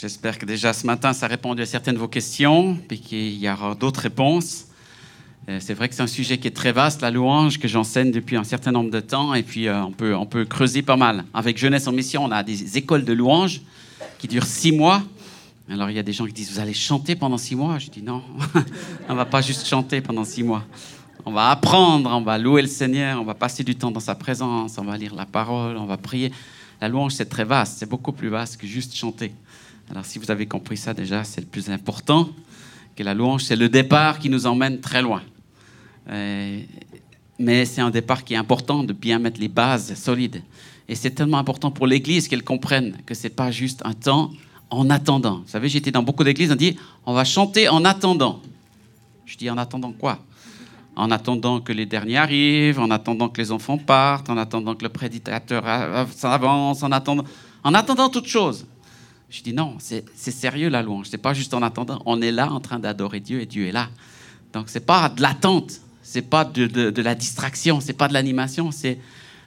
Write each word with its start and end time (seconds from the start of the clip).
J'espère 0.00 0.38
que 0.38 0.46
déjà 0.46 0.72
ce 0.72 0.86
matin, 0.86 1.12
ça 1.12 1.26
a 1.26 1.28
répondu 1.28 1.60
à 1.60 1.66
certaines 1.66 1.94
de 1.94 2.00
vos 2.00 2.08
questions, 2.08 2.78
et 2.90 2.96
qu'il 2.96 3.36
y 3.36 3.48
aura 3.48 3.74
d'autres 3.74 4.00
réponses. 4.00 4.66
Euh, 5.48 5.58
c'est 5.60 5.74
vrai 5.74 5.88
que 5.88 5.94
c'est 5.94 6.02
un 6.02 6.06
sujet 6.06 6.38
qui 6.38 6.48
est 6.48 6.52
très 6.52 6.72
vaste, 6.72 7.02
la 7.02 7.10
louange, 7.10 7.58
que 7.58 7.68
j'enseigne 7.68 8.10
depuis 8.10 8.36
un 8.36 8.44
certain 8.44 8.72
nombre 8.72 8.90
de 8.90 9.00
temps, 9.00 9.34
et 9.34 9.42
puis 9.42 9.68
euh, 9.68 9.82
on, 9.82 9.92
peut, 9.92 10.14
on 10.14 10.24
peut 10.24 10.46
creuser 10.46 10.80
pas 10.80 10.96
mal. 10.96 11.24
Avec 11.34 11.58
Jeunesse 11.58 11.86
en 11.86 11.92
Mission, 11.92 12.24
on 12.24 12.30
a 12.30 12.42
des 12.42 12.78
écoles 12.78 13.04
de 13.04 13.12
louange 13.12 13.60
qui 14.18 14.28
durent 14.28 14.46
six 14.46 14.72
mois. 14.72 15.02
Alors 15.68 15.90
il 15.90 15.96
y 15.96 15.98
a 15.98 16.02
des 16.02 16.14
gens 16.14 16.24
qui 16.24 16.32
disent, 16.32 16.52
vous 16.52 16.60
allez 16.60 16.74
chanter 16.74 17.14
pendant 17.14 17.38
six 17.38 17.54
mois? 17.54 17.78
Je 17.78 17.90
dis 17.90 18.02
non, 18.02 18.22
on 19.10 19.14
va 19.14 19.26
pas 19.26 19.42
juste 19.42 19.66
chanter 19.66 20.00
pendant 20.00 20.24
six 20.24 20.42
mois. 20.42 20.64
On 21.26 21.32
va 21.32 21.50
apprendre, 21.50 22.10
on 22.10 22.22
va 22.22 22.38
louer 22.38 22.62
le 22.62 22.68
Seigneur, 22.68 23.20
on 23.20 23.24
va 23.24 23.34
passer 23.34 23.62
du 23.62 23.76
temps 23.76 23.90
dans 23.90 24.00
sa 24.00 24.14
présence, 24.14 24.78
on 24.78 24.84
va 24.84 24.96
lire 24.96 25.14
la 25.14 25.26
parole, 25.26 25.76
on 25.76 25.86
va 25.86 25.98
prier. 25.98 26.32
La 26.80 26.88
louange, 26.88 27.12
c'est 27.12 27.28
très 27.28 27.44
vaste, 27.44 27.78
c'est 27.78 27.88
beaucoup 27.88 28.12
plus 28.12 28.28
vaste 28.28 28.56
que 28.56 28.66
juste 28.66 28.96
chanter. 28.96 29.32
Alors 29.92 30.06
si 30.06 30.18
vous 30.18 30.30
avez 30.30 30.46
compris 30.46 30.78
ça 30.78 30.94
déjà, 30.94 31.22
c'est 31.22 31.42
le 31.42 31.46
plus 31.46 31.68
important, 31.68 32.30
que 32.96 33.02
la 33.02 33.12
louange, 33.12 33.44
c'est 33.44 33.56
le 33.56 33.68
départ 33.68 34.18
qui 34.18 34.30
nous 34.30 34.46
emmène 34.46 34.80
très 34.80 35.02
loin. 35.02 35.22
Euh, 36.08 36.60
mais 37.38 37.66
c'est 37.66 37.82
un 37.82 37.90
départ 37.90 38.24
qui 38.24 38.32
est 38.32 38.38
important 38.38 38.84
de 38.84 38.94
bien 38.94 39.18
mettre 39.18 39.38
les 39.38 39.48
bases 39.48 39.94
solides. 39.94 40.42
Et 40.88 40.94
c'est 40.94 41.10
tellement 41.10 41.36
important 41.36 41.70
pour 41.70 41.86
l'Église 41.86 42.26
qu'elle 42.26 42.42
comprenne 42.42 42.96
que 43.04 43.12
ce 43.12 43.24
n'est 43.24 43.34
pas 43.34 43.50
juste 43.50 43.82
un 43.84 43.92
temps 43.92 44.30
en 44.70 44.88
attendant. 44.88 45.40
Vous 45.40 45.48
savez, 45.48 45.68
j'étais 45.68 45.90
dans 45.90 46.02
beaucoup 46.02 46.24
d'églises, 46.24 46.50
on 46.50 46.56
dit, 46.56 46.78
on 47.04 47.12
va 47.12 47.24
chanter 47.24 47.68
en 47.68 47.84
attendant. 47.84 48.40
Je 49.26 49.36
dis, 49.36 49.50
en 49.50 49.58
attendant 49.58 49.92
quoi? 49.92 50.20
En 50.96 51.10
attendant 51.10 51.60
que 51.60 51.72
les 51.72 51.84
derniers 51.84 52.16
arrivent, 52.16 52.78
en 52.78 52.90
attendant 52.90 53.28
que 53.28 53.42
les 53.42 53.52
enfants 53.52 53.76
partent, 53.76 54.30
en 54.30 54.38
attendant 54.38 54.74
que 54.74 54.84
le 54.84 54.88
prédicateur 54.88 55.62
s'avance, 56.14 56.82
en 56.82 56.92
attendant, 56.92 57.24
en 57.62 57.74
attendant 57.74 58.08
toute 58.08 58.26
chose. 58.26 58.66
Je 59.32 59.42
dis 59.42 59.54
non, 59.54 59.78
c'est 59.78 60.04
sérieux 60.14 60.68
la 60.68 60.82
louange. 60.82 61.06
C'est 61.10 61.16
pas 61.16 61.32
juste 61.32 61.54
en 61.54 61.62
attendant. 61.62 62.02
On 62.04 62.20
est 62.20 62.30
là 62.30 62.52
en 62.52 62.60
train 62.60 62.78
d'adorer 62.78 63.18
Dieu 63.18 63.40
et 63.40 63.46
Dieu 63.46 63.66
est 63.66 63.72
là. 63.72 63.88
Donc 64.52 64.66
c'est 64.68 64.84
pas 64.84 65.08
de 65.08 65.22
l'attente, 65.22 65.80
c'est 66.02 66.28
pas 66.28 66.44
de, 66.44 66.66
de, 66.66 67.02
la 67.02 67.14
distraction, 67.14 67.80
c'est 67.80 67.94
pas 67.94 68.08
de 68.08 68.12
l'animation, 68.12 68.70
c'est 68.70 68.98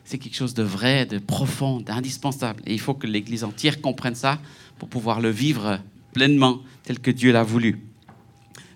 c'est 0.04 0.18
quelque 0.18 0.36
chose 0.36 0.54
de 0.56 0.64
vrai, 0.64 1.06
de 1.06 1.20
profond, 1.20 1.82
d'indispensable. 1.82 2.62
Et 2.66 2.74
il 2.74 2.80
faut 2.80 2.94
que 2.96 3.06
l'Église 3.08 3.44
entière 3.44 3.82
comprenne 3.82 4.16
ça 4.16 4.40
pour 4.80 4.88
pouvoir 4.88 5.20
le 5.20 5.30
vivre 5.30 5.80
pleinement 6.14 6.60
tel 6.84 7.00
que 7.00 7.12
Dieu 7.12 7.32
l'a 7.32 7.44
voulu. 7.44 7.80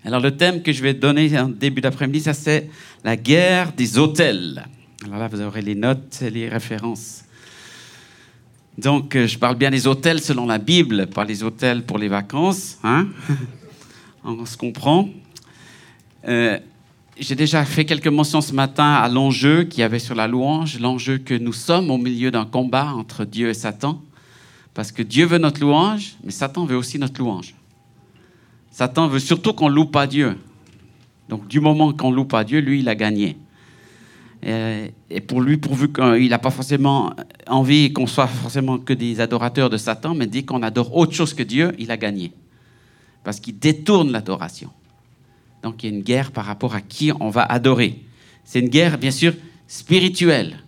Alors 0.05 0.21
le 0.21 0.37
thème 0.37 0.61
que 0.61 0.71
je 0.71 0.83
vais 0.83 0.93
donner 0.93 1.39
en 1.39 1.49
début 1.49 1.81
d'après-midi, 1.81 2.21
ça 2.21 2.33
c'est 2.33 2.69
la 3.03 3.15
guerre 3.15 3.73
des 3.73 3.97
hôtels. 3.97 4.63
Alors 5.05 5.17
là, 5.17 5.27
vous 5.27 5.41
aurez 5.41 5.61
les 5.63 5.75
notes 5.75 6.21
et 6.21 6.29
les 6.29 6.49
références. 6.49 7.23
Donc, 8.79 9.17
euh, 9.17 9.27
je 9.27 9.37
parle 9.37 9.57
bien 9.57 9.71
des 9.71 9.87
hôtels 9.87 10.21
selon 10.21 10.45
la 10.45 10.57
Bible, 10.57 11.07
pas 11.07 11.25
les 11.25 11.43
hôtels 11.43 11.83
pour 11.83 11.97
les 11.97 12.07
vacances. 12.07 12.77
Hein 12.83 13.07
On 14.23 14.45
se 14.45 14.55
comprend. 14.55 15.09
Euh, 16.25 16.57
j'ai 17.19 17.35
déjà 17.35 17.65
fait 17.65 17.83
quelques 17.83 18.07
mentions 18.07 18.39
ce 18.39 18.53
matin 18.53 18.93
à 18.93 19.09
l'enjeu 19.09 19.65
qu'il 19.65 19.81
y 19.81 19.83
avait 19.83 19.99
sur 19.99 20.15
la 20.15 20.29
louange, 20.29 20.79
l'enjeu 20.79 21.17
que 21.17 21.33
nous 21.33 21.51
sommes 21.51 21.91
au 21.91 21.97
milieu 21.97 22.31
d'un 22.31 22.45
combat 22.45 22.93
entre 22.93 23.25
Dieu 23.25 23.49
et 23.49 23.53
Satan. 23.53 24.01
Parce 24.73 24.93
que 24.93 25.03
Dieu 25.03 25.25
veut 25.25 25.39
notre 25.39 25.59
louange, 25.59 26.15
mais 26.23 26.31
Satan 26.31 26.65
veut 26.65 26.77
aussi 26.77 26.97
notre 26.99 27.19
louange. 27.19 27.55
Satan 28.71 29.09
veut 29.09 29.19
surtout 29.19 29.51
qu'on 29.51 29.67
loue 29.67 29.87
pas 29.87 30.07
Dieu. 30.07 30.37
Donc 31.27 31.49
du 31.49 31.59
moment 31.59 31.91
qu'on 31.91 32.11
loue 32.11 32.23
pas 32.23 32.45
Dieu, 32.45 32.61
lui, 32.61 32.79
il 32.79 32.87
a 32.87 32.95
gagné. 32.95 33.35
Et, 34.41 35.21
pour 35.27 35.41
lui, 35.41 35.57
pourvu 35.57 35.91
qu'il 35.91 36.29
n'a 36.29 36.39
pas 36.39 36.49
forcément 36.49 37.13
envie 37.47 37.91
qu'on 37.91 38.07
soit 38.07 38.27
forcément 38.27 38.77
que 38.77 38.93
des 38.93 39.19
adorateurs 39.19 39.69
de 39.69 39.77
Satan, 39.77 40.15
mais 40.15 40.27
dit 40.27 40.45
qu'on 40.45 40.63
adore 40.63 40.95
autre 40.95 41.13
chose 41.13 41.33
que 41.33 41.43
Dieu, 41.43 41.73
il 41.77 41.91
a 41.91 41.97
gagné. 41.97 42.31
Parce 43.23 43.39
qu'il 43.39 43.59
détourne 43.59 44.11
l'adoration. 44.11 44.69
Donc 45.61 45.83
il 45.83 45.89
y 45.89 45.93
a 45.93 45.95
une 45.95 46.03
guerre 46.03 46.31
par 46.31 46.45
rapport 46.45 46.73
à 46.73 46.81
qui 46.81 47.11
on 47.19 47.29
va 47.29 47.43
adorer. 47.43 48.01
C'est 48.45 48.61
une 48.61 48.69
guerre, 48.69 48.97
bien 48.97 49.11
sûr, 49.11 49.33
spirituelle. 49.67 50.63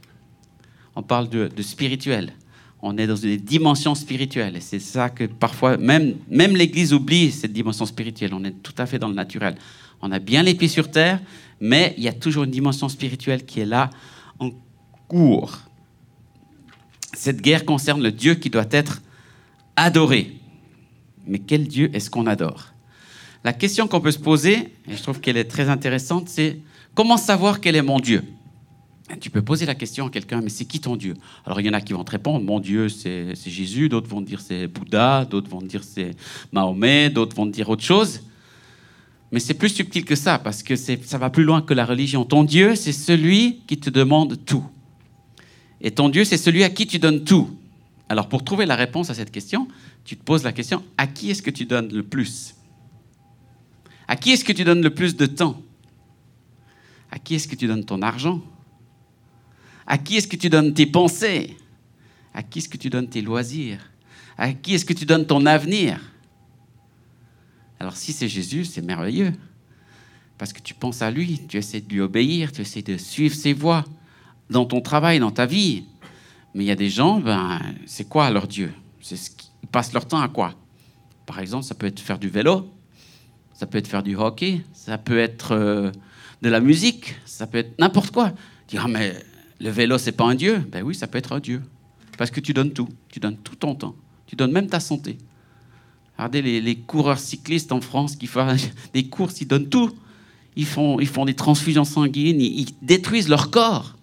On 0.96 1.02
parle 1.02 1.30
de, 1.30 1.48
de 1.48 1.62
spirituel 1.62 2.34
on 2.82 2.98
est 2.98 3.08
dans 3.08 3.16
une 3.16 3.38
dimension 3.38 3.96
spirituelle. 3.96 4.56
Et 4.56 4.62
c'est 4.62 4.80
ça 4.80 5.10
que 5.10 5.26
parfois, 5.26 5.78
même, 5.78 6.16
même 6.30 6.56
l'Église 6.56 6.94
oublie 6.94 7.32
cette 7.32 7.54
dimension 7.54 7.86
spirituelle. 7.86 8.34
On 8.34 8.44
est 8.44 8.64
tout 8.64 8.74
à 8.78 8.86
fait 8.86 8.98
dans 9.00 9.08
le 9.08 9.14
naturel. 9.14 9.56
On 10.02 10.12
a 10.12 10.20
bien 10.20 10.42
les 10.42 10.56
pieds 10.56 10.68
sur 10.68 10.90
terre, 10.90 11.20
mais 11.62 11.94
il 11.98 12.04
y 12.04 12.10
a 12.10 12.14
toujours 12.14 12.44
une 12.44 12.52
dimension 12.52 12.90
spirituelle 12.90 13.46
qui 13.46 13.62
est 13.62 13.66
là 13.66 13.90
en 14.40 14.50
cours. 15.08 15.60
Cette 17.14 17.42
guerre 17.42 17.66
concerne 17.66 18.02
le 18.02 18.12
Dieu 18.12 18.36
qui 18.36 18.50
doit 18.50 18.66
être 18.72 19.02
adoré. 19.76 20.36
Mais 21.28 21.40
quel 21.40 21.68
Dieu 21.68 21.92
est-ce 21.94 22.10
qu'on 22.10 22.26
adore? 22.26 22.74
La 23.44 23.54
question 23.54 23.88
qu'on 23.88 24.02
peut 24.02 24.12
se 24.12 24.20
poser, 24.20 24.74
et 24.88 24.96
je 24.96 25.02
trouve 25.02 25.20
qu'elle 25.20 25.38
est 25.38 25.46
très 25.46 25.70
intéressante, 25.70 26.30
c'est 26.30 26.60
comment 26.96 27.18
savoir 27.18 27.62
quel 27.62 27.76
est 27.76 27.82
mon 27.82 28.00
Dieu? 28.00 28.24
Tu 29.20 29.30
peux 29.30 29.42
poser 29.42 29.66
la 29.66 29.76
question 29.76 30.08
à 30.08 30.10
quelqu'un, 30.10 30.42
mais 30.42 30.50
c'est 30.50 30.66
qui 30.66 30.80
ton 30.80 30.96
Dieu? 30.96 31.16
Alors 31.46 31.60
il 31.60 31.68
y 31.68 31.70
en 31.70 31.74
a 31.74 31.82
qui 31.82 31.94
vont 31.94 32.04
te 32.04 32.12
répondre, 32.12 32.46
mon 32.46 32.60
Dieu 32.60 32.88
c'est 32.88 33.36
Jésus, 33.36 33.90
d'autres 33.90 34.08
vont 34.08 34.22
dire 34.22 34.40
c'est 34.40 34.68
Bouddha, 34.68 35.26
d'autres 35.26 35.50
vont 35.50 35.62
dire 35.62 35.84
c'est 35.84 36.16
Mahomet, 36.54 37.10
d'autres 37.10 37.36
vont 37.36 37.46
dire 37.46 37.70
autre 37.70 37.84
chose. 37.84 38.22
Mais 39.32 39.40
c'est 39.40 39.54
plus 39.54 39.70
subtil 39.70 40.04
que 40.04 40.16
ça, 40.16 40.40
parce 40.40 40.62
que 40.62 40.76
ça 40.76 41.18
va 41.18 41.30
plus 41.30 41.44
loin 41.44 41.62
que 41.62 41.74
la 41.74 41.86
religion. 41.86 42.26
Ton 42.26 42.44
Dieu, 42.44 42.76
c'est 42.76 42.92
celui 42.92 43.62
qui 43.66 43.78
te 43.78 43.90
demande 43.90 44.44
tout. 44.46 44.66
Et 45.80 45.92
ton 45.92 46.10
Dieu, 46.10 46.26
c'est 46.26 46.38
celui 46.38 46.64
à 46.64 46.70
qui 46.70 46.86
tu 46.86 47.00
donnes 47.00 47.24
tout. 47.24 47.50
Alors 48.10 48.28
pour 48.28 48.44
trouver 48.44 48.66
la 48.66 48.76
réponse 48.76 49.10
à 49.10 49.14
cette 49.14 49.32
question, 49.32 49.70
tu 50.04 50.18
te 50.18 50.24
poses 50.24 50.44
la 50.44 50.52
question, 50.52 50.84
à 50.98 51.08
qui 51.08 51.32
est-ce 51.32 51.42
que 51.42 51.50
tu 51.50 51.66
donnes 51.66 51.94
le 51.94 52.04
plus? 52.04 52.56
À 54.06 54.18
qui 54.18 54.32
est-ce 54.32 54.44
que 54.44 54.52
tu 54.52 54.66
donnes 54.66 54.82
le 54.82 54.94
plus 54.94 55.16
de 55.16 55.26
temps? 55.26 55.62
À 57.10 57.18
qui 57.18 57.36
est-ce 57.36 57.48
que 57.48 57.56
tu 57.56 57.68
donnes 57.68 57.86
ton 57.86 58.02
argent? 58.02 58.42
À 59.88 59.98
qui 59.98 60.18
est-ce 60.18 60.28
que 60.28 60.36
tu 60.36 60.50
donnes 60.50 60.74
tes 60.74 60.86
pensées? 60.86 61.56
À 62.34 62.44
qui 62.44 62.60
est-ce 62.60 62.68
que 62.68 62.78
tu 62.78 62.90
donnes 62.90 63.08
tes 63.08 63.22
loisirs? 63.22 63.80
À 64.38 64.52
qui 64.52 64.74
est-ce 64.74 64.84
que 64.84 64.94
tu 64.94 65.06
donnes 65.06 65.26
ton 65.26 65.46
avenir? 65.46 66.00
Alors 67.82 67.98
si 67.98 68.14
c'est 68.14 68.28
Jésus, 68.28 68.66
c'est 68.66 68.84
merveilleux. 68.84 69.34
Parce 70.38 70.54
que 70.54 70.62
tu 70.62 70.76
penses 70.76 71.02
à 71.02 71.10
lui, 71.10 71.42
tu 71.48 71.58
essaies 71.58 71.82
de 71.82 71.92
lui 71.92 72.00
obéir, 72.00 72.52
tu 72.52 72.62
essaies 72.62 72.84
de 72.84 72.96
suivre 72.96 73.34
ses 73.34 73.54
voies 73.54 73.84
dans 74.52 74.66
ton 74.66 74.82
travail, 74.82 75.18
dans 75.18 75.32
ta 75.32 75.48
vie. 75.48 75.86
Mais 76.54 76.64
il 76.64 76.68
y 76.68 76.72
a 76.72 76.76
des 76.76 76.92
gens, 76.92 77.20
ben, 77.20 77.60
c'est 77.88 78.08
quoi 78.08 78.30
leur 78.30 78.48
Dieu? 78.48 78.72
C'est 79.02 79.16
ce 79.16 79.32
Ils 79.64 79.68
passent 79.68 79.94
leur 79.94 80.08
temps 80.08 80.22
à 80.22 80.28
quoi? 80.28 80.54
Par 81.26 81.40
exemple, 81.40 81.66
ça 81.66 81.74
peut 81.74 81.88
être 81.88 82.00
faire 82.00 82.20
du 82.20 82.30
vélo, 82.30 82.70
ça 83.56 83.66
peut 83.66 83.80
être 83.80 83.88
faire 83.88 84.04
du 84.04 84.16
hockey, 84.16 84.62
ça 84.74 85.00
peut 85.00 85.18
être 85.18 85.54
euh, 85.54 85.92
de 86.44 86.50
la 86.50 86.60
musique, 86.60 87.16
ça 87.26 87.48
peut 87.48 87.58
être 87.58 87.80
n'importe 87.80 88.12
quoi. 88.12 88.32
Dire, 88.68 88.84
ah, 88.86 88.88
mais 88.88 89.16
le 89.60 89.72
vélo, 89.72 89.98
c'est 89.98 90.12
pas 90.12 90.26
un 90.26 90.36
Dieu? 90.36 90.60
Ben 90.72 90.84
oui, 90.84 90.94
ça 90.94 91.08
peut 91.08 91.18
être 91.18 91.32
un 91.32 91.40
Dieu. 91.40 91.64
Parce 92.16 92.30
que 92.30 92.42
tu 92.42 92.54
donnes 92.54 92.74
tout. 92.74 92.90
Tu 93.10 93.20
donnes 93.20 93.38
tout 93.38 93.56
ton 93.56 93.74
temps. 93.74 93.96
Tu 94.28 94.36
donnes 94.36 94.52
même 94.52 94.68
ta 94.68 94.80
santé. 94.80 95.18
Regardez 96.22 96.62
les, 96.62 96.76
coureurs 96.76 97.18
cyclistes 97.18 97.72
en 97.72 97.82
France 97.82 98.16
qui 98.16 98.28
font 98.28 98.56
des 98.94 99.06
courses, 99.06 99.42
ils 99.42 99.48
donnent 99.48 99.70
tout. 99.70 99.90
Ils 100.56 100.68
font, 100.68 101.26
des 101.26 101.34
transfusions 101.34 101.84
sanguines, 101.84 102.40
ils, 102.40 102.68
détruisent 102.84 103.28
leur 103.28 103.50
corps 103.50 103.96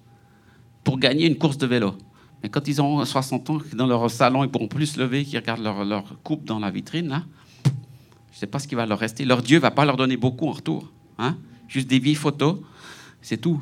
pour 0.83 0.99
gagner 0.99 1.27
une 1.27 1.39
course 1.39 1.59
de 1.59 1.67
vélo. 1.69 1.95
Mais 2.43 2.49
quand 2.49 2.67
ils 2.67 2.83
ont 2.83 3.05
60 3.05 3.51
ans, 3.51 3.59
dans 3.75 3.87
leur 3.87 4.11
salon, 4.11 4.43
ils 4.43 4.51
pourront 4.51 4.67
plus 4.67 4.87
se 4.87 4.99
lever, 4.99 5.25
qu'ils 5.25 5.39
regardent 5.39 5.63
leur, 5.63 6.05
coupe 6.25 6.45
dans 6.45 6.59
la 6.59 6.73
vitrine, 6.73 7.23
je 7.65 7.71
ne 7.71 8.39
sais 8.41 8.47
pas 8.49 8.59
ce 8.59 8.67
qui 8.67 8.75
va 8.75 8.85
leur 8.85 8.99
rester. 8.99 9.25
Leur 9.25 9.41
Dieu 9.41 9.59
ne 9.59 9.63
va 9.63 9.71
pas 9.71 9.85
leur 9.85 9.97
donner 9.97 10.17
beaucoup 10.17 10.49
en 10.49 10.53
retour. 10.53 10.91
Hein? 11.19 11.37
Juste 11.69 11.87
des 11.87 12.01
vieilles 12.01 12.17
photos, 12.17 12.59
c'est 13.23 13.41
tout. 13.41 13.61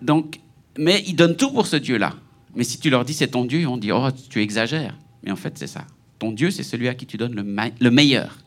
Donc, 0.00 0.38
mais 0.78 1.02
ils 1.08 1.16
donnent 1.16 1.36
tout 1.36 1.50
pour 1.50 1.66
ce 1.66 1.74
Dieu-là. 1.74 2.14
Mais 2.54 2.62
si 2.62 2.78
tu 2.78 2.88
leur 2.88 3.04
dis 3.04 3.14
c'est 3.14 3.28
ton 3.28 3.44
Dieu, 3.44 3.64
vont 3.64 3.78
dire 3.78 3.96
oh 3.96 4.10
tu 4.30 4.40
exagères. 4.40 4.96
Mais 5.24 5.32
en 5.32 5.36
fait 5.36 5.58
c'est 5.58 5.66
ça. 5.66 5.84
Ton 6.22 6.30
Dieu 6.30 6.52
c'est 6.52 6.62
celui 6.62 6.86
à 6.86 6.94
qui 6.94 7.04
tu 7.04 7.16
donnes 7.16 7.34
le, 7.34 7.90
meilleur 7.90 8.38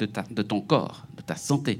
de, 0.00 0.08
de 0.32 0.42
ton 0.42 0.60
corps, 0.60 1.06
de 1.16 1.22
ta 1.22 1.36
santé. 1.36 1.78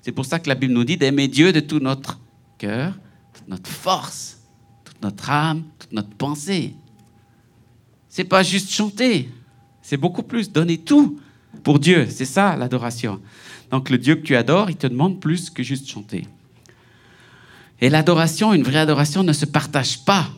C'est 0.00 0.10
pour 0.10 0.24
ça 0.24 0.38
que 0.38 0.48
la 0.48 0.54
Bible 0.54 0.72
nous 0.72 0.84
dit 0.84 0.96
d'aimer 0.96 1.28
Dieu 1.28 1.52
de 1.52 1.60
tout 1.60 1.80
notre 1.80 2.18
cœur, 2.56 2.94
toute 3.34 3.46
notre 3.46 3.68
force, 3.68 4.38
toute 4.82 5.02
notre 5.02 5.28
âme, 5.28 5.64
toute 5.78 5.92
notre 5.92 6.08
pensée. 6.16 6.72
C'est 8.08 8.24
pas 8.24 8.42
juste 8.42 8.70
chanter, 8.70 9.28
c'est 9.82 9.98
beaucoup 9.98 10.22
plus 10.22 10.50
donner 10.50 10.78
tout 10.78 11.20
pour 11.62 11.78
Dieu. 11.78 12.06
C'est 12.08 12.24
ça 12.24 12.56
l'adoration. 12.56 13.20
Donc 13.70 13.90
le 13.90 13.98
Dieu 13.98 14.14
que 14.14 14.22
tu 14.22 14.34
adores, 14.34 14.70
il 14.70 14.76
te 14.76 14.86
demande 14.86 15.20
plus 15.20 15.50
que 15.50 15.62
juste 15.62 15.90
chanter. 15.90 16.26
Et 17.82 17.90
l'adoration, 17.90 18.54
une 18.54 18.62
vraie 18.62 18.78
adoration, 18.78 19.24
ne 19.24 19.34
se 19.34 19.44
partage 19.44 20.06
pas. 20.06 20.30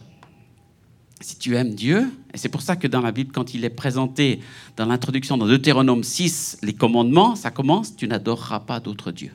Si 1.23 1.39
tu 1.39 1.55
aimes 1.55 1.75
Dieu, 1.75 2.11
et 2.35 2.37
c'est 2.37 2.49
pour 2.49 2.63
ça 2.63 2.75
que 2.75 2.89
dans 2.89 3.01
la 3.01 3.13
Bible, 3.13 3.31
quand 3.33 3.55
il 3.55 3.65
est 3.65 3.71
présenté 3.71 4.41
dans 4.77 4.87
l'introduction 4.87 5.39
dans 5.39 5.47
Deutéronome 5.47 6.03
6, 6.03 6.59
les 6.63 6.73
commandements, 6.73 7.37
ça 7.37 7.53
commence, 7.53 7.95
tu 7.95 8.09
n'adoreras 8.09 8.61
pas 8.61 8.81
d'autres 8.81 9.13
dieux. 9.13 9.31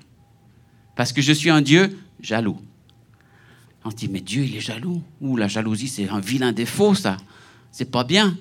Parce 0.98 1.14
que 1.14 1.22
je 1.22 1.32
suis 1.32 1.50
un 1.50 1.62
Dieu 1.62 1.98
jaloux. 2.20 2.58
On 3.86 3.90
se 3.90 3.96
dit, 3.96 4.10
mais 4.10 4.20
Dieu, 4.20 4.44
il 4.44 4.58
est 4.58 4.62
jaloux. 4.62 5.02
Ou 5.22 5.38
la 5.38 5.48
jalousie, 5.48 5.88
c'est 5.88 6.10
un 6.10 6.20
vilain 6.20 6.52
défaut, 6.52 6.94
ça. 6.94 7.16
C'est 7.72 7.90
pas 7.90 8.04
bien. 8.04 8.38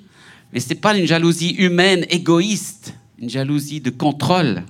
Et 0.52 0.58
ce 0.58 0.70
n'est 0.70 0.81
pas 0.81 0.96
une 0.96 1.06
jalousie 1.06 1.50
humaine, 1.50 2.04
égoïste, 2.10 2.94
une 3.19 3.31
jalousie 3.31 3.81
de 3.81 3.90
contrôle. 3.90 4.64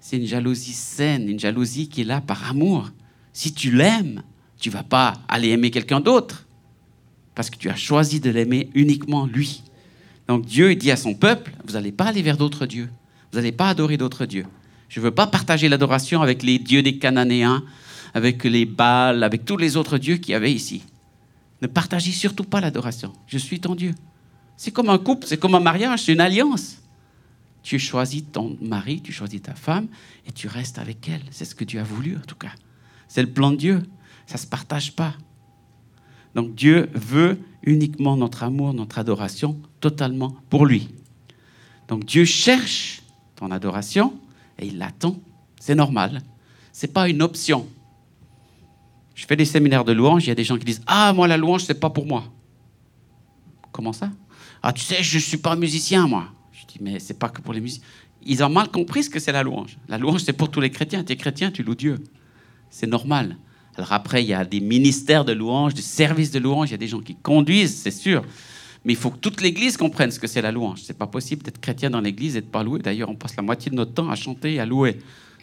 C'est 0.00 0.16
une 0.16 0.26
jalousie 0.26 0.72
saine, 0.72 1.28
une 1.28 1.38
jalousie 1.38 1.88
qui 1.88 2.00
est 2.00 2.04
là 2.04 2.20
par 2.20 2.50
amour. 2.50 2.90
Si 3.32 3.52
tu 3.52 3.70
l'aimes, 3.70 4.24
tu 4.58 4.68
vas 4.68 4.82
pas 4.82 5.14
aller 5.28 5.50
aimer 5.50 5.70
quelqu'un 5.70 6.00
d'autre 6.00 6.46
parce 7.40 7.48
que 7.48 7.56
tu 7.56 7.70
as 7.70 7.74
choisi 7.74 8.20
de 8.20 8.28
l'aimer 8.28 8.68
uniquement 8.74 9.24
lui. 9.24 9.62
Donc 10.28 10.44
Dieu 10.44 10.74
dit 10.74 10.90
à 10.90 10.96
son 10.96 11.14
peuple, 11.14 11.52
vous 11.64 11.72
n'allez 11.72 11.90
pas 11.90 12.04
aller 12.04 12.20
vers 12.20 12.36
d'autres 12.36 12.66
dieux. 12.66 12.90
Vous 13.32 13.38
n'allez 13.38 13.50
pas 13.50 13.70
adorer 13.70 13.96
d'autres 13.96 14.26
dieux. 14.26 14.44
Je 14.90 15.00
ne 15.00 15.04
veux 15.06 15.10
pas 15.10 15.26
partager 15.26 15.70
l'adoration 15.70 16.20
avec 16.20 16.42
les 16.42 16.58
dieux 16.58 16.82
des 16.82 16.98
Cananéens, 16.98 17.64
avec 18.12 18.44
les 18.44 18.66
Baals, 18.66 19.22
avec 19.22 19.46
tous 19.46 19.56
les 19.56 19.78
autres 19.78 19.96
dieux 19.96 20.18
qu'il 20.18 20.32
y 20.32 20.34
avait 20.34 20.52
ici. 20.52 20.82
Ne 21.62 21.66
partagez 21.66 22.12
surtout 22.12 22.44
pas 22.44 22.60
l'adoration. 22.60 23.14
Je 23.26 23.38
suis 23.38 23.58
ton 23.58 23.74
Dieu. 23.74 23.94
C'est 24.58 24.70
comme 24.70 24.90
un 24.90 24.98
couple, 24.98 25.26
c'est 25.26 25.40
comme 25.40 25.54
un 25.54 25.60
mariage, 25.60 26.02
c'est 26.02 26.12
une 26.12 26.20
alliance. 26.20 26.76
Tu 27.62 27.78
choisis 27.78 28.22
ton 28.30 28.58
mari, 28.60 29.00
tu 29.00 29.12
choisis 29.12 29.40
ta 29.40 29.54
femme 29.54 29.86
et 30.26 30.32
tu 30.32 30.46
restes 30.46 30.78
avec 30.78 31.08
elle. 31.08 31.22
C'est 31.30 31.46
ce 31.46 31.54
que 31.54 31.64
Dieu 31.64 31.80
a 31.80 31.84
voulu 31.84 32.18
en 32.18 32.26
tout 32.26 32.36
cas. 32.36 32.52
C'est 33.08 33.22
le 33.22 33.30
plan 33.30 33.50
de 33.50 33.56
Dieu. 33.56 33.82
Ça 34.26 34.34
ne 34.34 34.40
se 34.40 34.46
partage 34.46 34.94
pas. 34.94 35.14
Donc 36.34 36.54
Dieu 36.54 36.88
veut 36.94 37.38
uniquement 37.62 38.16
notre 38.16 38.42
amour, 38.42 38.72
notre 38.72 38.98
adoration 38.98 39.60
totalement 39.80 40.36
pour 40.48 40.66
lui. 40.66 40.88
Donc 41.88 42.04
Dieu 42.04 42.24
cherche 42.24 43.02
ton 43.36 43.50
adoration 43.50 44.14
et 44.58 44.66
il 44.66 44.78
l'attend. 44.78 45.16
C'est 45.60 45.74
normal. 45.74 46.22
Ce 46.72 46.86
n'est 46.86 46.92
pas 46.92 47.08
une 47.08 47.22
option. 47.22 47.66
Je 49.14 49.26
fais 49.26 49.36
des 49.36 49.44
séminaires 49.44 49.84
de 49.84 49.92
louange, 49.92 50.24
il 50.24 50.28
y 50.28 50.30
a 50.30 50.34
des 50.34 50.44
gens 50.44 50.56
qui 50.56 50.64
disent 50.64 50.82
Ah, 50.86 51.12
moi, 51.12 51.28
la 51.28 51.36
louange, 51.36 51.64
c'est 51.64 51.78
pas 51.78 51.90
pour 51.90 52.06
moi. 52.06 52.24
Comment 53.72 53.92
ça 53.92 54.10
Ah, 54.62 54.72
tu 54.72 54.82
sais, 54.82 55.02
je 55.02 55.16
ne 55.16 55.20
suis 55.22 55.36
pas 55.36 55.56
musicien, 55.56 56.06
moi. 56.06 56.28
Je 56.52 56.64
dis 56.66 56.78
Mais 56.80 56.98
c'est 56.98 57.18
pas 57.18 57.28
que 57.28 57.42
pour 57.42 57.52
les 57.52 57.60
musiciens. 57.60 57.84
Ils 58.22 58.42
ont 58.42 58.48
mal 58.48 58.68
compris 58.68 59.04
ce 59.04 59.10
que 59.10 59.18
c'est 59.18 59.32
la 59.32 59.42
louange. 59.42 59.78
La 59.88 59.98
louange, 59.98 60.22
c'est 60.22 60.32
pour 60.32 60.50
tous 60.50 60.60
les 60.60 60.70
chrétiens. 60.70 61.04
Tu 61.04 61.12
es 61.12 61.16
chrétien, 61.16 61.50
tu 61.50 61.62
loues 61.62 61.74
Dieu. 61.74 61.98
C'est 62.70 62.86
normal. 62.86 63.36
Alors 63.76 63.92
après, 63.92 64.22
il 64.22 64.28
y 64.28 64.34
a 64.34 64.44
des 64.44 64.60
ministères 64.60 65.24
de 65.24 65.32
louange, 65.32 65.74
des 65.74 65.82
services 65.82 66.30
de 66.30 66.38
louange, 66.38 66.68
il 66.68 66.72
y 66.72 66.74
a 66.74 66.78
des 66.78 66.88
gens 66.88 67.00
qui 67.00 67.14
conduisent, 67.14 67.76
c'est 67.76 67.90
sûr. 67.90 68.22
Mais 68.84 68.94
il 68.94 68.98
faut 68.98 69.10
que 69.10 69.18
toute 69.18 69.40
l'Église 69.40 69.76
comprenne 69.76 70.10
ce 70.10 70.18
que 70.18 70.26
c'est 70.26 70.42
la 70.42 70.52
louange. 70.52 70.80
C'est 70.82 70.96
pas 70.96 71.06
possible 71.06 71.42
d'être 71.42 71.60
chrétien 71.60 71.90
dans 71.90 72.00
l'Église 72.00 72.36
et 72.36 72.40
de 72.40 72.46
pas 72.46 72.62
louer. 72.62 72.80
D'ailleurs, 72.80 73.10
on 73.10 73.14
passe 73.14 73.36
la 73.36 73.42
moitié 73.42 73.70
de 73.70 73.76
notre 73.76 73.92
temps 73.92 74.10
à 74.10 74.16
chanter 74.16 74.54
et 74.54 74.60
à 74.60 74.66
louer. 74.66 74.98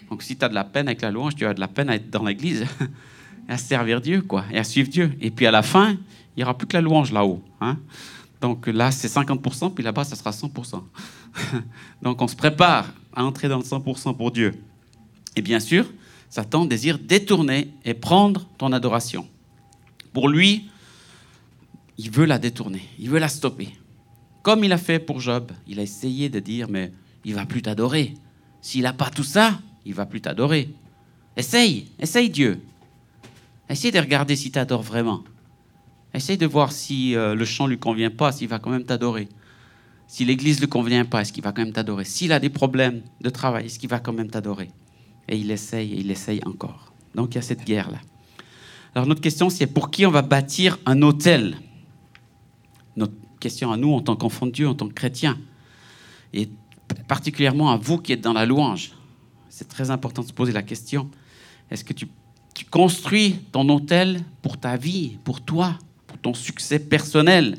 Donc 0.09 0.23
si 0.23 0.35
tu 0.35 0.43
as 0.43 0.49
de 0.49 0.55
la 0.55 0.63
peine 0.63 0.87
avec 0.87 1.01
la 1.01 1.11
louange, 1.11 1.35
tu 1.35 1.45
as 1.45 1.53
de 1.53 1.59
la 1.59 1.67
peine 1.67 1.89
à 1.89 1.95
être 1.95 2.09
dans 2.09 2.23
l'Église 2.23 2.65
à 3.47 3.57
servir 3.57 4.01
Dieu, 4.01 4.21
quoi, 4.21 4.45
et 4.51 4.57
à 4.57 4.63
suivre 4.63 4.89
Dieu. 4.89 5.11
Et 5.21 5.31
puis 5.31 5.45
à 5.45 5.51
la 5.51 5.61
fin, 5.61 5.91
il 5.91 5.97
n'y 6.37 6.43
aura 6.43 6.57
plus 6.57 6.67
que 6.67 6.73
la 6.73 6.81
louange 6.81 7.11
là-haut. 7.11 7.41
Hein. 7.61 7.77
Donc 8.41 8.67
là, 8.67 8.91
c'est 8.91 9.07
50%, 9.07 9.73
puis 9.73 9.83
là-bas, 9.83 10.03
ça 10.03 10.15
sera 10.15 10.31
100%. 10.31 10.81
Donc 12.01 12.21
on 12.21 12.27
se 12.27 12.35
prépare 12.35 12.87
à 13.15 13.23
entrer 13.23 13.47
dans 13.47 13.57
le 13.57 13.63
100% 13.63 14.15
pour 14.15 14.31
Dieu. 14.31 14.53
Et 15.35 15.41
bien 15.41 15.59
sûr, 15.59 15.85
Satan 16.29 16.65
désire 16.65 16.99
détourner 16.99 17.69
et 17.85 17.93
prendre 17.93 18.47
ton 18.57 18.71
adoration. 18.71 19.27
Pour 20.13 20.29
lui, 20.29 20.69
il 21.97 22.11
veut 22.11 22.25
la 22.25 22.39
détourner, 22.39 22.83
il 22.99 23.09
veut 23.09 23.19
la 23.19 23.29
stopper. 23.29 23.69
Comme 24.43 24.63
il 24.63 24.71
a 24.71 24.77
fait 24.77 24.99
pour 24.99 25.19
Job, 25.19 25.51
il 25.67 25.79
a 25.79 25.83
essayé 25.83 26.29
de 26.29 26.39
dire, 26.39 26.67
mais 26.69 26.91
il 27.25 27.35
va 27.35 27.45
plus 27.45 27.61
t'adorer. 27.61 28.13
S'il 28.61 28.83
n'a 28.83 28.93
pas 28.93 29.09
tout 29.09 29.23
ça, 29.23 29.59
il 29.85 29.93
va 29.93 30.05
plus 30.05 30.21
t'adorer. 30.21 30.69
Essaye, 31.35 31.87
essaye 31.99 32.29
Dieu. 32.29 32.59
Essaye 33.69 33.91
de 33.91 33.99
regarder 33.99 34.35
si 34.35 34.51
t'adores 34.51 34.83
vraiment. 34.83 35.23
Essaye 36.13 36.37
de 36.37 36.45
voir 36.45 36.71
si 36.71 37.15
euh, 37.15 37.35
le 37.35 37.45
chant 37.45 37.67
lui 37.67 37.77
convient 37.77 38.09
pas, 38.09 38.31
s'il 38.31 38.47
va 38.47 38.59
quand 38.59 38.69
même 38.69 38.85
t'adorer. 38.85 39.27
Si 40.07 40.23
l'église 40.23 40.57
ne 40.57 40.61
lui 40.61 40.69
convient 40.69 41.05
pas, 41.05 41.21
est-ce 41.21 41.33
qu'il 41.33 41.43
va 41.43 41.51
quand 41.51 41.63
même 41.63 41.73
t'adorer? 41.73 42.05
S'il 42.05 42.31
a 42.31 42.39
des 42.39 42.49
problèmes 42.49 43.01
de 43.21 43.29
travail, 43.29 43.65
est-ce 43.65 43.77
qu'il 43.77 43.89
va 43.89 43.99
quand 43.99 44.13
même 44.13 44.29
t'adorer? 44.29 44.69
Et 45.27 45.37
il 45.37 45.51
essaye 45.51 45.93
et 45.93 45.99
il 45.99 46.11
essaye 46.11 46.41
encore. 46.45 46.93
Donc 47.15 47.33
il 47.33 47.35
y 47.35 47.39
a 47.39 47.41
cette 47.41 47.65
guerre-là. 47.65 47.99
Alors 48.95 49.07
notre 49.07 49.21
question, 49.21 49.49
c'est 49.49 49.67
pour 49.67 49.91
qui 49.91 50.05
on 50.05 50.11
va 50.11 50.21
bâtir 50.21 50.79
un 50.85 51.01
hôtel? 51.01 51.57
Notre 52.95 53.13
question 53.39 53.71
à 53.71 53.77
nous 53.77 53.93
en 53.93 54.01
tant 54.01 54.15
qu'enfants 54.15 54.45
de 54.45 54.51
Dieu, 54.51 54.67
en 54.67 54.75
tant 54.75 54.87
que 54.87 54.93
chrétiens. 54.93 55.37
Et 56.33 56.49
particulièrement 57.07 57.71
à 57.71 57.77
vous 57.77 57.97
qui 57.97 58.13
êtes 58.13 58.21
dans 58.21 58.33
la 58.33 58.45
louange. 58.45 58.91
C'est 59.49 59.67
très 59.67 59.91
important 59.91 60.21
de 60.21 60.27
se 60.27 60.33
poser 60.33 60.51
la 60.51 60.63
question. 60.63 61.09
Est-ce 61.69 61.83
que 61.83 61.93
tu, 61.93 62.07
construis 62.71 63.35
ton 63.51 63.69
hôtel 63.69 64.23
pour 64.41 64.57
ta 64.57 64.77
vie, 64.77 65.17
pour 65.23 65.41
toi, 65.41 65.77
pour 66.07 66.17
ton 66.17 66.33
succès 66.33 66.79
personnel, 66.79 67.57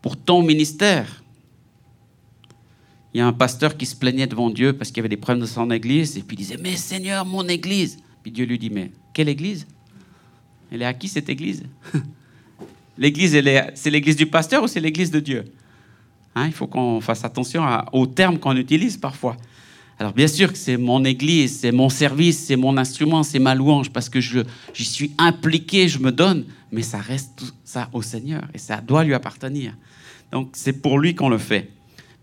pour 0.00 0.16
ton 0.16 0.42
ministère? 0.42 1.19
Il 3.12 3.18
y 3.18 3.20
a 3.20 3.26
un 3.26 3.32
pasteur 3.32 3.76
qui 3.76 3.86
se 3.86 3.96
plaignait 3.96 4.26
devant 4.26 4.50
Dieu 4.50 4.72
parce 4.72 4.90
qu'il 4.90 4.98
y 4.98 5.00
avait 5.00 5.08
des 5.08 5.16
problèmes 5.16 5.42
de 5.42 5.48
son 5.48 5.70
église, 5.70 6.16
et 6.16 6.22
puis 6.22 6.36
il 6.36 6.40
disait, 6.40 6.58
mais 6.60 6.76
Seigneur, 6.76 7.26
mon 7.26 7.46
église. 7.48 7.98
Puis 8.22 8.30
Dieu 8.30 8.46
lui 8.46 8.58
dit, 8.58 8.70
mais 8.70 8.90
quelle 9.12 9.28
église? 9.28 9.66
Elle 10.70 10.82
est 10.82 10.86
à 10.86 10.94
qui 10.94 11.08
cette 11.08 11.28
église? 11.28 11.64
L'église, 12.98 13.32
c'est 13.74 13.90
l'église 13.90 14.16
du 14.16 14.26
pasteur 14.26 14.62
ou 14.62 14.66
c'est 14.66 14.80
l'église 14.80 15.10
de 15.10 15.20
Dieu? 15.20 15.44
Hein, 16.34 16.46
Il 16.46 16.52
faut 16.52 16.66
qu'on 16.66 17.00
fasse 17.00 17.24
attention 17.24 17.64
aux 17.92 18.06
termes 18.06 18.38
qu'on 18.38 18.54
utilise 18.56 18.98
parfois. 18.98 19.38
Alors 19.98 20.12
bien 20.12 20.28
sûr 20.28 20.52
que 20.52 20.58
c'est 20.58 20.76
mon 20.76 21.04
église, 21.04 21.60
c'est 21.60 21.72
mon 21.72 21.88
service, 21.88 22.38
c'est 22.46 22.56
mon 22.56 22.76
instrument, 22.76 23.22
c'est 23.22 23.38
ma 23.38 23.54
louange, 23.54 23.90
parce 23.90 24.08
que 24.08 24.20
j'y 24.20 24.84
suis 24.84 25.12
impliqué, 25.18 25.88
je 25.88 25.98
me 25.98 26.12
donne, 26.12 26.44
mais 26.72 26.82
ça 26.82 26.98
reste 26.98 27.32
tout 27.36 27.50
ça 27.64 27.88
au 27.92 28.02
Seigneur, 28.02 28.42
et 28.54 28.58
ça 28.58 28.80
doit 28.80 29.04
lui 29.04 29.14
appartenir. 29.14 29.74
Donc 30.30 30.50
c'est 30.54 30.80
pour 30.80 30.98
lui 30.98 31.14
qu'on 31.14 31.28
le 31.28 31.38
fait 31.38 31.70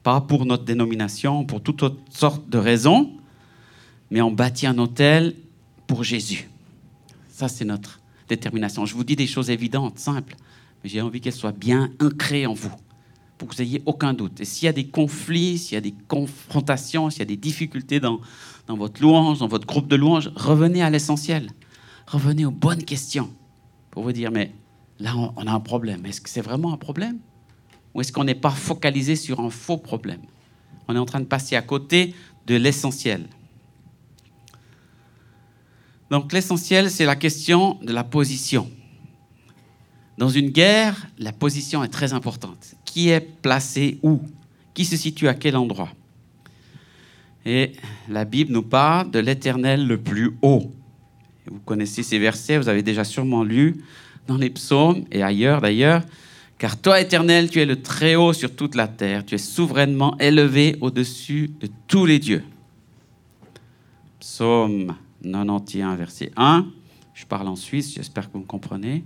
pas 0.07 0.21
pour 0.21 0.45
notre 0.45 0.63
dénomination, 0.63 1.43
pour 1.43 1.61
toutes 1.61 1.83
sortes 2.09 2.47
de 2.47 2.57
raisons, 2.57 3.11
mais 4.09 4.21
on 4.21 4.31
bâtit 4.31 4.65
un 4.65 4.77
hôtel 4.77 5.35
pour 5.85 6.05
Jésus. 6.05 6.49
Ça, 7.27 7.49
c'est 7.49 7.65
notre 7.65 7.99
détermination. 8.29 8.85
Je 8.85 8.95
vous 8.95 9.03
dis 9.03 9.17
des 9.17 9.27
choses 9.27 9.49
évidentes, 9.49 9.99
simples, 9.99 10.37
mais 10.81 10.89
j'ai 10.89 11.01
envie 11.01 11.19
qu'elles 11.19 11.33
soient 11.33 11.51
bien 11.51 11.91
ancrées 12.01 12.45
en 12.45 12.53
vous, 12.53 12.71
pour 13.37 13.49
que 13.49 13.55
vous 13.57 13.63
n'ayez 13.63 13.81
aucun 13.85 14.13
doute. 14.13 14.39
Et 14.39 14.45
s'il 14.45 14.67
y 14.67 14.69
a 14.69 14.71
des 14.71 14.87
conflits, 14.87 15.57
s'il 15.57 15.73
y 15.73 15.77
a 15.77 15.81
des 15.81 15.95
confrontations, 16.07 17.09
s'il 17.09 17.19
y 17.19 17.23
a 17.23 17.25
des 17.25 17.35
difficultés 17.35 17.99
dans, 17.99 18.21
dans 18.67 18.77
votre 18.77 19.01
louange, 19.01 19.39
dans 19.39 19.49
votre 19.49 19.67
groupe 19.67 19.89
de 19.89 19.97
louange, 19.97 20.31
revenez 20.37 20.83
à 20.83 20.89
l'essentiel. 20.89 21.49
Revenez 22.07 22.45
aux 22.45 22.51
bonnes 22.51 22.85
questions 22.85 23.29
pour 23.91 24.03
vous 24.03 24.13
dire, 24.13 24.31
mais 24.31 24.53
là, 25.01 25.17
on 25.17 25.47
a 25.47 25.51
un 25.51 25.59
problème. 25.59 26.05
Est-ce 26.05 26.21
que 26.21 26.29
c'est 26.29 26.39
vraiment 26.39 26.71
un 26.71 26.77
problème? 26.77 27.17
Ou 27.93 28.01
est-ce 28.01 28.11
qu'on 28.11 28.23
n'est 28.23 28.35
pas 28.35 28.51
focalisé 28.51 29.15
sur 29.15 29.39
un 29.39 29.49
faux 29.49 29.77
problème? 29.77 30.21
On 30.87 30.95
est 30.95 30.99
en 30.99 31.05
train 31.05 31.19
de 31.19 31.25
passer 31.25 31.55
à 31.55 31.61
côté 31.61 32.13
de 32.45 32.55
l'essentiel. 32.55 33.25
Donc 36.09 36.31
l'essentiel, 36.31 36.89
c'est 36.89 37.05
la 37.05 37.15
question 37.15 37.77
de 37.81 37.91
la 37.91 38.03
position. 38.03 38.69
Dans 40.17 40.29
une 40.29 40.49
guerre, 40.49 41.07
la 41.19 41.31
position 41.31 41.83
est 41.83 41.89
très 41.89 42.13
importante. 42.13 42.75
Qui 42.85 43.09
est 43.09 43.19
placé 43.19 43.99
où? 44.01 44.21
Qui 44.73 44.85
se 44.85 44.95
situe 44.95 45.27
à 45.27 45.33
quel 45.33 45.55
endroit? 45.55 45.89
Et 47.45 47.73
la 48.09 48.25
Bible 48.25 48.51
nous 48.51 48.63
parle 48.63 49.11
de 49.11 49.19
l'Éternel 49.19 49.85
le 49.85 49.97
plus 49.97 50.31
haut. 50.41 50.71
Vous 51.45 51.59
connaissez 51.59 52.03
ces 52.03 52.19
versets, 52.19 52.57
vous 52.57 52.67
avez 52.67 52.83
déjà 52.83 53.03
sûrement 53.03 53.43
lu 53.43 53.83
dans 54.27 54.37
les 54.37 54.49
psaumes 54.49 55.05
et 55.11 55.23
ailleurs 55.23 55.61
d'ailleurs. 55.61 56.03
Car 56.57 56.81
toi, 56.81 56.99
Éternel, 56.99 57.49
tu 57.49 57.61
es 57.61 57.65
le 57.65 57.81
Très-Haut 57.81 58.33
sur 58.33 58.55
toute 58.55 58.73
la 58.73 58.87
terre, 58.87 59.23
tu 59.25 59.35
es 59.35 59.37
souverainement 59.37 60.17
élevé 60.17 60.75
au-dessus 60.81 61.51
de 61.59 61.69
tous 61.87 62.05
les 62.05 62.17
dieux. 62.17 62.43
Psaume 64.19 64.95
91, 65.23 65.97
verset 65.97 66.31
1. 66.35 66.65
Je 67.13 67.25
parle 67.25 67.47
en 67.47 67.55
Suisse, 67.55 67.93
j'espère 67.93 68.27
que 68.27 68.33
vous 68.33 68.39
me 68.39 68.45
comprenez. 68.45 69.03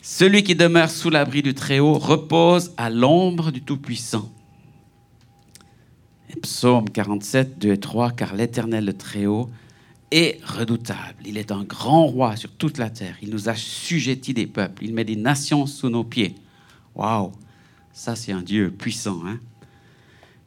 Celui 0.00 0.44
qui 0.44 0.54
demeure 0.54 0.90
sous 0.90 1.10
l'abri 1.10 1.42
du 1.42 1.54
Très-Haut 1.54 1.98
repose 1.98 2.72
à 2.76 2.88
l'ombre 2.88 3.50
du 3.50 3.62
Tout-Puissant. 3.62 4.30
Psaume 6.42 6.88
47, 6.88 7.58
2 7.58 7.72
et 7.72 7.80
3, 7.80 8.12
car 8.12 8.34
l'Éternel, 8.34 8.84
le 8.84 8.92
Très-Haut, 8.92 9.50
est 10.10 10.40
redoutable. 10.44 11.22
Il 11.24 11.36
est 11.36 11.52
un 11.52 11.64
grand 11.64 12.06
roi 12.06 12.36
sur 12.36 12.50
toute 12.50 12.78
la 12.78 12.90
terre. 12.90 13.16
Il 13.22 13.30
nous 13.30 13.48
a 13.48 13.54
sujettis 13.54 14.34
des 14.34 14.46
peuples. 14.46 14.84
Il 14.84 14.94
met 14.94 15.04
des 15.04 15.16
nations 15.16 15.66
sous 15.66 15.88
nos 15.88 16.04
pieds. 16.04 16.34
Waouh, 16.94 17.32
ça 17.92 18.16
c'est 18.16 18.32
un 18.32 18.42
Dieu 18.42 18.70
puissant. 18.70 19.22
Hein 19.26 19.38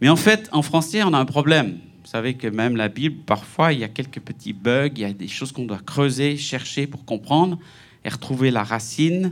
Mais 0.02 0.10
en 0.10 0.16
fait, 0.16 0.50
en 0.52 0.62
français, 0.62 1.04
on 1.04 1.14
a 1.14 1.18
un 1.18 1.26
problème. 1.26 1.80
Vous 2.04 2.10
savez 2.10 2.34
que 2.34 2.48
même 2.48 2.76
la 2.76 2.90
Bible, 2.90 3.24
parfois, 3.26 3.74
il 3.74 3.80
y 3.80 3.84
a 3.84 3.88
quelques 3.88 4.20
petits 4.20 4.54
bugs, 4.54 4.90
il 4.96 5.02
y 5.02 5.06
a 5.06 5.14
des 5.14 5.28
choses 5.28 5.52
qu'on 5.52 5.66
doit 5.66 5.80
creuser, 5.86 6.36
chercher 6.36 6.88
pour 6.88 7.06
comprendre 7.06 7.60
et 8.04 8.10
retrouver 8.10 8.52
la 8.52 8.64
racine 8.64 9.32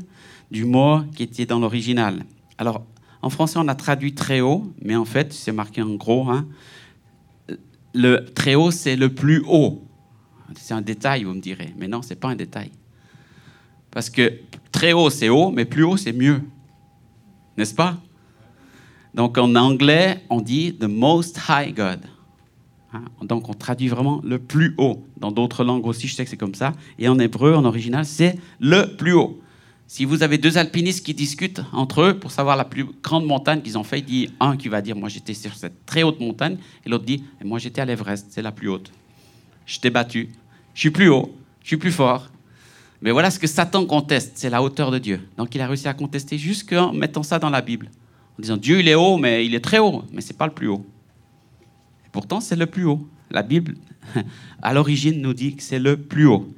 du 0.52 0.66
mot 0.66 1.02
qui 1.16 1.24
était 1.24 1.46
dans 1.46 1.60
l'original. 1.60 2.24
Alors, 2.58 2.86
en 3.22 3.30
français, 3.30 3.60
on 3.60 3.68
a 3.68 3.76
traduit 3.76 4.14
très 4.14 4.40
haut, 4.40 4.72
mais 4.82 4.96
en 4.96 5.06
fait, 5.06 5.34
c'est 5.34 5.52
marqué 5.52 5.82
en 5.82 5.96
gros. 5.96 6.30
Hein, 6.30 6.48
le 7.94 8.26
très 8.34 8.56
haut, 8.56 8.72
c'est 8.72 8.96
le 8.96 9.10
plus 9.10 9.44
haut. 9.48 9.84
C'est 10.56 10.74
un 10.74 10.82
détail, 10.82 11.24
vous 11.24 11.34
me 11.34 11.42
direz. 11.42 11.74
Mais 11.78 11.88
non, 11.88 12.02
ce 12.02 12.10
n'est 12.10 12.16
pas 12.16 12.30
un 12.30 12.36
détail. 12.36 12.72
Parce 13.92 14.10
que 14.10 14.40
très 14.72 14.94
haut, 14.94 15.10
c'est 15.10 15.30
haut, 15.30 15.52
mais 15.52 15.66
plus 15.66 15.84
haut, 15.84 15.98
c'est 15.98 16.14
mieux. 16.14 16.42
N'est-ce 17.58 17.74
pas? 17.74 17.98
Donc 19.14 19.38
en 19.38 19.56
anglais, 19.56 20.24
on 20.30 20.42
dit 20.42 20.76
The 20.76 20.86
Most 20.86 21.40
High 21.50 21.76
God. 21.76 22.02
Hein, 22.94 23.04
donc 23.22 23.50
on 23.50 23.54
traduit 23.54 23.88
vraiment 23.88 24.22
le 24.24 24.40
plus 24.40 24.74
haut. 24.78 25.04
Dans 25.18 25.32
d'autres 25.32 25.64
langues 25.64 25.86
aussi, 25.86 26.08
je 26.08 26.16
sais 26.16 26.24
que 26.24 26.30
c'est 26.30 26.38
comme 26.38 26.56
ça. 26.56 26.74
Et 26.98 27.08
en 27.08 27.20
hébreu, 27.20 27.54
en 27.56 27.66
original, 27.66 28.06
c'est 28.06 28.38
le 28.60 28.96
plus 28.96 29.14
haut. 29.14 29.42
Si 29.88 30.06
vous 30.06 30.22
avez 30.22 30.38
deux 30.38 30.60
alpinistes 30.60 31.04
qui 31.04 31.16
discutent 31.16 31.62
entre 31.74 32.02
eux 32.02 32.20
pour 32.20 32.32
savoir 32.32 32.56
la 32.56 32.66
plus 32.66 32.86
grande 33.02 33.26
montagne 33.26 33.62
qu'ils 33.62 33.76
ont 33.76 33.84
fait, 33.84 34.00
il 34.00 34.06
dit 34.06 34.30
un 34.40 34.56
qui 34.56 34.70
va 34.70 34.82
dire 34.82 34.96
moi 34.96 35.10
j'étais 35.10 35.34
sur 35.34 35.56
cette 35.56 35.84
très 35.88 36.04
haute 36.04 36.20
montagne 36.20 36.58
et 36.86 36.90
l'autre 36.90 37.06
dit 37.06 37.24
moi 37.44 37.58
j'étais 37.58 37.82
à 37.82 37.86
l'Everest, 37.86 38.28
c'est 38.30 38.44
la 38.44 38.52
plus 38.52 38.70
haute. 38.70 38.92
Je 39.70 39.80
t'ai 39.80 39.92
battu, 39.92 40.30
je 40.74 40.80
suis 40.80 40.90
plus 40.90 41.10
haut, 41.10 41.32
je 41.62 41.68
suis 41.68 41.78
plus 41.78 41.92
fort. 41.92 42.32
Mais 43.04 43.12
voilà 43.12 43.30
ce 43.30 43.38
que 43.38 43.46
Satan 43.46 43.86
conteste, 43.86 44.32
c'est 44.34 44.50
la 44.50 44.64
hauteur 44.64 44.90
de 44.90 44.98
Dieu. 44.98 45.22
Donc 45.38 45.54
il 45.54 45.62
a 45.62 45.68
réussi 45.68 45.88
à 45.88 45.94
contester 45.94 46.40
jusqu'en 46.40 46.92
mettant 46.92 47.22
ça 47.22 47.38
dans 47.38 47.52
la 47.52 47.62
Bible, 47.62 47.92
en 48.40 48.42
disant 48.42 48.58
Dieu 48.58 48.80
il 48.80 48.88
est 48.88 48.96
haut, 48.96 49.18
mais 49.18 49.46
il 49.46 49.54
est 49.54 49.60
très 49.60 49.78
haut, 49.78 50.04
mais 50.12 50.22
c'est 50.22 50.36
pas 50.36 50.48
le 50.48 50.54
plus 50.54 50.68
haut. 50.68 50.84
Et 52.04 52.10
pourtant 52.12 52.42
c'est 52.42 52.56
le 52.56 52.66
plus 52.66 52.86
haut. 52.86 53.08
La 53.30 53.44
Bible 53.44 53.76
à 54.64 54.74
l'origine 54.74 55.22
nous 55.22 55.36
dit 55.36 55.56
que 55.56 55.62
c'est 55.62 55.78
le 55.78 55.98
plus 55.98 56.26
haut. 56.26 56.52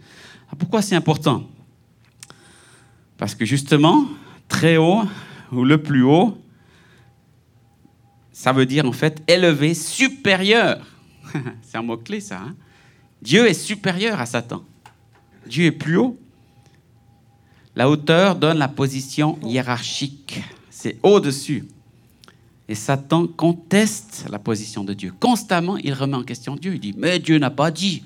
pourquoi 0.58 0.82
c'est 0.82 0.96
important? 0.96 1.50
Parce 3.18 3.36
que 3.36 3.44
justement, 3.44 4.08
très 4.48 4.78
haut 4.78 5.04
ou 5.52 5.66
le 5.66 5.84
plus 5.84 6.04
haut, 6.04 6.38
ça 8.32 8.54
veut 8.54 8.66
dire 8.66 8.86
en 8.86 8.94
fait 8.94 9.22
élevé, 9.28 9.74
supérieur. 9.74 10.82
C'est 11.62 11.78
un 11.78 11.84
mot-clé 11.84 12.20
ça. 12.20 12.40
Hein? 12.40 12.56
Dieu 13.22 13.48
est 13.48 13.54
supérieur 13.54 14.20
à 14.20 14.26
Satan. 14.26 14.64
Dieu 15.48 15.66
est 15.66 15.72
plus 15.72 15.98
haut. 15.98 16.18
La 17.76 17.90
hauteur 17.90 18.36
donne 18.36 18.58
la 18.58 18.68
position 18.68 19.38
hiérarchique. 19.44 20.42
C'est 20.70 20.98
au-dessus. 21.04 21.68
Et 22.68 22.76
Satan 22.76 23.28
conteste 23.28 24.26
la 24.30 24.40
position 24.40 24.84
de 24.84 24.94
Dieu. 24.94 25.14
Constamment, 25.20 25.78
il 25.78 25.94
remet 25.94 26.16
en 26.16 26.24
question 26.24 26.56
Dieu. 26.56 26.76
Il 26.76 26.80
dit, 26.80 26.94
mais 26.98 27.20
Dieu 27.20 27.38
n'a 27.38 27.50
pas 27.50 27.72
dit. 27.72 28.04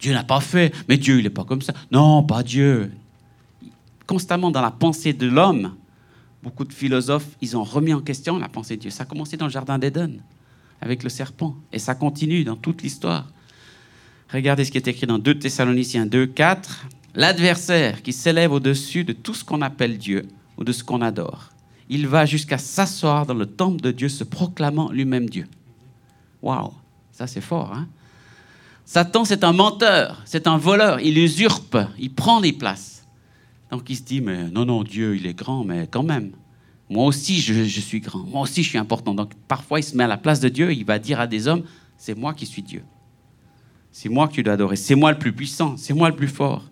Dieu 0.00 0.12
n'a 0.12 0.24
pas 0.24 0.40
fait. 0.40 0.74
Mais 0.88 0.96
Dieu, 0.96 1.18
il 1.18 1.24
n'est 1.24 1.30
pas 1.30 1.44
comme 1.44 1.62
ça. 1.62 1.72
Non, 1.90 2.22
pas 2.22 2.42
Dieu 2.42 2.90
constamment 4.10 4.50
dans 4.50 4.60
la 4.60 4.72
pensée 4.72 5.12
de 5.12 5.28
l'homme. 5.28 5.76
Beaucoup 6.42 6.64
de 6.64 6.72
philosophes, 6.72 7.28
ils 7.40 7.56
ont 7.56 7.62
remis 7.62 7.94
en 7.94 8.00
question 8.00 8.40
la 8.40 8.48
pensée 8.48 8.74
de 8.76 8.82
Dieu. 8.82 8.90
Ça 8.90 9.04
a 9.04 9.06
commencé 9.06 9.36
dans 9.36 9.46
le 9.46 9.52
Jardin 9.52 9.78
d'Éden, 9.78 10.20
avec 10.80 11.04
le 11.04 11.08
serpent, 11.08 11.54
et 11.72 11.78
ça 11.78 11.94
continue 11.94 12.42
dans 12.42 12.56
toute 12.56 12.82
l'histoire. 12.82 13.28
Regardez 14.32 14.64
ce 14.64 14.70
qui 14.70 14.78
est 14.78 14.86
écrit 14.86 15.06
dans 15.06 15.18
2 15.18 15.38
Thessaloniciens 15.38 16.06
2, 16.06 16.26
4. 16.26 16.86
L'adversaire 17.14 18.02
qui 18.02 18.12
s'élève 18.12 18.52
au-dessus 18.52 19.02
de 19.02 19.12
tout 19.12 19.34
ce 19.34 19.44
qu'on 19.44 19.60
appelle 19.62 19.98
Dieu 19.98 20.28
ou 20.56 20.62
de 20.62 20.72
ce 20.72 20.84
qu'on 20.84 21.02
adore, 21.02 21.50
il 21.88 22.06
va 22.06 22.24
jusqu'à 22.26 22.58
s'asseoir 22.58 23.26
dans 23.26 23.34
le 23.34 23.46
temple 23.46 23.80
de 23.80 23.90
Dieu, 23.90 24.08
se 24.08 24.22
proclamant 24.22 24.92
lui-même 24.92 25.28
Dieu. 25.28 25.48
Waouh, 26.42 26.72
ça 27.10 27.26
c'est 27.26 27.40
fort, 27.40 27.72
hein 27.74 27.88
Satan, 28.84 29.24
c'est 29.24 29.44
un 29.44 29.52
menteur, 29.52 30.22
c'est 30.24 30.46
un 30.46 30.56
voleur, 30.56 31.00
il 31.00 31.18
usurpe, 31.18 31.78
il 31.98 32.12
prend 32.12 32.40
des 32.40 32.52
places. 32.52 33.06
Donc 33.70 33.88
il 33.88 33.96
se 33.96 34.02
dit, 34.02 34.20
mais 34.20 34.48
non, 34.50 34.64
non, 34.64 34.82
Dieu, 34.82 35.16
il 35.16 35.26
est 35.26 35.34
grand, 35.34 35.64
mais 35.64 35.88
quand 35.88 36.02
même. 36.02 36.32
Moi 36.88 37.04
aussi, 37.04 37.40
je, 37.40 37.80
suis 37.80 38.00
grand. 38.00 38.24
Moi 38.24 38.42
aussi, 38.42 38.64
je 38.64 38.68
suis 38.68 38.78
important. 38.78 39.14
Donc 39.14 39.32
parfois, 39.46 39.78
il 39.78 39.84
se 39.84 39.96
met 39.96 40.02
à 40.02 40.08
la 40.08 40.16
place 40.16 40.40
de 40.40 40.48
Dieu. 40.48 40.72
il 40.72 40.84
va 40.84 40.98
dire 40.98 41.20
à 41.20 41.28
des 41.28 41.46
hommes, 41.46 41.62
c'est 41.96 42.16
moi 42.16 42.34
qui 42.34 42.46
suis 42.46 42.62
Dieu. 42.62 42.82
C'est 43.92 44.08
moi 44.08 44.28
que 44.28 44.34
tu 44.34 44.42
dois 44.42 44.54
adorer. 44.54 44.76
C'est 44.76 44.94
moi 44.94 45.12
le 45.12 45.18
plus 45.18 45.32
puissant. 45.32 45.76
C'est 45.76 45.94
moi 45.94 46.08
le 46.08 46.16
plus 46.16 46.28
fort. 46.28 46.64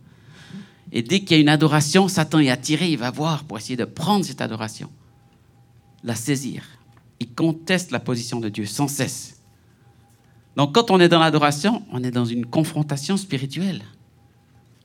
Et 0.93 1.03
dès 1.03 1.21
qu'il 1.21 1.33
y 1.33 1.35
a 1.35 1.39
une 1.39 1.49
adoration, 1.49 2.09
Satan 2.09 2.39
est 2.39 2.51
attiré. 2.51 2.91
Il 2.91 2.99
va 2.99 3.11
voir 3.11 3.45
pour 3.45 3.59
essayer 3.59 3.77
de 3.77 3.85
prendre 3.85 4.25
cette 4.25 4.41
adoration, 4.41 4.91
la 6.03 6.15
saisir. 6.15 6.65
Il 7.21 7.33
conteste 7.35 7.91
la 7.91 8.01
position 8.01 8.41
de 8.41 8.49
Dieu 8.49 8.65
sans 8.65 8.89
cesse. 8.89 9.41
Donc 10.57 10.75
quand 10.75 10.91
on 10.91 11.01
est 11.01 11.09
dans 11.09 11.19
l'adoration, 11.19 11.83
on 11.93 12.03
est 12.03 12.11
dans 12.11 12.25
une 12.25 12.47
confrontation 12.47 13.17
spirituelle. 13.17 13.83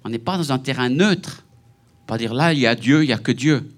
On 0.03 0.09
n'est 0.09 0.19
pas 0.19 0.37
dans 0.37 0.51
un 0.51 0.59
terrain 0.59 0.89
neutre. 0.89 1.45
Pas 2.05 2.17
dire 2.17 2.33
là, 2.33 2.53
il 2.53 2.59
y 2.59 2.67
a 2.67 2.75
Dieu, 2.75 3.03
il 3.03 3.07
n'y 3.07 3.13
a 3.13 3.17
que 3.17 3.31
Dieu. 3.31 3.69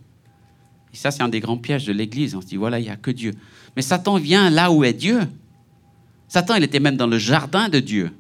Et 0.94 0.98
ça, 0.98 1.12
c'est 1.12 1.22
un 1.22 1.30
des 1.30 1.42
grands 1.42 1.58
pièges 1.58 1.86
de 1.86 1.94
l'Église. 1.94 2.36
On 2.36 2.42
se 2.42 2.48
dit, 2.48 2.56
voilà, 2.56 2.80
il 2.80 2.84
n'y 2.84 2.90
a 2.90 2.96
que 2.96 3.12
Dieu. 3.12 3.34
Mais 3.76 3.82
Satan 3.82 4.18
vient 4.18 4.50
là 4.50 4.72
où 4.72 4.84
est 4.84 4.94
Dieu. 4.94 5.20
Satan, 6.28 6.56
il 6.56 6.64
était 6.64 6.80
même 6.80 6.98
dans 6.98 7.06
le 7.06 7.20
jardin 7.20 7.70
de 7.70 7.80
Dieu. 7.80 8.12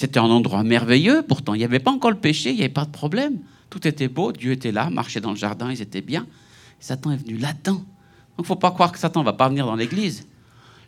C'était 0.00 0.18
un 0.18 0.30
endroit 0.30 0.62
merveilleux, 0.62 1.22
pourtant. 1.28 1.52
Il 1.52 1.58
n'y 1.58 1.64
avait 1.64 1.78
pas 1.78 1.90
encore 1.90 2.10
le 2.10 2.16
péché, 2.16 2.52
il 2.52 2.56
n'y 2.56 2.62
avait 2.62 2.70
pas 2.70 2.86
de 2.86 2.90
problème. 2.90 3.36
Tout 3.68 3.86
était 3.86 4.08
beau, 4.08 4.32
Dieu 4.32 4.52
était 4.52 4.72
là, 4.72 4.88
marchait 4.88 5.20
dans 5.20 5.28
le 5.28 5.36
jardin, 5.36 5.70
ils 5.70 5.82
étaient 5.82 6.00
bien. 6.00 6.26
Satan 6.78 7.10
est 7.10 7.18
venu 7.18 7.36
là-dedans. 7.36 7.74
Donc, 7.74 7.84
il 8.38 8.40
ne 8.40 8.46
faut 8.46 8.56
pas 8.56 8.70
croire 8.70 8.92
que 8.92 8.98
Satan 8.98 9.20
ne 9.20 9.26
va 9.26 9.34
pas 9.34 9.50
venir 9.50 9.66
dans 9.66 9.76
l'Église. 9.76 10.26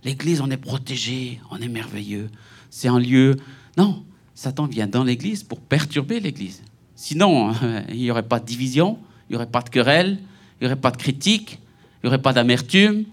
L'Église, 0.03 0.41
on 0.41 0.51
est 0.51 0.57
protégé, 0.57 1.39
on 1.51 1.59
est 1.59 1.69
merveilleux. 1.69 2.31
C'est 2.71 2.89
un 2.89 2.99
lieu. 2.99 3.37
Non, 3.77 4.03
Satan 4.35 4.65
vient 4.65 4.87
dans 4.87 5.05
l'Église 5.05 5.43
pour 5.43 5.61
perturber 5.61 6.19
l'Église. 6.19 6.63
Sinon, 6.97 7.53
il 7.91 7.99
n'y 7.99 8.11
aurait 8.11 8.23
pas 8.23 8.41
de 8.41 8.47
division, 8.47 8.97
il 9.29 9.33
n'y 9.33 9.37
aurait 9.37 9.51
pas 9.51 9.61
de 9.61 9.69
querelle, 9.69 10.21
il 10.59 10.65
n'y 10.65 10.73
aurait 10.73 10.81
pas 10.81 10.91
de 10.91 10.97
critique, 10.97 11.59
il 12.03 12.07
n'y 12.07 12.09
aurait 12.09 12.23
pas 12.23 12.33
d'amertume, 12.33 13.05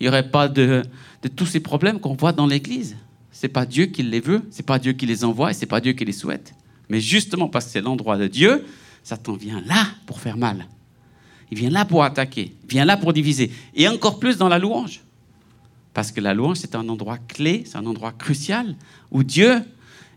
il 0.00 0.02
n'y 0.02 0.08
aurait 0.08 0.28
pas 0.28 0.48
de, 0.48 0.82
tous 1.34 1.46
ces 1.46 1.60
problèmes 1.60 1.98
qu'on 1.98 2.12
voit 2.12 2.32
dans 2.32 2.46
l'Église. 2.46 2.98
Ce 3.36 3.46
n'est 3.46 3.52
pas 3.52 3.66
Dieu 3.66 3.86
qui 3.86 4.02
les 4.02 4.20
veut, 4.20 4.42
ce 4.50 4.58
n'est 4.58 4.64
pas 4.64 4.78
Dieu 4.78 4.92
qui 4.92 5.04
les 5.04 5.24
envoie 5.24 5.50
et 5.50 5.54
ce 5.54 5.60
n'est 5.60 5.66
pas 5.66 5.80
Dieu 5.80 5.92
qui 5.92 6.04
les 6.04 6.12
souhaite. 6.12 6.54
Mais 6.88 7.00
justement 7.00 7.48
parce 7.48 7.66
que 7.66 7.72
c'est 7.72 7.80
l'endroit 7.80 8.16
de 8.16 8.28
Dieu, 8.28 8.64
Satan 9.02 9.34
vient 9.34 9.60
là 9.66 9.86
pour 10.06 10.20
faire 10.20 10.36
mal. 10.36 10.66
Il 11.50 11.58
vient 11.58 11.70
là 11.70 11.84
pour 11.84 12.02
attaquer, 12.02 12.54
il 12.64 12.68
vient 12.70 12.84
là 12.84 12.96
pour 12.96 13.12
diviser. 13.12 13.52
Et 13.74 13.88
encore 13.88 14.18
plus 14.18 14.38
dans 14.38 14.48
la 14.48 14.58
louange. 14.58 15.02
Parce 15.92 16.12
que 16.12 16.20
la 16.20 16.34
louange, 16.34 16.58
c'est 16.58 16.74
un 16.74 16.88
endroit 16.88 17.18
clé, 17.18 17.64
c'est 17.66 17.76
un 17.76 17.86
endroit 17.86 18.12
crucial 18.12 18.74
où 19.10 19.22
Dieu 19.22 19.62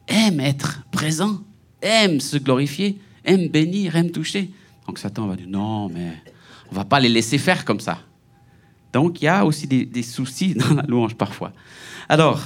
aime 0.08 0.40
être 0.40 0.84
présent, 0.92 1.42
aime 1.82 2.20
se 2.20 2.38
glorifier 2.38 3.00
aime 3.26 3.48
bénir, 3.48 3.96
aime 3.96 4.12
toucher. 4.12 4.50
Donc 4.88 4.98
Satan 4.98 5.28
va 5.28 5.36
dire 5.36 5.48
non, 5.48 5.90
mais 5.90 6.14
on 6.72 6.76
va 6.76 6.86
pas 6.86 7.00
les 7.00 7.10
laisser 7.10 7.38
faire 7.38 7.66
comme 7.66 7.80
ça. 7.80 8.00
Donc 8.94 9.22
il 9.22 9.26
y 9.26 9.28
a 9.28 9.46
aussi 9.46 9.68
des, 9.68 10.04
soucis 10.04 10.54
dans 10.56 10.74
la 10.74 10.84
louange 10.84 11.16
parfois. 11.16 11.52
Alors, 12.08 12.42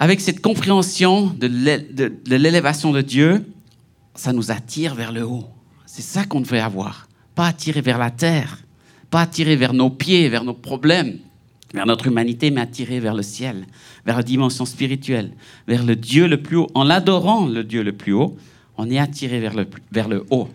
avec 0.00 0.20
cette 0.20 0.40
compréhension 0.40 1.26
de 1.26 1.48
l'élévation 2.36 2.92
de 2.92 3.00
Dieu, 3.00 3.44
ça 4.14 4.32
nous 4.32 4.52
attire 4.52 4.94
vers 4.94 5.10
le 5.10 5.24
haut. 5.24 5.44
C'est 5.86 6.02
ça 6.02 6.24
qu'on 6.24 6.40
devrait 6.40 6.60
avoir. 6.60 7.08
Pas 7.34 7.48
attirer 7.48 7.80
vers 7.80 7.98
la 7.98 8.12
terre, 8.12 8.62
pas 9.10 9.22
attirer 9.22 9.56
vers 9.56 9.74
nos 9.74 9.90
pieds, 9.90 10.28
vers 10.28 10.44
nos 10.44 10.54
problèmes, 10.54 11.18
vers 11.74 11.84
notre 11.84 12.06
humanité, 12.06 12.52
mais 12.52 12.60
attirer 12.60 13.00
vers 13.00 13.14
le 13.14 13.24
ciel, 13.24 13.66
vers 14.06 14.16
la 14.16 14.22
dimension 14.22 14.64
spirituelle, 14.66 15.32
vers 15.66 15.84
le 15.84 15.96
Dieu 15.96 16.28
le 16.28 16.40
plus 16.40 16.56
haut. 16.56 16.68
En 16.74 16.84
l'adorant, 16.84 17.46
le 17.46 17.64
Dieu 17.64 17.82
le 17.82 17.92
plus 17.92 18.12
haut, 18.12 18.36
on 18.76 18.88
est 18.88 18.98
attiré 19.00 19.40
vers 19.40 19.54
le, 19.54 19.66
vers 19.90 20.08
le 20.08 20.24
haut. 20.30 20.48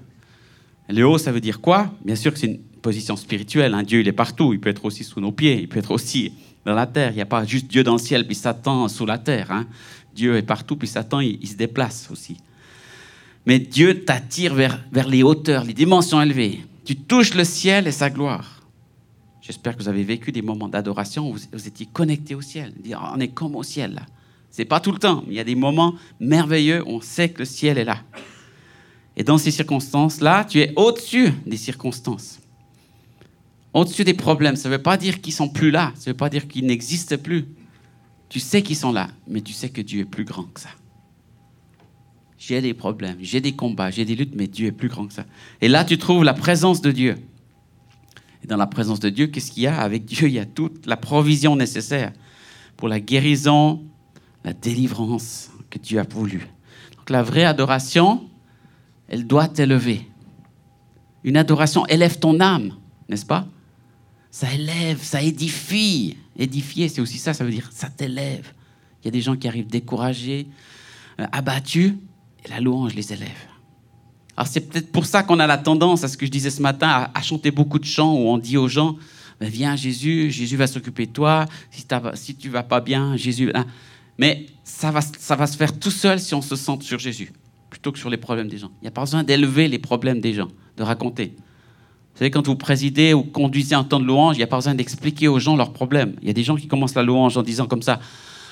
Le 0.87 1.05
haut, 1.05 1.17
ça 1.17 1.33
veut 1.33 1.41
dire 1.41 1.59
quoi? 1.59 1.93
Bien 2.05 2.15
sûr 2.15 2.31
que 2.31 2.39
c'est 2.39 2.47
une 2.47 2.59
position 2.59 3.17
spirituelle. 3.17 3.73
Un 3.73 3.83
Dieu, 3.83 3.99
il 3.99 4.07
est 4.07 4.13
partout. 4.13 4.53
Il 4.53 4.61
peut 4.61 4.69
être 4.69 4.85
aussi 4.85 5.03
sous 5.03 5.19
nos 5.19 5.33
pieds. 5.33 5.59
Il 5.59 5.67
peut 5.67 5.79
être 5.79 5.91
aussi 5.91 6.31
dans 6.65 6.73
la 6.73 6.87
terre. 6.87 7.11
Il 7.11 7.15
n'y 7.15 7.21
a 7.21 7.25
pas 7.25 7.45
juste 7.45 7.67
Dieu 7.67 7.83
dans 7.83 7.93
le 7.93 7.99
ciel, 7.99 8.25
puis 8.25 8.35
Satan 8.35 8.87
sous 8.87 9.05
la 9.05 9.17
terre. 9.17 9.51
Hein. 9.51 9.65
Dieu 10.15 10.37
est 10.37 10.43
partout, 10.43 10.75
puis 10.75 10.87
Satan, 10.87 11.19
il, 11.19 11.47
se 11.47 11.55
déplace 11.55 12.09
aussi. 12.11 12.37
Mais 13.45 13.59
Dieu 13.59 14.03
t'attire 14.05 14.53
vers, 14.53 14.79
vers 14.91 15.07
les 15.07 15.23
hauteurs, 15.23 15.63
les 15.63 15.73
dimensions 15.73 16.21
élevées. 16.21 16.63
Tu 16.85 16.95
touches 16.95 17.33
le 17.33 17.43
ciel 17.43 17.87
et 17.87 17.91
sa 17.91 18.09
gloire. 18.09 18.61
J'espère 19.41 19.75
que 19.75 19.83
vous 19.83 19.89
avez 19.89 20.03
vécu 20.03 20.31
des 20.31 20.41
moments 20.41 20.69
d'adoration 20.69 21.29
où 21.29 21.33
vous, 21.33 21.67
étiez 21.67 21.85
connecté 21.91 22.35
au 22.35 22.41
ciel. 22.41 22.73
On 23.13 23.19
est 23.19 23.29
comme 23.29 23.55
au 23.55 23.63
ciel, 23.63 23.95
là. 23.95 24.03
C'est 24.49 24.65
pas 24.65 24.79
tout 24.79 24.91
le 24.91 24.99
temps, 24.99 25.23
mais 25.25 25.33
il 25.33 25.37
y 25.37 25.39
a 25.39 25.43
des 25.43 25.55
moments 25.55 25.95
merveilleux 26.19 26.83
où 26.83 26.97
on 26.97 27.01
sait 27.01 27.29
que 27.29 27.39
le 27.39 27.45
ciel 27.45 27.79
est 27.79 27.83
là. 27.83 27.97
Et 29.17 29.23
dans 29.23 29.39
ces 29.39 29.49
circonstances-là, 29.49 30.45
tu 30.45 30.59
es 30.59 30.71
au-dessus 30.75 31.33
des 31.45 31.57
circonstances. 31.57 32.39
Au-dessus 33.73 34.03
des 34.03 34.13
problèmes. 34.13 34.55
Ça 34.55 34.69
ne 34.69 34.75
veut 34.75 34.81
pas 34.81 34.97
dire 34.97 35.21
qu'ils 35.21 35.33
sont 35.33 35.49
plus 35.49 35.71
là. 35.71 35.91
Ça 35.95 36.09
ne 36.09 36.13
veut 36.13 36.17
pas 36.17 36.29
dire 36.29 36.47
qu'ils 36.47 36.65
n'existent 36.65 37.17
plus. 37.17 37.45
Tu 38.29 38.39
sais 38.39 38.61
qu'ils 38.61 38.75
sont 38.75 38.91
là, 38.91 39.09
mais 39.27 39.41
tu 39.41 39.53
sais 39.53 39.69
que 39.69 39.81
Dieu 39.81 40.01
est 40.01 40.05
plus 40.05 40.25
grand 40.25 40.43
que 40.43 40.59
ça. 40.59 40.69
J'ai 42.37 42.61
des 42.61 42.73
problèmes, 42.73 43.17
j'ai 43.21 43.39
des 43.39 43.53
combats, 43.53 43.89
j'ai 43.89 44.05
des 44.05 44.15
luttes, 44.15 44.33
mais 44.35 44.47
Dieu 44.47 44.67
est 44.67 44.71
plus 44.71 44.89
grand 44.89 45.07
que 45.07 45.13
ça. 45.13 45.25
Et 45.61 45.67
là, 45.67 45.85
tu 45.85 45.97
trouves 45.97 46.23
la 46.23 46.33
présence 46.33 46.81
de 46.81 46.91
Dieu. 46.91 47.15
Et 48.43 48.47
dans 48.47 48.57
la 48.57 48.67
présence 48.67 48.99
de 48.99 49.09
Dieu, 49.09 49.27
qu'est-ce 49.27 49.51
qu'il 49.51 49.63
y 49.63 49.67
a? 49.67 49.79
Avec 49.79 50.03
Dieu, 50.05 50.27
il 50.27 50.33
y 50.33 50.39
a 50.39 50.45
toute 50.45 50.85
la 50.85 50.97
provision 50.97 51.55
nécessaire 51.55 52.11
pour 52.75 52.89
la 52.89 52.99
guérison, 52.99 53.83
la 54.43 54.51
délivrance 54.51 55.51
que 55.69 55.79
Dieu 55.79 55.99
a 55.99 56.03
voulu. 56.03 56.39
Donc 56.97 57.09
la 57.09 57.23
vraie 57.23 57.45
adoration, 57.45 58.27
elle 59.07 59.25
doit 59.25 59.47
t'élever. 59.47 60.07
Une 61.23 61.37
adoration 61.37 61.85
élève 61.85 62.19
ton 62.19 62.39
âme, 62.41 62.73
n'est-ce 63.07 63.25
pas? 63.25 63.47
Ça 64.33 64.51
élève, 64.51 64.99
ça 64.99 65.21
édifie. 65.21 66.17
Édifier, 66.35 66.89
c'est 66.89 67.01
aussi 67.01 67.19
ça, 67.19 67.35
ça 67.35 67.45
veut 67.45 67.51
dire 67.51 67.69
ça 67.71 67.87
t'élève. 67.87 68.51
Il 68.99 69.05
y 69.05 69.07
a 69.09 69.11
des 69.11 69.21
gens 69.21 69.35
qui 69.35 69.47
arrivent 69.47 69.67
découragés, 69.67 70.47
euh, 71.19 71.25
abattus, 71.31 71.93
et 72.43 72.49
la 72.49 72.59
louange 72.59 72.95
les 72.95 73.13
élève. 73.13 73.29
Alors 74.35 74.47
c'est 74.47 74.61
peut-être 74.61 74.91
pour 74.91 75.05
ça 75.05 75.21
qu'on 75.21 75.39
a 75.39 75.45
la 75.45 75.59
tendance, 75.59 76.03
à 76.03 76.07
ce 76.07 76.17
que 76.17 76.25
je 76.25 76.31
disais 76.31 76.49
ce 76.49 76.63
matin, 76.63 77.11
à, 77.13 77.21
chanter 77.21 77.51
beaucoup 77.51 77.77
de 77.77 77.85
chants 77.85 78.11
où 78.15 78.27
on 78.27 78.39
dit 78.39 78.57
aux 78.57 78.67
gens, 78.67 78.97
Ben, 79.39 79.47
viens 79.49 79.75
Jésus, 79.75 80.31
Jésus 80.31 80.57
va 80.57 80.65
s'occuper 80.65 81.05
de 81.05 81.11
toi. 81.11 81.45
Si, 81.69 81.85
si 82.15 82.35
tu 82.35 82.49
vas 82.49 82.63
pas 82.63 82.81
bien, 82.81 83.15
Jésus. 83.15 83.51
Hein. 83.53 83.67
Mais 84.17 84.47
ça 84.63 84.89
va, 84.89 85.01
ça 85.01 85.35
va 85.35 85.45
se 85.45 85.55
faire 85.55 85.77
tout 85.77 85.91
seul 85.91 86.19
si 86.19 86.33
on 86.33 86.41
se 86.41 86.55
centre 86.55 86.83
sur 86.83 86.97
Jésus, 86.97 87.31
plutôt 87.69 87.91
que 87.91 87.99
sur 87.99 88.09
les 88.09 88.17
problèmes 88.17 88.47
des 88.47 88.57
gens. 88.57 88.71
Il 88.81 88.85
n'y 88.85 88.87
a 88.87 88.91
pas 88.91 89.01
besoin 89.01 89.23
d'élever 89.23 89.67
les 89.67 89.79
problèmes 89.79 90.21
des 90.21 90.33
gens, 90.33 90.49
de 90.75 90.81
raconter. 90.81 91.35
Vous 92.13 92.19
savez, 92.19 92.31
quand 92.31 92.45
vous 92.45 92.55
présidez 92.55 93.13
ou 93.13 93.23
conduisez 93.23 93.73
un 93.73 93.83
temps 93.83 93.99
de 93.99 94.05
louange, 94.05 94.35
il 94.35 94.39
n'y 94.39 94.43
a 94.43 94.47
pas 94.47 94.57
besoin 94.57 94.75
d'expliquer 94.75 95.27
aux 95.27 95.39
gens 95.39 95.55
leurs 95.55 95.73
problèmes. 95.73 96.13
Il 96.21 96.27
y 96.27 96.31
a 96.31 96.33
des 96.33 96.43
gens 96.43 96.55
qui 96.55 96.67
commencent 96.67 96.95
la 96.95 97.01
louange 97.01 97.37
en 97.37 97.41
disant 97.41 97.65
comme 97.65 97.81
ça 97.81 97.99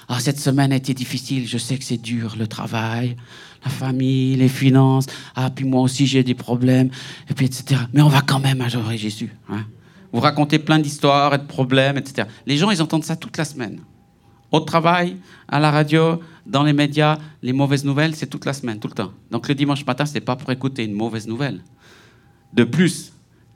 Ah, 0.07 0.19
cette 0.19 0.39
semaine 0.39 0.71
a 0.71 0.75
été 0.75 0.93
difficile, 0.95 1.47
je 1.47 1.59
sais 1.59 1.77
que 1.77 1.83
c'est 1.83 2.01
dur, 2.01 2.35
le 2.39 2.47
travail, 2.47 3.15
la 3.63 3.69
famille, 3.69 4.35
les 4.35 4.49
finances. 4.49 5.05
Ah, 5.35 5.51
puis 5.51 5.65
moi 5.65 5.81
aussi 5.81 6.07
j'ai 6.07 6.23
des 6.23 6.33
problèmes, 6.33 6.89
et 7.29 7.33
puis 7.35 7.45
etc. 7.45 7.81
Mais 7.93 8.01
on 8.01 8.09
va 8.09 8.21
quand 8.21 8.39
même 8.39 8.61
adorer 8.61 8.97
Jésus. 8.97 9.31
Hein. 9.49 9.65
Vous 10.11 10.19
racontez 10.19 10.59
plein 10.59 10.79
d'histoires 10.79 11.33
et 11.33 11.37
de 11.37 11.45
problèmes, 11.45 11.97
etc. 11.97 12.27
Les 12.45 12.57
gens, 12.57 12.69
ils 12.71 12.81
entendent 12.81 13.03
ça 13.03 13.15
toute 13.15 13.37
la 13.37 13.45
semaine. 13.45 13.79
Au 14.51 14.59
travail, 14.59 15.15
à 15.47 15.59
la 15.59 15.71
radio, 15.71 16.19
dans 16.45 16.63
les 16.63 16.73
médias, 16.73 17.17
les 17.41 17.53
mauvaises 17.53 17.85
nouvelles, 17.85 18.15
c'est 18.15 18.27
toute 18.27 18.45
la 18.45 18.53
semaine, 18.53 18.79
tout 18.79 18.89
le 18.89 18.93
temps. 18.93 19.11
Donc 19.29 19.47
le 19.47 19.55
dimanche 19.55 19.85
matin, 19.85 20.05
ce 20.05 20.15
n'est 20.15 20.21
pas 20.21 20.35
pour 20.35 20.51
écouter 20.51 20.83
une 20.83 20.93
mauvaise 20.93 21.27
nouvelle. 21.27 21.63
De 22.53 22.65
plus, 22.65 23.13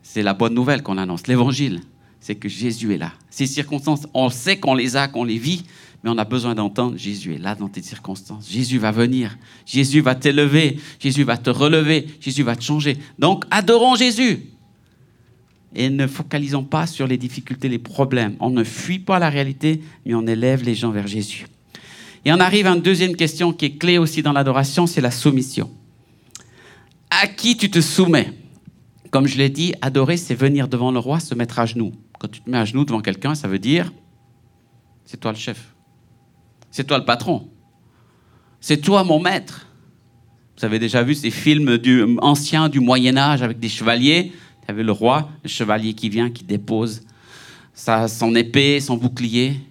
c'est 0.07 0.21
la 0.21 0.35
bonne 0.35 0.53
nouvelle 0.53 0.83
qu'on 0.83 0.99
annonce, 0.99 1.25
l'évangile. 1.25 1.81
C'est 2.19 2.35
que 2.35 2.47
Jésus 2.47 2.93
est 2.93 2.97
là. 2.97 3.11
Ces 3.31 3.47
circonstances, 3.47 4.07
on 4.13 4.29
sait 4.29 4.57
qu'on 4.57 4.75
les 4.75 4.95
a, 4.95 5.07
qu'on 5.07 5.23
les 5.23 5.39
vit, 5.39 5.65
mais 6.03 6.11
on 6.11 6.17
a 6.19 6.23
besoin 6.23 6.53
d'entendre 6.53 6.95
Jésus 6.95 7.33
est 7.33 7.39
là 7.39 7.55
dans 7.55 7.67
tes 7.67 7.81
circonstances. 7.81 8.47
Jésus 8.49 8.77
va 8.77 8.91
venir. 8.91 9.35
Jésus 9.65 10.01
va 10.01 10.13
t'élever. 10.13 10.77
Jésus 10.99 11.23
va 11.23 11.37
te 11.37 11.49
relever. 11.49 12.05
Jésus 12.21 12.43
va 12.43 12.55
te 12.55 12.63
changer. 12.63 12.97
Donc, 13.17 13.45
adorons 13.49 13.95
Jésus. 13.95 14.45
Et 15.73 15.89
ne 15.89 16.05
focalisons 16.05 16.63
pas 16.63 16.85
sur 16.85 17.07
les 17.07 17.17
difficultés, 17.17 17.67
les 17.67 17.79
problèmes. 17.79 18.35
On 18.39 18.51
ne 18.51 18.63
fuit 18.63 18.99
pas 18.99 19.17
la 19.17 19.29
réalité, 19.29 19.81
mais 20.05 20.13
on 20.13 20.27
élève 20.27 20.63
les 20.63 20.75
gens 20.75 20.91
vers 20.91 21.07
Jésus. 21.07 21.47
Et 22.23 22.31
on 22.31 22.39
arrive 22.39 22.67
à 22.67 22.75
une 22.75 22.81
deuxième 22.81 23.15
question 23.15 23.51
qui 23.51 23.65
est 23.65 23.77
clé 23.77 23.97
aussi 23.97 24.21
dans 24.21 24.33
l'adoration, 24.33 24.85
c'est 24.85 25.01
la 25.01 25.11
soumission. 25.11 25.71
À 27.09 27.27
qui 27.27 27.57
tu 27.57 27.71
te 27.71 27.81
soumets? 27.81 28.44
Comme 29.15 29.27
je 29.27 29.37
l'ai 29.37 29.47
dit, 29.47 29.73
adorer, 29.81 30.17
c'est 30.17 30.35
venir 30.35 30.67
devant 30.67 30.91
le 30.91 30.99
roi, 30.99 31.21
se 31.21 31.33
mettre 31.35 31.59
à 31.59 31.65
genoux. 31.65 31.93
Quand 32.19 32.27
tu 32.27 32.41
te 32.41 32.49
mets 32.49 32.57
à 32.57 32.65
genoux 32.65 32.83
devant 32.83 32.99
quelqu'un, 32.99 33.33
ça 33.33 33.47
veut 33.47 33.59
dire, 33.59 33.93
c'est 35.05 35.15
toi 35.15 35.31
le 35.31 35.37
chef. 35.37 35.73
C'est 36.69 36.83
toi 36.83 36.97
le 36.97 37.05
patron. 37.05 37.47
C'est 38.59 38.81
toi 38.81 39.05
mon 39.05 39.21
maître. 39.21 39.67
Vous 40.57 40.65
avez 40.65 40.79
déjà 40.79 41.01
vu 41.01 41.15
ces 41.15 41.31
films 41.31 41.77
du, 41.77 42.03
anciens 42.17 42.67
du 42.67 42.81
Moyen 42.81 43.15
Âge 43.15 43.41
avec 43.41 43.57
des 43.57 43.69
chevaliers? 43.69 44.33
Tu 44.67 44.73
le 44.73 44.91
roi, 44.91 45.29
le 45.43 45.47
chevalier 45.47 45.93
qui 45.93 46.09
vient, 46.09 46.29
qui 46.29 46.43
dépose 46.43 47.03
sa, 47.73 48.09
son 48.09 48.35
épée, 48.35 48.81
son 48.81 48.97
bouclier, 48.97 49.61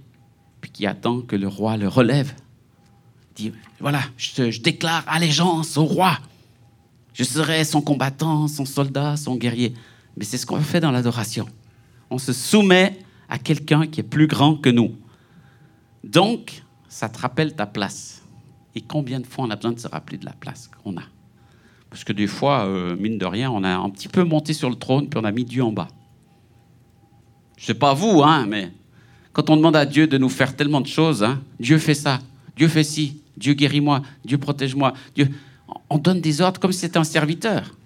puis 0.63 0.71
qui 0.71 0.87
attend 0.87 1.21
que 1.21 1.37
le 1.37 1.49
roi 1.49 1.77
le 1.77 1.89
relève. 1.89 2.33
Dit, 3.37 3.53
voilà, 3.79 4.01
je 4.17 4.59
déclare 4.63 5.05
allégeance 5.07 5.77
au 5.77 5.85
roi. 5.85 6.19
Je 7.15 7.25
serai 7.25 7.65
son 7.65 7.81
combattant, 7.81 8.49
son 8.49 8.67
soldat, 8.67 9.17
son 9.17 9.37
guerrier. 9.37 9.73
Mais 10.17 10.25
c'est 10.25 10.37
ce 10.37 10.45
qu'on 10.45 10.61
fait 10.61 10.81
dans 10.81 10.91
l'adoration. 10.91 11.47
On 12.11 12.19
se 12.19 12.33
soumet 12.33 12.99
à 13.29 13.39
quelqu'un 13.39 13.87
qui 13.87 14.01
est 14.01 14.05
plus 14.05 14.27
grand 14.27 14.57
que 14.57 14.69
nous. 14.69 14.97
Donc, 16.03 16.63
ça 16.89 17.09
te 17.09 17.19
rappelle 17.19 17.55
ta 17.55 17.67
place. 17.67 18.23
Et 18.75 18.81
combien 18.81 19.21
de 19.21 19.27
fois 19.27 19.45
on 19.47 19.51
a 19.51 19.57
besoin 19.57 19.73
de 19.73 19.79
se 19.79 19.89
rappeler 19.89 20.19
de 20.19 20.25
la 20.25 20.33
place 20.33 20.69
qu'on 20.83 20.97
a? 20.97 21.03
Parce 21.89 22.03
que 22.03 22.13
des 22.13 22.27
fois, 22.27 22.67
euh, 22.67 22.97
mine 22.97 23.19
de 23.19 23.25
rien, 23.25 23.51
on 23.51 23.63
a 23.63 23.77
un 23.77 23.91
petit 23.91 24.09
peu 24.09 24.25
monté 24.25 24.53
sur 24.53 24.69
le 24.69 24.75
trône, 24.75 25.09
puis 25.09 25.19
on 25.23 25.25
a 25.25 25.31
mis 25.31 25.45
Dieu 25.45 25.63
en 25.63 25.73
bas. 25.73 25.89
Je 27.57 27.67
sais 27.67 27.75
pas 27.75 27.95
vous, 27.95 28.23
hein, 28.25 28.47
mais 28.47 28.73
quand 29.33 29.49
on 29.49 29.57
demande 29.57 29.77
à 29.77 29.87
Dieu 29.87 30.09
de 30.09 30.19
nous 30.19 30.29
faire 30.29 30.57
tellement 30.57 30.81
de 30.81 30.89
choses, 30.89 31.23
hein, 31.23 31.41
Dieu 31.61 31.79
fait 31.79 31.95
ça, 31.95 32.19
Dieu 32.57 32.67
fait 32.67 32.83
ci, 32.83 33.21
Dieu 33.37 33.55
guérit-moi, 33.55 34.03
Dieu 34.25 34.39
protège-moi, 34.39 34.93
Dieu 35.15 35.29
on 35.91 35.99
donne 35.99 36.21
des 36.21 36.41
ordres 36.41 36.61
comme 36.61 36.73
si 36.73 36.81
c'était 36.81 36.99
un 36.99 37.05
serviteur. 37.05 37.77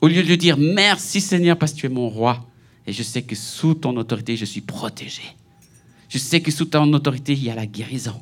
Au 0.00 0.08
lieu 0.08 0.22
de 0.22 0.28
lui 0.28 0.38
dire 0.38 0.56
merci 0.58 1.20
Seigneur 1.20 1.56
parce 1.56 1.72
que 1.72 1.78
tu 1.78 1.86
es 1.86 1.90
mon 1.90 2.08
roi 2.08 2.46
et 2.86 2.92
je 2.92 3.02
sais 3.02 3.22
que 3.22 3.34
sous 3.34 3.74
ton 3.74 3.96
autorité 3.96 4.36
je 4.36 4.44
suis 4.44 4.60
protégé. 4.60 5.22
Je 6.08 6.18
sais 6.18 6.40
que 6.40 6.50
sous 6.50 6.66
ton 6.66 6.92
autorité 6.92 7.32
il 7.32 7.44
y 7.44 7.50
a 7.50 7.54
la 7.54 7.66
guérison. 7.66 8.20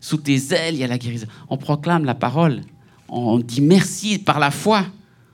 Sous 0.00 0.18
tes 0.18 0.52
ailes 0.52 0.74
il 0.74 0.80
y 0.80 0.84
a 0.84 0.86
la 0.86 0.98
guérison. 0.98 1.26
On 1.48 1.56
proclame 1.56 2.04
la 2.04 2.14
parole. 2.14 2.62
On 3.08 3.38
dit 3.38 3.60
merci 3.60 4.18
par 4.18 4.38
la 4.38 4.50
foi 4.50 4.86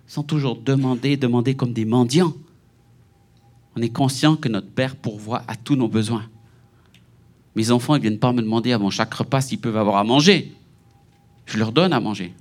sans 0.07 0.23
toujours 0.23 0.57
demander, 0.57 1.17
demander 1.17 1.55
comme 1.55 1.73
des 1.73 1.85
mendiants. 1.85 2.35
On 3.77 3.83
est 3.83 3.91
conscient 3.91 4.37
que 4.37 4.49
notre 4.49 4.71
Père 4.71 4.97
pourvoit 4.97 5.43
à 5.49 5.57
tous 5.57 5.77
nos 5.77 5.89
besoins. 5.89 6.25
Mes 7.55 7.71
enfants 7.71 7.95
ne 7.95 7.99
viennent 7.99 8.19
pas 8.19 8.33
me 8.33 8.41
demander 8.41 8.73
avant 8.73 8.91
chaque 8.91 9.13
repas 9.13 9.41
s'ils 9.41 9.59
peuvent 9.59 9.77
avoir 9.77 9.97
à 9.97 10.05
manger 10.05 10.55
je 11.47 11.59
leur 11.59 11.73
donne 11.73 11.93
à 11.93 12.01
manger. 12.01 12.35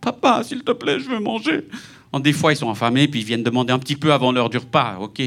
Papa, 0.00 0.42
s'il 0.44 0.62
te 0.62 0.72
plaît, 0.72 0.98
je 0.98 1.10
veux 1.10 1.20
manger. 1.20 1.68
Des 2.18 2.32
fois, 2.32 2.52
ils 2.52 2.56
sont 2.56 2.70
affamés, 2.70 3.06
puis 3.06 3.20
ils 3.20 3.26
viennent 3.26 3.42
demander 3.42 3.72
un 3.72 3.78
petit 3.78 3.96
peu 3.96 4.12
avant 4.12 4.32
l'heure 4.32 4.50
du 4.50 4.56
repas. 4.56 4.98
Ok. 4.98 5.22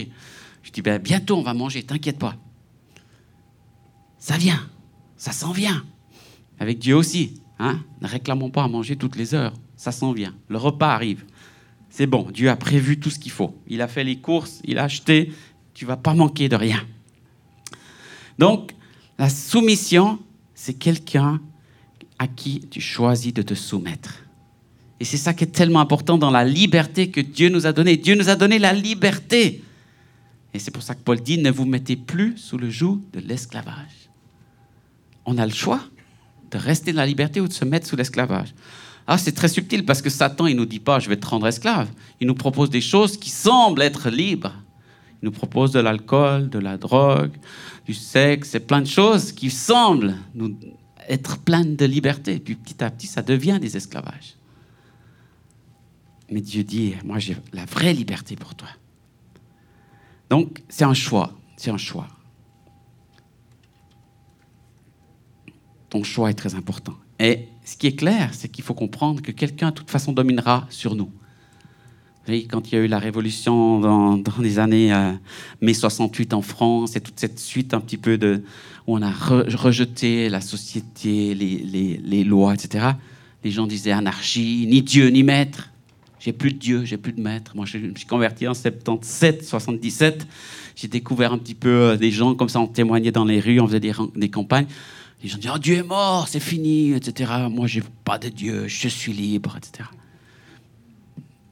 Je 0.64 0.72
dis, 0.72 0.82
ben, 0.82 1.00
bientôt, 1.00 1.38
on 1.38 1.44
va 1.44 1.54
manger, 1.54 1.84
t'inquiète 1.84 2.18
pas. 2.18 2.36
Ça 4.18 4.38
vient, 4.38 4.68
ça 5.18 5.32
s'en 5.32 5.52
vient. 5.52 5.84
Avec 6.60 6.80
Dieu 6.80 6.96
aussi. 6.96 7.42
Hein? 7.60 7.80
Ne 8.02 8.08
réclamons 8.08 8.50
pas 8.50 8.64
à 8.64 8.68
manger 8.68 8.96
toutes 8.96 9.16
les 9.16 9.34
heures. 9.34 9.54
Ça 9.76 9.92
s'en 9.92 10.12
vient. 10.14 10.34
Le 10.48 10.58
repas 10.58 10.94
arrive. 10.94 11.26
C'est 11.90 12.08
bon, 12.08 12.30
Dieu 12.32 12.50
a 12.50 12.56
prévu 12.56 13.00
tout 13.00 13.10
ce 13.10 13.20
qu'il 13.20 13.32
faut. 13.32 13.56
Il 13.68 13.82
a 13.82 13.88
fait 13.88 14.04
les 14.04 14.18
courses, 14.18 14.62
il 14.64 14.80
a 14.80 14.84
acheté. 14.84 15.32
Tu 15.74 15.86
vas 15.86 15.98
pas 15.98 16.14
manquer 16.14 16.50
de 16.50 16.56
rien. 16.56 16.84
Donc, 18.40 18.72
la 19.20 19.30
soumission, 19.30 20.20
c'est 20.56 20.74
quelqu'un 20.74 21.40
à 22.24 22.28
qui 22.28 22.62
tu 22.72 22.80
choisis 22.80 23.34
de 23.34 23.42
te 23.42 23.54
soumettre. 23.54 24.24
Et 25.00 25.06
c'est 25.06 25.18
ça 25.18 25.34
qui 25.34 25.44
est 25.44 25.48
tellement 25.48 25.82
important 25.82 26.18
dans 26.18 26.32
la 26.32 26.46
liberté 26.46 27.10
que 27.10 27.20
Dieu 27.20 27.50
nous 27.50 27.68
a 27.68 27.74
donnée. 27.74 27.98
Dieu 27.98 28.16
nous 28.16 28.30
a 28.30 28.36
donné 28.36 28.60
la 28.60 28.72
liberté. 28.72 29.62
Et 30.54 30.60
c'est 30.60 30.72
pour 30.72 30.84
ça 30.84 30.96
que 30.96 31.02
Paul 31.02 31.20
dit, 31.20 31.38
ne 31.38 31.52
vous 31.52 31.66
mettez 31.66 31.98
plus 31.98 32.38
sous 32.38 32.58
le 32.58 32.70
joug 32.70 33.02
de 33.12 33.20
l'esclavage. 33.20 34.10
On 35.26 35.38
a 35.38 35.46
le 35.46 35.52
choix 35.52 35.82
de 36.52 36.58
rester 36.58 36.94
dans 36.94 37.02
la 37.02 37.06
liberté 37.06 37.42
ou 37.42 37.48
de 37.48 37.54
se 37.54 37.66
mettre 37.66 37.88
sous 37.88 37.98
l'esclavage. 37.98 38.54
Ah, 39.06 39.18
c'est 39.18 39.34
très 39.34 39.50
subtil 39.50 39.84
parce 39.84 40.02
que 40.02 40.10
Satan, 40.10 40.48
il 40.48 40.56
nous 40.56 40.66
dit 40.66 40.80
pas, 40.80 41.00
je 41.00 41.10
vais 41.10 41.18
te 41.18 41.28
rendre 41.28 41.48
esclave. 41.48 41.90
Il 42.22 42.28
nous 42.28 42.36
propose 42.36 42.70
des 42.70 42.80
choses 42.80 43.18
qui 43.18 43.30
semblent 43.30 43.82
être 43.82 44.10
libres. 44.10 44.54
Il 45.22 45.26
nous 45.26 45.32
propose 45.32 45.72
de 45.72 45.82
l'alcool, 45.82 46.50
de 46.50 46.60
la 46.60 46.78
drogue, 46.78 47.34
du 47.86 47.94
sexe, 47.94 48.56
et 48.56 48.62
plein 48.62 48.82
de 48.82 48.88
choses 48.88 49.34
qui 49.34 49.50
semblent 49.50 50.16
nous, 50.34 50.56
être 51.10 51.38
pleine 51.40 51.76
de 51.76 51.86
liberté. 51.86 52.40
Puis 52.40 52.56
petit 52.56 52.84
à 52.84 52.90
petit, 52.90 53.08
ça 53.08 53.22
devient 53.22 53.60
des 53.60 53.78
esclavages. 53.78 54.36
Mais 56.30 56.42
Dieu 56.42 56.64
dit, 56.64 56.96
moi 57.04 57.20
j'ai 57.20 57.38
la 57.52 57.66
vraie 57.66 57.94
liberté 57.94 58.36
pour 58.36 58.56
toi. 58.56 58.70
Donc 60.30 60.64
c'est 60.70 60.86
un 60.86 60.94
choix, 60.94 61.34
c'est 61.58 61.72
un 61.72 61.78
choix. 61.78 62.08
Ton 65.90 66.04
choix 66.04 66.32
est 66.32 66.36
très 66.36 66.56
important. 66.56 66.96
Et 67.20 67.48
ce 67.64 67.78
qui 67.78 67.88
est 67.88 67.96
clair, 67.96 68.34
c'est 68.34 68.50
qu'il 68.50 68.64
faut 68.64 68.74
comprendre 68.74 69.22
que 69.22 69.32
quelqu'un, 69.32 69.70
de 69.70 69.76
toute 69.76 69.92
façon, 69.92 70.12
dominera 70.12 70.66
sur 70.70 70.96
nous. 70.96 71.12
Voyez, 72.26 72.48
quand 72.48 72.72
il 72.72 72.76
y 72.76 72.78
a 72.78 72.82
eu 72.82 72.88
la 72.88 73.00
révolution 73.00 73.80
dans, 73.80 74.22
les 74.40 74.58
années 74.58 74.94
euh, 74.94 75.12
mai 75.62 75.74
68 75.74 76.34
en 76.34 76.42
France 76.42 76.96
et 76.96 77.02
toute 77.02 77.20
cette 77.20 77.38
suite 77.38 77.74
un 77.74 77.82
petit 77.82 77.98
peu 77.98 78.18
de, 78.18 78.44
où 78.88 78.98
on 78.98 79.02
a 79.02 79.12
rejeté 79.12 80.30
la 80.30 80.42
société, 80.42 81.34
les, 81.36 82.24
lois, 82.24 82.54
etc. 82.54 82.86
Les 83.44 83.52
gens 83.52 83.68
disaient 83.68 83.92
anarchie, 83.92 84.66
ni 84.68 84.82
Dieu 84.82 85.08
ni 85.08 85.24
maître. 85.24 85.70
J'ai 86.20 86.32
plus 86.32 86.54
de 86.54 86.58
Dieu, 86.58 86.86
j'ai 86.86 86.98
plus 86.98 87.12
de 87.12 87.22
maître. 87.22 87.52
Moi, 87.56 87.66
je 87.66 87.78
me 87.78 87.96
suis 87.96 88.06
converti 88.06 88.48
en 88.48 88.54
77, 88.54 89.44
77. 89.44 90.26
J'ai 90.76 90.88
découvert 90.88 91.34
un 91.34 91.38
petit 91.38 91.54
peu 91.54 91.70
euh, 91.70 91.98
des 91.98 92.12
gens 92.12 92.34
comme 92.34 92.48
ça, 92.48 92.62
on 92.62 92.68
témoignait 92.68 93.12
dans 93.12 93.26
les 93.26 93.42
rues, 93.42 93.60
on 93.60 93.68
faisait 93.68 93.82
des, 93.82 94.30
campagnes. 94.30 94.68
Les 95.22 95.30
gens 95.30 95.38
disaient 95.38 95.54
oh, 95.54 95.60
Dieu 95.60 95.76
est 95.76 95.84
mort, 95.84 96.28
c'est 96.30 96.40
fini, 96.40 96.94
etc. 96.94 97.32
Moi, 97.50 97.68
j'ai 97.68 97.84
pas 98.06 98.18
de 98.18 98.30
Dieu, 98.30 98.68
je 98.68 98.88
suis 98.88 99.12
libre, 99.12 99.58
etc. 99.58 99.90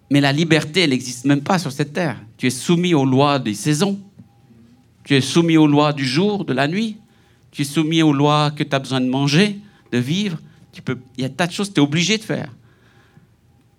Mais 0.09 0.21
la 0.21 0.31
liberté, 0.31 0.81
elle 0.81 0.89
n'existe 0.91 1.25
même 1.25 1.41
pas 1.41 1.59
sur 1.59 1.71
cette 1.71 1.93
terre. 1.93 2.17
Tu 2.37 2.47
es 2.47 2.49
soumis 2.49 2.93
aux 2.93 3.05
lois 3.05 3.39
des 3.39 3.53
saisons. 3.53 3.99
Tu 5.03 5.15
es 5.15 5.21
soumis 5.21 5.57
aux 5.57 5.67
lois 5.67 5.93
du 5.93 6.05
jour, 6.05 6.45
de 6.45 6.53
la 6.53 6.67
nuit 6.67 6.97
tu 7.51 7.63
es 7.63 7.65
soumis 7.65 8.01
aux 8.01 8.13
lois 8.13 8.51
que 8.51 8.63
tu 8.63 8.75
as 8.75 8.79
besoin 8.79 9.01
de 9.01 9.09
manger, 9.09 9.59
de 9.91 9.97
vivre. 9.97 10.39
Tu 10.71 10.81
peux, 10.81 10.97
il 11.17 11.23
y 11.23 11.25
a 11.25 11.29
tas 11.29 11.47
de 11.47 11.51
choses 11.51 11.69
que 11.69 11.75
tu 11.75 11.81
es 11.81 11.83
obligé 11.83 12.17
de 12.17 12.23
faire. 12.23 12.49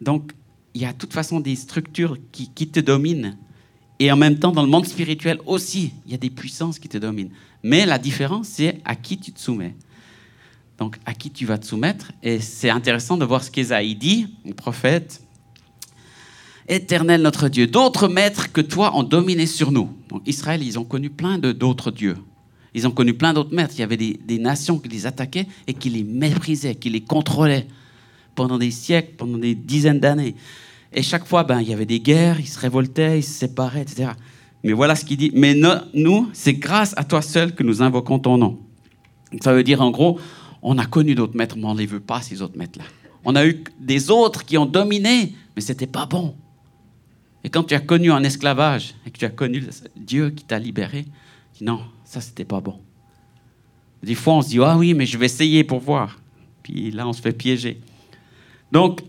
Donc, 0.00 0.32
il 0.74 0.82
y 0.82 0.84
a 0.84 0.92
de 0.92 0.98
toute 0.98 1.12
façon 1.12 1.40
des 1.40 1.56
structures 1.56 2.18
qui, 2.32 2.50
qui, 2.50 2.68
te 2.68 2.80
dominent. 2.80 3.36
Et 3.98 4.10
en 4.10 4.16
même 4.16 4.38
temps, 4.38 4.52
dans 4.52 4.62
le 4.62 4.68
monde 4.68 4.86
spirituel 4.86 5.38
aussi, 5.46 5.92
il 6.06 6.12
y 6.12 6.14
a 6.14 6.18
des 6.18 6.30
puissances 6.30 6.78
qui 6.78 6.88
te 6.88 6.98
dominent. 6.98 7.30
Mais 7.62 7.86
la 7.86 7.98
différence, 7.98 8.48
c'est 8.48 8.80
à 8.84 8.96
qui 8.96 9.18
tu 9.18 9.32
te 9.32 9.40
soumets. 9.40 9.74
Donc, 10.78 10.98
à 11.06 11.14
qui 11.14 11.30
tu 11.30 11.46
vas 11.46 11.58
te 11.58 11.66
soumettre. 11.66 12.12
Et 12.22 12.40
c'est 12.40 12.70
intéressant 12.70 13.16
de 13.16 13.24
voir 13.24 13.44
ce 13.44 13.50
qu'Ésaïe 13.50 13.94
dit, 13.94 14.26
le 14.44 14.54
prophète. 14.54 15.22
Éternel 16.68 17.22
notre 17.22 17.48
Dieu, 17.48 17.66
d'autres 17.66 18.08
maîtres 18.08 18.52
que 18.52 18.60
toi 18.60 18.96
ont 18.96 19.02
dominé 19.02 19.46
sur 19.46 19.72
nous. 19.72 19.90
Donc 20.08 20.22
Israël, 20.26 20.62
ils 20.62 20.78
ont 20.78 20.84
connu 20.84 21.10
plein 21.10 21.38
d'autres 21.38 21.90
dieux. 21.90 22.16
Ils 22.74 22.86
ont 22.86 22.90
connu 22.90 23.14
plein 23.14 23.32
d'autres 23.34 23.54
maîtres. 23.54 23.74
Il 23.76 23.80
y 23.80 23.82
avait 23.82 23.96
des, 23.96 24.38
nations 24.38 24.78
qui 24.78 24.88
les 24.88 25.06
attaquaient 25.06 25.46
et 25.66 25.74
qui 25.74 25.90
les 25.90 26.04
méprisaient, 26.04 26.74
qui 26.74 26.90
les 26.90 27.02
contrôlaient 27.02 27.66
pendant 28.34 28.58
des 28.58 28.70
siècles, 28.70 29.12
pendant 29.16 29.38
des 29.38 29.54
dizaines 29.54 30.00
d'années. 30.00 30.34
Et 30.92 31.02
chaque 31.02 31.26
fois, 31.26 31.44
ben, 31.44 31.60
il 31.60 31.68
y 31.68 31.74
avait 31.74 31.86
des 31.86 32.00
guerres, 32.00 32.40
ils 32.40 32.48
se 32.48 32.58
révoltaient, 32.58 33.18
ils 33.18 33.24
se 33.24 33.32
séparaient, 33.32 33.82
etc. 33.82 34.10
Mais 34.64 34.72
voilà 34.72 34.94
ce 34.94 35.04
qu'il 35.04 35.16
dit. 35.16 35.30
Mais 35.34 35.54
nous, 35.54 36.28
c'est 36.32 36.54
grâce 36.54 36.94
à 36.96 37.04
toi 37.04 37.22
seul 37.22 37.54
que 37.54 37.62
nous 37.62 37.82
invoquons 37.82 38.18
ton 38.18 38.38
nom. 38.38 38.58
Ça 39.42 39.52
veut 39.52 39.64
dire 39.64 39.80
en 39.80 39.90
gros, 39.90 40.18
on 40.62 40.78
a 40.78 40.86
connu 40.86 41.14
d'autres 41.14 41.36
maîtres, 41.36 41.56
mais 41.56 41.64
on 41.64 41.74
ne 41.74 41.80
les 41.80 41.86
veut 41.86 42.00
pas, 42.00 42.22
ces 42.22 42.42
autres 42.42 42.56
maîtres-là. 42.56 42.84
On 43.24 43.34
a 43.36 43.46
eu 43.46 43.62
des 43.78 44.10
autres 44.10 44.44
qui 44.44 44.56
ont 44.58 44.66
dominé, 44.66 45.34
mais 45.54 45.62
ce 45.62 45.72
n'était 45.72 45.86
pas 45.86 46.06
bon. 46.06 46.34
Et 47.44 47.50
quand 47.50 47.64
tu 47.64 47.74
as 47.74 47.80
connu 47.80 48.12
un 48.12 48.22
esclavage 48.22 48.94
et 49.06 49.10
que 49.10 49.18
tu 49.18 49.24
as 49.24 49.30
connu 49.30 49.64
Dieu 49.96 50.30
qui 50.30 50.44
t'a 50.44 50.58
libéré, 50.58 51.04
tu 51.54 51.58
dis 51.58 51.64
non, 51.64 51.80
ça 52.12 52.20
c'était 52.20 52.44
pas 52.44 52.60
bon. 52.60 52.78
Des 54.02 54.14
fois 54.14 54.34
on 54.34 54.42
se 54.42 54.48
dit 54.48 54.58
ah 54.62 54.76
oui, 54.76 54.92
mais 54.92 55.06
je 55.06 55.16
vais 55.16 55.24
essayer 55.24 55.64
pour 55.64 55.80
voir. 55.80 56.20
Puis 56.62 56.90
là 56.90 57.08
on 57.08 57.14
se 57.14 57.22
fait 57.22 57.32
piéger. 57.32 57.80
Donc 58.70 59.00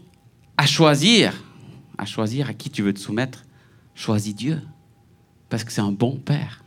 à 0.55 0.65
choisir, 0.65 1.43
à 1.97 2.05
choisir 2.05 2.47
à 2.47 2.53
qui 2.53 2.69
tu 2.69 2.81
veux 2.81 2.93
te 2.93 2.99
soumettre, 2.99 3.43
choisis 3.93 4.33
Dieu 4.33 4.61
parce 5.49 5.65
que 5.65 5.73
c'est 5.73 5.81
un 5.81 5.91
bon 5.91 6.15
père. 6.15 6.63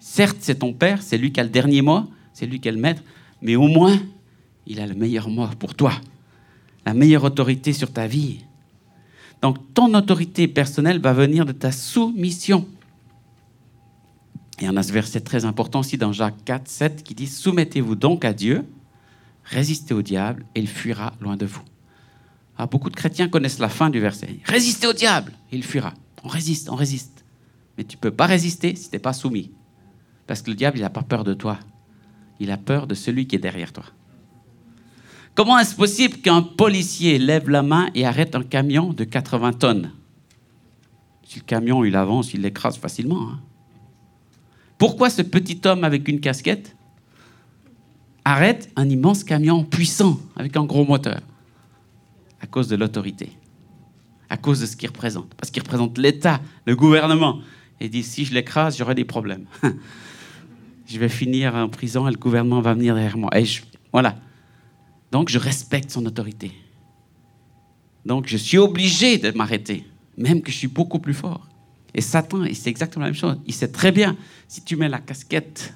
Certes, 0.00 0.38
c'est 0.40 0.56
ton 0.56 0.72
père, 0.72 1.02
c'est 1.02 1.18
lui 1.18 1.30
qui 1.30 1.38
a 1.38 1.44
le 1.44 1.50
dernier 1.50 1.82
mot, 1.82 2.02
c'est 2.32 2.46
lui 2.46 2.58
qui 2.58 2.66
est 2.66 2.72
le 2.72 2.80
maître, 2.80 3.02
mais 3.40 3.54
au 3.54 3.68
moins, 3.68 3.96
il 4.66 4.80
a 4.80 4.88
le 4.88 4.94
meilleur 4.94 5.28
mot 5.28 5.46
pour 5.56 5.76
toi, 5.76 5.92
la 6.84 6.94
meilleure 6.94 7.22
autorité 7.22 7.72
sur 7.72 7.92
ta 7.92 8.08
vie. 8.08 8.40
Donc, 9.40 9.56
ton 9.72 9.94
autorité 9.94 10.48
personnelle 10.48 11.00
va 11.00 11.12
venir 11.12 11.46
de 11.46 11.52
ta 11.52 11.70
soumission. 11.70 12.66
Et 14.60 14.68
on 14.68 14.76
a 14.76 14.82
ce 14.82 14.92
verset 14.92 15.20
très 15.20 15.46
important 15.46 15.80
aussi 15.80 15.96
dans 15.96 16.12
Jacques 16.12 16.44
4, 16.44 16.68
7 16.68 17.02
qui 17.02 17.14
dit 17.14 17.26
Soumettez-vous 17.26 17.94
donc 17.94 18.24
à 18.24 18.34
Dieu, 18.34 18.64
résistez 19.44 19.94
au 19.94 20.02
diable, 20.02 20.44
et 20.54 20.60
il 20.60 20.68
fuira 20.68 21.14
loin 21.20 21.36
de 21.36 21.46
vous. 21.46 21.62
Alors, 22.58 22.68
beaucoup 22.68 22.90
de 22.90 22.96
chrétiens 22.96 23.28
connaissent 23.28 23.58
la 23.58 23.70
fin 23.70 23.88
du 23.88 24.00
verset. 24.00 24.38
Résistez 24.44 24.86
au 24.86 24.92
diable, 24.92 25.32
et 25.50 25.56
il 25.56 25.64
fuira. 25.64 25.94
On 26.22 26.28
résiste, 26.28 26.68
on 26.68 26.74
résiste. 26.74 27.24
Mais 27.78 27.84
tu 27.84 27.96
ne 27.96 28.00
peux 28.00 28.10
pas 28.10 28.26
résister 28.26 28.76
si 28.76 28.90
tu 28.90 28.96
n'es 28.96 29.00
pas 29.00 29.14
soumis. 29.14 29.50
Parce 30.26 30.42
que 30.42 30.50
le 30.50 30.56
diable, 30.56 30.76
il 30.76 30.82
n'a 30.82 30.90
pas 30.90 31.02
peur 31.02 31.24
de 31.24 31.32
toi. 31.32 31.58
Il 32.38 32.50
a 32.50 32.58
peur 32.58 32.86
de 32.86 32.94
celui 32.94 33.26
qui 33.26 33.36
est 33.36 33.40
derrière 33.40 33.72
toi. 33.72 33.84
Comment 35.34 35.58
est-ce 35.58 35.74
possible 35.74 36.18
qu'un 36.18 36.42
policier 36.42 37.18
lève 37.18 37.48
la 37.48 37.62
main 37.62 37.88
et 37.94 38.04
arrête 38.04 38.34
un 38.34 38.42
camion 38.42 38.92
de 38.92 39.04
80 39.04 39.54
tonnes? 39.54 39.92
Si 41.24 41.38
le 41.38 41.44
camion, 41.44 41.84
il 41.84 41.96
avance, 41.96 42.34
il 42.34 42.42
l'écrase 42.42 42.76
facilement. 42.76 43.30
Hein. 43.30 43.40
Pourquoi 44.80 45.10
ce 45.10 45.20
petit 45.20 45.60
homme 45.66 45.84
avec 45.84 46.08
une 46.08 46.20
casquette 46.20 46.74
arrête 48.24 48.70
un 48.76 48.88
immense 48.88 49.24
camion 49.24 49.62
puissant 49.62 50.18
avec 50.36 50.56
un 50.56 50.64
gros 50.64 50.86
moteur 50.86 51.20
À 52.40 52.46
cause 52.46 52.66
de 52.66 52.76
l'autorité. 52.76 53.30
À 54.30 54.38
cause 54.38 54.58
de 54.60 54.64
ce 54.64 54.76
qu'il 54.76 54.88
représente? 54.88 55.34
Parce 55.34 55.50
qu'il 55.50 55.62
représente 55.62 55.98
l'État, 55.98 56.40
le 56.64 56.76
gouvernement 56.76 57.40
et 57.78 57.90
dit 57.90 58.02
si 58.02 58.24
je 58.24 58.32
l'écrase, 58.32 58.78
j'aurai 58.78 58.94
des 58.94 59.04
problèmes. 59.04 59.44
je 60.86 60.98
vais 60.98 61.10
finir 61.10 61.54
en 61.54 61.68
prison 61.68 62.08
et 62.08 62.10
le 62.10 62.16
gouvernement 62.16 62.62
va 62.62 62.72
venir 62.72 62.94
derrière 62.94 63.18
moi. 63.18 63.38
Et 63.38 63.44
voilà. 63.92 64.16
Donc 65.12 65.28
je 65.28 65.38
respecte 65.38 65.90
son 65.90 66.06
autorité. 66.06 66.52
Donc 68.06 68.28
je 68.28 68.38
suis 68.38 68.56
obligé 68.56 69.18
de 69.18 69.30
m'arrêter, 69.32 69.84
même 70.16 70.40
que 70.40 70.50
je 70.50 70.56
suis 70.56 70.68
beaucoup 70.68 71.00
plus 71.00 71.12
fort. 71.12 71.50
Et 71.94 72.00
Satan, 72.00 72.44
c'est 72.52 72.70
exactement 72.70 73.04
la 73.04 73.10
même 73.10 73.18
chose. 73.18 73.38
Il 73.46 73.54
sait 73.54 73.68
très 73.68 73.92
bien, 73.92 74.16
si 74.48 74.62
tu 74.62 74.76
mets 74.76 74.88
la 74.88 75.00
casquette, 75.00 75.74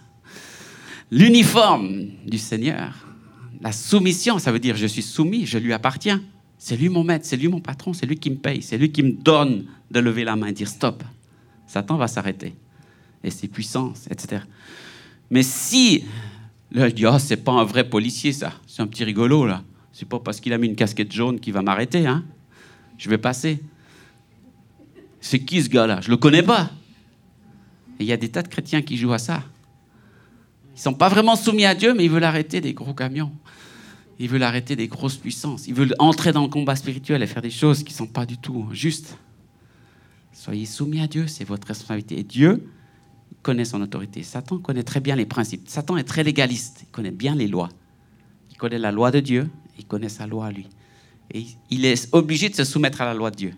l'uniforme 1.10 2.06
du 2.26 2.38
Seigneur, 2.38 3.06
la 3.60 3.72
soumission, 3.72 4.38
ça 4.38 4.52
veut 4.52 4.58
dire 4.58 4.76
je 4.76 4.86
suis 4.86 5.02
soumis, 5.02 5.46
je 5.46 5.58
lui 5.58 5.72
appartiens. 5.72 6.22
C'est 6.58 6.76
lui 6.76 6.88
mon 6.88 7.04
maître, 7.04 7.26
c'est 7.26 7.36
lui 7.36 7.48
mon 7.48 7.60
patron, 7.60 7.92
c'est 7.92 8.06
lui 8.06 8.16
qui 8.16 8.30
me 8.30 8.36
paye, 8.36 8.62
c'est 8.62 8.78
lui 8.78 8.90
qui 8.90 9.02
me 9.02 9.12
donne 9.12 9.66
de 9.90 10.00
lever 10.00 10.24
la 10.24 10.36
main 10.36 10.46
et 10.46 10.52
dire 10.52 10.68
stop. 10.68 11.02
Satan 11.66 11.96
va 11.96 12.08
s'arrêter. 12.08 12.54
Et 13.22 13.30
ses 13.30 13.48
puissances, 13.48 14.06
etc. 14.10 14.42
Mais 15.30 15.42
si, 15.42 16.04
là, 16.70 16.88
je 16.88 16.94
dis, 16.94 17.06
oh, 17.06 17.18
c'est 17.18 17.38
pas 17.38 17.52
un 17.52 17.64
vrai 17.64 17.88
policier, 17.88 18.32
ça. 18.32 18.52
C'est 18.66 18.82
un 18.82 18.86
petit 18.86 19.02
rigolo, 19.02 19.46
là. 19.46 19.62
C'est 19.92 20.08
pas 20.08 20.18
parce 20.18 20.40
qu'il 20.40 20.52
a 20.52 20.58
mis 20.58 20.66
une 20.66 20.76
casquette 20.76 21.10
jaune 21.10 21.40
qu'il 21.40 21.54
va 21.54 21.62
m'arrêter, 21.62 22.06
hein. 22.06 22.22
Je 22.98 23.08
vais 23.08 23.18
passer. 23.18 23.60
C'est 25.24 25.40
qui 25.40 25.62
ce 25.62 25.70
gars-là? 25.70 26.02
Je 26.02 26.10
le 26.10 26.18
connais 26.18 26.42
pas. 26.42 26.70
Et 27.98 28.02
il 28.02 28.06
y 28.06 28.12
a 28.12 28.16
des 28.18 28.28
tas 28.28 28.42
de 28.42 28.48
chrétiens 28.48 28.82
qui 28.82 28.98
jouent 28.98 29.14
à 29.14 29.18
ça. 29.18 29.42
Ils 30.76 30.80
sont 30.82 30.92
pas 30.92 31.08
vraiment 31.08 31.34
soumis 31.34 31.64
à 31.64 31.74
Dieu, 31.74 31.94
mais 31.94 32.04
ils 32.04 32.10
veulent 32.10 32.24
arrêter 32.24 32.60
des 32.60 32.74
gros 32.74 32.92
camions. 32.92 33.32
Ils 34.18 34.28
veulent 34.28 34.42
arrêter 34.42 34.76
des 34.76 34.86
grosses 34.86 35.16
puissances. 35.16 35.66
Ils 35.66 35.72
veulent 35.72 35.94
entrer 35.98 36.32
dans 36.32 36.42
le 36.42 36.48
combat 36.48 36.76
spirituel 36.76 37.22
et 37.22 37.26
faire 37.26 37.40
des 37.40 37.48
choses 37.48 37.82
qui 37.82 37.94
ne 37.94 37.96
sont 37.96 38.06
pas 38.06 38.26
du 38.26 38.36
tout 38.36 38.68
justes. 38.72 39.16
Soyez 40.34 40.66
soumis 40.66 41.00
à 41.00 41.06
Dieu, 41.06 41.26
c'est 41.26 41.44
votre 41.44 41.68
responsabilité. 41.68 42.18
Et 42.18 42.22
Dieu 42.22 42.68
connaît 43.40 43.64
son 43.64 43.80
autorité. 43.80 44.22
Satan 44.22 44.58
connaît 44.58 44.82
très 44.82 45.00
bien 45.00 45.16
les 45.16 45.24
principes. 45.24 45.70
Satan 45.70 45.96
est 45.96 46.04
très 46.04 46.22
légaliste, 46.22 46.82
il 46.82 46.90
connaît 46.90 47.10
bien 47.10 47.34
les 47.34 47.48
lois. 47.48 47.70
Il 48.50 48.58
connaît 48.58 48.78
la 48.78 48.92
loi 48.92 49.10
de 49.10 49.20
Dieu, 49.20 49.48
il 49.78 49.86
connaît 49.86 50.10
sa 50.10 50.26
loi 50.26 50.48
à 50.48 50.52
lui. 50.52 50.66
Et 51.32 51.46
il 51.70 51.86
est 51.86 52.10
obligé 52.12 52.50
de 52.50 52.54
se 52.54 52.64
soumettre 52.64 53.00
à 53.00 53.06
la 53.06 53.14
loi 53.14 53.30
de 53.30 53.36
Dieu. 53.36 53.54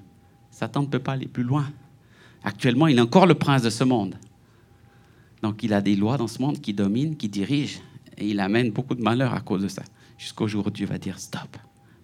Satan 0.57 0.81
ne 0.81 0.87
peut 0.87 0.99
pas 0.99 1.13
aller 1.13 1.29
plus 1.29 1.43
loin. 1.43 1.67
Actuellement, 2.43 2.87
il 2.87 2.97
est 2.97 3.03
encore 3.03 3.27
le 3.27 3.35
prince 3.35 3.61
de 3.61 3.69
ce 3.69 3.85
monde. 3.85 4.15
Donc 5.43 5.63
il 5.63 5.75
a 5.75 5.83
des 5.83 5.97
lois 5.97 6.17
dans 6.17 6.29
ce 6.29 6.41
monde 6.41 6.63
qui 6.63 6.73
dominent, 6.73 7.15
qui 7.15 7.29
dirigent, 7.29 7.81
et 8.17 8.31
il 8.31 8.41
amène 8.41 8.71
beaucoup 8.71 8.95
de 8.95 9.03
malheur 9.03 9.35
à 9.35 9.41
cause 9.41 9.61
de 9.61 9.69
ça, 9.69 9.83
jusqu'au 10.17 10.49
jour 10.49 10.67
où 10.67 10.71
Dieu 10.71 10.87
va 10.87 10.97
dire 10.97 11.19
stop. 11.19 11.59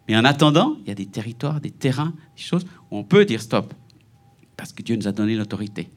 Mais 0.06 0.18
en 0.18 0.24
attendant, 0.26 0.76
il 0.82 0.88
y 0.88 0.90
a 0.90 0.94
des 0.94 1.06
territoires, 1.06 1.62
des 1.62 1.70
terrains, 1.70 2.12
des 2.36 2.42
choses 2.42 2.66
où 2.90 2.98
on 2.98 3.04
peut 3.04 3.24
dire 3.24 3.40
stop 3.40 3.72
parce 4.54 4.70
que 4.70 4.82
Dieu 4.82 4.96
nous 4.96 5.08
a 5.08 5.12
donné 5.12 5.34
l'autorité. 5.34 5.88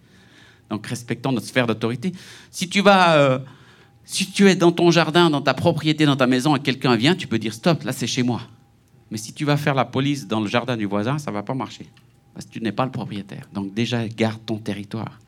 Donc 0.69 0.87
respectons 0.87 1.33
notre 1.33 1.47
sphère 1.47 1.67
d'autorité. 1.67 2.13
Si 2.51 2.69
tu 2.69 2.81
euh, 2.87 3.37
si 4.05 4.31
tu 4.31 4.47
es 4.47 4.55
dans 4.55 4.71
ton 4.71 4.91
jardin, 4.91 5.29
dans 5.29 5.41
ta 5.41 5.53
propriété, 5.53 6.05
dans 6.05 6.15
ta 6.15 6.25
maison, 6.25 6.55
et 6.55 6.61
quelqu'un 6.61 6.95
vient, 6.95 7.15
tu 7.15 7.27
peux 7.27 7.37
dire 7.37 7.53
stop, 7.53 7.83
là 7.83 7.91
c'est 7.91 8.07
chez 8.07 8.23
moi. 8.23 8.39
Mais 9.11 9.17
si 9.17 9.33
tu 9.33 9.43
vas 9.43 9.57
faire 9.57 9.75
la 9.75 9.83
police 9.83 10.25
dans 10.25 10.39
le 10.39 10.47
jardin 10.47 10.77
du 10.77 10.85
voisin, 10.85 11.17
ça 11.17 11.31
va 11.31 11.43
pas 11.43 11.53
marcher, 11.53 11.87
parce 12.35 12.45
que 12.45 12.51
tu 12.51 12.61
n'es 12.61 12.73
pas 12.73 12.85
le 12.85 12.91
propriétaire. 12.91 13.47
Donc 13.53 13.73
déjà, 13.73 14.05
garde 14.07 14.45
ton 14.45 14.57
territoire, 14.57 15.19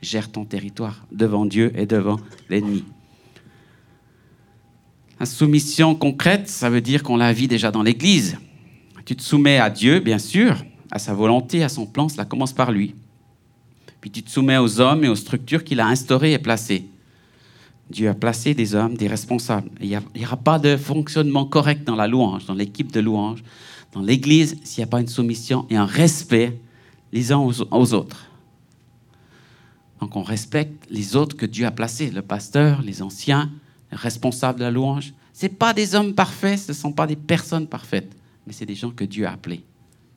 gère 0.00 0.32
ton 0.32 0.46
territoire 0.46 1.06
devant 1.12 1.44
Dieu 1.44 1.70
et 1.76 1.84
devant 1.84 2.18
l'ennemi. 2.48 2.84
La 5.20 5.26
soumission 5.26 5.94
concrète, 5.94 6.48
ça 6.48 6.70
veut 6.70 6.80
dire 6.80 7.02
qu'on 7.02 7.18
la 7.18 7.32
vit 7.32 7.48
déjà 7.48 7.70
dans 7.70 7.82
l'Église. 7.82 8.38
Tu 9.04 9.14
te 9.14 9.22
soumets 9.22 9.58
à 9.58 9.68
Dieu, 9.68 10.00
bien 10.00 10.18
sûr, 10.18 10.64
à 10.90 10.98
sa 10.98 11.12
volonté, 11.12 11.62
à 11.62 11.68
son 11.68 11.86
plan, 11.86 12.08
cela 12.08 12.24
commence 12.24 12.54
par 12.54 12.72
lui. 12.72 12.94
Puis 14.00 14.10
tu 14.10 14.22
te 14.22 14.30
soumets 14.30 14.58
aux 14.58 14.80
hommes 14.80 15.04
et 15.04 15.08
aux 15.08 15.16
structures 15.16 15.64
qu'il 15.64 15.80
a 15.80 15.86
instaurées 15.86 16.32
et 16.32 16.38
placées. 16.38 16.86
Dieu 17.90 18.08
a 18.08 18.14
placé 18.14 18.54
des 18.54 18.74
hommes, 18.74 18.96
des 18.96 19.08
responsables. 19.08 19.70
Il 19.80 19.88
n'y 19.88 20.24
aura 20.24 20.36
pas 20.36 20.58
de 20.58 20.76
fonctionnement 20.76 21.44
correct 21.44 21.84
dans 21.84 21.96
la 21.96 22.06
louange, 22.06 22.46
dans 22.46 22.54
l'équipe 22.54 22.92
de 22.92 23.00
louange, 23.00 23.42
dans 23.92 24.02
l'Église, 24.02 24.56
s'il 24.64 24.82
n'y 24.82 24.84
a 24.84 24.90
pas 24.90 25.00
une 25.00 25.08
soumission 25.08 25.66
et 25.70 25.76
un 25.76 25.86
respect 25.86 26.58
les 27.12 27.32
uns 27.32 27.38
aux, 27.38 27.94
autres. 27.94 28.26
Donc 30.00 30.14
on 30.14 30.22
respecte 30.22 30.86
les 30.90 31.16
autres 31.16 31.36
que 31.36 31.46
Dieu 31.46 31.66
a 31.66 31.70
placés, 31.70 32.10
le 32.10 32.22
pasteur, 32.22 32.82
les 32.82 33.00
anciens, 33.00 33.50
les 33.90 33.96
responsables 33.96 34.58
de 34.58 34.64
la 34.64 34.70
louange. 34.70 35.14
Ce 35.32 35.46
ne 35.46 35.50
pas 35.50 35.72
des 35.72 35.94
hommes 35.94 36.14
parfaits, 36.14 36.58
ce 36.58 36.72
ne 36.72 36.76
sont 36.76 36.92
pas 36.92 37.06
des 37.06 37.16
personnes 37.16 37.66
parfaites, 37.66 38.14
mais 38.46 38.52
c'est 38.52 38.66
des 38.66 38.74
gens 38.74 38.90
que 38.90 39.04
Dieu 39.04 39.26
a 39.26 39.32
appelés 39.32 39.64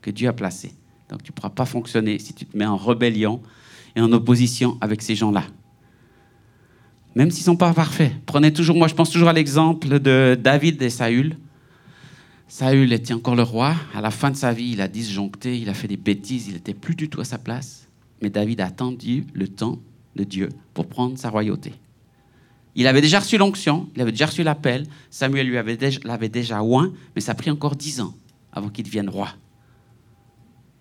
que 0.01 0.12
Dieu 0.12 0.27
a 0.27 0.34
placé. 0.34 0.73
Donc 1.10 1.23
tu 1.23 1.31
ne 1.31 1.36
pourras 1.36 1.49
pas 1.49 1.65
fonctionner 1.65 2.19
si 2.19 2.34
tu 2.34 2.45
te 2.45 2.57
mets 2.57 2.65
en 2.65 2.77
rébellion 2.77 3.41
et 3.95 4.01
en 4.01 4.12
opposition 4.12 4.77
avec 4.81 5.01
ces 5.01 5.15
gens-là. 5.15 5.43
Même 7.15 7.29
s'ils 7.29 7.41
ne 7.41 7.45
sont 7.45 7.57
pas 7.57 7.73
parfaits. 7.73 8.13
Prenez 8.25 8.53
toujours, 8.53 8.77
moi 8.77 8.88
je 8.88 8.95
pense 8.95 9.10
toujours 9.10 9.27
à 9.27 9.34
l'exemple 9.34 9.99
de 9.99 10.38
David 10.41 10.81
et 10.81 10.89
Saül. 10.89 11.38
Saül 12.51 12.91
était 12.91 13.13
encore 13.13 13.37
le 13.37 13.43
roi. 13.43 13.77
À 13.93 14.01
la 14.01 14.11
fin 14.11 14.29
de 14.29 14.35
sa 14.35 14.51
vie, 14.51 14.71
il 14.73 14.81
a 14.81 14.89
disjoncté, 14.89 15.57
il 15.57 15.69
a 15.69 15.73
fait 15.73 15.87
des 15.87 15.95
bêtises, 15.95 16.47
il 16.49 16.55
n'était 16.55 16.73
plus 16.73 16.95
du 16.95 17.07
tout 17.09 17.21
à 17.21 17.23
sa 17.23 17.37
place. 17.37 17.87
Mais 18.21 18.29
David 18.29 18.59
a 18.59 18.65
attendu 18.65 19.25
le 19.33 19.47
temps 19.47 19.79
de 20.17 20.25
Dieu 20.25 20.49
pour 20.73 20.87
prendre 20.87 21.17
sa 21.17 21.29
royauté. 21.29 21.71
Il 22.75 22.87
avait 22.87 22.99
déjà 22.99 23.21
reçu 23.21 23.37
l'onction, 23.37 23.87
il 23.95 24.01
avait 24.01 24.11
déjà 24.11 24.25
reçu 24.25 24.43
l'appel. 24.43 24.85
Samuel 25.09 25.47
lui 25.47 25.57
avait 25.57 25.77
déjà, 25.77 26.01
l'avait 26.03 26.27
déjà 26.27 26.61
oint, 26.61 26.91
mais 27.15 27.21
ça 27.21 27.31
a 27.31 27.35
pris 27.35 27.49
encore 27.49 27.77
dix 27.77 28.01
ans 28.01 28.13
avant 28.51 28.67
qu'il 28.67 28.83
devienne 28.83 29.07
roi 29.07 29.29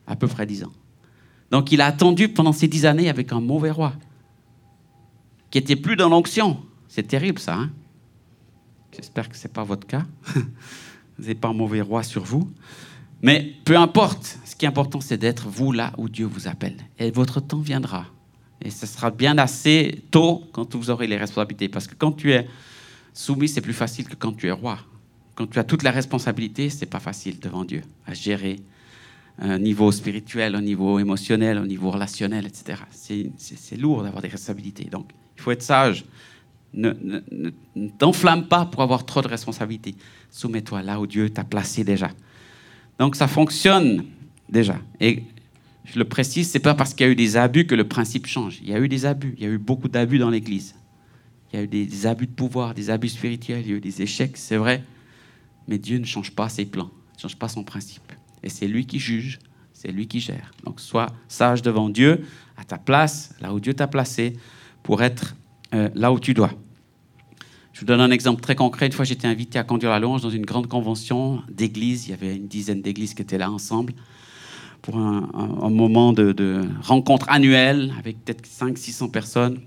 à 0.08 0.16
peu 0.16 0.26
près 0.26 0.46
dix 0.46 0.64
ans. 0.64 0.72
Donc 1.52 1.70
il 1.70 1.80
a 1.80 1.86
attendu 1.86 2.28
pendant 2.28 2.52
ces 2.52 2.66
dix 2.66 2.84
années 2.84 3.08
avec 3.08 3.30
un 3.30 3.40
mauvais 3.40 3.70
roi, 3.70 3.92
qui 5.52 5.58
était 5.58 5.76
plus 5.76 5.94
dans 5.94 6.08
l'onction. 6.08 6.60
C'est 6.88 7.06
terrible 7.06 7.38
ça. 7.38 7.54
Hein 7.54 7.70
J'espère 8.92 9.28
que 9.28 9.36
ce 9.36 9.46
n'est 9.46 9.52
pas 9.52 9.62
votre 9.62 9.86
cas. 9.86 10.04
Vous 11.20 11.26
n'avez 11.26 11.34
pas 11.34 11.48
un 11.48 11.52
mauvais 11.52 11.82
roi 11.82 12.02
sur 12.02 12.24
vous. 12.24 12.50
Mais 13.20 13.52
peu 13.66 13.76
importe, 13.76 14.38
ce 14.46 14.56
qui 14.56 14.64
est 14.64 14.68
important, 14.68 15.02
c'est 15.02 15.18
d'être 15.18 15.48
vous 15.48 15.70
là 15.70 15.92
où 15.98 16.08
Dieu 16.08 16.24
vous 16.24 16.48
appelle. 16.48 16.78
Et 16.98 17.10
votre 17.10 17.40
temps 17.40 17.60
viendra. 17.60 18.06
Et 18.62 18.70
ce 18.70 18.86
sera 18.86 19.10
bien 19.10 19.36
assez 19.36 20.02
tôt 20.10 20.42
quand 20.52 20.74
vous 20.74 20.88
aurez 20.88 21.06
les 21.06 21.18
responsabilités. 21.18 21.68
Parce 21.68 21.86
que 21.86 21.94
quand 21.94 22.12
tu 22.12 22.32
es 22.32 22.48
soumis, 23.12 23.48
c'est 23.48 23.60
plus 23.60 23.74
facile 23.74 24.06
que 24.08 24.14
quand 24.14 24.32
tu 24.32 24.46
es 24.46 24.50
roi. 24.50 24.78
Quand 25.34 25.46
tu 25.46 25.58
as 25.58 25.64
toute 25.64 25.82
la 25.82 25.90
responsabilité, 25.90 26.70
c'est 26.70 26.86
pas 26.86 27.00
facile 27.00 27.38
devant 27.38 27.66
Dieu 27.66 27.82
à 28.06 28.14
gérer 28.14 28.56
un 29.38 29.58
niveau 29.58 29.92
spirituel, 29.92 30.54
un 30.54 30.62
niveau 30.62 30.98
émotionnel, 30.98 31.58
un 31.58 31.66
niveau 31.66 31.90
relationnel, 31.90 32.46
etc. 32.46 32.80
C'est 32.90 33.76
lourd 33.76 34.02
d'avoir 34.02 34.22
des 34.22 34.28
responsabilités. 34.28 34.84
Donc, 34.84 35.10
il 35.36 35.42
faut 35.42 35.50
être 35.50 35.62
sage. 35.62 36.06
Ne 36.72 36.92
t'enflamme 37.98 38.48
pas 38.48 38.64
pour 38.64 38.80
avoir 38.80 39.04
trop 39.04 39.20
de 39.20 39.28
responsabilités. 39.28 39.94
Soumets-toi 40.30 40.82
là 40.82 41.00
où 41.00 41.06
Dieu 41.06 41.30
t'a 41.30 41.44
placé 41.44 41.84
déjà. 41.84 42.10
Donc 42.98 43.16
ça 43.16 43.26
fonctionne 43.26 44.04
déjà. 44.48 44.78
Et 45.00 45.24
je 45.84 45.98
le 45.98 46.04
précise, 46.04 46.48
c'est 46.50 46.60
pas 46.60 46.74
parce 46.74 46.94
qu'il 46.94 47.06
y 47.06 47.08
a 47.08 47.12
eu 47.12 47.16
des 47.16 47.36
abus 47.36 47.66
que 47.66 47.74
le 47.74 47.88
principe 47.88 48.26
change. 48.26 48.60
Il 48.62 48.68
y 48.68 48.74
a 48.74 48.78
eu 48.78 48.88
des 48.88 49.06
abus, 49.06 49.34
il 49.38 49.42
y 49.42 49.46
a 49.46 49.50
eu 49.50 49.58
beaucoup 49.58 49.88
d'abus 49.88 50.18
dans 50.18 50.30
l'Église. 50.30 50.74
Il 51.52 51.56
y 51.56 51.58
a 51.60 51.64
eu 51.64 51.66
des, 51.66 52.06
abus 52.06 52.26
de 52.26 52.32
pouvoir, 52.32 52.74
des 52.74 52.90
abus 52.90 53.08
spirituels, 53.08 53.62
il 53.64 53.70
y 53.70 53.72
a 53.72 53.76
eu 53.76 53.80
des 53.80 54.02
échecs, 54.02 54.36
c'est 54.36 54.56
vrai. 54.56 54.84
Mais 55.66 55.78
Dieu 55.78 55.98
ne 55.98 56.04
change 56.04 56.30
pas 56.30 56.48
ses 56.48 56.64
plans, 56.64 56.90
ne 57.16 57.20
change 57.20 57.36
pas 57.36 57.48
son 57.48 57.64
principe. 57.64 58.12
Et 58.42 58.48
c'est 58.48 58.68
lui 58.68 58.86
qui 58.86 59.00
juge, 59.00 59.40
c'est 59.72 59.90
lui 59.90 60.06
qui 60.06 60.20
gère. 60.20 60.52
Donc 60.64 60.80
sois 60.80 61.06
sage 61.26 61.62
devant 61.62 61.88
Dieu, 61.88 62.24
à 62.56 62.64
ta 62.64 62.78
place, 62.78 63.34
là 63.40 63.52
où 63.52 63.58
Dieu 63.58 63.74
t'a 63.74 63.88
placé, 63.88 64.34
pour 64.82 65.02
être 65.02 65.34
euh, 65.74 65.88
là 65.94 66.12
où 66.12 66.20
tu 66.20 66.34
dois. 66.34 66.52
Je 67.80 67.86
vous 67.86 67.92
donne 67.92 68.02
un 68.02 68.10
exemple 68.10 68.42
très 68.42 68.54
concret. 68.54 68.88
Une 68.88 68.92
fois, 68.92 69.06
j'étais 69.06 69.26
invité 69.26 69.58
à 69.58 69.64
conduire 69.64 69.90
la 69.90 69.98
louange 69.98 70.20
dans 70.20 70.28
une 70.28 70.44
grande 70.44 70.66
convention 70.66 71.42
d'églises. 71.50 72.06
Il 72.06 72.10
y 72.10 72.12
avait 72.12 72.36
une 72.36 72.46
dizaine 72.46 72.82
d'églises 72.82 73.14
qui 73.14 73.22
étaient 73.22 73.38
là 73.38 73.50
ensemble 73.50 73.94
pour 74.82 74.98
un, 74.98 75.70
moment 75.70 76.12
de, 76.12 76.60
rencontre 76.82 77.24
annuelle 77.30 77.94
avec 77.98 78.22
peut-être 78.22 78.46
500-600 78.46 79.10
personnes. 79.10 79.60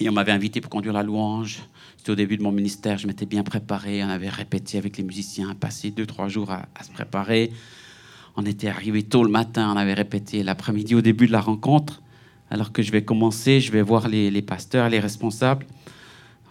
Et 0.00 0.10
on 0.10 0.12
m'avait 0.12 0.32
invité 0.32 0.60
pour 0.60 0.68
conduire 0.68 0.92
la 0.92 1.02
louange. 1.02 1.60
C'était 1.96 2.12
au 2.12 2.14
début 2.14 2.36
de 2.36 2.42
mon 2.42 2.52
ministère, 2.52 2.98
je 2.98 3.06
m'étais 3.06 3.24
bien 3.24 3.42
préparé. 3.42 4.04
On 4.04 4.10
avait 4.10 4.28
répété 4.28 4.76
avec 4.76 4.98
les 4.98 5.02
musiciens, 5.02 5.54
passé 5.54 5.90
deux, 5.90 6.04
trois 6.04 6.28
jours 6.28 6.50
à, 6.50 6.66
se 6.84 6.90
préparer. 6.90 7.52
On 8.36 8.44
était 8.44 8.68
arrivé 8.68 9.02
tôt 9.02 9.24
le 9.24 9.30
matin, 9.30 9.72
on 9.74 9.78
avait 9.78 9.94
répété 9.94 10.42
l'après-midi 10.42 10.94
au 10.94 11.00
début 11.00 11.26
de 11.26 11.32
la 11.32 11.40
rencontre. 11.40 12.02
Alors 12.50 12.70
que 12.70 12.82
je 12.82 12.92
vais 12.92 13.02
commencer, 13.02 13.60
je 13.60 13.72
vais 13.72 13.80
voir 13.80 14.08
les, 14.08 14.30
les 14.30 14.42
pasteurs, 14.42 14.90
les 14.90 15.00
responsables. 15.00 15.64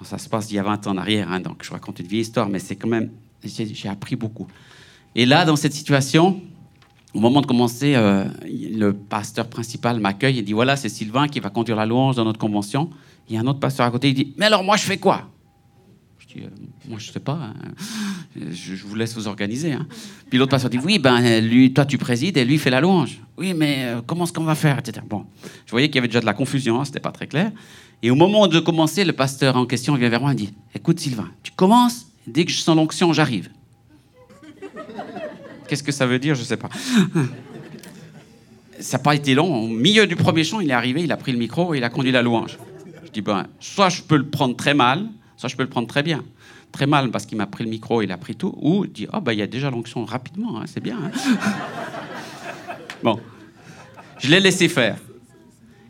Ça 0.03 0.17
se 0.17 0.29
passe 0.29 0.51
il 0.51 0.55
y 0.55 0.59
a 0.59 0.63
20 0.63 0.87
ans 0.87 0.91
en 0.91 0.97
arrière, 0.97 1.31
hein, 1.31 1.39
donc 1.39 1.63
je 1.63 1.71
raconte 1.71 1.99
une 1.99 2.07
vieille 2.07 2.21
histoire, 2.21 2.47
mais 2.47 2.59
c'est 2.59 2.75
quand 2.75 2.87
même, 2.87 3.11
j'ai 3.43 3.89
appris 3.89 4.15
beaucoup. 4.15 4.47
Et 5.15 5.25
là, 5.25 5.45
dans 5.45 5.55
cette 5.55 5.73
situation, 5.73 6.41
au 7.13 7.19
moment 7.19 7.41
de 7.41 7.47
commencer, 7.47 7.95
euh, 7.95 8.25
le 8.45 8.93
pasteur 8.93 9.47
principal 9.47 9.99
m'accueille 9.99 10.39
et 10.39 10.41
dit 10.41 10.53
Voilà, 10.53 10.75
c'est 10.75 10.89
Sylvain 10.89 11.27
qui 11.27 11.39
va 11.39 11.49
conduire 11.49 11.75
la 11.75 11.85
louange 11.85 12.15
dans 12.15 12.25
notre 12.25 12.39
convention. 12.39 12.89
Il 13.27 13.35
y 13.35 13.37
a 13.37 13.41
un 13.41 13.47
autre 13.47 13.59
pasteur 13.59 13.85
à 13.85 13.91
côté, 13.91 14.09
il 14.09 14.13
dit 14.13 14.33
Mais 14.37 14.45
alors, 14.45 14.63
moi, 14.63 14.77
je 14.77 14.83
fais 14.83 14.97
quoi? 14.97 15.29
Je 16.19 16.27
dis 16.27 16.43
euh, 16.43 16.49
Moi, 16.87 16.97
je 16.99 17.11
sais 17.11 17.19
pas. 17.19 17.33
Hein. 17.33 17.53
Je, 18.35 18.75
vous 18.85 18.95
laisse 18.95 19.13
vous 19.15 19.27
organiser. 19.27 19.73
Hein. 19.73 19.85
Puis 20.29 20.39
l'autre 20.39 20.51
pasteur 20.51 20.69
dit 20.69 20.79
Oui, 20.83 20.99
ben, 20.99 21.21
toi, 21.73 21.85
tu 21.85 21.97
présides 21.97 22.37
et 22.37 22.45
lui, 22.45 22.57
fait 22.57 22.69
la 22.69 22.81
louange. 22.81 23.19
Oui, 23.37 23.53
mais 23.53 23.85
euh, 23.85 24.01
comment 24.05 24.23
est-ce 24.23 24.33
qu'on 24.33 24.43
va 24.43 24.55
faire 24.55 24.81
Bon, 25.07 25.25
je 25.65 25.71
voyais 25.71 25.87
qu'il 25.87 25.95
y 25.95 25.99
avait 25.99 26.07
déjà 26.07 26.21
de 26.21 26.25
la 26.25 26.33
confusion, 26.33 26.79
hein, 26.79 26.85
c'était 26.85 26.99
pas 26.99 27.11
très 27.11 27.27
clair. 27.27 27.51
Et 28.01 28.11
au 28.11 28.15
moment 28.15 28.47
de 28.47 28.59
commencer, 28.59 29.03
le 29.03 29.13
pasteur 29.13 29.57
en 29.57 29.65
question 29.65 29.95
vient 29.95 30.09
vers 30.09 30.21
moi 30.21 30.31
et 30.31 30.35
dit 30.35 30.53
Écoute, 30.73 30.99
Sylvain, 30.99 31.29
tu 31.43 31.51
commences, 31.51 32.07
dès 32.27 32.45
que 32.45 32.51
je 32.51 32.59
sens 32.59 32.75
l'onction, 32.75 33.11
j'arrive. 33.13 33.49
Qu'est-ce 35.67 35.83
que 35.83 35.91
ça 35.91 36.05
veut 36.05 36.19
dire 36.19 36.35
Je 36.35 36.41
ne 36.41 36.45
sais 36.45 36.57
pas. 36.57 36.69
ça 38.79 38.97
n'a 38.97 39.03
pas 39.03 39.15
été 39.15 39.35
long. 39.35 39.63
Au 39.63 39.67
milieu 39.67 40.07
du 40.07 40.15
premier 40.15 40.43
chant, 40.43 40.61
il 40.61 40.69
est 40.69 40.73
arrivé, 40.73 41.03
il 41.03 41.11
a 41.11 41.17
pris 41.17 41.33
le 41.33 41.37
micro 41.37 41.73
et 41.73 41.77
il 41.77 41.83
a 41.83 41.89
conduit 41.89 42.11
la 42.11 42.21
louange. 42.21 42.57
Je 43.05 43.11
dis 43.11 43.21
ben, 43.21 43.47
soit 43.59 43.89
je 43.89 44.01
peux 44.01 44.17
le 44.17 44.29
prendre 44.29 44.55
très 44.55 44.73
mal, 44.73 45.07
soit 45.35 45.49
je 45.49 45.55
peux 45.55 45.63
le 45.63 45.69
prendre 45.69 45.87
très 45.87 46.03
bien. 46.03 46.23
Très 46.71 46.85
mal 46.85 47.09
parce 47.11 47.25
qu'il 47.25 47.37
m'a 47.37 47.47
pris 47.47 47.63
le 47.63 47.69
micro, 47.69 48.01
il 48.01 48.11
a 48.11 48.17
pris 48.17 48.35
tout, 48.35 48.53
ou 48.61 48.85
dis 48.85 49.07
oh, 49.11 49.21
ben, 49.21 49.33
il 49.33 49.39
y 49.39 49.41
a 49.41 49.47
déjà 49.47 49.69
l'onction 49.71 50.05
rapidement, 50.05 50.59
hein, 50.59 50.65
c'est 50.67 50.83
bien. 50.83 50.97
Hein. 51.03 51.11
bon, 53.03 53.19
je 54.19 54.29
l'ai 54.29 54.39
laissé 54.39 54.69
faire. 54.69 54.97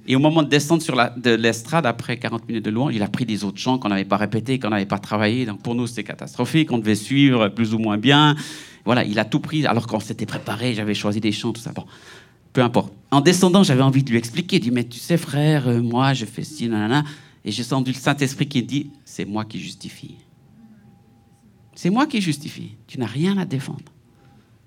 Et 0.07 0.15
au 0.15 0.19
moment 0.19 0.41
de 0.41 0.47
descendre 0.47 0.81
sur 0.81 0.95
la, 0.95 1.09
de 1.09 1.31
l'estrade, 1.31 1.85
après 1.85 2.17
40 2.17 2.47
minutes 2.47 2.65
de 2.65 2.71
louange, 2.71 2.95
il 2.95 3.03
a 3.03 3.07
pris 3.07 3.25
des 3.25 3.43
autres 3.43 3.59
chants 3.59 3.77
qu'on 3.77 3.89
n'avait 3.89 4.05
pas 4.05 4.17
répétés, 4.17 4.57
qu'on 4.57 4.69
n'avait 4.69 4.87
pas 4.87 4.97
travaillé. 4.97 5.45
Donc 5.45 5.61
pour 5.61 5.75
nous, 5.75 5.85
c'était 5.85 6.03
catastrophique. 6.03 6.71
On 6.71 6.79
devait 6.79 6.95
suivre 6.95 7.49
plus 7.49 7.75
ou 7.75 7.77
moins 7.77 7.99
bien. 7.99 8.35
Voilà, 8.85 9.03
il 9.03 9.19
a 9.19 9.25
tout 9.25 9.39
pris 9.39 9.67
alors 9.67 9.85
qu'on 9.85 9.99
s'était 9.99 10.25
préparé. 10.25 10.73
J'avais 10.73 10.95
choisi 10.95 11.19
des 11.19 11.31
chants, 11.31 11.53
tout 11.53 11.61
ça. 11.61 11.73
Bon, 11.73 11.85
peu 12.53 12.63
importe. 12.63 12.91
En 13.11 13.21
descendant, 13.21 13.61
j'avais 13.61 13.83
envie 13.83 14.01
de 14.01 14.09
lui 14.09 14.17
expliquer. 14.17 14.55
Il 14.55 14.61
dit 14.61 14.71
Mais 14.71 14.83
tu 14.83 14.97
sais, 14.97 15.15
frère, 15.15 15.67
euh, 15.67 15.79
moi, 15.79 16.13
je 16.15 16.25
fais 16.25 16.43
ci, 16.43 16.67
nanana. 16.67 17.03
Et 17.45 17.51
j'ai 17.51 17.61
senti 17.61 17.91
le 17.91 17.97
Saint-Esprit 17.97 18.47
qui 18.47 18.63
dit 18.63 18.89
C'est 19.05 19.25
moi 19.25 19.45
qui 19.45 19.59
justifie. 19.59 20.15
C'est 21.81 21.89
moi 21.89 22.07
qui 22.07 22.19
justifie. 22.19 22.75
Tu 22.87 22.99
n'as 22.99 23.05
rien 23.05 23.37
à 23.37 23.45
défendre. 23.45 23.93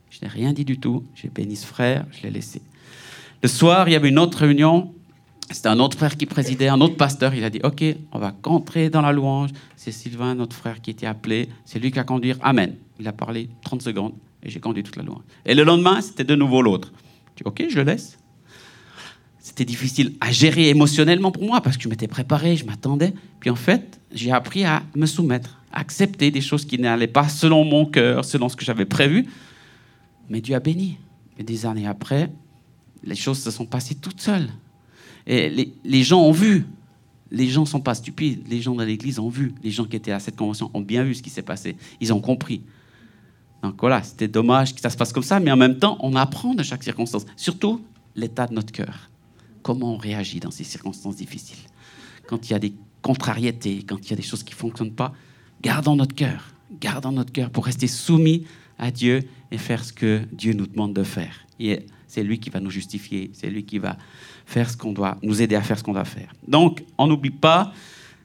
Je 0.08 0.20
n'ai 0.22 0.28
rien 0.28 0.54
dit 0.54 0.64
du 0.64 0.78
tout. 0.78 1.04
J'ai 1.14 1.28
béni 1.28 1.56
ce 1.56 1.66
frère, 1.66 2.06
je 2.10 2.22
l'ai 2.22 2.30
laissé. 2.30 2.62
Le 3.42 3.50
soir, 3.50 3.86
il 3.86 3.92
y 3.92 3.96
avait 3.96 4.08
une 4.08 4.18
autre 4.18 4.38
réunion 4.38 4.94
c'était 5.50 5.68
un 5.68 5.80
autre 5.80 5.98
frère 5.98 6.16
qui 6.16 6.24
présidait, 6.24 6.68
un 6.68 6.80
autre 6.80 6.96
pasteur. 6.96 7.34
Il 7.34 7.44
a 7.44 7.50
dit 7.50 7.60
Ok, 7.64 7.84
on 8.12 8.18
va 8.18 8.34
entrer 8.44 8.88
dans 8.88 9.02
la 9.02 9.12
louange. 9.12 9.50
C'est 9.76 9.92
Sylvain, 9.92 10.34
notre 10.34 10.56
frère, 10.56 10.80
qui 10.80 10.88
était 10.88 11.04
appelé. 11.04 11.50
C'est 11.66 11.78
lui 11.78 11.90
qui 11.90 11.98
a 11.98 12.04
conduit. 12.04 12.32
Amen. 12.40 12.76
Il 12.98 13.06
a 13.06 13.12
parlé 13.12 13.50
30 13.62 13.82
secondes 13.82 14.14
et 14.42 14.48
j'ai 14.48 14.60
conduit 14.60 14.82
toute 14.82 14.96
la 14.96 15.02
louange. 15.02 15.20
Et 15.44 15.54
le 15.54 15.64
lendemain, 15.64 16.00
c'était 16.00 16.24
de 16.24 16.34
nouveau 16.34 16.62
l'autre. 16.62 16.90
Je 17.36 17.42
dis 17.42 17.46
Ok, 17.46 17.66
je 17.68 17.76
le 17.76 17.82
laisse. 17.82 18.16
C'était 19.38 19.66
difficile 19.66 20.14
à 20.22 20.32
gérer 20.32 20.70
émotionnellement 20.70 21.30
pour 21.30 21.44
moi 21.44 21.60
parce 21.60 21.76
que 21.76 21.82
je 21.82 21.90
m'étais 21.90 22.08
préparé, 22.08 22.56
je 22.56 22.64
m'attendais. 22.64 23.12
Puis 23.38 23.50
en 23.50 23.56
fait, 23.56 24.00
j'ai 24.14 24.32
appris 24.32 24.64
à 24.64 24.84
me 24.96 25.04
soumettre, 25.04 25.58
à 25.72 25.80
accepter 25.80 26.30
des 26.30 26.40
choses 26.40 26.64
qui 26.64 26.78
n'allaient 26.78 27.06
pas 27.06 27.28
selon 27.28 27.64
mon 27.64 27.86
cœur, 27.86 28.24
selon 28.24 28.48
ce 28.48 28.56
que 28.56 28.64
j'avais 28.64 28.84
prévu. 28.84 29.26
Mais 30.28 30.40
Dieu 30.40 30.54
a 30.54 30.60
béni. 30.60 30.98
Et 31.38 31.42
des 31.42 31.66
années 31.66 31.86
après, 31.86 32.30
les 33.02 33.14
choses 33.14 33.38
se 33.38 33.50
sont 33.50 33.66
passées 33.66 33.94
toutes 33.94 34.20
seules. 34.20 34.48
Et 35.26 35.72
les, 35.84 36.02
gens 36.02 36.20
ont 36.20 36.32
vu. 36.32 36.66
Les 37.30 37.48
gens 37.48 37.62
ne 37.62 37.66
sont 37.66 37.80
pas 37.80 37.94
stupides. 37.94 38.46
Les 38.48 38.60
gens 38.60 38.74
de 38.74 38.84
l'Église 38.84 39.18
ont 39.18 39.28
vu. 39.28 39.54
Les 39.62 39.70
gens 39.70 39.84
qui 39.84 39.96
étaient 39.96 40.12
à 40.12 40.20
cette 40.20 40.36
convention 40.36 40.70
ont 40.74 40.80
bien 40.80 41.04
vu 41.04 41.14
ce 41.14 41.22
qui 41.22 41.30
s'est 41.30 41.42
passé. 41.42 41.76
Ils 42.00 42.12
ont 42.12 42.20
compris. 42.20 42.62
Donc 43.62 43.76
voilà, 43.80 44.02
c'était 44.02 44.28
dommage 44.28 44.74
que 44.74 44.80
ça 44.80 44.90
se 44.90 44.96
passe 44.96 45.12
comme 45.12 45.22
ça, 45.22 45.38
mais 45.38 45.52
en 45.52 45.56
même 45.56 45.78
temps, 45.78 45.96
on 46.00 46.16
apprend 46.16 46.54
de 46.54 46.62
chaque 46.62 46.82
circonstance. 46.82 47.24
Surtout 47.36 47.80
l'état 48.16 48.46
de 48.46 48.54
notre 48.54 48.72
cœur. 48.72 49.10
Comment 49.62 49.94
on 49.94 49.96
réagit 49.96 50.40
dans 50.40 50.50
ces 50.50 50.64
circonstances 50.64 51.16
difficiles? 51.16 51.68
Quand 52.26 52.48
il 52.48 52.52
y 52.52 52.56
a 52.56 52.58
des 52.58 52.74
contrariétés, 53.02 53.84
quand 53.84 53.98
il 54.04 54.10
y 54.10 54.12
a 54.12 54.16
des 54.16 54.22
choses 54.22 54.42
qui 54.42 54.52
ne 54.52 54.58
fonctionnent 54.58 54.94
pas, 54.94 55.12
gardons 55.62 55.96
notre 55.96 56.14
cœur. 56.14 56.52
Gardons 56.80 57.12
notre 57.12 57.32
cœur 57.32 57.50
pour 57.50 57.66
rester 57.66 57.86
soumis 57.86 58.46
à 58.78 58.90
Dieu 58.90 59.22
et 59.50 59.58
faire 59.58 59.84
ce 59.84 59.92
que 59.92 60.22
Dieu 60.32 60.52
nous 60.52 60.66
demande 60.66 60.94
de 60.94 61.04
faire. 61.04 61.46
Et 61.60 61.86
c'est 62.08 62.22
lui 62.22 62.38
qui 62.38 62.50
va 62.50 62.60
nous 62.60 62.70
justifier, 62.70 63.30
c'est 63.32 63.48
lui 63.48 63.64
qui 63.64 63.78
va 63.78 63.96
faire 64.44 64.68
ce 64.68 64.76
qu'on 64.76 64.92
doit, 64.92 65.16
nous 65.22 65.40
aider 65.40 65.54
à 65.54 65.62
faire 65.62 65.78
ce 65.78 65.84
qu'on 65.84 65.92
doit 65.92 66.04
faire. 66.04 66.32
Donc, 66.48 66.82
on 66.98 67.06
n'oublie 67.06 67.30
pas, 67.30 67.72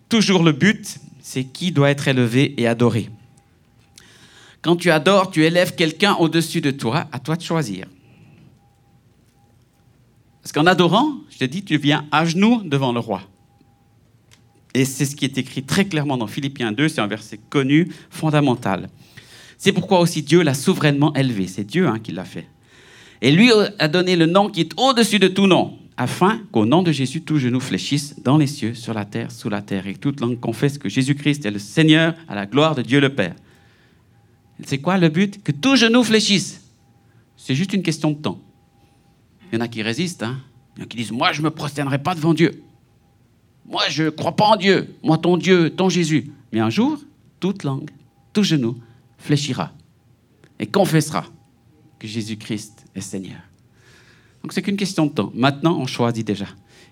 toujours 0.10 0.43
le 0.43 0.52
but, 0.52 0.97
c'est 1.21 1.43
qui 1.43 1.71
doit 1.71 1.89
être 1.89 2.08
élevé 2.08 2.60
et 2.60 2.67
adoré. 2.67 3.10
Quand 4.62 4.76
tu 4.76 4.89
adores, 4.89 5.32
tu 5.32 5.45
élèves 5.45 5.76
quelqu'un 5.76 6.15
au-dessus 6.15 6.62
de 6.62 6.71
toi, 6.71 7.08
à 7.12 7.19
toi 7.19 7.36
de 7.36 7.41
choisir. 7.41 7.88
Parce 10.41 10.52
qu'en 10.52 10.65
adorant, 10.65 11.12
je 11.30 11.38
te 11.38 11.45
dis, 11.45 11.63
tu 11.63 11.78
viens 11.78 12.06
à 12.12 12.26
genoux 12.26 12.62
devant 12.63 12.91
le 12.91 13.00
roi. 13.00 13.21
Et 14.77 14.85
c'est 14.85 15.05
ce 15.05 15.15
qui 15.15 15.25
est 15.25 15.39
écrit 15.39 15.63
très 15.63 15.85
clairement 15.85 16.17
dans 16.17 16.27
Philippiens 16.27 16.71
2, 16.71 16.87
c'est 16.87 17.01
un 17.01 17.07
verset 17.07 17.39
connu, 17.49 17.87
fondamental. 18.11 18.89
C'est 19.57 19.71
pourquoi 19.71 19.99
aussi 19.99 20.21
Dieu 20.21 20.43
l'a 20.43 20.53
souverainement 20.53 21.15
élevé. 21.15 21.47
C'est 21.47 21.63
Dieu 21.63 21.87
hein, 21.87 21.97
qui 21.97 22.11
l'a 22.11 22.25
fait. 22.25 22.47
Et 23.23 23.31
lui 23.31 23.49
a 23.79 23.87
donné 23.87 24.15
le 24.15 24.27
nom 24.27 24.51
qui 24.51 24.61
est 24.61 24.79
au-dessus 24.79 25.17
de 25.17 25.29
tout 25.29 25.47
nom, 25.47 25.79
afin 25.97 26.41
qu'au 26.51 26.67
nom 26.67 26.83
de 26.83 26.91
Jésus, 26.91 27.21
tout 27.21 27.39
genou 27.39 27.59
fléchisse 27.59 28.21
dans 28.21 28.37
les 28.37 28.45
cieux, 28.45 28.75
sur 28.75 28.93
la 28.93 29.03
terre, 29.03 29.31
sous 29.31 29.49
la 29.49 29.63
terre, 29.63 29.87
et 29.87 29.95
toute 29.95 30.19
langue 30.19 30.39
confesse 30.39 30.77
que 30.77 30.89
Jésus-Christ 30.89 31.43
est 31.47 31.51
le 31.51 31.57
Seigneur 31.57 32.13
à 32.27 32.35
la 32.35 32.45
gloire 32.45 32.75
de 32.75 32.83
Dieu 32.83 32.99
le 32.99 33.09
Père. 33.09 33.33
C'est 34.63 34.77
quoi 34.77 34.99
le 34.99 35.09
but? 35.09 35.41
Que 35.41 35.51
tout 35.51 35.75
genou 35.75 36.03
fléchisse. 36.03 36.61
C'est 37.35 37.55
juste 37.55 37.73
une 37.73 37.81
question 37.81 38.11
de 38.11 38.17
temps. 38.17 38.39
Il 39.51 39.55
y 39.55 39.57
en 39.57 39.61
a 39.61 39.67
qui 39.67 39.81
résistent, 39.81 40.21
hein 40.21 40.37
il 40.75 40.81
y 40.81 40.83
en 40.83 40.85
a 40.85 40.87
qui 40.87 40.97
disent 40.97 41.11
Moi, 41.11 41.31
je 41.31 41.41
ne 41.41 41.45
me 41.45 41.49
prosternerai 41.49 41.97
pas 41.97 42.13
devant 42.13 42.35
Dieu. 42.35 42.61
Moi, 43.67 43.84
je 43.89 44.03
ne 44.03 44.10
crois 44.10 44.36
pas 44.36 44.45
en 44.45 44.56
Dieu. 44.56 44.95
Moi, 45.03 45.17
ton 45.17 45.38
Dieu, 45.38 45.69
ton 45.69 45.89
Jésus. 45.89 46.32
Mais 46.51 46.60
un 46.60 46.69
jour, 46.69 46.99
toute 47.39 47.63
langue, 47.63 47.89
tout 48.34 48.43
genou 48.43 48.77
fléchira 49.17 49.73
et 50.60 50.65
confessera 50.65 51.25
que 51.99 52.08
Jésus-Christ 52.08 52.86
est 52.95 53.01
Seigneur. 53.01 53.41
Donc 54.41 54.53
c'est 54.53 54.62
qu'une 54.62 54.77
question 54.77 55.08
de 55.08 55.12
temps. 55.12 55.32
Maintenant, 55.34 55.77
on 55.77 55.88
choisit 55.88 56.25
déjà. 56.25 56.45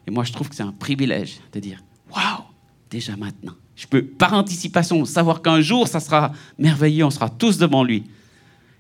Et 0.08 0.12
moi, 0.12 0.24
je 0.24 0.34
trouve 0.34 0.50
que 0.50 0.56
c'est 0.56 0.64
un 0.64 0.72
privilège 0.72 1.40
de 1.54 1.60
dire 1.60 1.82
Waouh, 2.14 2.44
déjà 2.90 3.16
maintenant. 3.16 3.54
Je 3.76 3.88
peux, 3.88 4.04
par 4.04 4.34
anticipation, 4.34 5.04
savoir 5.06 5.42
qu'un 5.42 5.62
jour, 5.62 5.88
ça 5.88 6.00
sera 6.00 6.32
merveilleux, 6.58 7.06
on 7.06 7.10
sera 7.10 7.30
tous 7.30 7.58
devant 7.58 7.84
lui. 7.84 8.04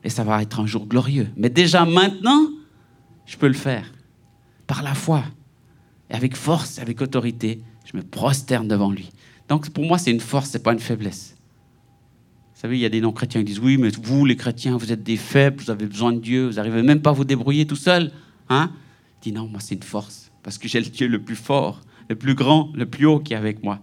Et 0.03 0.09
ça 0.09 0.23
va 0.23 0.41
être 0.41 0.59
un 0.59 0.65
jour 0.65 0.85
glorieux. 0.85 1.27
Mais 1.35 1.49
déjà 1.49 1.85
maintenant, 1.85 2.47
je 3.25 3.37
peux 3.37 3.47
le 3.47 3.53
faire. 3.53 3.91
Par 4.67 4.83
la 4.83 4.93
foi. 4.93 5.23
Et 6.09 6.13
avec 6.13 6.35
force, 6.35 6.79
avec 6.79 7.01
autorité, 7.01 7.61
je 7.85 7.95
me 7.95 8.03
prosterne 8.03 8.67
devant 8.67 8.91
lui. 8.91 9.09
Donc 9.47 9.69
pour 9.69 9.85
moi, 9.85 9.97
c'est 9.97 10.11
une 10.11 10.19
force, 10.19 10.49
ce 10.49 10.57
n'est 10.57 10.63
pas 10.63 10.73
une 10.73 10.79
faiblesse. 10.79 11.35
Vous 12.53 12.61
savez, 12.61 12.77
il 12.77 12.81
y 12.81 12.85
a 12.85 12.89
des 12.89 13.01
non-chrétiens 13.01 13.41
qui 13.41 13.45
disent 13.45 13.59
Oui, 13.59 13.77
mais 13.77 13.89
vous, 14.01 14.25
les 14.25 14.35
chrétiens, 14.35 14.77
vous 14.77 14.91
êtes 14.91 15.03
des 15.03 15.17
faibles, 15.17 15.61
vous 15.61 15.71
avez 15.71 15.85
besoin 15.85 16.13
de 16.13 16.19
Dieu, 16.19 16.47
vous 16.47 16.53
n'arrivez 16.53 16.81
même 16.83 17.01
pas 17.01 17.11
à 17.11 17.13
vous 17.13 17.25
débrouiller 17.25 17.65
tout 17.67 17.75
seul. 17.75 18.11
Hein? 18.49 18.71
Je 19.17 19.29
dis 19.29 19.31
Non, 19.31 19.47
moi, 19.47 19.59
c'est 19.59 19.75
une 19.75 19.83
force, 19.83 20.31
parce 20.41 20.57
que 20.57 20.67
j'ai 20.67 20.79
le 20.79 20.87
Dieu 20.87 21.07
le 21.07 21.21
plus 21.21 21.35
fort, 21.35 21.81
le 22.09 22.15
plus 22.15 22.33
grand, 22.33 22.71
le 22.73 22.85
plus 22.85 23.05
haut 23.05 23.19
qui 23.19 23.33
est 23.33 23.37
avec 23.37 23.63
moi. 23.63 23.79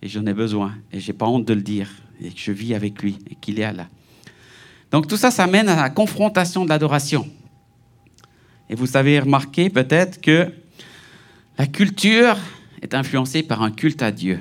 Et 0.00 0.08
j'en 0.08 0.24
ai 0.26 0.34
besoin, 0.34 0.74
et 0.92 1.00
je 1.00 1.10
n'ai 1.10 1.18
pas 1.18 1.26
honte 1.26 1.44
de 1.44 1.54
le 1.54 1.62
dire, 1.62 1.90
et 2.20 2.30
que 2.30 2.38
je 2.38 2.52
vis 2.52 2.74
avec 2.74 3.02
lui, 3.02 3.18
et 3.28 3.34
qu'il 3.34 3.58
est 3.58 3.72
là. 3.72 3.88
Donc 4.90 5.06
tout 5.06 5.16
ça, 5.16 5.30
ça 5.30 5.46
mène 5.46 5.68
à 5.68 5.76
la 5.76 5.90
confrontation 5.90 6.64
de 6.64 6.70
l'adoration. 6.70 7.28
Et 8.70 8.74
vous 8.74 8.96
avez 8.96 9.18
remarqué 9.18 9.70
peut-être 9.70 10.20
que 10.20 10.50
la 11.58 11.66
culture 11.66 12.36
est 12.82 12.94
influencée 12.94 13.42
par 13.42 13.62
un 13.62 13.70
culte 13.70 14.02
à 14.02 14.10
Dieu. 14.10 14.40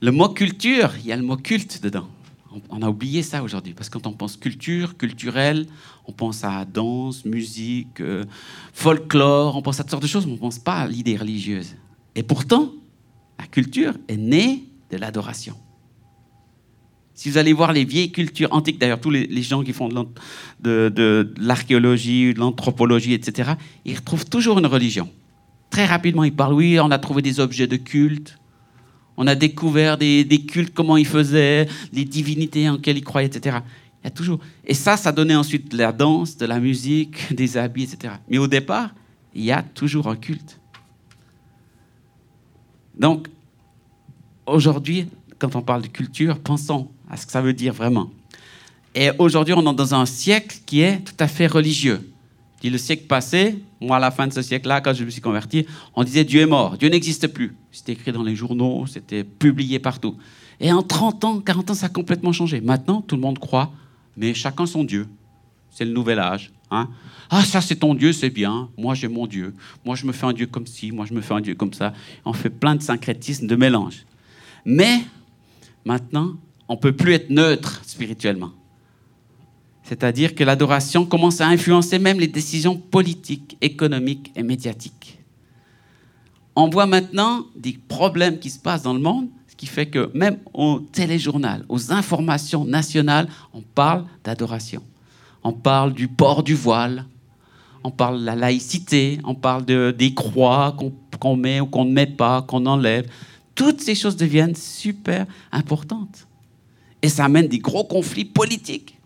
Le 0.00 0.10
mot 0.10 0.28
culture, 0.28 0.92
il 0.98 1.06
y 1.06 1.12
a 1.12 1.16
le 1.16 1.22
mot 1.22 1.36
culte 1.36 1.82
dedans. 1.82 2.08
On 2.68 2.82
a 2.82 2.88
oublié 2.88 3.22
ça 3.22 3.42
aujourd'hui, 3.42 3.72
parce 3.72 3.88
que 3.88 3.98
quand 3.98 4.06
on 4.06 4.12
pense 4.12 4.36
culture, 4.36 4.96
culturel, 4.96 5.66
on 6.06 6.12
pense 6.12 6.44
à 6.44 6.64
danse, 6.64 7.24
musique, 7.24 8.00
euh, 8.00 8.24
folklore, 8.74 9.56
on 9.56 9.62
pense 9.62 9.80
à 9.80 9.84
toutes 9.84 9.92
sortes 9.92 10.02
de 10.02 10.08
choses, 10.08 10.26
mais 10.26 10.32
on 10.32 10.36
ne 10.36 10.40
pense 10.40 10.58
pas 10.58 10.80
à 10.80 10.88
l'idée 10.88 11.16
religieuse. 11.16 11.76
Et 12.14 12.22
pourtant, 12.22 12.72
la 13.38 13.46
culture 13.46 13.94
est 14.08 14.16
née 14.16 14.64
de 14.90 14.98
l'adoration. 14.98 15.56
Si 17.14 17.30
vous 17.30 17.38
allez 17.38 17.52
voir 17.52 17.72
les 17.72 17.84
vieilles 17.84 18.10
cultures 18.10 18.52
antiques, 18.52 18.78
d'ailleurs, 18.78 19.00
tous 19.00 19.10
les, 19.10 19.42
gens 19.42 19.62
qui 19.62 19.72
font 19.72 19.88
de 20.60 21.32
l'archéologie, 21.38 22.34
de 22.34 22.40
l'anthropologie, 22.40 23.14
etc., 23.14 23.52
ils 23.84 23.96
retrouvent 23.96 24.26
toujours 24.26 24.58
une 24.58 24.66
religion. 24.66 25.08
Très 25.72 25.86
rapidement, 25.86 26.22
ils 26.22 26.36
parlent, 26.36 26.52
oui, 26.52 26.78
on 26.78 26.90
a 26.90 26.98
trouvé 26.98 27.22
des 27.22 27.40
objets 27.40 27.66
de 27.66 27.76
culte, 27.76 28.38
on 29.16 29.26
a 29.26 29.34
découvert 29.34 29.96
des, 29.96 30.44
cultes, 30.46 30.74
comment 30.74 30.98
ils 30.98 31.06
faisaient, 31.06 31.66
les 31.94 32.04
divinités 32.04 32.68
en 32.68 32.74
lesquelles 32.74 32.98
ils 32.98 33.04
croyaient, 33.04 33.28
etc. 33.28 33.56
Il 34.02 34.04
y 34.04 34.08
a 34.08 34.10
toujours. 34.10 34.38
Et 34.66 34.74
ça, 34.74 34.98
ça 34.98 35.12
donnait 35.12 35.34
ensuite 35.34 35.72
de 35.72 35.78
la 35.78 35.92
danse, 35.92 36.36
de 36.36 36.44
la 36.44 36.60
musique, 36.60 37.34
des 37.34 37.56
habits, 37.56 37.84
etc. 37.84 38.12
Mais 38.28 38.36
au 38.36 38.48
départ, 38.48 38.90
il 39.34 39.44
y 39.44 39.50
a 39.50 39.62
toujours 39.62 40.08
un 40.08 40.16
culte. 40.16 40.60
Donc, 42.98 43.28
aujourd'hui, 44.44 45.06
quand 45.38 45.56
on 45.56 45.62
parle 45.62 45.80
de 45.80 45.88
culture, 45.88 46.38
pensons 46.38 46.90
à 47.08 47.16
ce 47.16 47.24
que 47.24 47.32
ça 47.32 47.40
veut 47.40 47.54
dire 47.54 47.72
vraiment. 47.72 48.10
Et 48.94 49.08
aujourd'hui, 49.18 49.54
on 49.56 49.62
est 49.72 49.74
dans 49.74 49.94
un 49.94 50.04
siècle 50.04 50.58
qui 50.66 50.82
est 50.82 50.98
tout 50.98 51.16
à 51.18 51.28
fait 51.28 51.46
religieux. 51.46 52.11
Dit 52.62 52.70
le 52.70 52.78
siècle 52.78 53.06
passé, 53.08 53.58
moi 53.80 53.96
à 53.96 54.00
la 54.00 54.12
fin 54.12 54.28
de 54.28 54.32
ce 54.32 54.40
siècle-là, 54.40 54.80
quand 54.80 54.94
je 54.94 55.04
me 55.04 55.10
suis 55.10 55.20
converti, 55.20 55.66
on 55.96 56.04
disait 56.04 56.22
Dieu 56.22 56.42
est 56.42 56.46
mort, 56.46 56.78
Dieu 56.78 56.88
n'existe 56.88 57.26
plus. 57.26 57.56
C'était 57.72 57.92
écrit 57.92 58.12
dans 58.12 58.22
les 58.22 58.36
journaux, 58.36 58.86
c'était 58.86 59.24
publié 59.24 59.80
partout. 59.80 60.16
Et 60.60 60.72
en 60.72 60.80
30 60.80 61.24
ans, 61.24 61.40
40 61.40 61.70
ans, 61.72 61.74
ça 61.74 61.86
a 61.86 61.88
complètement 61.88 62.32
changé. 62.32 62.60
Maintenant, 62.60 63.02
tout 63.02 63.16
le 63.16 63.20
monde 63.20 63.40
croit, 63.40 63.72
mais 64.16 64.32
chacun 64.32 64.64
son 64.64 64.84
Dieu. 64.84 65.08
C'est 65.70 65.84
le 65.84 65.90
nouvel 65.90 66.20
âge. 66.20 66.52
Hein. 66.70 66.88
Ah, 67.30 67.42
ça 67.42 67.60
c'est 67.60 67.76
ton 67.76 67.94
Dieu, 67.94 68.12
c'est 68.12 68.30
bien. 68.30 68.68
Moi 68.78 68.94
j'ai 68.94 69.08
mon 69.08 69.26
Dieu. 69.26 69.54
Moi 69.84 69.96
je 69.96 70.06
me 70.06 70.12
fais 70.12 70.26
un 70.26 70.32
Dieu 70.32 70.46
comme 70.46 70.68
ci, 70.68 70.92
moi 70.92 71.04
je 71.04 71.14
me 71.14 71.20
fais 71.20 71.34
un 71.34 71.40
Dieu 71.40 71.56
comme 71.56 71.72
ça. 71.72 71.92
On 72.24 72.32
fait 72.32 72.50
plein 72.50 72.76
de 72.76 72.82
syncrétisme, 72.82 73.48
de 73.48 73.56
mélange. 73.56 74.06
Mais 74.64 75.00
maintenant, 75.84 76.34
on 76.68 76.76
peut 76.76 76.92
plus 76.92 77.14
être 77.14 77.30
neutre 77.30 77.82
spirituellement. 77.84 78.52
C'est-à-dire 79.92 80.34
que 80.34 80.42
l'adoration 80.42 81.04
commence 81.04 81.42
à 81.42 81.48
influencer 81.48 81.98
même 81.98 82.18
les 82.18 82.26
décisions 82.26 82.78
politiques, 82.78 83.58
économiques 83.60 84.32
et 84.34 84.42
médiatiques. 84.42 85.18
On 86.56 86.70
voit 86.70 86.86
maintenant 86.86 87.44
des 87.54 87.78
problèmes 87.88 88.38
qui 88.38 88.48
se 88.48 88.58
passent 88.58 88.84
dans 88.84 88.94
le 88.94 89.00
monde, 89.00 89.28
ce 89.48 89.54
qui 89.54 89.66
fait 89.66 89.90
que 89.90 90.10
même 90.14 90.38
au 90.54 90.78
téléjournal, 90.80 91.66
aux 91.68 91.92
informations 91.92 92.64
nationales, 92.64 93.28
on 93.52 93.60
parle 93.60 94.06
d'adoration. 94.24 94.82
On 95.44 95.52
parle 95.52 95.92
du 95.92 96.08
port 96.08 96.42
du 96.42 96.54
voile, 96.54 97.04
on 97.84 97.90
parle 97.90 98.20
de 98.20 98.24
la 98.24 98.34
laïcité, 98.34 99.18
on 99.24 99.34
parle 99.34 99.66
des 99.66 100.14
croix 100.14 100.74
qu'on 101.20 101.36
met 101.36 101.60
ou 101.60 101.66
qu'on 101.66 101.84
ne 101.84 101.92
met 101.92 102.06
pas, 102.06 102.40
qu'on 102.40 102.64
enlève. 102.64 103.10
Toutes 103.54 103.82
ces 103.82 103.94
choses 103.94 104.16
deviennent 104.16 104.56
super 104.56 105.26
importantes. 105.52 106.26
Et 107.02 107.10
ça 107.10 107.26
amène 107.26 107.46
des 107.46 107.58
gros 107.58 107.84
conflits 107.84 108.24
politiques. 108.24 108.96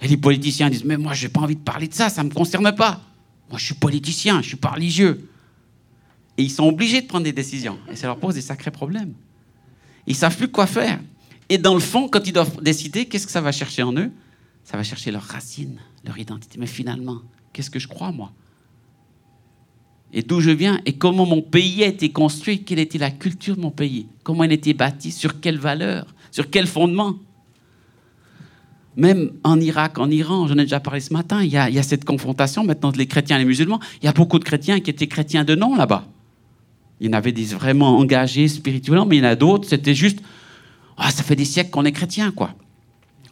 Et 0.00 0.08
les 0.08 0.16
politiciens 0.16 0.70
disent, 0.70 0.84
mais 0.84 0.96
moi, 0.96 1.14
je 1.14 1.26
n'ai 1.26 1.32
pas 1.32 1.40
envie 1.40 1.56
de 1.56 1.60
parler 1.60 1.88
de 1.88 1.94
ça, 1.94 2.08
ça 2.08 2.22
ne 2.22 2.28
me 2.28 2.34
concerne 2.34 2.74
pas. 2.74 3.00
Moi, 3.48 3.58
je 3.58 3.64
suis 3.64 3.74
politicien, 3.74 4.42
je 4.42 4.48
suis 4.48 4.56
pas 4.56 4.70
religieux. 4.70 5.28
Et 6.36 6.42
ils 6.42 6.50
sont 6.50 6.64
obligés 6.64 7.00
de 7.00 7.06
prendre 7.06 7.24
des 7.24 7.32
décisions. 7.32 7.78
Et 7.90 7.96
ça 7.96 8.06
leur 8.06 8.18
pose 8.18 8.34
des 8.34 8.42
sacrés 8.42 8.70
problèmes. 8.70 9.14
Ils 10.06 10.12
ne 10.12 10.16
savent 10.16 10.36
plus 10.36 10.48
quoi 10.48 10.66
faire. 10.66 11.00
Et 11.48 11.58
dans 11.58 11.74
le 11.74 11.80
fond, 11.80 12.08
quand 12.08 12.26
ils 12.26 12.32
doivent 12.32 12.62
décider, 12.62 13.06
qu'est-ce 13.06 13.26
que 13.26 13.32
ça 13.32 13.40
va 13.40 13.52
chercher 13.52 13.82
en 13.82 13.96
eux? 13.96 14.10
Ça 14.64 14.76
va 14.76 14.82
chercher 14.82 15.10
leurs 15.10 15.22
racines, 15.22 15.78
leur 16.04 16.18
identité. 16.18 16.58
Mais 16.58 16.66
finalement, 16.66 17.22
qu'est-ce 17.52 17.70
que 17.70 17.78
je 17.78 17.88
crois, 17.88 18.12
moi? 18.12 18.32
Et 20.12 20.22
d'où 20.22 20.40
je 20.40 20.50
viens 20.50 20.80
Et 20.86 20.94
comment 20.94 21.26
mon 21.26 21.42
pays 21.42 21.84
a 21.84 21.86
été 21.86 22.10
construit? 22.10 22.64
Quelle 22.64 22.78
était 22.78 22.98
la 22.98 23.10
culture 23.10 23.56
de 23.56 23.60
mon 23.60 23.70
pays? 23.70 24.06
Comment 24.22 24.44
il 24.44 24.50
a 24.50 24.54
été 24.54 24.74
bâti 24.74 25.12
Sur 25.12 25.40
quelles 25.40 25.58
valeurs 25.58 26.14
Sur 26.30 26.50
quel 26.50 26.66
fondement? 26.66 27.16
Même 28.96 29.32
en 29.44 29.60
Irak, 29.60 29.98
en 29.98 30.10
Iran, 30.10 30.48
j'en 30.48 30.54
ai 30.54 30.62
déjà 30.62 30.80
parlé 30.80 31.00
ce 31.00 31.12
matin, 31.12 31.42
il 31.42 31.50
y, 31.50 31.58
a, 31.58 31.82
cette 31.82 32.04
confrontation 32.04 32.64
maintenant 32.64 32.88
entre 32.88 32.98
les 32.98 33.06
chrétiens 33.06 33.36
et 33.36 33.40
les 33.40 33.44
musulmans. 33.44 33.78
Il 34.02 34.06
y 34.06 34.08
a 34.08 34.12
beaucoup 34.12 34.38
de 34.38 34.44
chrétiens 34.44 34.80
qui 34.80 34.90
étaient 34.90 35.06
chrétiens 35.06 35.44
de 35.44 35.54
nom 35.54 35.76
là-bas. 35.76 36.06
Il 37.00 37.06
y 37.06 37.10
en 37.10 37.12
avait 37.12 37.32
des 37.32 37.44
vraiment 37.44 37.98
engagés 37.98 38.48
spirituellement, 38.48 39.04
mais 39.04 39.16
il 39.16 39.22
y 39.22 39.26
en 39.26 39.28
a 39.28 39.36
d'autres, 39.36 39.68
c'était 39.68 39.94
juste 39.94 40.20
ah, 40.96 41.10
ça 41.10 41.22
fait 41.22 41.36
des 41.36 41.44
siècles 41.44 41.70
qu'on 41.70 41.84
est 41.84 41.92
chrétiens, 41.92 42.32
quoi. 42.32 42.54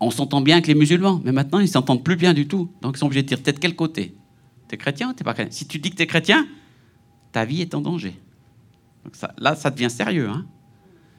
On 0.01 0.11
s'entend 0.11 0.41
bien 0.41 0.57
avec 0.57 0.67
les 0.67 0.75
musulmans, 0.75 1.21
mais 1.25 1.33
maintenant, 1.33 1.61
ils 1.61 1.69
s'entendent 1.69 2.05
plus 2.05 2.17
bien 2.17 2.35
du 2.35 2.47
tout. 2.47 2.71
Donc, 2.83 2.97
ils 2.97 2.99
sont 2.99 3.07
obligés 3.07 3.23
de 3.23 3.29
dire 3.29 3.43
T'es 3.43 3.53
de 3.53 3.59
quel 3.59 3.75
côté? 3.75 4.15
T'es 4.69 4.77
chrétien 4.77 5.11
ou 5.11 5.13
t'es 5.15 5.25
pas 5.25 5.35
chrétien? 5.35 5.53
Si 5.53 5.67
tu 5.67 5.79
dis 5.79 5.91
que 5.91 5.97
t'es 5.97 6.07
chrétien, 6.07 6.47
ta 7.33 7.45
vie 7.45 7.63
est 7.63 7.75
en 7.75 7.81
danger. 7.81 8.15
là, 9.39 9.55
ça 9.55 9.71
devient 9.71 9.91
sérieux. 9.91 10.29
Hein 10.29 10.45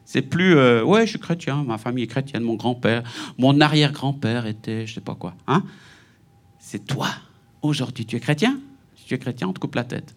c'est 0.05 0.21
plus, 0.21 0.55
euh, 0.55 0.83
ouais, 0.83 1.05
je 1.05 1.11
suis 1.11 1.19
chrétien, 1.19 1.63
ma 1.63 1.77
famille 1.77 2.03
est 2.03 2.07
chrétienne, 2.07 2.43
mon 2.43 2.55
grand-père, 2.55 3.03
mon 3.37 3.59
arrière-grand-père 3.59 4.45
était, 4.45 4.85
je 4.85 4.93
sais 4.93 5.01
pas 5.01 5.15
quoi. 5.15 5.35
Hein 5.47 5.63
c'est 6.65 6.85
toi. 6.85 7.09
Aujourd'hui, 7.61 8.05
tu 8.05 8.15
es 8.15 8.19
chrétien? 8.19 8.59
Si 8.95 9.05
tu 9.05 9.13
es 9.13 9.19
chrétien, 9.19 9.47
on 9.47 9.53
te 9.53 9.59
coupe 9.59 9.75
la 9.75 9.83
tête. 9.83 10.15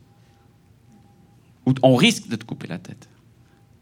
Ou 1.66 1.74
on 1.82 1.94
risque 1.94 2.28
de 2.28 2.36
te 2.36 2.44
couper 2.44 2.66
la 2.66 2.78
tête. 2.78 3.08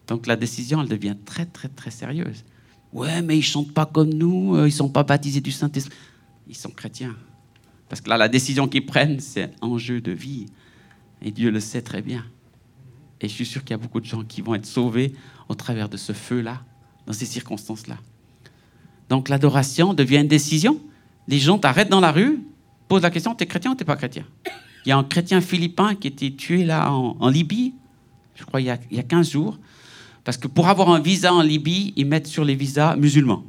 Donc 0.08 0.26
la 0.26 0.34
décision, 0.34 0.82
elle 0.82 0.88
devient 0.88 1.16
très, 1.24 1.46
très, 1.46 1.68
très 1.68 1.92
sérieuse. 1.92 2.44
Ouais, 2.92 3.22
mais 3.22 3.38
ils 3.38 3.42
chantent 3.42 3.72
pas 3.72 3.86
comme 3.86 4.12
nous, 4.12 4.56
euh, 4.56 4.66
ils 4.66 4.72
sont 4.72 4.88
pas 4.88 5.04
baptisés 5.04 5.40
du 5.40 5.52
Saint-Esprit. 5.52 5.96
Ils 6.48 6.56
sont 6.56 6.70
chrétiens. 6.70 7.14
Parce 7.88 8.00
que 8.00 8.08
là, 8.08 8.16
la 8.16 8.28
décision 8.28 8.66
qu'ils 8.66 8.86
prennent, 8.86 9.20
c'est 9.20 9.52
un 9.62 9.78
jeu 9.78 10.00
de 10.00 10.12
vie. 10.12 10.46
Et 11.22 11.30
Dieu 11.30 11.50
le 11.50 11.60
sait 11.60 11.82
très 11.82 12.02
bien. 12.02 12.24
Et 13.20 13.28
je 13.28 13.32
suis 13.32 13.46
sûr 13.46 13.62
qu'il 13.62 13.70
y 13.70 13.74
a 13.74 13.78
beaucoup 13.78 14.00
de 14.00 14.06
gens 14.06 14.24
qui 14.24 14.42
vont 14.42 14.54
être 14.54 14.66
sauvés 14.66 15.12
au 15.48 15.54
travers 15.54 15.88
de 15.88 15.96
ce 15.96 16.12
feu-là, 16.12 16.62
dans 17.06 17.12
ces 17.12 17.26
circonstances-là. 17.26 17.96
Donc 19.08 19.28
l'adoration 19.28 19.94
devient 19.94 20.18
une 20.18 20.28
décision. 20.28 20.80
Les 21.28 21.38
gens 21.38 21.58
t'arrêtent 21.58 21.88
dans 21.88 22.00
la 22.00 22.12
rue, 22.12 22.40
posent 22.88 23.02
la 23.02 23.10
question, 23.10 23.34
t'es 23.34 23.46
chrétien 23.46 23.72
ou 23.72 23.74
t'es 23.74 23.84
pas 23.84 23.96
chrétien? 23.96 24.24
Il 24.84 24.90
y 24.90 24.92
a 24.92 24.98
un 24.98 25.04
chrétien 25.04 25.40
philippin 25.40 25.94
qui 25.94 26.08
a 26.08 26.10
été 26.10 26.34
tué 26.34 26.64
là 26.64 26.92
en, 26.92 27.28
Libye, 27.28 27.74
je 28.34 28.44
crois 28.44 28.60
il 28.60 28.66
y, 28.66 28.70
a, 28.70 28.78
il 28.90 28.96
y, 28.96 29.00
a, 29.00 29.02
15 29.02 29.30
jours, 29.30 29.58
parce 30.24 30.36
que 30.36 30.48
pour 30.48 30.68
avoir 30.68 30.90
un 30.90 31.00
visa 31.00 31.32
en 31.32 31.42
Libye, 31.42 31.92
ils 31.96 32.06
mettent 32.06 32.26
sur 32.26 32.44
les 32.44 32.54
visas 32.54 32.96
musulmans. 32.96 33.44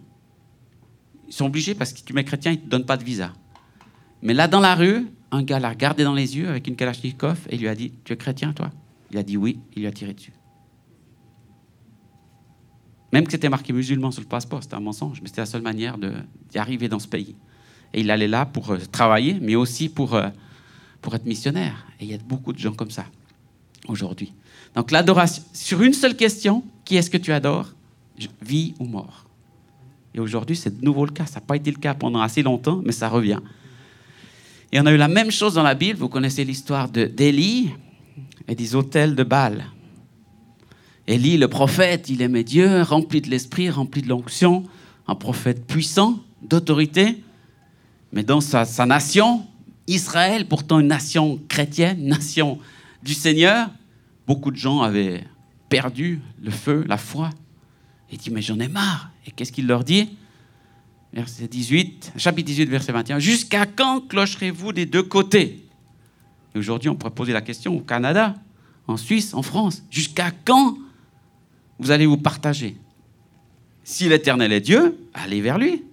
Ils 1.27 1.33
sont 1.33 1.45
obligés 1.45 1.75
parce 1.75 1.93
que 1.93 2.01
tu 2.01 2.13
mets 2.13 2.23
chrétien, 2.23 2.53
ils 2.53 2.59
ne 2.59 2.61
te 2.61 2.69
donnent 2.69 2.85
pas 2.85 2.97
de 2.97 3.03
visa. 3.03 3.33
Mais 4.21 4.33
là, 4.33 4.47
dans 4.47 4.59
la 4.59 4.75
rue, 4.75 5.07
un 5.31 5.43
gars 5.43 5.59
l'a 5.59 5.69
regardé 5.69 6.03
dans 6.03 6.13
les 6.13 6.37
yeux 6.37 6.49
avec 6.49 6.67
une 6.67 6.75
kalachnikov 6.75 7.37
et 7.49 7.57
lui 7.57 7.67
a 7.67 7.75
dit 7.75 7.91
Tu 8.03 8.13
es 8.13 8.17
chrétien, 8.17 8.53
toi? 8.53 8.71
Il 9.11 9.17
a 9.17 9.23
dit 9.23 9.37
oui, 9.37 9.59
il 9.75 9.81
lui 9.81 9.87
a 9.87 9.91
tiré 9.91 10.13
dessus. 10.13 10.33
Même 13.13 13.25
que 13.25 13.31
c'était 13.31 13.49
marqué 13.49 13.71
musulman 13.73 14.11
sur 14.11 14.21
le 14.21 14.27
passeport, 14.27 14.61
c'était 14.63 14.75
un 14.75 14.81
mensonge, 14.81 15.21
mais 15.21 15.27
c'était 15.27 15.41
la 15.41 15.45
seule 15.45 15.61
manière 15.61 15.97
d'y 15.97 16.57
arriver 16.57 16.89
dans 16.89 16.99
ce 16.99 17.07
pays. 17.07 17.35
Et 17.93 18.01
il 18.01 18.11
allait 18.11 18.27
là 18.27 18.45
pour 18.45 18.71
euh, 18.71 18.79
travailler, 18.91 19.37
mais 19.41 19.55
aussi 19.55 19.87
pour, 19.87 20.13
euh, 20.13 20.27
pour 21.01 21.15
être 21.15 21.25
missionnaire. 21.25 21.87
Et 21.99 22.05
il 22.05 22.11
y 22.11 22.13
a 22.13 22.17
beaucoup 22.17 22.51
de 22.51 22.59
gens 22.59 22.73
comme 22.73 22.91
ça 22.91 23.05
aujourd'hui. 23.87 24.33
Donc 24.75 24.91
l'adoration, 24.91 25.43
sur 25.53 25.81
une 25.81 25.93
seule 25.93 26.15
question, 26.15 26.63
qui 26.83 26.97
est-ce 26.97 27.09
que 27.09 27.17
tu 27.17 27.31
adores? 27.31 27.73
Vie 28.41 28.73
ou 28.79 28.85
mort 28.85 29.25
Et 30.13 30.19
aujourd'hui, 30.19 30.55
c'est 30.55 30.79
de 30.79 30.83
nouveau 30.83 31.05
le 31.05 31.11
cas. 31.11 31.25
Ça 31.27 31.39
n'a 31.39 31.45
pas 31.45 31.55
été 31.55 31.71
le 31.71 31.77
cas 31.77 31.93
pendant 31.93 32.19
assez 32.19 32.41
longtemps, 32.41 32.81
mais 32.83 32.91
ça 32.91 33.07
revient. 33.07 33.39
Et 34.71 34.79
on 34.81 34.85
a 34.85 34.91
eu 34.91 34.97
la 34.97 35.07
même 35.07 35.31
chose 35.31 35.53
dans 35.53 35.63
la 35.63 35.75
Bible. 35.75 35.99
Vous 35.99 36.09
connaissez 36.09 36.43
l'histoire 36.43 36.89
d'Élie 36.89 37.69
et 38.47 38.55
des 38.55 38.75
hôtels 38.75 39.15
de 39.15 39.23
Baal. 39.23 39.65
Élie, 41.07 41.37
le 41.37 41.47
prophète, 41.47 42.09
il 42.09 42.21
aimait 42.21 42.43
Dieu, 42.43 42.81
rempli 42.81 43.21
de 43.21 43.29
l'esprit, 43.29 43.69
rempli 43.69 44.01
de 44.01 44.09
l'onction, 44.09 44.63
un 45.07 45.15
prophète 45.15 45.65
puissant, 45.65 46.19
d'autorité. 46.41 47.23
Mais 48.11 48.23
dans 48.23 48.41
sa, 48.41 48.65
nation, 48.85 49.45
Israël, 49.87 50.47
pourtant 50.47 50.81
une 50.81 50.87
nation 50.87 51.39
chrétienne, 51.47 51.99
une 52.01 52.09
nation 52.09 52.59
du 53.03 53.13
Seigneur, 53.13 53.69
beaucoup 54.27 54.51
de 54.51 54.57
gens 54.57 54.81
avaient 54.81 55.23
perdu 55.69 56.19
le 56.41 56.51
feu, 56.51 56.83
la 56.87 56.97
foi. 56.97 57.29
Il 58.11 58.17
dit, 58.17 58.29
mais 58.29 58.41
j'en 58.41 58.59
ai 58.59 58.67
marre. 58.67 59.11
Et 59.25 59.31
qu'est-ce 59.31 59.53
qu'il 59.53 59.65
leur 59.65 59.85
dit? 59.85 60.09
Verset 61.13 61.47
18, 61.47 62.13
chapitre 62.17 62.47
18, 62.47 62.65
verset 62.69 62.91
21. 62.91 63.19
Jusqu'à 63.19 63.65
quand 63.65 64.01
clocherez-vous 64.01 64.73
des 64.73 64.85
deux 64.85 65.03
côtés? 65.03 65.63
Et 66.53 66.59
aujourd'hui, 66.59 66.89
on 66.89 66.95
pourrait 66.95 67.15
poser 67.15 67.31
la 67.31 67.41
question 67.41 67.77
au 67.77 67.79
Canada, 67.79 68.35
en 68.87 68.97
Suisse, 68.97 69.33
en 69.33 69.41
France. 69.41 69.83
Jusqu'à 69.89 70.31
quand 70.43 70.77
vous 71.79 71.91
allez 71.91 72.05
vous 72.05 72.17
partager 72.17 72.77
Si 73.83 74.09
l'Éternel 74.09 74.51
est 74.51 74.61
Dieu, 74.61 74.97
allez 75.13 75.41
vers 75.41 75.57
lui. 75.57 75.83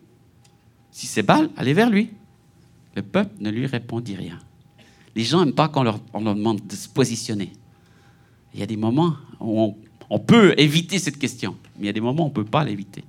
Si 0.90 1.06
c'est 1.06 1.22
Baal, 1.22 1.50
allez 1.56 1.74
vers 1.74 1.90
lui. 1.90 2.10
Le 2.94 3.02
peuple 3.02 3.34
ne 3.40 3.50
lui 3.50 3.66
répondit 3.66 4.14
rien. 4.14 4.38
Les 5.14 5.24
gens 5.24 5.44
n'aiment 5.44 5.54
pas 5.54 5.68
quand 5.68 5.80
on 5.80 5.84
leur, 5.84 6.00
on 6.12 6.22
leur 6.22 6.34
demande 6.34 6.66
de 6.66 6.74
se 6.74 6.88
positionner. 6.88 7.52
Il 8.52 8.60
y 8.60 8.62
a 8.62 8.66
des 8.66 8.76
moments 8.76 9.16
où 9.40 9.76
on, 10.10 10.18
peut 10.18 10.54
éviter 10.58 10.98
cette 10.98 11.18
question, 11.18 11.56
mais 11.76 11.82
il 11.82 11.86
y 11.86 11.88
a 11.88 11.92
des 11.92 12.00
moments 12.00 12.22
où 12.22 12.26
on 12.26 12.28
ne 12.28 12.34
peut 12.34 12.44
pas 12.44 12.64
l'éviter. 12.64 13.04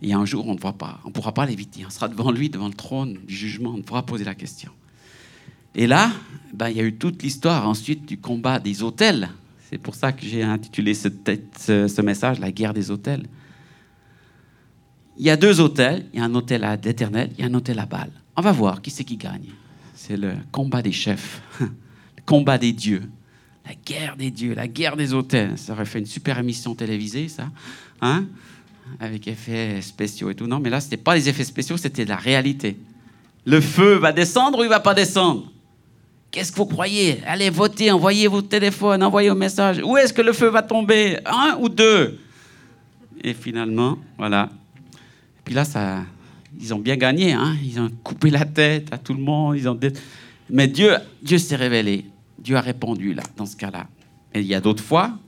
Et 0.00 0.12
un 0.12 0.24
jour, 0.24 0.46
on 0.46 0.54
ne 0.54 0.58
pourra 0.58 1.34
pas 1.34 1.46
l'éviter. 1.46 1.84
On 1.84 1.90
sera 1.90 2.08
devant 2.08 2.30
lui, 2.30 2.48
devant 2.48 2.68
le 2.68 2.74
trône 2.74 3.18
du 3.26 3.34
jugement, 3.34 3.74
on 3.76 3.82
pourra 3.82 4.06
poser 4.06 4.24
la 4.24 4.36
question. 4.36 4.70
Et 5.74 5.86
là, 5.86 6.12
ben, 6.54 6.68
il 6.68 6.76
y 6.76 6.80
a 6.80 6.84
eu 6.84 6.94
toute 6.94 7.22
l'histoire 7.22 7.68
ensuite 7.68 8.06
du 8.06 8.18
combat 8.18 8.60
des 8.60 8.82
hôtels. 8.82 9.28
C'est 9.68 9.78
pour 9.78 9.94
ça 9.94 10.12
que 10.12 10.24
j'ai 10.24 10.42
intitulé 10.42 10.94
ce, 10.94 12.00
message 12.00 12.40
La 12.40 12.50
guerre 12.50 12.72
des 12.72 12.90
hôtels. 12.90 13.26
Il 15.18 15.26
y 15.26 15.30
a 15.30 15.36
deux 15.36 15.60
hôtels. 15.60 16.06
Il 16.12 16.20
y 16.20 16.22
a 16.22 16.24
un 16.24 16.34
hôtel 16.34 16.64
à 16.64 16.76
l'Éternel, 16.76 17.30
il 17.36 17.44
y 17.44 17.46
a 17.46 17.50
un 17.50 17.54
hôtel 17.54 17.78
à 17.78 17.84
Bâle. 17.84 18.12
On 18.36 18.40
va 18.40 18.52
voir 18.52 18.80
qui 18.80 18.90
c'est 18.90 19.04
qui 19.04 19.16
gagne. 19.16 19.50
C'est 19.94 20.16
le 20.16 20.32
combat 20.52 20.80
des 20.80 20.92
chefs, 20.92 21.42
le 21.60 21.66
combat 22.24 22.56
des 22.56 22.72
dieux, 22.72 23.02
la 23.66 23.74
guerre 23.74 24.16
des 24.16 24.30
dieux, 24.30 24.54
la 24.54 24.68
guerre 24.68 24.96
des 24.96 25.12
hôtels. 25.12 25.58
Ça 25.58 25.72
aurait 25.72 25.84
fait 25.84 25.98
une 25.98 26.06
super 26.06 26.38
émission 26.38 26.74
télévisée, 26.74 27.28
ça. 27.28 27.50
Hein 28.00 28.26
avec 29.00 29.28
effets 29.28 29.82
spéciaux 29.82 30.30
et 30.30 30.34
tout. 30.34 30.46
Non, 30.46 30.60
mais 30.60 30.70
là, 30.70 30.80
ce 30.80 30.86
n'était 30.86 30.96
pas 30.96 31.14
les 31.14 31.28
effets 31.28 31.44
spéciaux, 31.44 31.76
c'était 31.76 32.06
la 32.06 32.16
réalité. 32.16 32.78
Le 33.44 33.60
feu 33.60 33.96
va 33.96 34.12
descendre 34.12 34.60
ou 34.60 34.62
il 34.62 34.70
va 34.70 34.80
pas 34.80 34.94
descendre? 34.94 35.52
Qu'est-ce 36.30 36.52
que 36.52 36.56
vous 36.58 36.66
croyez? 36.66 37.22
Allez 37.26 37.48
voter, 37.48 37.90
envoyez 37.90 38.26
vos 38.28 38.42
téléphones, 38.42 39.02
envoyez 39.02 39.30
vos 39.30 39.36
messages. 39.36 39.80
Où 39.82 39.96
est-ce 39.96 40.12
que 40.12 40.20
le 40.20 40.32
feu 40.32 40.48
va 40.48 40.62
tomber? 40.62 41.18
Un 41.24 41.56
ou 41.58 41.68
deux? 41.68 42.18
Et 43.22 43.32
finalement, 43.32 43.98
voilà. 44.18 44.50
Et 44.94 45.42
puis 45.44 45.54
là, 45.54 45.64
ça, 45.64 46.02
ils 46.60 46.74
ont 46.74 46.78
bien 46.78 46.96
gagné. 46.96 47.32
Hein 47.32 47.56
ils 47.64 47.80
ont 47.80 47.90
coupé 48.04 48.30
la 48.30 48.44
tête 48.44 48.92
à 48.92 48.98
tout 48.98 49.14
le 49.14 49.20
monde. 49.20 49.56
Ils 49.56 49.68
ont... 49.68 49.78
Mais 50.50 50.68
Dieu, 50.68 50.94
Dieu 51.22 51.38
s'est 51.38 51.56
révélé. 51.56 52.04
Dieu 52.38 52.56
a 52.56 52.60
répondu 52.60 53.14
là, 53.14 53.22
dans 53.36 53.46
ce 53.46 53.56
cas-là. 53.56 53.86
Et 54.34 54.40
il 54.40 54.46
y 54.46 54.54
a 54.54 54.60
d'autres 54.60 54.84
fois 54.84 55.18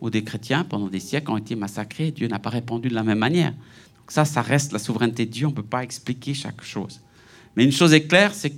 où 0.00 0.10
des 0.10 0.24
chrétiens, 0.24 0.64
pendant 0.64 0.88
des 0.88 0.98
siècles, 0.98 1.30
ont 1.30 1.36
été 1.36 1.54
massacrés. 1.54 2.10
Dieu 2.10 2.26
n'a 2.26 2.40
pas 2.40 2.50
répondu 2.50 2.88
de 2.88 2.94
la 2.94 3.04
même 3.04 3.18
manière. 3.18 3.52
Donc 3.52 4.10
ça, 4.10 4.24
ça 4.24 4.42
reste 4.42 4.72
la 4.72 4.80
souveraineté 4.80 5.24
de 5.24 5.30
Dieu. 5.30 5.46
On 5.46 5.50
ne 5.50 5.54
peut 5.54 5.62
pas 5.62 5.84
expliquer 5.84 6.34
chaque 6.34 6.62
chose. 6.62 7.00
Mais 7.54 7.64
une 7.64 7.72
chose 7.72 7.94
est 7.94 8.08
claire, 8.08 8.34
c'est 8.34 8.50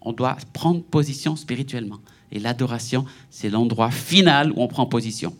qu'on 0.00 0.12
doit 0.12 0.36
prendre 0.52 0.82
position 0.82 1.36
spirituellement. 1.36 2.00
Et 2.32 2.38
l'adoration, 2.38 3.04
c'est 3.30 3.50
l'endroit 3.50 3.90
final 3.90 4.52
où 4.52 4.62
on 4.62 4.68
prend 4.68 4.86
position. 4.86 5.34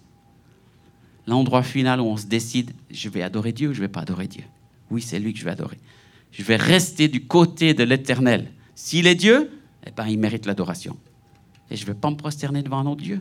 L'endroit 1.26 1.62
final 1.62 2.00
où 2.00 2.04
on 2.04 2.16
se 2.16 2.26
décide, 2.26 2.72
je 2.90 3.08
vais 3.08 3.22
adorer 3.22 3.52
Dieu 3.52 3.70
ou 3.70 3.72
je 3.72 3.80
ne 3.80 3.84
vais 3.84 3.92
pas 3.92 4.00
adorer 4.00 4.26
Dieu. 4.26 4.44
Oui, 4.90 5.02
c'est 5.02 5.18
lui 5.18 5.32
que 5.32 5.38
je 5.38 5.44
vais 5.44 5.52
adorer. 5.52 5.78
Je 6.32 6.42
vais 6.42 6.56
rester 6.56 7.08
du 7.08 7.24
côté 7.24 7.74
de 7.74 7.84
l'éternel. 7.84 8.50
S'il 8.74 9.06
est 9.06 9.14
Dieu, 9.14 9.50
eh 9.86 9.90
ben, 9.90 10.06
il 10.06 10.18
mérite 10.18 10.46
l'adoration. 10.46 10.96
Et 11.70 11.76
je 11.76 11.82
ne 11.82 11.88
vais 11.88 11.94
pas 11.94 12.10
me 12.10 12.16
prosterner 12.16 12.62
devant 12.62 12.78
un 12.78 12.86
autre 12.86 13.02
Dieu. 13.02 13.20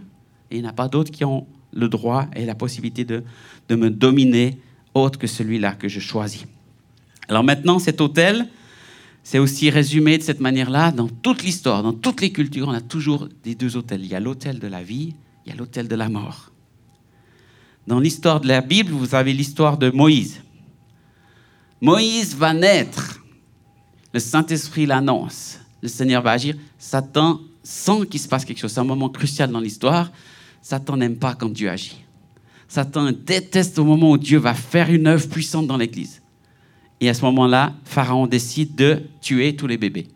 Et 0.49 0.57
il 0.57 0.61
n'y 0.63 0.67
a 0.67 0.73
pas 0.73 0.87
d'autres 0.87 1.11
qui 1.11 1.23
ont 1.23 1.45
le 1.71 1.87
droit 1.87 2.27
et 2.35 2.45
la 2.45 2.55
possibilité 2.55 3.05
de, 3.05 3.23
de 3.67 3.75
me 3.75 3.91
dominer 3.91 4.57
autre 4.95 5.19
que 5.19 5.27
celui-là 5.27 5.73
que 5.73 5.87
je 5.87 5.99
choisis. 5.99 6.45
Alors 7.27 7.43
maintenant, 7.43 7.77
cet 7.77 8.01
hôtel, 8.01 8.47
c'est 9.29 9.37
aussi 9.37 9.69
résumé 9.69 10.17
de 10.17 10.23
cette 10.23 10.39
manière-là 10.39 10.89
dans 10.89 11.07
toute 11.07 11.43
l'histoire, 11.43 11.83
dans 11.83 11.93
toutes 11.93 12.19
les 12.19 12.31
cultures, 12.31 12.67
on 12.67 12.73
a 12.73 12.81
toujours 12.81 13.29
des 13.43 13.53
deux 13.53 13.77
hôtels. 13.77 14.03
Il 14.03 14.07
y 14.07 14.15
a 14.15 14.19
l'hôtel 14.19 14.57
de 14.57 14.65
la 14.65 14.81
vie, 14.81 15.13
il 15.45 15.51
y 15.51 15.53
a 15.53 15.55
l'hôtel 15.55 15.87
de 15.87 15.93
la 15.93 16.09
mort. 16.09 16.51
Dans 17.85 17.99
l'histoire 17.99 18.41
de 18.41 18.47
la 18.47 18.61
Bible, 18.61 18.91
vous 18.91 19.13
avez 19.13 19.31
l'histoire 19.33 19.77
de 19.77 19.91
Moïse. 19.91 20.41
Moïse 21.79 22.35
va 22.35 22.55
naître. 22.55 23.19
Le 24.15 24.19
Saint-Esprit 24.19 24.87
l'annonce. 24.87 25.59
Le 25.83 25.89
Seigneur 25.89 26.23
va 26.23 26.31
agir. 26.31 26.55
Satan 26.79 27.39
sent 27.61 28.07
qu'il 28.09 28.19
se 28.19 28.27
passe 28.27 28.45
quelque 28.45 28.57
chose. 28.57 28.71
C'est 28.71 28.79
un 28.79 28.83
moment 28.83 29.09
crucial 29.09 29.51
dans 29.51 29.59
l'histoire. 29.59 30.11
Satan 30.59 30.97
n'aime 30.97 31.17
pas 31.17 31.35
quand 31.35 31.49
Dieu 31.49 31.69
agit. 31.69 32.03
Satan 32.67 33.11
déteste 33.11 33.77
au 33.77 33.85
moment 33.85 34.09
où 34.09 34.17
Dieu 34.17 34.39
va 34.39 34.55
faire 34.55 34.89
une 34.89 35.05
œuvre 35.05 35.29
puissante 35.29 35.67
dans 35.67 35.77
l'Église. 35.77 36.18
Et 37.01 37.09
à 37.09 37.13
ce 37.13 37.23
moment-là, 37.25 37.73
Pharaon 37.85 38.27
décide 38.27 38.75
de 38.75 39.03
tuer 39.21 39.55
tous 39.55 39.67
les 39.67 39.77
bébés. 39.77 40.07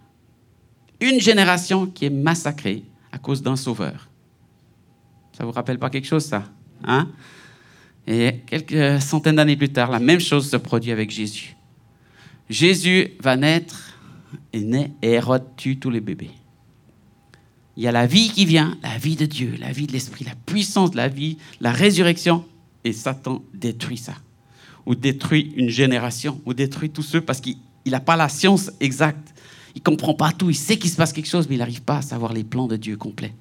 Une 1.00 1.20
génération 1.20 1.86
qui 1.86 2.06
est 2.06 2.10
massacrée 2.10 2.84
à 3.12 3.18
cause 3.18 3.42
d'un 3.42 3.56
sauveur. 3.56 4.10
Ça 5.38 5.46
vous 5.46 5.52
rappelle 5.52 5.80
pas 5.80 5.90
quelque 5.90 6.08
chose, 6.08 6.26
ça 6.26 6.46
hein? 6.84 7.10
Et 8.06 8.42
quelques 8.46 9.02
centaines 9.02 9.38
d'années 9.38 9.56
plus 9.56 9.72
tard, 9.72 9.90
la 9.90 10.00
même 10.00 10.20
chose 10.20 10.50
se 10.50 10.58
produit 10.58 10.92
avec 10.92 11.10
Jésus. 11.10 11.56
Jésus 12.50 13.12
va 13.22 13.38
naître 13.38 13.98
et 14.52 14.60
naît 14.60 14.92
et 15.02 15.12
Hérode 15.12 15.56
tue 15.56 15.78
tous 15.78 15.90
les 15.90 16.02
bébés. 16.02 16.32
Il 17.78 17.84
y 17.84 17.88
a 17.88 17.92
la 17.92 18.06
vie 18.06 18.30
qui 18.30 18.46
vient, 18.46 18.78
la 18.84 18.98
vie 18.98 19.16
de 19.16 19.26
Dieu, 19.26 19.56
la 19.60 19.72
vie 19.72 19.88
de 19.88 19.94
l'Esprit, 19.94 20.26
la 20.26 20.36
puissance 20.46 20.92
de 20.92 20.98
la 20.98 21.08
vie, 21.08 21.38
la 21.60 21.72
résurrection, 21.72 22.46
et 22.84 22.94
Satan 22.94 23.42
détruit 23.54 23.98
ça. 23.98 24.14
Ou 24.86 24.96
détruit 24.96 25.54
une 25.56 25.70
génération, 25.70 26.42
ou 26.46 26.54
détruit 26.54 26.90
tous 26.90 27.04
ceux 27.04 27.22
parce 27.22 27.40
qu'il 27.40 27.58
n'a 27.86 28.00
pas 28.00 28.16
la 28.16 28.30
science 28.30 28.72
exacte. 28.80 29.34
Il 29.76 29.80
ne 29.80 29.84
comprend 29.84 30.14
pas 30.14 30.32
tout, 30.32 30.50
il 30.50 30.56
sait 30.56 30.78
qu'il 30.78 30.90
se 30.90 30.98
passe 30.98 31.14
quelque 31.14 31.30
chose, 31.30 31.48
mais 31.50 31.56
il 31.56 31.60
n'arrive 31.60 31.82
pas 31.82 31.98
à 31.98 32.02
savoir 32.02 32.34
les 32.34 32.44
plans 32.44 32.68
de 32.68 32.76
Dieu 32.76 32.98
complets. 32.98 33.34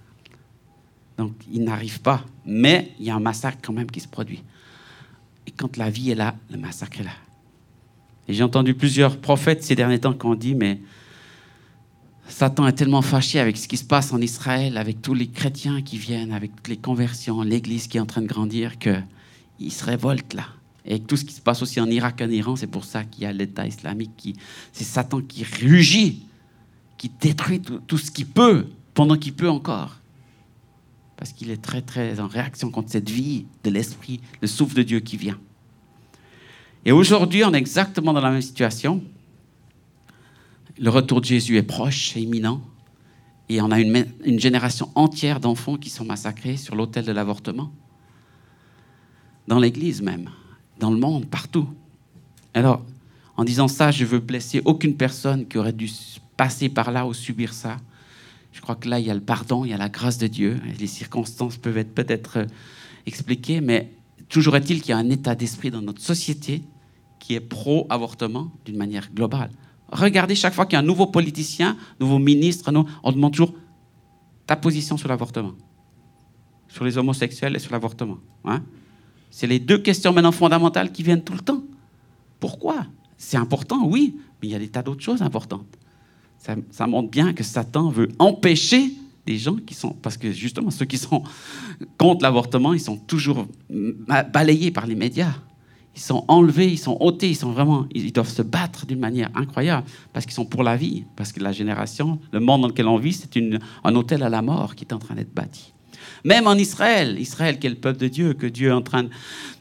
Donc 1.19 1.33
il 1.53 1.65
n'arrive 1.65 2.01
pas. 2.01 2.25
Mais 2.47 2.93
il 2.99 3.07
y 3.07 3.11
a 3.11 3.15
un 3.15 3.21
massacre 3.21 3.59
quand 3.63 3.73
même 3.73 3.91
qui 3.91 4.01
se 4.01 4.09
produit. 4.09 4.43
Et 5.47 5.51
quand 5.51 5.77
la 5.77 5.91
vie 5.91 6.11
est 6.11 6.15
là, 6.15 6.35
le 6.51 6.59
massacre 6.59 7.01
est 7.01 7.05
là. 7.05 7.11
Et 8.29 8.35
j'ai 8.35 8.45
entendu 8.45 8.75
plusieurs 8.75 9.19
prophètes 9.19 9.65
ces 9.65 9.75
derniers 9.75 9.99
temps 9.99 10.13
qui 10.13 10.27
ont 10.27 10.35
dit, 10.35 10.55
mais 10.55 10.81
Satan 12.29 12.67
est 12.67 12.73
tellement 12.73 13.03
fâché 13.03 13.41
avec 13.41 13.57
ce 13.57 13.69
qui 13.69 13.77
se 13.77 13.85
passe 13.85 14.13
en 14.13 14.21
Israël, 14.21 14.79
avec 14.79 15.03
tous 15.03 15.15
les 15.15 15.27
chrétiens 15.27 15.83
qui 15.83 15.99
viennent, 15.99 16.33
avec 16.33 16.53
les 16.69 16.77
conversions, 16.77 17.43
l'Église 17.43 17.89
qui 17.89 17.99
est 17.99 18.01
en 18.01 18.07
train 18.07 18.23
de 18.23 18.27
grandir, 18.27 18.79
qu'il 18.79 19.73
se 19.73 19.85
révolte 19.85 20.35
là. 20.35 20.47
Et 20.85 21.01
tout 21.01 21.17
ce 21.17 21.25
qui 21.25 21.33
se 21.33 21.41
passe 21.41 21.63
aussi 21.63 21.81
en 21.81 21.87
Irak, 21.87 22.21
en 22.23 22.31
Iran, 22.31 22.57
c'est 22.57 22.67
pour 22.67 22.85
ça 22.85 23.05
qu'il 23.05 23.23
y 23.23 23.27
a 23.27 23.33
l'État 23.33 23.67
islamique. 23.67 24.11
Qui, 24.17 24.37
c'est 24.73 24.85
Satan 24.85 25.21
qui 25.21 25.45
rugit, 25.45 26.27
qui 26.99 27.11
détruit 27.21 27.61
tout, 27.61 27.99
ce 27.99 28.11
qu'il 28.11 28.27
peut, 28.27 28.67
pendant 28.95 29.17
qu'il 29.17 29.35
peut 29.35 29.49
encore. 29.49 29.99
Parce 31.17 31.33
qu'il 31.33 31.51
est 31.51 31.63
très, 31.63 31.83
très 31.83 32.19
en 32.19 32.27
réaction 32.27 32.71
contre 32.71 32.91
cette 32.91 33.09
vie 33.09 33.47
de 33.63 33.71
l'esprit, 33.71 34.21
le 34.41 34.49
souffle 34.49 34.75
de 34.75 34.83
Dieu 34.83 35.01
qui 35.01 35.17
vient. 35.17 35.39
Et 36.85 36.91
aujourd'hui, 36.91 37.45
on 37.45 37.55
est 37.55 37.59
exactement 37.59 38.13
dans 38.13 38.21
la 38.21 38.33
même 38.33 38.43
situation 38.43 39.03
le 40.79 40.91
retour 40.91 41.21
de 41.21 41.27
Jésus 41.27 41.57
est 41.57 41.63
proche, 41.63 42.17
et 42.17 42.21
imminent. 42.21 42.61
Et 43.49 43.61
on 43.61 43.71
a 43.71 43.81
une, 43.81 44.07
une 44.25 44.41
génération 44.41 44.91
entière 44.95 45.41
d'enfants 45.41 45.77
qui 45.77 45.91
sont 45.91 46.05
massacrés 46.05 46.57
sur 46.57 46.75
l'autel 46.75 47.05
de 47.05 47.13
l'avortement. 47.13 47.73
Dans 49.49 49.59
l'Église 49.59 50.03
même, 50.03 50.31
dans 50.83 50.91
le 50.91 50.99
monde, 50.99 51.27
partout. 51.27 51.69
Alors, 52.55 52.85
en 53.37 53.45
disant 53.45 53.69
ça, 53.69 53.93
je 53.93 54.05
veux 54.05 54.19
blesser 54.19 54.61
aucune 54.65 54.97
personne 54.97 55.47
qui 55.47 55.57
aurait 55.57 55.73
dû 55.73 55.89
passer 56.37 56.69
par 56.69 56.91
là 56.91 57.07
ou 57.07 57.15
subir 57.15 57.55
ça. 57.55 57.77
Je 58.53 58.61
crois 58.61 58.75
que 58.75 58.89
là, 58.89 58.99
il 58.99 59.07
y 59.07 59.11
a 59.11 59.15
le 59.15 59.21
pardon, 59.21 59.65
il 59.65 59.71
y 59.71 59.75
a 59.75 59.79
la 59.79 59.89
grâce 59.89 60.19
de 60.19 60.27
Dieu. 60.27 60.61
Les 60.81 60.89
circonstances 60.89 61.57
peuvent 61.57 61.79
être 61.79 61.95
peut-être 61.95 62.39
euh, 62.39 62.47
expliquées, 63.07 63.61
mais 63.61 63.93
toujours 64.29 64.57
est-il 64.57 64.83
qu'il 64.83 64.91
y 64.91 64.93
a 64.93 64.99
un 64.99 65.09
état 65.09 65.37
d'esprit 65.37 65.71
dans 65.71 65.83
notre 65.83 66.03
société 66.03 66.63
qui 67.21 67.35
est 67.35 67.41
pro-avortement 67.41 68.51
d'une 68.65 68.77
manière 68.77 69.09
globale. 69.15 69.51
Regardez 69.93 70.35
chaque 70.35 70.53
fois 70.53 70.67
qu'il 70.67 70.73
y 70.73 70.77
a 70.77 70.81
un 70.81 70.87
nouveau 70.87 71.07
politicien, 71.07 71.77
nouveau 72.01 72.19
ministre, 72.19 72.73
on 73.05 73.13
demande 73.13 73.33
toujours 73.33 73.55
ta 74.49 74.57
position 74.57 74.97
sur 74.97 75.09
l'avortement, 75.09 75.53
sur 76.67 76.85
les 76.85 76.99
homosexuels 76.99 77.55
et 77.55 77.61
sur 77.61 77.71
l'avortement. 77.71 78.19
Hein. 78.45 78.63
C'est 79.33 79.47
les 79.47 79.59
deux 79.59 79.79
questions 79.79 80.13
maintenant 80.13 80.31
fondamentales 80.31 80.93
qui 80.93 81.03
viennent 81.03 81.25
tout 81.25 81.33
le 81.33 81.41
temps. 81.41 81.63
Pourquoi? 82.39 82.87
C'est 83.17 83.39
important, 83.39 83.87
oui, 83.87 84.15
mais 84.41 84.49
il 84.49 84.51
y 84.51 84.55
a 84.55 84.59
des 84.59 84.69
tas 84.69 84.83
d'autres 84.83 85.03
choses 85.03 85.23
importantes. 85.23 85.67
Ça, 86.71 86.87
montre 86.87 87.09
bien 87.09 87.33
que 87.33 87.43
Satan 87.43 87.89
veut 87.89 88.09
empêcher 88.19 88.93
des 89.25 89.39
gens 89.39 89.57
qui 89.57 89.75
sont... 89.75 89.95
Parce 90.03 90.19
que 90.19 90.33
justement, 90.33 90.71
ceux 90.71 90.85
qui 90.85 90.99
sont 90.99 91.23
contre 91.97 92.23
l'avortement, 92.23 92.75
ils 92.75 92.81
sont 92.81 92.99
toujours 92.99 93.47
balayés 94.33 94.71
par 94.71 94.87
les 94.87 94.97
médias. 94.97 95.35
Ils 95.95 96.03
sont 96.03 96.25
enlevés, 96.29 96.71
ils 96.71 96.79
sont 96.79 96.99
ôtés, 97.01 97.31
ils 97.31 97.37
sont 97.37 97.53
vraiment, 97.53 97.87
ils 97.95 98.13
doivent 98.13 98.29
se 98.29 98.43
battre 98.43 98.85
d'une 98.85 98.99
manière 98.99 99.31
incroyable 99.35 99.87
parce 100.13 100.27
qu'ils 100.27 100.35
sont 100.35 100.47
pour 100.47 100.63
la 100.63 100.77
vie, 100.77 101.05
parce 101.17 101.33
que 101.33 101.41
la 101.41 101.53
génération, 101.53 102.19
le 102.33 102.41
monde 102.41 102.63
dans 102.63 102.69
lequel 102.69 102.87
on 102.87 102.99
vit, 102.99 103.15
c'est 103.15 103.31
un 103.85 103.95
hôtel 103.95 104.23
à 104.25 104.29
la 104.29 104.43
mort 104.43 104.75
qui 104.75 104.85
est 104.85 104.93
en 104.93 104.99
train 104.99 105.15
d'être 105.15 105.33
bâti. 105.33 105.73
Même 106.25 106.47
en 106.47 106.55
Israël, 106.55 107.19
Israël 107.19 107.59
qui 107.59 107.67
est 107.67 107.71
le 107.71 107.77
peuple 107.77 107.99
de 107.99 108.09
Dieu, 108.09 108.35
que 108.35 108.47
Dieu 108.47 108.69
est 108.69 108.73
en 108.73 108.83
train 108.83 109.07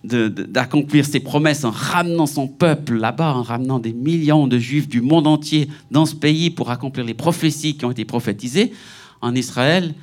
d'accomplir 0.03 1.05
ses 1.05 1.19
promesses 1.19 1.63
en 1.63 1.71
ramenant 1.71 2.25
son 2.25 2.47
peuple 2.47 2.95
là-bas, 2.95 3.33
en 3.33 3.43
ramenant 3.43 3.79
des 3.79 3.93
millions 3.93 4.47
de 4.47 4.57
juifs 4.57 4.87
du 4.87 5.01
monde 5.01 5.27
entier 5.27 5.69
dans 5.91 6.05
ce 6.05 6.15
pays 6.15 6.49
pour 6.49 6.71
accomplir 6.71 7.05
les 7.05 7.13
prophéties 7.13 7.75
qui 7.77 7.85
ont 7.85 7.91
été 7.91 8.05
prophétisées. 8.05 8.73
En 9.21 9.35
Israël, 9.35 9.93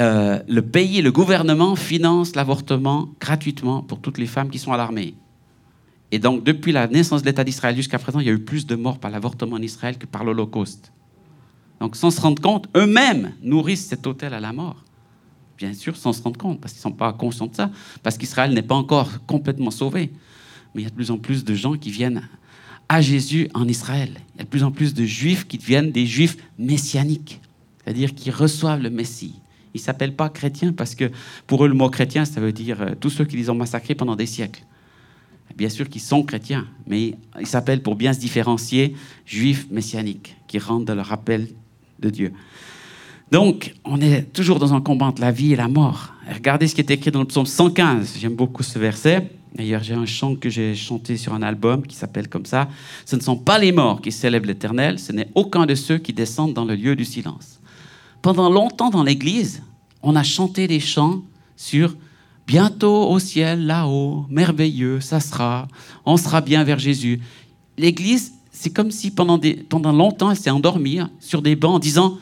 euh, 0.00 0.40
le 0.48 0.62
pays, 0.62 1.02
le 1.02 1.12
gouvernement 1.12 1.76
finance 1.76 2.34
l'avortement 2.34 3.10
gratuitement 3.20 3.82
pour 3.82 4.00
toutes 4.00 4.18
les 4.18 4.26
femmes 4.26 4.50
qui 4.50 4.58
sont 4.58 4.72
à 4.72 4.76
l'armée. 4.76 5.14
Et 6.10 6.18
donc, 6.18 6.44
depuis 6.44 6.72
la 6.72 6.88
naissance 6.88 7.22
de 7.22 7.26
l'État 7.26 7.44
d'Israël 7.44 7.74
jusqu'à 7.74 7.98
présent, 7.98 8.20
il 8.20 8.26
y 8.26 8.30
a 8.30 8.32
eu 8.32 8.38
plus 8.38 8.66
de 8.66 8.74
morts 8.74 8.98
par 8.98 9.10
l'avortement 9.10 9.56
en 9.56 9.62
Israël 9.62 9.96
que 9.96 10.06
par 10.06 10.24
l'Holocauste. 10.24 10.92
Donc, 11.80 11.96
sans 11.96 12.10
se 12.10 12.20
rendre 12.20 12.40
compte, 12.40 12.68
eux-mêmes 12.76 13.32
nourrissent 13.42 13.86
cet 13.86 14.06
hôtel 14.06 14.34
à 14.34 14.40
la 14.40 14.52
mort. 14.52 14.84
Bien 15.62 15.74
sûr, 15.74 15.96
sans 15.96 16.12
se 16.12 16.20
rendre 16.20 16.38
compte, 16.38 16.60
parce 16.60 16.72
qu'ils 16.72 16.80
ne 16.80 16.90
sont 16.90 16.90
pas 16.90 17.12
conscients 17.12 17.46
de 17.46 17.54
ça, 17.54 17.70
parce 18.02 18.18
qu'Israël 18.18 18.52
n'est 18.52 18.62
pas 18.62 18.74
encore 18.74 19.24
complètement 19.26 19.70
sauvé. 19.70 20.10
Mais 20.74 20.82
il 20.82 20.84
y 20.84 20.86
a 20.88 20.90
de 20.90 20.94
plus 20.96 21.12
en 21.12 21.18
plus 21.18 21.44
de 21.44 21.54
gens 21.54 21.74
qui 21.74 21.92
viennent 21.92 22.28
à 22.88 23.00
Jésus 23.00 23.48
en 23.54 23.68
Israël. 23.68 24.10
Il 24.34 24.38
y 24.38 24.40
a 24.40 24.44
de 24.44 24.48
plus 24.48 24.64
en 24.64 24.72
plus 24.72 24.92
de 24.92 25.04
juifs 25.04 25.46
qui 25.46 25.58
deviennent 25.58 25.92
des 25.92 26.04
juifs 26.04 26.36
messianiques, 26.58 27.40
c'est-à-dire 27.78 28.12
qui 28.12 28.32
reçoivent 28.32 28.82
le 28.82 28.90
Messie. 28.90 29.36
Ils 29.72 29.78
ne 29.78 29.84
s'appellent 29.84 30.16
pas 30.16 30.28
chrétiens 30.30 30.72
parce 30.72 30.96
que 30.96 31.12
pour 31.46 31.64
eux, 31.64 31.68
le 31.68 31.74
mot 31.74 31.88
chrétien, 31.90 32.24
ça 32.24 32.40
veut 32.40 32.52
dire 32.52 32.82
euh, 32.82 32.94
tous 32.98 33.10
ceux 33.10 33.24
qui 33.24 33.36
les 33.36 33.48
ont 33.48 33.54
massacrés 33.54 33.94
pendant 33.94 34.16
des 34.16 34.26
siècles. 34.26 34.64
Bien 35.56 35.68
sûr 35.68 35.88
qu'ils 35.88 36.00
sont 36.00 36.24
chrétiens, 36.24 36.66
mais 36.88 37.14
ils 37.38 37.46
s'appellent 37.46 37.82
pour 37.82 37.94
bien 37.94 38.12
se 38.12 38.18
différencier 38.18 38.96
juifs 39.26 39.68
messianiques, 39.70 40.34
qui 40.48 40.58
rendent 40.58 40.90
leur 40.90 41.06
rappel 41.06 41.46
de 42.00 42.10
Dieu. 42.10 42.32
Donc, 43.32 43.74
on 43.86 43.98
est 44.02 44.30
toujours 44.34 44.58
dans 44.58 44.74
un 44.74 44.82
combat 44.82 45.06
entre 45.06 45.22
la 45.22 45.30
vie 45.30 45.54
et 45.54 45.56
la 45.56 45.66
mort. 45.66 46.12
regardez 46.30 46.68
ce 46.68 46.74
qui 46.74 46.82
est 46.82 46.90
écrit 46.90 47.10
dans 47.10 47.20
le 47.20 47.24
psaume 47.24 47.46
115. 47.46 48.18
J'aime 48.20 48.34
beaucoup 48.34 48.62
ce 48.62 48.78
verset. 48.78 49.26
D'ailleurs, 49.54 49.82
j'ai 49.82 49.94
un 49.94 50.04
chant 50.04 50.36
que 50.36 50.50
j'ai 50.50 50.74
chanté 50.74 51.16
sur 51.16 51.32
un 51.32 51.40
album 51.40 51.86
qui 51.86 51.96
s'appelle 51.96 52.28
comme 52.28 52.44
ça. 52.44 52.68
Ce 53.06 53.16
ne 53.16 53.22
sont 53.22 53.38
pas 53.38 53.58
les 53.58 53.72
morts 53.72 54.02
qui 54.02 54.12
célèbrent 54.12 54.48
l'Éternel, 54.48 54.98
ce 54.98 55.12
n'est 55.12 55.30
aucun 55.34 55.64
de 55.64 55.74
ceux 55.74 55.96
qui 55.96 56.12
descendent 56.12 56.52
dans 56.52 56.66
le 56.66 56.74
lieu 56.74 56.94
du 56.94 57.06
silence. 57.06 57.58
Pendant 58.20 58.50
longtemps 58.50 58.90
dans 58.90 59.02
l'Église, 59.02 59.62
on 60.02 60.14
a 60.14 60.22
chanté 60.22 60.66
des 60.68 60.80
chants 60.80 61.22
sur 61.56 61.96
Bientôt 62.46 63.08
au 63.08 63.18
ciel, 63.18 63.66
là-haut, 63.66 64.26
merveilleux, 64.28 65.00
ça 65.00 65.20
sera, 65.20 65.68
on 66.04 66.18
sera 66.18 66.40
bien 66.40 66.64
vers 66.64 66.80
Jésus. 66.80 67.20
L'Église, 67.78 68.32
c'est 68.50 68.70
comme 68.70 68.90
si 68.90 69.12
pendant, 69.12 69.40
pendant 69.70 69.92
longtemps, 69.92 70.30
elle 70.30 70.36
s'est 70.36 70.50
endormie 70.50 70.98
sur 71.20 71.40
des 71.40 71.56
bancs 71.56 71.76
en 71.76 71.78
disant 71.78 72.18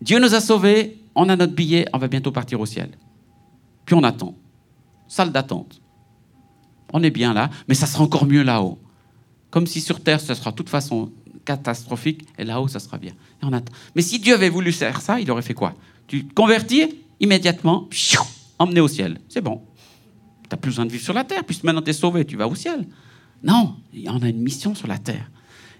Dieu 0.00 0.18
nous 0.18 0.34
a 0.34 0.40
sauvés, 0.40 0.98
on 1.14 1.28
a 1.28 1.36
notre 1.36 1.54
billet, 1.54 1.86
on 1.92 1.98
va 1.98 2.08
bientôt 2.08 2.32
partir 2.32 2.60
au 2.60 2.66
ciel. 2.66 2.90
Puis 3.84 3.94
on 3.94 4.02
attend. 4.02 4.34
Salle 5.08 5.32
d'attente. 5.32 5.80
On 6.92 7.02
est 7.02 7.10
bien 7.10 7.34
là, 7.34 7.50
mais 7.68 7.74
ça 7.74 7.86
sera 7.86 8.04
encore 8.04 8.26
mieux 8.26 8.42
là-haut. 8.42 8.78
Comme 9.50 9.66
si 9.66 9.80
sur 9.80 10.00
Terre, 10.00 10.20
ça 10.20 10.34
sera 10.34 10.52
de 10.52 10.56
toute 10.56 10.68
façon 10.68 11.10
catastrophique, 11.44 12.26
et 12.38 12.44
là-haut, 12.44 12.68
ça 12.68 12.78
sera 12.78 12.98
bien. 12.98 13.12
Et 13.12 13.44
on 13.44 13.52
attend. 13.52 13.72
Mais 13.96 14.02
si 14.02 14.18
Dieu 14.18 14.34
avait 14.34 14.50
voulu 14.50 14.72
faire 14.72 15.00
ça, 15.00 15.18
il 15.20 15.30
aurait 15.30 15.42
fait 15.42 15.54
quoi? 15.54 15.74
Tu 16.06 16.26
te 16.26 16.34
convertis 16.34 16.84
immédiatement, 17.18 17.88
emmené 18.58 18.80
au 18.80 18.88
ciel. 18.88 19.18
C'est 19.28 19.40
bon. 19.40 19.62
Tu 20.44 20.48
n'as 20.50 20.56
plus 20.56 20.70
besoin 20.70 20.86
de 20.86 20.90
vivre 20.90 21.04
sur 21.04 21.14
la 21.14 21.24
terre, 21.24 21.44
puisque 21.44 21.64
maintenant 21.64 21.82
tu 21.82 21.90
es 21.90 21.94
sauvé, 21.94 22.24
tu 22.24 22.36
vas 22.36 22.46
au 22.46 22.54
ciel. 22.54 22.86
Non, 23.42 23.76
on 24.06 24.22
a 24.22 24.28
une 24.28 24.40
mission 24.40 24.74
sur 24.74 24.86
la 24.86 24.98
terre. 24.98 25.30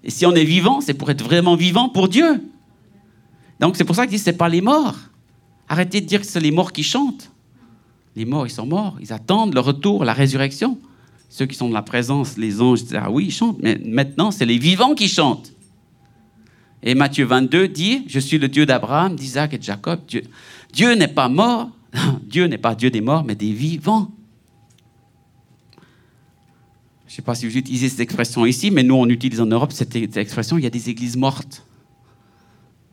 Et 0.02 0.10
si 0.10 0.24
on 0.26 0.32
est 0.34 0.44
vivant, 0.44 0.80
c'est 0.80 0.94
pour 0.94 1.10
être 1.10 1.22
vraiment 1.22 1.56
vivant 1.56 1.88
pour 1.88 2.08
Dieu. 2.08 2.42
Donc 3.60 3.76
c'est 3.76 3.84
pour 3.84 3.94
ça 3.94 4.06
qu'il 4.06 4.16
dit, 4.16 4.22
ce 4.22 4.30
n'est 4.30 4.36
pas 4.36 4.48
les 4.48 4.62
morts. 4.62 4.96
Arrêtez 5.68 6.00
de 6.00 6.06
dire 6.06 6.20
que 6.20 6.26
c'est 6.26 6.40
les 6.40 6.50
morts 6.50 6.72
qui 6.72 6.82
chantent. 6.82 7.30
Les 8.16 8.24
morts, 8.24 8.46
ils 8.46 8.50
sont 8.50 8.66
morts. 8.66 8.96
Ils 9.00 9.12
attendent 9.12 9.54
le 9.54 9.60
retour, 9.60 10.04
la 10.04 10.14
résurrection. 10.14 10.78
Ceux 11.28 11.46
qui 11.46 11.54
sont 11.54 11.68
de 11.68 11.74
la 11.74 11.82
présence, 11.82 12.36
les 12.38 12.60
anges, 12.60 12.80
ah 12.94 13.10
oui, 13.10 13.26
ils 13.26 13.32
chantent. 13.32 13.58
Mais 13.62 13.80
maintenant, 13.84 14.30
c'est 14.30 14.46
les 14.46 14.58
vivants 14.58 14.94
qui 14.94 15.08
chantent. 15.08 15.52
Et 16.82 16.94
Matthieu 16.94 17.26
22 17.26 17.68
dit, 17.68 18.04
je 18.08 18.18
suis 18.18 18.38
le 18.38 18.48
Dieu 18.48 18.64
d'Abraham, 18.64 19.14
d'Isaac 19.14 19.52
et 19.52 19.58
de 19.58 19.62
Jacob. 19.62 20.00
Dieu, 20.08 20.22
Dieu 20.72 20.94
n'est 20.94 21.08
pas 21.08 21.28
mort, 21.28 21.70
Dieu 22.22 22.46
n'est 22.46 22.58
pas 22.58 22.74
Dieu 22.74 22.90
des 22.90 23.02
morts, 23.02 23.22
mais 23.22 23.34
des 23.34 23.52
vivants. 23.52 24.10
Je 27.06 27.12
ne 27.12 27.16
sais 27.16 27.22
pas 27.22 27.34
si 27.34 27.46
vous 27.46 27.56
utilisez 27.56 27.90
cette 27.90 28.00
expression 28.00 28.46
ici, 28.46 28.70
mais 28.70 28.82
nous, 28.82 28.94
on 28.94 29.08
utilise 29.08 29.40
en 29.40 29.46
Europe 29.46 29.72
cette 29.72 29.94
expression, 30.16 30.56
il 30.56 30.64
y 30.64 30.66
a 30.66 30.70
des 30.70 30.88
églises 30.88 31.16
mortes. 31.16 31.64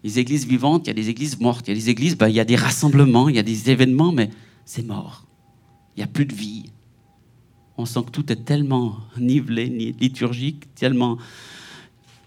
Les 0.07 0.19
églises 0.19 0.47
vivantes, 0.47 0.85
il 0.85 0.87
y 0.87 0.91
a 0.91 0.93
des 0.93 1.09
églises 1.09 1.37
mortes. 1.39 1.67
Il 1.67 1.71
y 1.71 1.77
a 1.77 1.79
des 1.79 1.89
églises, 1.89 2.15
ben, 2.15 2.29
il 2.29 2.35
y 2.35 2.39
a 2.39 2.45
des 2.45 2.55
rassemblements, 2.55 3.27
il 3.27 3.35
y 3.35 3.39
a 3.39 3.43
des 3.43 3.69
événements, 3.69 4.13
mais 4.13 4.29
c'est 4.63 4.85
mort. 4.85 5.25
Il 5.95 5.99
n'y 5.99 6.03
a 6.05 6.07
plus 6.07 6.25
de 6.25 6.33
vie. 6.33 6.71
On 7.77 7.85
sent 7.85 7.99
que 8.05 8.11
tout 8.11 8.31
est 8.31 8.45
tellement 8.45 8.95
nivelé, 9.19 9.65
liturgique, 9.99 10.73
tellement 10.75 11.17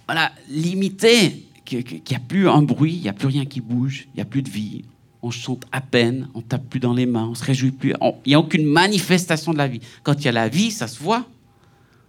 voilà, 0.07 0.31
limité, 0.51 1.47
qu'il 1.65 1.83
n'y 1.83 2.17
a 2.17 2.21
plus 2.21 2.51
un 2.51 2.61
bruit, 2.61 2.97
il 2.97 3.03
n'y 3.03 3.09
a 3.09 3.15
plus 3.15 3.29
rien 3.29 3.47
qui 3.47 3.63
bouge, 3.63 4.09
il 4.13 4.17
n'y 4.17 4.23
a 4.23 4.27
plus 4.27 4.43
de 4.43 4.51
vie 4.51 4.83
on 5.23 5.31
chante 5.31 5.65
à 5.73 5.81
peine, 5.81 6.29
on 6.35 6.41
tape 6.41 6.69
plus 6.69 6.81
dans 6.81 6.95
les 6.95 7.07
mains, 7.07 7.29
on 7.31 7.35
se 7.35 7.45
réjouit 7.45 7.73
plus. 7.73 7.95
Il 8.25 8.29
n'y 8.29 8.35
a 8.35 8.41
aucune 8.41 8.65
manifestation 8.65 9.53
de 9.53 9.59
la 9.59 9.69
vie. 9.69 9.81
Quand 10.03 10.15
il 10.15 10.25
y 10.25 10.29
a 10.29 10.33
la 10.33 10.49
vie, 10.49 10.71
ça 10.71 10.87
se 10.87 11.03
voit. 11.03 11.27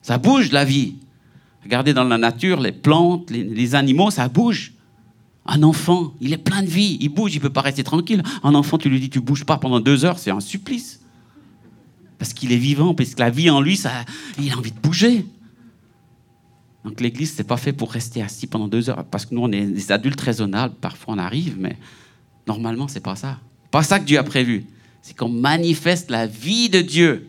Ça 0.02 0.18
bouge 0.18 0.52
la 0.52 0.64
vie. 0.64 0.96
Regardez 1.64 1.94
dans 1.94 2.04
la 2.04 2.18
nature, 2.18 2.60
les 2.60 2.72
plantes, 2.72 3.30
les, 3.30 3.76
animaux, 3.76 4.12
ça 4.12 4.28
bouge. 4.28 4.74
Un 5.46 5.64
enfant, 5.64 6.14
il 6.22 6.34
est 6.34 6.38
plein 6.38 6.62
de 6.62 6.68
vie, 6.68 6.98
il 7.02 7.10
bouge, 7.10 7.34
il 7.34 7.40
peut 7.40 7.50
pas 7.50 7.62
rester 7.62 7.84
tranquille. 7.84 8.24
Un 8.44 8.54
enfant, 8.56 8.78
tu 8.78 8.90
lui 8.90 9.00
dis, 9.00 9.10
tu 9.10 9.20
bouges 9.20 9.46
pas 9.46 9.58
pendant 9.58 9.80
deux 9.80 10.06
heures, 10.06 10.20
c'est 10.20 10.32
un 10.32 10.40
supplice. 10.40 11.02
Parce 12.20 12.34
qu'il 12.34 12.52
est 12.52 12.58
vivant, 12.58 12.94
parce 12.94 13.16
que 13.16 13.20
la 13.20 13.32
vie 13.32 13.50
en 13.50 13.62
lui, 13.62 13.78
ça, 13.78 13.92
il 14.40 14.52
a 14.52 14.58
envie 14.58 14.72
de 14.72 14.80
bouger. 14.80 15.26
Donc 16.86 17.02
l'église, 17.02 17.34
c'est 17.34 17.44
pas 17.44 17.58
fait 17.58 17.74
pour 17.74 17.92
rester 17.92 18.22
assis 18.22 18.48
pendant 18.48 18.68
deux 18.68 18.90
heures, 18.90 19.06
parce 19.06 19.26
que 19.26 19.34
nous, 19.34 19.42
on 19.42 19.52
est 19.52 19.66
des 19.66 19.92
adultes 19.92 20.22
raisonnables, 20.22 20.76
parfois 20.80 21.16
on 21.16 21.18
arrive, 21.18 21.56
mais 21.60 21.78
Normalement, 22.48 22.88
c'est 22.88 23.02
pas 23.02 23.16
ça. 23.16 23.40
Pas 23.70 23.84
ça 23.84 24.00
que 24.00 24.06
Dieu 24.06 24.18
a 24.18 24.24
prévu. 24.24 24.66
C'est 25.02 25.16
qu'on 25.16 25.30
manifeste 25.30 26.12
la 26.12 26.28
vie 26.28 26.70
de 26.70 26.82
Dieu. 26.82 27.28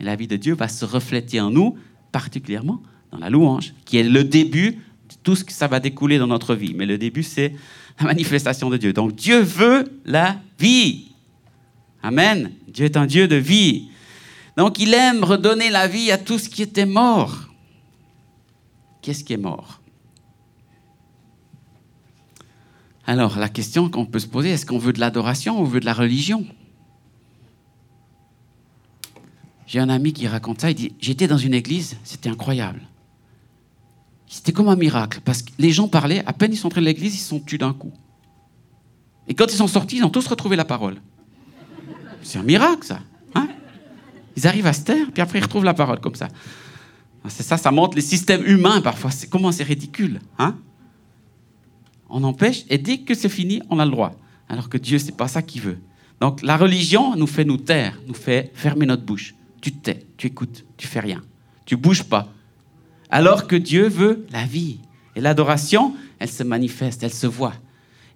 Et 0.00 0.04
la 0.04 0.16
vie 0.16 0.26
de 0.26 0.36
Dieu 0.36 0.54
va 0.54 0.68
se 0.68 0.84
refléter 0.84 1.40
en 1.40 1.50
nous, 1.50 1.76
particulièrement 2.10 2.82
dans 3.10 3.18
la 3.18 3.30
louange, 3.30 3.74
qui 3.84 3.98
est 3.98 4.02
le 4.02 4.24
début 4.24 4.78
tout 5.22 5.36
ce 5.36 5.44
que 5.44 5.52
ça 5.52 5.66
va 5.66 5.80
découler 5.80 6.18
dans 6.18 6.26
notre 6.26 6.54
vie. 6.54 6.74
Mais 6.74 6.86
le 6.86 6.98
début, 6.98 7.22
c'est 7.22 7.54
la 7.98 8.06
manifestation 8.06 8.70
de 8.70 8.76
Dieu. 8.76 8.92
Donc 8.92 9.14
Dieu 9.14 9.40
veut 9.40 10.00
la 10.04 10.40
vie. 10.58 11.12
Amen. 12.02 12.52
Dieu 12.68 12.84
est 12.86 12.96
un 12.96 13.06
Dieu 13.06 13.28
de 13.28 13.36
vie. 13.36 13.88
Donc 14.56 14.78
il 14.78 14.92
aime 14.94 15.24
redonner 15.24 15.70
la 15.70 15.88
vie 15.88 16.10
à 16.10 16.18
tout 16.18 16.38
ce 16.38 16.48
qui 16.48 16.62
était 16.62 16.86
mort. 16.86 17.48
Qu'est-ce 19.00 19.24
qui 19.24 19.32
est 19.32 19.38
mort? 19.38 19.80
Alors, 23.04 23.36
la 23.38 23.48
question 23.48 23.90
qu'on 23.90 24.06
peut 24.06 24.20
se 24.20 24.28
poser, 24.28 24.50
est-ce 24.50 24.64
qu'on 24.64 24.78
veut 24.78 24.92
de 24.92 25.00
l'adoration 25.00 25.60
ou 25.60 25.66
veut 25.66 25.80
de 25.80 25.84
la 25.84 25.92
religion? 25.92 26.46
J'ai 29.66 29.80
un 29.80 29.88
ami 29.88 30.12
qui 30.12 30.28
raconte 30.28 30.60
ça, 30.60 30.70
il 30.70 30.74
dit, 30.74 30.92
j'étais 31.00 31.26
dans 31.26 31.38
une 31.38 31.54
église, 31.54 31.96
c'était 32.04 32.28
incroyable. 32.28 32.82
C'était 34.32 34.52
comme 34.52 34.70
un 34.70 34.76
miracle, 34.76 35.20
parce 35.22 35.42
que 35.42 35.50
les 35.58 35.72
gens 35.72 35.88
parlaient, 35.88 36.24
à 36.24 36.32
peine 36.32 36.54
ils 36.54 36.56
sont 36.56 36.68
entrés 36.68 36.80
dans 36.80 36.86
l'église, 36.86 37.14
ils 37.14 37.18
se 37.18 37.28
sont 37.28 37.38
tués 37.38 37.58
d'un 37.58 37.74
coup. 37.74 37.92
Et 39.28 39.34
quand 39.34 39.44
ils 39.52 39.56
sont 39.56 39.66
sortis, 39.66 39.98
ils 39.98 40.04
ont 40.04 40.08
tous 40.08 40.26
retrouvé 40.26 40.56
la 40.56 40.64
parole. 40.64 41.02
C'est 42.22 42.38
un 42.38 42.42
miracle, 42.42 42.82
ça. 42.82 43.00
Hein? 43.34 43.48
Ils 44.34 44.46
arrivent 44.46 44.66
à 44.66 44.72
se 44.72 44.84
taire, 44.84 45.08
puis 45.12 45.20
après 45.20 45.38
ils 45.38 45.42
retrouvent 45.42 45.66
la 45.66 45.74
parole 45.74 46.00
comme 46.00 46.14
ça. 46.14 46.28
C'est 47.28 47.42
ça, 47.42 47.58
ça 47.58 47.70
montre 47.70 47.94
les 47.94 48.00
systèmes 48.00 48.42
humains 48.46 48.80
parfois. 48.80 49.10
C'est 49.10 49.28
comment 49.28 49.52
c'est 49.52 49.64
ridicule. 49.64 50.18
Hein? 50.38 50.56
On 52.08 52.24
empêche, 52.24 52.64
et 52.70 52.78
dès 52.78 53.00
que 53.00 53.12
c'est 53.12 53.28
fini, 53.28 53.60
on 53.68 53.78
a 53.78 53.84
le 53.84 53.90
droit. 53.90 54.12
Alors 54.48 54.70
que 54.70 54.78
Dieu, 54.78 54.98
c'est 54.98 55.14
pas 55.14 55.28
ça 55.28 55.42
qu'il 55.42 55.60
veut. 55.60 55.78
Donc 56.22 56.40
la 56.40 56.56
religion 56.56 57.16
nous 57.16 57.26
fait 57.26 57.44
nous 57.44 57.58
taire, 57.58 58.00
nous 58.06 58.14
fait 58.14 58.50
fermer 58.54 58.86
notre 58.86 59.02
bouche. 59.02 59.34
Tu 59.60 59.72
te 59.72 59.90
tais, 59.90 60.06
tu 60.16 60.28
écoutes, 60.28 60.64
tu 60.78 60.86
fais 60.86 61.00
rien, 61.00 61.20
tu 61.66 61.76
bouges 61.76 62.04
pas. 62.04 62.32
Alors 63.12 63.46
que 63.46 63.56
Dieu 63.56 63.88
veut 63.88 64.24
la 64.32 64.44
vie. 64.46 64.78
Et 65.14 65.20
l'adoration, 65.20 65.94
elle 66.18 66.30
se 66.30 66.42
manifeste, 66.42 67.02
elle 67.02 67.12
se 67.12 67.26
voit. 67.26 67.52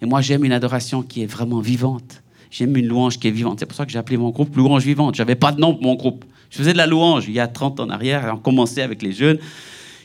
Et 0.00 0.06
moi, 0.06 0.22
j'aime 0.22 0.42
une 0.42 0.52
adoration 0.52 1.02
qui 1.02 1.22
est 1.22 1.26
vraiment 1.26 1.60
vivante. 1.60 2.22
J'aime 2.50 2.74
une 2.78 2.86
louange 2.86 3.18
qui 3.18 3.28
est 3.28 3.30
vivante. 3.30 3.60
C'est 3.60 3.66
pour 3.66 3.76
ça 3.76 3.84
que 3.84 3.92
j'ai 3.92 3.98
appelé 3.98 4.16
mon 4.16 4.30
groupe 4.30 4.56
Louange 4.56 4.84
Vivante. 4.84 5.14
Je 5.14 5.20
n'avais 5.20 5.34
pas 5.34 5.52
de 5.52 5.60
nom 5.60 5.74
pour 5.74 5.82
mon 5.82 5.96
groupe. 5.96 6.24
Je 6.48 6.56
faisais 6.56 6.72
de 6.72 6.78
la 6.78 6.86
louange 6.86 7.26
il 7.28 7.34
y 7.34 7.40
a 7.40 7.46
30 7.46 7.80
ans 7.80 7.84
en 7.84 7.90
arrière. 7.90 8.32
On 8.32 8.38
commençait 8.38 8.80
avec 8.80 9.02
les 9.02 9.12
jeunes. 9.12 9.38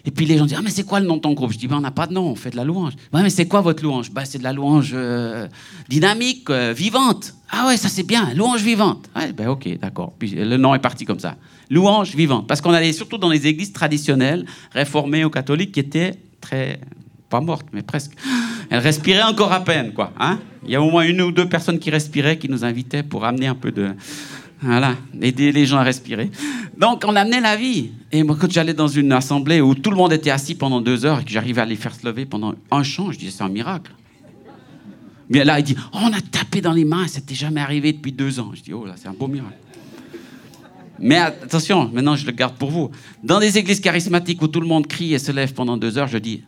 Et 0.05 0.11
puis 0.11 0.25
les 0.25 0.37
gens 0.37 0.45
disent 0.45 0.57
Ah, 0.57 0.61
mais 0.63 0.69
c'est 0.69 0.83
quoi 0.83 0.99
le 0.99 1.05
nom 1.05 1.17
de 1.17 1.21
ton 1.21 1.33
groupe? 1.33 1.51
Je 1.51 1.57
dis 1.57 1.67
ben, 1.67 1.77
On 1.77 1.81
n'a 1.81 1.91
pas 1.91 2.07
de 2.07 2.13
nom, 2.13 2.27
on 2.27 2.35
fait 2.35 2.49
de 2.49 2.55
la 2.55 2.63
louange. 2.63 2.93
Ouais, 3.13 3.21
mais 3.21 3.29
c'est 3.29 3.47
quoi 3.47 3.61
votre 3.61 3.83
louange? 3.83 4.11
Ben, 4.11 4.25
C'est 4.25 4.39
de 4.39 4.43
la 4.43 4.53
louange 4.53 4.91
euh, 4.93 5.47
dynamique, 5.89 6.49
euh, 6.49 6.73
vivante. 6.75 7.33
Ah 7.49 7.67
ouais, 7.67 7.77
ça 7.77 7.89
c'est 7.89 8.03
bien, 8.03 8.33
louange 8.33 8.61
vivante. 8.61 9.09
Ouais, 9.15 9.33
ben 9.33 9.49
ok, 9.49 9.77
d'accord. 9.79 10.13
Puis 10.17 10.31
le 10.31 10.57
nom 10.57 10.73
est 10.73 10.79
parti 10.79 11.05
comme 11.05 11.19
ça. 11.19 11.35
Louange 11.69 12.15
vivante. 12.15 12.47
Parce 12.47 12.61
qu'on 12.61 12.73
allait 12.73 12.93
surtout 12.93 13.17
dans 13.17 13.29
les 13.29 13.45
églises 13.45 13.73
traditionnelles, 13.73 14.45
réformées 14.71 15.25
ou 15.25 15.29
catholiques, 15.29 15.73
qui 15.73 15.81
étaient 15.81 16.13
très. 16.39 16.79
pas 17.29 17.41
mortes, 17.41 17.67
mais 17.73 17.81
presque. 17.81 18.11
Elles 18.69 18.79
respiraient 18.79 19.23
encore 19.23 19.51
à 19.51 19.63
peine, 19.63 19.91
quoi. 19.93 20.13
Hein 20.17 20.39
Il 20.63 20.71
y 20.71 20.75
a 20.75 20.81
au 20.81 20.89
moins 20.89 21.03
une 21.03 21.21
ou 21.21 21.31
deux 21.31 21.47
personnes 21.49 21.77
qui 21.77 21.89
respiraient, 21.89 22.37
qui 22.37 22.47
nous 22.47 22.63
invitaient 22.63 23.03
pour 23.03 23.25
amener 23.25 23.47
un 23.47 23.55
peu 23.55 23.71
de. 23.71 23.91
Voilà, 24.61 24.95
aider 25.19 25.51
les 25.51 25.65
gens 25.65 25.77
à 25.77 25.83
respirer. 25.83 26.29
Donc, 26.77 27.03
on 27.07 27.15
amenait 27.15 27.41
la 27.41 27.55
vie. 27.55 27.91
Et 28.11 28.21
moi, 28.21 28.37
quand 28.39 28.51
j'allais 28.51 28.75
dans 28.75 28.87
une 28.87 29.11
assemblée 29.11 29.59
où 29.59 29.73
tout 29.73 29.89
le 29.89 29.95
monde 29.95 30.13
était 30.13 30.29
assis 30.29 30.53
pendant 30.53 30.81
deux 30.81 31.05
heures 31.05 31.21
et 31.21 31.23
que 31.23 31.31
j'arrivais 31.31 31.61
à 31.61 31.65
les 31.65 31.75
faire 31.75 31.95
se 31.95 32.05
lever 32.05 32.25
pendant 32.25 32.53
un 32.69 32.83
chant, 32.83 33.11
je 33.11 33.17
disais, 33.17 33.31
c'est 33.31 33.43
un 33.43 33.49
miracle. 33.49 33.91
Mais 35.29 35.43
là, 35.43 35.59
il 35.59 35.63
dit, 35.63 35.75
oh, 35.93 35.97
on 36.03 36.13
a 36.13 36.21
tapé 36.21 36.61
dans 36.61 36.73
les 36.73 36.85
mains, 36.85 37.07
ça 37.07 37.19
n'était 37.19 37.33
jamais 37.33 37.61
arrivé 37.61 37.93
depuis 37.93 38.11
deux 38.11 38.39
ans. 38.39 38.51
Je 38.53 38.61
dis, 38.61 38.73
oh 38.73 38.85
là, 38.85 38.93
c'est 38.97 39.07
un 39.07 39.13
beau 39.13 39.27
miracle. 39.27 39.57
Mais 40.99 41.17
attention, 41.17 41.89
maintenant 41.91 42.15
je 42.15 42.27
le 42.27 42.31
garde 42.31 42.55
pour 42.55 42.69
vous. 42.69 42.91
Dans 43.23 43.39
des 43.39 43.57
églises 43.57 43.79
charismatiques 43.79 44.39
où 44.41 44.47
tout 44.47 44.61
le 44.61 44.67
monde 44.67 44.85
crie 44.85 45.15
et 45.15 45.19
se 45.19 45.31
lève 45.31 45.53
pendant 45.53 45.75
deux 45.75 45.97
heures, 45.97 46.07
je 46.07 46.19
dis, 46.19 46.43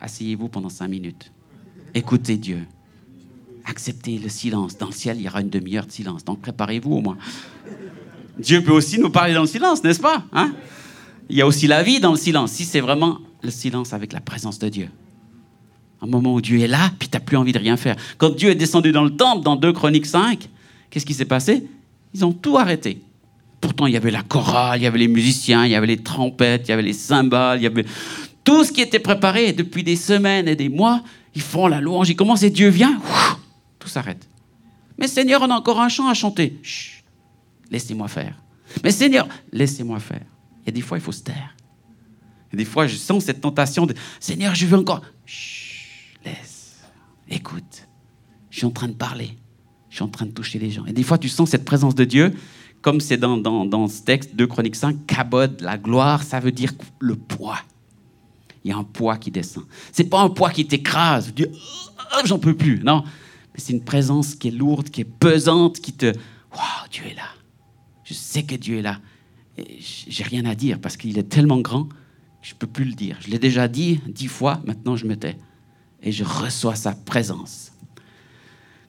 asseyez-vous 0.00 0.48
pendant 0.48 0.68
cinq 0.68 0.88
minutes. 0.88 1.32
Écoutez 1.94 2.36
Dieu 2.36 2.66
acceptez 3.66 4.18
le 4.18 4.28
silence. 4.28 4.78
Dans 4.78 4.86
le 4.86 4.92
ciel, 4.92 5.18
il 5.18 5.24
y 5.24 5.28
aura 5.28 5.40
une 5.40 5.50
demi-heure 5.50 5.86
de 5.86 5.92
silence. 5.92 6.24
Donc 6.24 6.40
préparez-vous 6.40 6.92
au 6.92 7.00
moins. 7.00 7.18
Dieu 8.38 8.62
peut 8.62 8.72
aussi 8.72 8.98
nous 8.98 9.10
parler 9.10 9.34
dans 9.34 9.42
le 9.42 9.46
silence, 9.46 9.82
n'est-ce 9.82 10.00
pas 10.00 10.24
hein? 10.32 10.52
Il 11.28 11.36
y 11.36 11.42
a 11.42 11.46
aussi 11.46 11.66
la 11.66 11.82
vie 11.82 11.98
dans 11.98 12.12
le 12.12 12.18
silence. 12.18 12.52
Si 12.52 12.64
c'est 12.64 12.80
vraiment 12.80 13.18
le 13.42 13.50
silence 13.50 13.92
avec 13.92 14.12
la 14.12 14.20
présence 14.20 14.58
de 14.58 14.68
Dieu. 14.68 14.88
Un 16.00 16.06
moment 16.06 16.34
où 16.34 16.40
Dieu 16.40 16.60
est 16.60 16.68
là, 16.68 16.92
puis 16.98 17.08
tu 17.08 17.16
n'as 17.16 17.20
plus 17.20 17.36
envie 17.36 17.52
de 17.52 17.58
rien 17.58 17.76
faire. 17.76 17.96
Quand 18.18 18.30
Dieu 18.30 18.50
est 18.50 18.54
descendu 18.54 18.92
dans 18.92 19.02
le 19.02 19.16
temple, 19.16 19.42
dans 19.42 19.56
2 19.56 19.72
Chroniques 19.72 20.06
5, 20.06 20.48
qu'est-ce 20.90 21.06
qui 21.06 21.14
s'est 21.14 21.24
passé? 21.24 21.66
Ils 22.14 22.24
ont 22.24 22.32
tout 22.32 22.58
arrêté. 22.58 23.00
Pourtant, 23.60 23.86
il 23.86 23.94
y 23.94 23.96
avait 23.96 24.10
la 24.10 24.22
chorale, 24.22 24.78
il 24.78 24.84
y 24.84 24.86
avait 24.86 24.98
les 24.98 25.08
musiciens, 25.08 25.64
il 25.64 25.72
y 25.72 25.74
avait 25.74 25.86
les 25.86 25.96
trompettes, 25.96 26.68
il 26.68 26.70
y 26.70 26.72
avait 26.72 26.82
les 26.82 26.92
cymbales, 26.92 27.58
il 27.58 27.64
y 27.64 27.66
avait 27.66 27.86
tout 28.44 28.62
ce 28.62 28.70
qui 28.70 28.82
était 28.82 29.00
préparé 29.00 29.52
depuis 29.52 29.82
des 29.82 29.96
semaines 29.96 30.46
et 30.46 30.54
des 30.54 30.68
mois. 30.68 31.02
Ils 31.34 31.42
font 31.42 31.66
la 31.66 31.80
louange, 31.80 32.08
ils 32.10 32.16
commencent 32.16 32.42
et 32.42 32.50
Dieu 32.50 32.68
vient 32.68 33.00
s'arrête. 33.96 34.28
Mais 34.98 35.08
Seigneur, 35.08 35.40
on 35.42 35.50
a 35.50 35.54
encore 35.54 35.80
un 35.80 35.88
chant 35.88 36.08
à 36.08 36.14
chanter. 36.14 36.58
Chut, 36.62 37.02
laissez-moi 37.70 38.08
faire. 38.08 38.34
Mais 38.84 38.90
Seigneur, 38.90 39.26
laissez-moi 39.52 40.00
faire. 40.00 40.26
A 40.66 40.70
des 40.70 40.82
fois, 40.82 40.98
il 40.98 41.00
faut 41.00 41.12
se 41.12 41.22
taire. 41.22 41.56
A 42.52 42.56
des 42.56 42.64
fois, 42.64 42.86
je 42.86 42.96
sens 42.96 43.24
cette 43.24 43.40
tentation 43.40 43.86
de 43.86 43.94
Seigneur, 44.20 44.54
je 44.54 44.66
veux 44.66 44.76
encore. 44.76 45.02
Chut, 45.24 46.20
laisse. 46.24 46.76
Écoute. 47.28 47.86
Je 48.50 48.58
suis 48.58 48.66
en 48.66 48.70
train 48.70 48.88
de 48.88 48.94
parler. 48.94 49.30
Je 49.90 49.96
suis 49.96 50.04
en 50.04 50.08
train 50.08 50.26
de 50.26 50.30
toucher 50.30 50.58
les 50.58 50.70
gens. 50.70 50.84
Et 50.86 50.92
des 50.92 51.02
fois, 51.02 51.18
tu 51.18 51.28
sens 51.28 51.50
cette 51.50 51.64
présence 51.64 51.94
de 51.94 52.04
Dieu, 52.04 52.34
comme 52.82 53.00
c'est 53.00 53.16
dans, 53.16 53.36
dans, 53.36 53.88
ce 53.88 54.02
texte 54.02 54.34
de 54.34 54.44
Chronique 54.44 54.76
5, 54.76 55.06
Kabod, 55.06 55.60
la 55.60 55.78
gloire, 55.78 56.22
ça 56.22 56.40
veut 56.40 56.52
dire 56.52 56.72
le 56.98 57.16
poids. 57.16 57.58
Il 58.64 58.70
y 58.70 58.72
a 58.72 58.76
un 58.76 58.84
poids 58.84 59.16
qui 59.16 59.30
descend. 59.30 59.64
C'est 59.92 60.08
pas 60.08 60.20
un 60.20 60.28
poids 60.28 60.50
qui 60.50 60.66
t'écrase. 60.66 61.32
Tu 61.34 61.44
dis, 61.44 61.48
oh, 61.52 62.20
j'en 62.24 62.38
peux 62.38 62.54
plus. 62.54 62.82
Non, 62.82 63.04
c'est 63.56 63.72
une 63.72 63.84
présence 63.84 64.34
qui 64.34 64.48
est 64.48 64.52
lourde, 64.52 64.90
qui 64.90 65.02
est 65.02 65.04
pesante, 65.04 65.80
qui 65.80 65.92
te... 65.92 66.06
Waouh, 66.06 66.88
Dieu 66.90 67.04
est 67.10 67.14
là. 67.14 67.28
Je 68.04 68.14
sais 68.14 68.44
que 68.44 68.54
Dieu 68.54 68.78
est 68.78 68.82
là. 68.82 69.00
J'ai 69.78 70.24
rien 70.24 70.44
à 70.44 70.54
dire 70.54 70.78
parce 70.80 70.96
qu'il 70.96 71.18
est 71.18 71.28
tellement 71.28 71.60
grand 71.60 71.84
que 71.84 71.94
je 72.42 72.54
ne 72.54 72.58
peux 72.58 72.66
plus 72.66 72.84
le 72.84 72.92
dire. 72.92 73.16
Je 73.20 73.30
l'ai 73.30 73.38
déjà 73.38 73.68
dit 73.68 74.00
dix 74.06 74.28
fois, 74.28 74.60
maintenant 74.64 74.96
je 74.96 75.06
me 75.06 75.16
tais. 75.16 75.36
Et 76.02 76.12
je 76.12 76.24
reçois 76.24 76.74
sa 76.74 76.92
présence. 76.92 77.72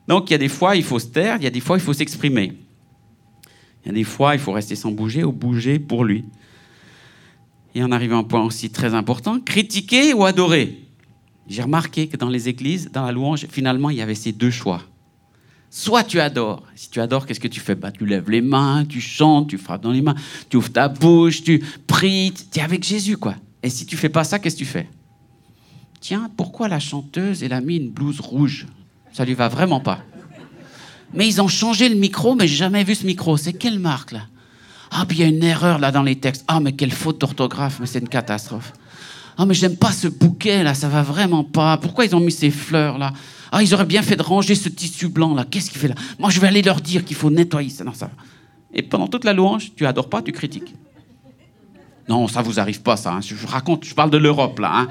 Donc 0.08 0.30
il 0.30 0.34
y 0.34 0.36
a 0.36 0.40
des 0.40 0.50
fois, 0.50 0.76
il 0.76 0.84
faut 0.84 1.00
se 1.00 1.08
taire, 1.08 1.38
il 1.38 1.44
y 1.44 1.48
a 1.48 1.50
des 1.50 1.60
fois, 1.60 1.78
il 1.78 1.82
faut 1.82 1.94
s'exprimer. 1.94 2.54
Il 3.84 3.88
y 3.88 3.90
a 3.92 3.94
des 3.94 4.04
fois, 4.04 4.36
il 4.36 4.40
faut 4.40 4.52
rester 4.52 4.76
sans 4.76 4.92
bouger 4.92 5.24
ou 5.24 5.32
bouger 5.32 5.80
pour 5.80 6.04
lui. 6.04 6.26
Et 7.74 7.84
on 7.84 7.92
arrive 7.92 8.14
à 8.14 8.18
un 8.18 8.24
point 8.24 8.44
aussi 8.44 8.70
très 8.70 8.94
important, 8.94 9.40
critiquer 9.40 10.14
ou 10.14 10.26
adorer. 10.26 10.87
J'ai 11.48 11.62
remarqué 11.62 12.08
que 12.08 12.18
dans 12.18 12.30
les 12.30 12.50
églises, 12.50 12.90
dans 12.92 13.06
la 13.06 13.12
louange, 13.12 13.48
finalement, 13.50 13.90
il 13.90 13.98
y 13.98 14.02
avait 14.02 14.16
ces 14.16 14.32
deux 14.32 14.52
choix. 14.52 14.82
Soit 15.70 16.04
tu 16.04 16.20
adores. 16.20 16.64
Si 16.76 16.90
tu 16.90 17.00
adores, 17.00 17.26
qu'est-ce 17.26 17.40
que 17.40 17.48
tu 17.48 17.60
fais? 17.60 17.76
Bah, 17.76 17.92
Tu 17.92 18.06
lèves 18.06 18.30
les 18.30 18.42
mains, 18.42 18.86
tu 18.86 19.02
chantes, 19.02 19.50
tu 19.50 19.58
frappes 19.58 19.84
dans 19.84 19.92
les 19.92 20.02
mains, 20.02 20.16
tu 20.50 20.58
ouvres 20.58 20.72
ta 20.72 20.88
bouche, 20.88 21.44
tu 21.44 21.64
pries, 21.88 22.34
tu 22.52 22.60
es 22.60 22.62
avec 22.64 22.84
Jésus, 22.84 23.18
quoi. 23.18 23.36
Et 23.64 23.70
si 23.70 23.86
tu 23.86 23.98
fais 23.98 24.10
pas 24.10 24.24
ça, 24.24 24.40
qu'est-ce 24.40 24.56
que 24.56 24.60
tu 24.60 24.66
fais? 24.66 24.90
Tiens, 26.00 26.30
pourquoi 26.38 26.68
la 26.68 26.80
chanteuse, 26.80 27.44
elle 27.44 27.54
a 27.54 27.62
mis 27.62 27.78
une 27.78 27.90
blouse 27.90 28.20
rouge? 28.20 28.68
Ça 29.12 29.26
lui 29.26 29.34
va 29.34 29.48
vraiment 29.48 29.80
pas. 29.80 30.00
Mais 31.14 31.28
ils 31.28 31.42
ont 31.42 31.48
changé 31.48 31.90
le 31.90 31.96
micro, 31.96 32.36
mais 32.36 32.48
j'ai 32.48 32.58
jamais 32.58 32.84
vu 32.84 32.96
ce 32.96 33.06
micro. 33.06 33.38
C'est 33.38 33.54
quelle 33.54 33.80
marque, 33.80 34.12
là? 34.12 34.28
Ah, 34.92 35.06
puis 35.06 35.18
il 35.18 35.22
y 35.22 35.24
a 35.24 35.28
une 35.28 35.44
erreur, 35.44 35.80
là, 35.80 35.92
dans 35.92 36.04
les 36.04 36.16
textes. 36.18 36.46
Ah, 36.48 36.60
mais 36.60 36.74
quelle 36.74 36.92
faute 36.92 37.20
d'orthographe, 37.20 37.80
mais 37.80 37.88
c'est 37.88 38.00
une 38.00 38.10
catastrophe. 38.10 38.74
Ah, 39.38 39.46
mais 39.46 39.54
j'aime 39.54 39.78
pas 39.78 39.92
ce 39.92 40.08
bouquet 40.08 40.64
là, 40.64 40.74
ça 40.74 40.90
va 40.90 41.04
vraiment 41.04 41.44
pas. 41.44 41.78
Pourquoi 41.78 42.06
ils 42.06 42.16
ont 42.16 42.20
mis 42.20 42.32
ces 42.32 42.50
fleurs 42.50 42.98
là 42.98 43.14
Ah, 43.52 43.62
ils 43.62 43.74
auraient 43.74 43.86
bien 43.86 44.02
fait 44.02 44.16
de 44.16 44.24
ranger 44.24 44.56
ce 44.56 44.70
tissu 44.70 45.10
blanc 45.10 45.36
là. 45.36 45.46
Qu'est-ce 45.50 45.70
qu'il 45.70 45.80
fait 45.80 45.90
là? 45.90 45.96
Moi, 46.18 46.30
je 46.30 46.40
vais 46.40 46.48
aller 46.48 46.62
leur 46.62 46.82
dire 46.82 47.06
qu'il 47.06 47.16
faut 47.16 47.30
nettoyer 47.30 47.70
ça. 47.70 47.84
Non, 47.84 47.94
ça. 47.94 48.10
Et 48.74 48.82
pendant 48.82 49.08
toute 49.08 49.24
la 49.24 49.34
louange, 49.34 49.72
tu 49.76 49.86
adores 49.86 50.10
pas, 50.10 50.22
tu 50.22 50.32
critiques. 50.32 50.74
Non, 52.10 52.28
ça 52.28 52.42
vous 52.42 52.60
arrive 52.60 52.82
pas 52.82 52.98
ça. 52.98 53.14
Hein. 53.14 53.22
Je 53.22 53.36
raconte, 53.46 53.86
je 53.86 53.94
parle 53.94 54.10
de 54.10 54.18
l'Europe 54.18 54.60
là. 54.60 54.72
Hein. 54.74 54.88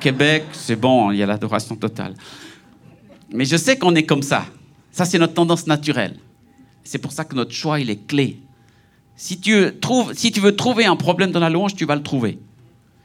Québec, 0.00 0.44
c'est 0.52 0.76
bon, 0.76 1.10
il 1.10 1.18
y 1.18 1.22
a 1.22 1.26
l'adoration 1.26 1.76
totale. 1.76 2.14
Mais 3.32 3.44
je 3.44 3.56
sais 3.56 3.78
qu'on 3.78 3.94
est 3.94 4.04
comme 4.04 4.22
ça. 4.22 4.46
Ça, 4.92 5.04
c'est 5.04 5.18
notre 5.18 5.34
tendance 5.34 5.66
naturelle. 5.66 6.16
C'est 6.84 6.98
pour 6.98 7.12
ça 7.12 7.24
que 7.24 7.34
notre 7.34 7.52
choix, 7.52 7.80
il 7.80 7.90
est 7.90 8.06
clé. 8.06 8.38
Si 9.16 9.40
tu, 9.40 9.72
trouves, 9.80 10.12
si 10.14 10.30
tu 10.30 10.40
veux 10.40 10.54
trouver 10.54 10.84
un 10.84 10.96
problème 10.96 11.32
dans 11.32 11.40
la 11.40 11.50
louange, 11.50 11.74
tu 11.74 11.84
vas 11.84 11.96
le 11.96 12.02
trouver. 12.02 12.38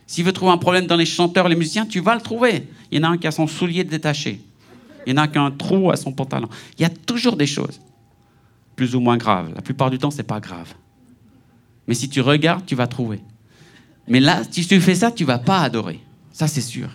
S'il 0.10 0.26
veut 0.26 0.34
trouver 0.34 0.52
un 0.52 0.58
problème 0.58 0.88
dans 0.88 0.96
les 0.96 1.06
chanteurs, 1.06 1.48
les 1.48 1.56
musiciens, 1.56 1.86
tu 1.86 2.00
vas 2.00 2.16
le 2.16 2.22
trouver. 2.22 2.68
Il 2.90 2.98
y 2.98 3.00
en 3.00 3.04
a 3.04 3.12
un 3.14 3.18
qui 3.20 3.28
a 3.28 3.32
son 3.32 3.46
soulier 3.46 3.84
détaché. 3.84 4.42
Il 5.06 5.12
y 5.12 5.14
en 5.14 5.18
a 5.18 5.26
un 5.26 5.28
qui 5.28 5.38
a 5.38 5.44
un 5.44 5.52
trou 5.52 5.92
à 5.92 5.98
son 5.98 6.12
pantalon. 6.12 6.50
Il 6.80 6.82
y 6.82 6.86
a 6.86 6.90
toujours 6.90 7.38
des 7.38 7.46
choses 7.46 7.80
plus 8.76 8.96
ou 8.96 9.00
moins 9.02 9.18
graves. 9.18 9.52
La 9.54 9.62
plupart 9.62 9.92
du 9.92 10.00
temps, 10.00 10.10
c'est 10.10 10.24
pas 10.24 10.40
grave. 10.40 10.74
Mais 11.88 11.94
si 11.94 12.10
tu 12.10 12.22
regardes, 12.22 12.66
tu 12.66 12.74
vas 12.74 12.88
trouver. 12.88 13.20
Mais 14.08 14.20
là, 14.20 14.42
si 14.50 14.66
tu 14.66 14.82
fais 14.82 14.96
ça, 14.96 15.12
tu 15.12 15.26
vas 15.26 15.38
pas 15.38 15.60
adorer. 15.60 16.00
Ça, 16.32 16.48
c'est 16.48 16.60
sûr. 16.60 16.90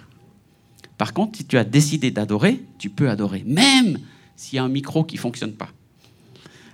Par 0.98 1.12
contre, 1.12 1.36
si 1.36 1.44
tu 1.44 1.56
as 1.56 1.62
décidé 1.62 2.10
d'adorer, 2.10 2.64
tu 2.78 2.90
peux 2.90 3.08
adorer, 3.08 3.44
même 3.46 4.00
s'il 4.34 4.56
y 4.56 4.58
a 4.58 4.64
un 4.64 4.68
micro 4.68 5.04
qui 5.04 5.18
fonctionne 5.18 5.52
pas. 5.52 5.68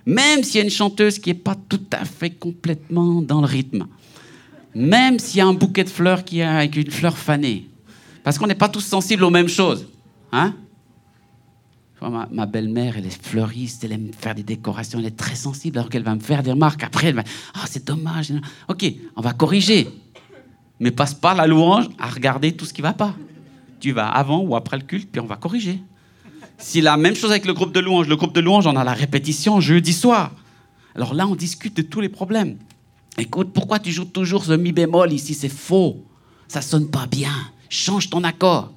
Même 0.07 0.41
s'il 0.41 0.55
y 0.55 0.61
a 0.61 0.63
une 0.63 0.71
chanteuse 0.71 1.19
qui 1.19 1.29
n'est 1.29 1.35
pas 1.35 1.55
tout 1.69 1.85
à 1.91 2.03
fait 2.03 2.31
complètement 2.31 3.21
dans 3.21 3.41
le 3.41 3.47
rythme 3.47 3.85
même 4.73 5.19
s'il 5.19 5.39
y 5.39 5.41
a 5.41 5.47
un 5.47 5.53
bouquet 5.53 5.83
de 5.83 5.89
fleurs 5.89 6.23
qui 6.23 6.39
est 6.39 6.43
avec 6.43 6.75
une 6.75 6.91
fleur 6.91 7.17
fanée. 7.17 7.67
Parce 8.23 8.37
qu'on 8.37 8.47
n'est 8.47 8.55
pas 8.55 8.69
tous 8.69 8.81
sensibles 8.81 9.23
aux 9.23 9.29
mêmes 9.29 9.47
choses. 9.47 9.87
Hein? 10.31 10.53
Ma, 12.31 12.47
belle-mère, 12.47 12.97
elle 12.97 13.05
est 13.05 13.23
fleuriste, 13.23 13.83
elle 13.83 13.91
aime 13.91 14.11
faire 14.17 14.33
des 14.33 14.41
décorations, 14.41 14.97
elle 14.97 15.05
est 15.05 15.17
très 15.17 15.35
sensible, 15.35 15.77
alors 15.77 15.89
qu'elle 15.89 16.03
va 16.03 16.15
me 16.15 16.19
faire 16.19 16.41
des 16.41 16.51
remarques. 16.51 16.83
Après, 16.83 17.07
elle 17.07 17.15
va 17.15 17.23
Ah, 17.53 17.65
c'est 17.67 17.85
dommage. 17.85 18.33
Ok, 18.67 18.85
on 19.15 19.21
va 19.21 19.33
corriger. 19.33 19.87
Mais 20.79 20.89
passe 20.89 21.13
pas 21.13 21.35
la 21.35 21.45
louange 21.45 21.89
à 21.99 22.07
regarder 22.07 22.53
tout 22.53 22.65
ce 22.65 22.73
qui 22.73 22.81
va 22.81 22.93
pas. 22.93 23.15
Tu 23.79 23.91
vas 23.91 24.07
avant 24.07 24.39
ou 24.39 24.55
après 24.55 24.77
le 24.77 24.83
culte, 24.83 25.11
puis 25.11 25.21
on 25.21 25.27
va 25.27 25.35
corriger. 25.35 25.79
Si 26.57 26.81
la 26.81 26.97
même 26.97 27.15
chose 27.15 27.29
avec 27.29 27.45
le 27.45 27.53
groupe 27.53 27.71
de 27.71 27.79
louange. 27.79 28.07
Le 28.07 28.15
groupe 28.15 28.33
de 28.33 28.41
louange, 28.41 28.65
on 28.65 28.75
a 28.75 28.83
la 28.83 28.93
répétition 28.93 29.59
jeudi 29.59 29.93
soir. 29.93 30.31
Alors 30.95 31.13
là, 31.13 31.27
on 31.27 31.35
discute 31.35 31.77
de 31.77 31.83
tous 31.83 32.01
les 32.01 32.09
problèmes. 32.09 32.57
Écoute, 33.17 33.51
pourquoi 33.53 33.79
tu 33.79 33.91
joues 33.91 34.05
toujours 34.05 34.45
ce 34.45 34.53
mi 34.53 34.71
bémol 34.71 35.11
ici? 35.11 35.33
C'est 35.33 35.49
faux. 35.49 36.03
Ça 36.47 36.61
sonne 36.61 36.89
pas 36.89 37.07
bien. 37.07 37.33
Change 37.69 38.09
ton 38.09 38.23
accord. 38.23 38.71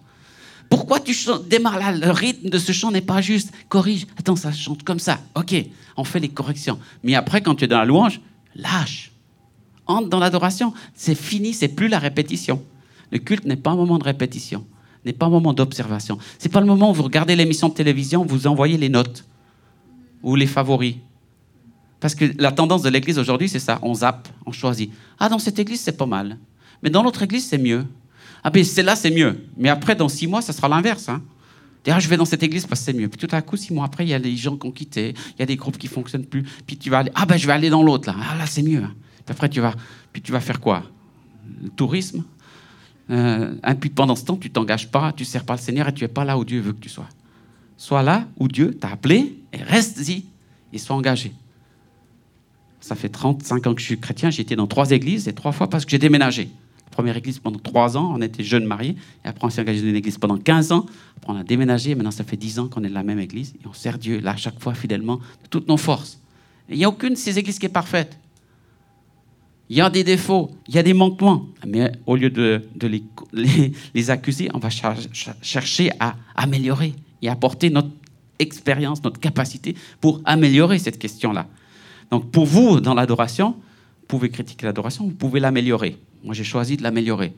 Pourquoi 0.69 1.01
tu 1.01 1.15
démarres 1.49 1.79
là 1.79 1.93
Le 1.93 2.11
rythme 2.11 2.49
de 2.49 2.59
ce 2.59 2.73
chant 2.73 2.91
n'est 2.91 3.01
pas 3.01 3.21
juste? 3.21 3.53
Corrige. 3.69 4.07
Attends, 4.19 4.37
ça 4.37 4.53
chante 4.53 4.83
comme 4.83 4.99
ça. 4.99 5.21
Ok, 5.35 5.55
on 5.97 6.05
fait 6.05 6.21
les 6.21 6.29
corrections. 6.29 6.79
Mais 7.03 7.15
après, 7.15 7.43
quand 7.43 7.55
tu 7.55 7.65
es 7.65 7.69
dans 7.69 7.79
la 7.79 7.85
louange, 7.85 8.21
lâche. 8.57 9.13
Entre 9.87 10.09
dans 10.09 10.19
l'adoration. 10.19 10.73
C'est 10.95 11.15
fini, 11.15 11.53
c'est 11.53 11.69
plus 11.69 11.89
la 11.89 11.99
répétition. 11.99 12.63
Le 13.11 13.19
culte 13.19 13.45
n'est 13.45 13.57
pas 13.57 13.71
un 13.71 13.77
moment 13.77 13.99
de 13.99 14.05
répétition, 14.05 14.65
n'est 15.05 15.13
pas 15.13 15.27
un 15.27 15.31
moment 15.31 15.53
d'observation. 15.53 16.19
C'est 16.39 16.49
pas 16.49 16.61
le 16.61 16.67
moment 16.67 16.91
où 16.91 16.95
vous 16.95 17.03
regardez 17.03 17.37
l'émission 17.37 17.69
de 17.69 17.75
télévision, 17.75 18.25
vous 18.25 18.47
envoyez 18.47 18.77
les 18.77 18.89
notes 18.89 19.25
ou 20.23 20.35
les 20.35 20.47
favoris. 20.47 20.97
Parce 22.05 22.15
que 22.15 22.27
la 22.37 22.53
tendance 22.53 22.83
de 22.83 22.91
l'Église 22.91 23.19
aujourd'hui, 23.19 23.49
c'est 23.49 23.59
ça. 23.59 23.79
On 23.81 23.95
zappe, 23.95 24.29
on 24.45 24.53
choisit. 24.53 24.93
Ah, 25.19 25.31
dans 25.31 25.39
cette 25.39 25.59
Église, 25.59 25.81
c'est 25.81 25.97
pas 25.97 26.05
mal. 26.05 26.37
Mais 26.83 26.91
dans 26.91 27.03
l'autre 27.03 27.23
Église, 27.23 27.47
c'est 27.47 27.57
mieux. 27.57 27.87
Ah, 28.43 28.51
ben, 28.51 28.63
c'est 28.63 28.83
là, 28.83 28.95
c'est 28.95 29.11
mieux. 29.11 29.43
Mais 29.57 29.71
après, 29.71 29.97
dans 29.97 30.11
six 30.11 30.27
mois, 30.27 30.43
ça 30.43 30.53
sera 30.53 30.69
l'inverse. 30.69 31.09
Hein. 31.09 31.23
Ah, 31.89 31.99
je 31.99 32.07
vais 32.07 32.19
dans 32.19 32.27
cette 32.27 32.43
église 32.43 32.67
parce 32.67 32.83
que 32.83 32.85
c'est 32.85 32.93
mieux. 32.93 33.09
Puis 33.09 33.27
tout 33.27 33.35
à 33.35 33.41
coup, 33.41 33.57
six 33.57 33.73
mois 33.73 33.87
après, 33.87 34.05
il 34.05 34.11
y 34.11 34.15
a 34.15 34.19
des 34.19 34.37
gens 34.37 34.55
qui 34.59 34.67
ont 34.67 34.71
quitté, 34.71 35.15
il 35.31 35.41
y 35.41 35.43
a 35.43 35.47
des 35.47 35.57
groupes 35.57 35.79
qui 35.79 35.87
fonctionnent 35.87 36.27
plus. 36.27 36.43
Puis 36.67 36.77
tu 36.77 36.91
vas 36.91 36.99
aller, 36.99 37.11
ah 37.15 37.25
ben 37.25 37.39
je 37.39 37.47
vais 37.47 37.55
aller 37.55 37.71
dans 37.71 37.83
l'autre 37.83 38.07
là. 38.07 38.17
Ah 38.21 38.37
là, 38.37 38.45
c'est 38.45 38.63
mieux. 38.63 38.83
Puis 38.83 39.31
après, 39.31 39.49
tu 39.49 39.63
vas, 39.63 39.73
puis 40.13 40.21
tu 40.21 40.31
vas 40.31 40.41
faire 40.41 40.61
quoi? 40.61 40.83
Le 41.63 41.71
tourisme? 41.71 42.23
Euh, 43.09 43.55
et 43.67 43.75
puis 43.77 43.89
pendant 43.89 44.15
ce 44.15 44.27
temps, 44.27 44.37
tu 44.37 44.51
t'engages 44.51 44.91
pas, 44.91 45.11
tu 45.13 45.23
ne 45.23 45.27
sers 45.27 45.45
pas 45.45 45.55
le 45.55 45.61
Seigneur 45.61 45.89
et 45.89 45.95
tu 45.95 46.05
es 46.05 46.09
pas 46.09 46.27
là 46.27 46.37
où 46.37 46.45
Dieu 46.45 46.61
veut 46.61 46.75
que 46.75 46.81
tu 46.81 46.91
sois. 46.91 47.09
Sois 47.79 48.03
là 48.03 48.27
où 48.39 48.47
Dieu 48.47 48.75
t'a 48.75 48.89
appelé 48.89 49.39
et 49.55 49.63
reste-y 49.63 50.27
et 50.71 50.77
sois 50.77 50.97
engagé. 50.97 51.33
Ça 52.85 52.95
fait 52.95 53.09
35 53.09 53.67
ans 53.67 53.75
que 53.75 53.81
je 53.81 53.87
suis 53.87 53.99
chrétien, 53.99 54.29
j'ai 54.29 54.43
été 54.43 54.57
dans 54.57 54.67
trois 54.67 54.91
églises 54.91 55.27
et 55.27 55.33
trois 55.33 55.53
fois 55.53 55.71
parce 55.71 55.87
que 55.87 55.91
j'ai 55.91 55.99
déménagé. 55.99 56.51
Première 56.91 57.17
église 57.17 57.39
pendant 57.39 57.59
trois 57.59 57.97
ans, 57.97 58.13
on 58.15 58.21
était 58.21 58.45
jeunes 58.45 58.67
mariés, 58.67 58.95
et 59.25 59.29
après 59.29 59.47
on 59.47 59.49
s'est 59.49 59.63
engagé 59.63 59.81
dans 59.81 59.89
une 59.89 59.97
église 59.97 60.19
pendant 60.19 60.37
15 60.37 60.71
ans, 60.71 60.85
après 61.17 61.33
on 61.33 61.37
a 61.37 61.45
déménagé, 61.45 61.93
et 61.93 61.95
maintenant 61.95 62.11
ça 62.11 62.25
fait 62.25 62.37
10 62.37 62.59
ans 62.59 62.69
qu'on 62.69 62.85
est 62.85 62.91
de 62.91 62.95
la 62.95 63.03
même 63.03 63.21
église, 63.21 63.55
et 63.55 63.67
on 63.67 63.73
sert 63.73 63.97
Dieu 63.97 64.21
là 64.21 64.37
chaque 64.37 64.61
fois 64.61 64.75
fidèlement 64.75 65.17
de 65.17 65.49
toutes 65.49 65.67
nos 65.67 65.79
forces. 65.79 66.21
Il 66.69 66.77
n'y 66.77 66.85
a 66.85 66.91
aucune 66.91 67.15
de 67.15 67.19
ces 67.19 67.39
églises 67.39 67.59
qui 67.59 67.65
est 67.65 67.71
parfaite. 67.71 68.19
Il 69.71 69.79
y 69.79 69.81
a 69.81 69.89
des 69.89 70.05
défauts, 70.05 70.51
il 70.69 70.75
y 70.75 70.79
a 70.79 70.83
des 70.83 70.93
manquements. 70.93 71.47
Mais 71.67 71.91
au 72.05 72.17
lieu 72.17 72.29
de, 72.29 72.61
les, 73.33 74.11
accuser, 74.11 74.51
on 74.53 74.59
va 74.59 74.69
chercher 75.41 75.91
à 76.01 76.17
améliorer 76.37 76.93
et 77.23 77.31
apporter 77.31 77.71
notre 77.71 77.89
expérience, 78.39 79.03
notre 79.03 79.21
capacité 79.21 79.75
pour 80.03 80.21
améliorer 80.27 80.79
cette 80.79 80.99
question-là. 80.99 81.47
Donc 82.11 82.31
pour 82.31 82.47
vous, 82.47 82.81
dans 82.81 82.95
l'adoration, 82.95 83.51
vous 83.53 84.07
pouvez 84.07 84.31
critiquer 84.31 84.67
l'adoration, 84.67 85.05
vous 85.05 85.15
pouvez 85.15 85.41
l'améliorer. 85.41 85.99
Moi, 86.23 86.35
j'ai 86.35 86.45
choisi 86.45 86.77
de 86.77 86.83
l'améliorer. 86.83 87.33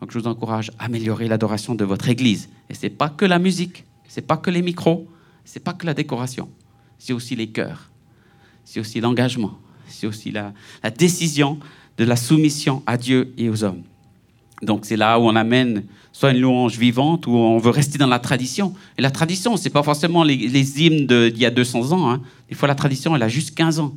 Donc 0.00 0.12
je 0.12 0.18
vous 0.18 0.26
encourage 0.26 0.70
à 0.78 0.84
améliorer 0.84 1.28
l'adoration 1.28 1.74
de 1.74 1.84
votre 1.84 2.08
Église. 2.08 2.48
Et 2.70 2.74
ce 2.74 2.82
n'est 2.82 2.90
pas 2.90 3.08
que 3.08 3.24
la 3.24 3.38
musique, 3.38 3.84
ce 4.08 4.20
n'est 4.20 4.26
pas 4.26 4.36
que 4.36 4.50
les 4.50 4.62
micros, 4.62 5.08
ce 5.44 5.58
n'est 5.58 5.62
pas 5.62 5.72
que 5.72 5.86
la 5.86 5.94
décoration, 5.94 6.48
c'est 6.98 7.12
aussi 7.12 7.34
les 7.34 7.48
cœurs, 7.48 7.90
c'est 8.64 8.80
aussi 8.80 9.00
l'engagement, 9.00 9.58
c'est 9.88 10.06
aussi 10.06 10.30
la, 10.30 10.52
décision 10.96 11.58
de 11.96 12.04
la 12.04 12.16
soumission 12.16 12.82
à 12.86 12.96
Dieu 12.96 13.32
et 13.38 13.48
aux 13.48 13.64
hommes. 13.64 13.82
Donc 14.62 14.84
c'est 14.84 14.96
là 14.96 15.18
où 15.18 15.22
on 15.22 15.36
amène 15.36 15.84
soit 16.12 16.32
une 16.32 16.40
louange 16.40 16.78
vivante, 16.78 17.26
ou 17.26 17.30
on 17.30 17.58
veut 17.58 17.70
rester 17.70 17.96
dans 17.96 18.08
la 18.08 18.18
tradition. 18.18 18.74
Et 18.96 19.02
la 19.02 19.10
tradition, 19.10 19.56
ce 19.56 19.64
n'est 19.64 19.70
pas 19.70 19.84
forcément 19.84 20.24
les, 20.24 20.34
hymnes 20.80 21.06
d'il 21.06 21.38
y 21.38 21.46
a 21.46 21.50
200 21.50 21.92
ans. 21.92 22.10
Hein. 22.10 22.22
Des 22.48 22.56
fois, 22.56 22.66
la 22.66 22.74
tradition, 22.74 23.14
elle 23.14 23.22
a 23.22 23.28
juste 23.28 23.54
15 23.54 23.78
ans. 23.78 23.94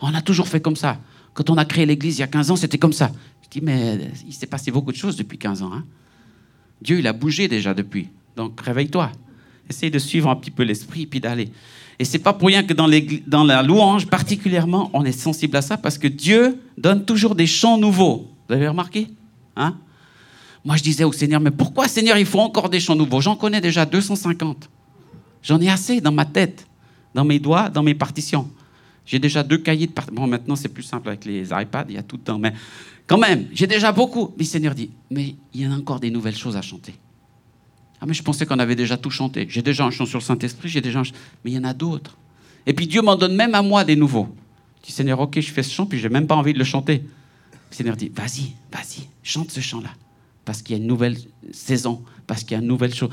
On 0.00 0.14
a 0.14 0.22
toujours 0.22 0.48
fait 0.48 0.60
comme 0.60 0.76
ça. 0.76 0.98
Quand 1.34 1.50
on 1.50 1.56
a 1.56 1.64
créé 1.64 1.86
l'Église 1.86 2.18
il 2.18 2.20
y 2.20 2.24
a 2.24 2.28
15 2.28 2.50
ans, 2.50 2.56
c'était 2.56 2.78
comme 2.78 2.92
ça. 2.92 3.12
Je 3.42 3.48
dis, 3.48 3.64
mais 3.64 3.98
il 4.26 4.32
s'est 4.32 4.46
passé 4.46 4.70
beaucoup 4.70 4.92
de 4.92 4.96
choses 4.96 5.16
depuis 5.16 5.38
15 5.38 5.62
ans. 5.62 5.72
Hein. 5.72 5.84
Dieu, 6.82 6.98
il 6.98 7.06
a 7.06 7.12
bougé 7.12 7.48
déjà 7.48 7.74
depuis. 7.74 8.08
Donc 8.36 8.60
réveille-toi. 8.60 9.10
Essaye 9.68 9.90
de 9.90 9.98
suivre 9.98 10.30
un 10.30 10.36
petit 10.36 10.50
peu 10.50 10.62
l'esprit 10.62 11.02
et 11.02 11.06
puis 11.06 11.20
d'aller. 11.20 11.50
Et 11.98 12.04
c'est 12.04 12.18
pas 12.18 12.32
pour 12.32 12.48
rien 12.48 12.62
que 12.62 12.74
dans, 12.74 12.88
dans, 13.26 13.44
la 13.44 13.62
louange, 13.62 14.06
particulièrement, 14.06 14.90
on 14.92 15.04
est 15.04 15.12
sensible 15.12 15.56
à 15.56 15.62
ça 15.62 15.76
parce 15.76 15.98
que 15.98 16.06
Dieu 16.06 16.60
donne 16.76 17.04
toujours 17.04 17.34
des 17.34 17.46
chants 17.46 17.78
nouveaux. 17.78 18.30
Vous 18.48 18.54
avez 18.54 18.68
remarqué 18.68 19.08
hein? 19.56 19.76
Moi, 20.64 20.76
je 20.76 20.82
disais 20.82 21.04
au 21.04 21.12
Seigneur, 21.12 21.40
mais 21.40 21.52
pourquoi, 21.52 21.86
Seigneur, 21.86 22.18
il 22.18 22.26
faut 22.26 22.40
encore 22.40 22.68
des 22.68 22.80
chants 22.80 22.96
nouveaux? 22.96 23.20
J'en 23.20 23.36
connais 23.36 23.60
déjà 23.60 23.86
250. 23.86 24.68
J'en 25.42 25.60
ai 25.60 25.70
assez 25.70 26.00
dans 26.00 26.10
ma 26.10 26.24
tête, 26.24 26.66
dans 27.14 27.24
mes 27.24 27.38
doigts, 27.38 27.70
dans 27.70 27.84
mes 27.84 27.94
partitions. 27.94 28.50
J'ai 29.06 29.20
déjà 29.20 29.42
deux 29.42 29.58
cahiers 29.58 29.86
de 29.86 29.92
partitions. 29.92 30.20
Bon, 30.20 30.26
maintenant, 30.26 30.56
c'est 30.56 30.68
plus 30.68 30.82
simple 30.82 31.08
avec 31.08 31.24
les 31.24 31.48
iPads, 31.52 31.86
il 31.88 31.94
y 31.94 31.98
a 31.98 32.02
tout 32.02 32.16
le 32.16 32.22
temps. 32.22 32.38
Mais 32.38 32.52
quand 33.06 33.18
même, 33.18 33.46
j'ai 33.52 33.68
déjà 33.68 33.92
beaucoup. 33.92 34.32
Mais 34.36 34.44
le 34.44 34.48
Seigneur 34.48 34.74
dit, 34.74 34.90
mais 35.10 35.36
il 35.54 35.62
y 35.62 35.66
en 35.66 35.72
a 35.72 35.76
encore 35.76 36.00
des 36.00 36.10
nouvelles 36.10 36.36
choses 36.36 36.56
à 36.56 36.62
chanter. 36.62 36.94
Ah, 38.00 38.04
mais 38.06 38.14
je 38.14 38.22
pensais 38.22 38.44
qu'on 38.44 38.58
avait 38.58 38.76
déjà 38.76 38.96
tout 38.96 39.10
chanté. 39.10 39.46
J'ai 39.48 39.62
déjà 39.62 39.84
un 39.84 39.90
chant 39.90 40.06
sur 40.06 40.18
le 40.18 40.24
Saint-Esprit, 40.24 40.68
j'ai 40.68 40.80
déjà 40.80 41.00
un 41.00 41.04
Mais 41.44 41.52
il 41.52 41.54
y 41.54 41.58
en 41.58 41.64
a 41.64 41.72
d'autres. 41.72 42.18
Et 42.66 42.72
puis 42.72 42.86
Dieu 42.86 43.00
m'en 43.00 43.16
donne 43.16 43.36
même 43.36 43.54
à 43.54 43.62
moi 43.62 43.84
des 43.84 43.96
nouveaux. 43.96 44.28
Je 44.80 44.88
dis, 44.88 44.92
Seigneur, 44.92 45.20
ok, 45.20 45.40
je 45.40 45.52
fais 45.52 45.62
ce 45.62 45.72
chant, 45.72 45.86
puis 45.86 45.98
j'ai 45.98 46.08
même 46.08 46.26
pas 46.26 46.34
envie 46.34 46.52
de 46.52 46.58
le 46.58 46.64
chanter. 46.64 47.04
Le 47.70 47.76
Seigneur 47.76 47.96
dit, 47.96 48.10
vas-y, 48.14 48.52
vas-y, 48.72 49.06
chante 49.22 49.50
ce 49.50 49.60
chant-là. 49.60 49.90
Parce 50.44 50.62
qu'il 50.62 50.76
y 50.76 50.78
a 50.78 50.82
une 50.82 50.88
nouvelle 50.88 51.16
saison, 51.52 52.02
parce 52.26 52.42
qu'il 52.42 52.52
y 52.52 52.54
a 52.54 52.62
une 52.62 52.68
nouvelle 52.68 52.94
chose. 52.94 53.10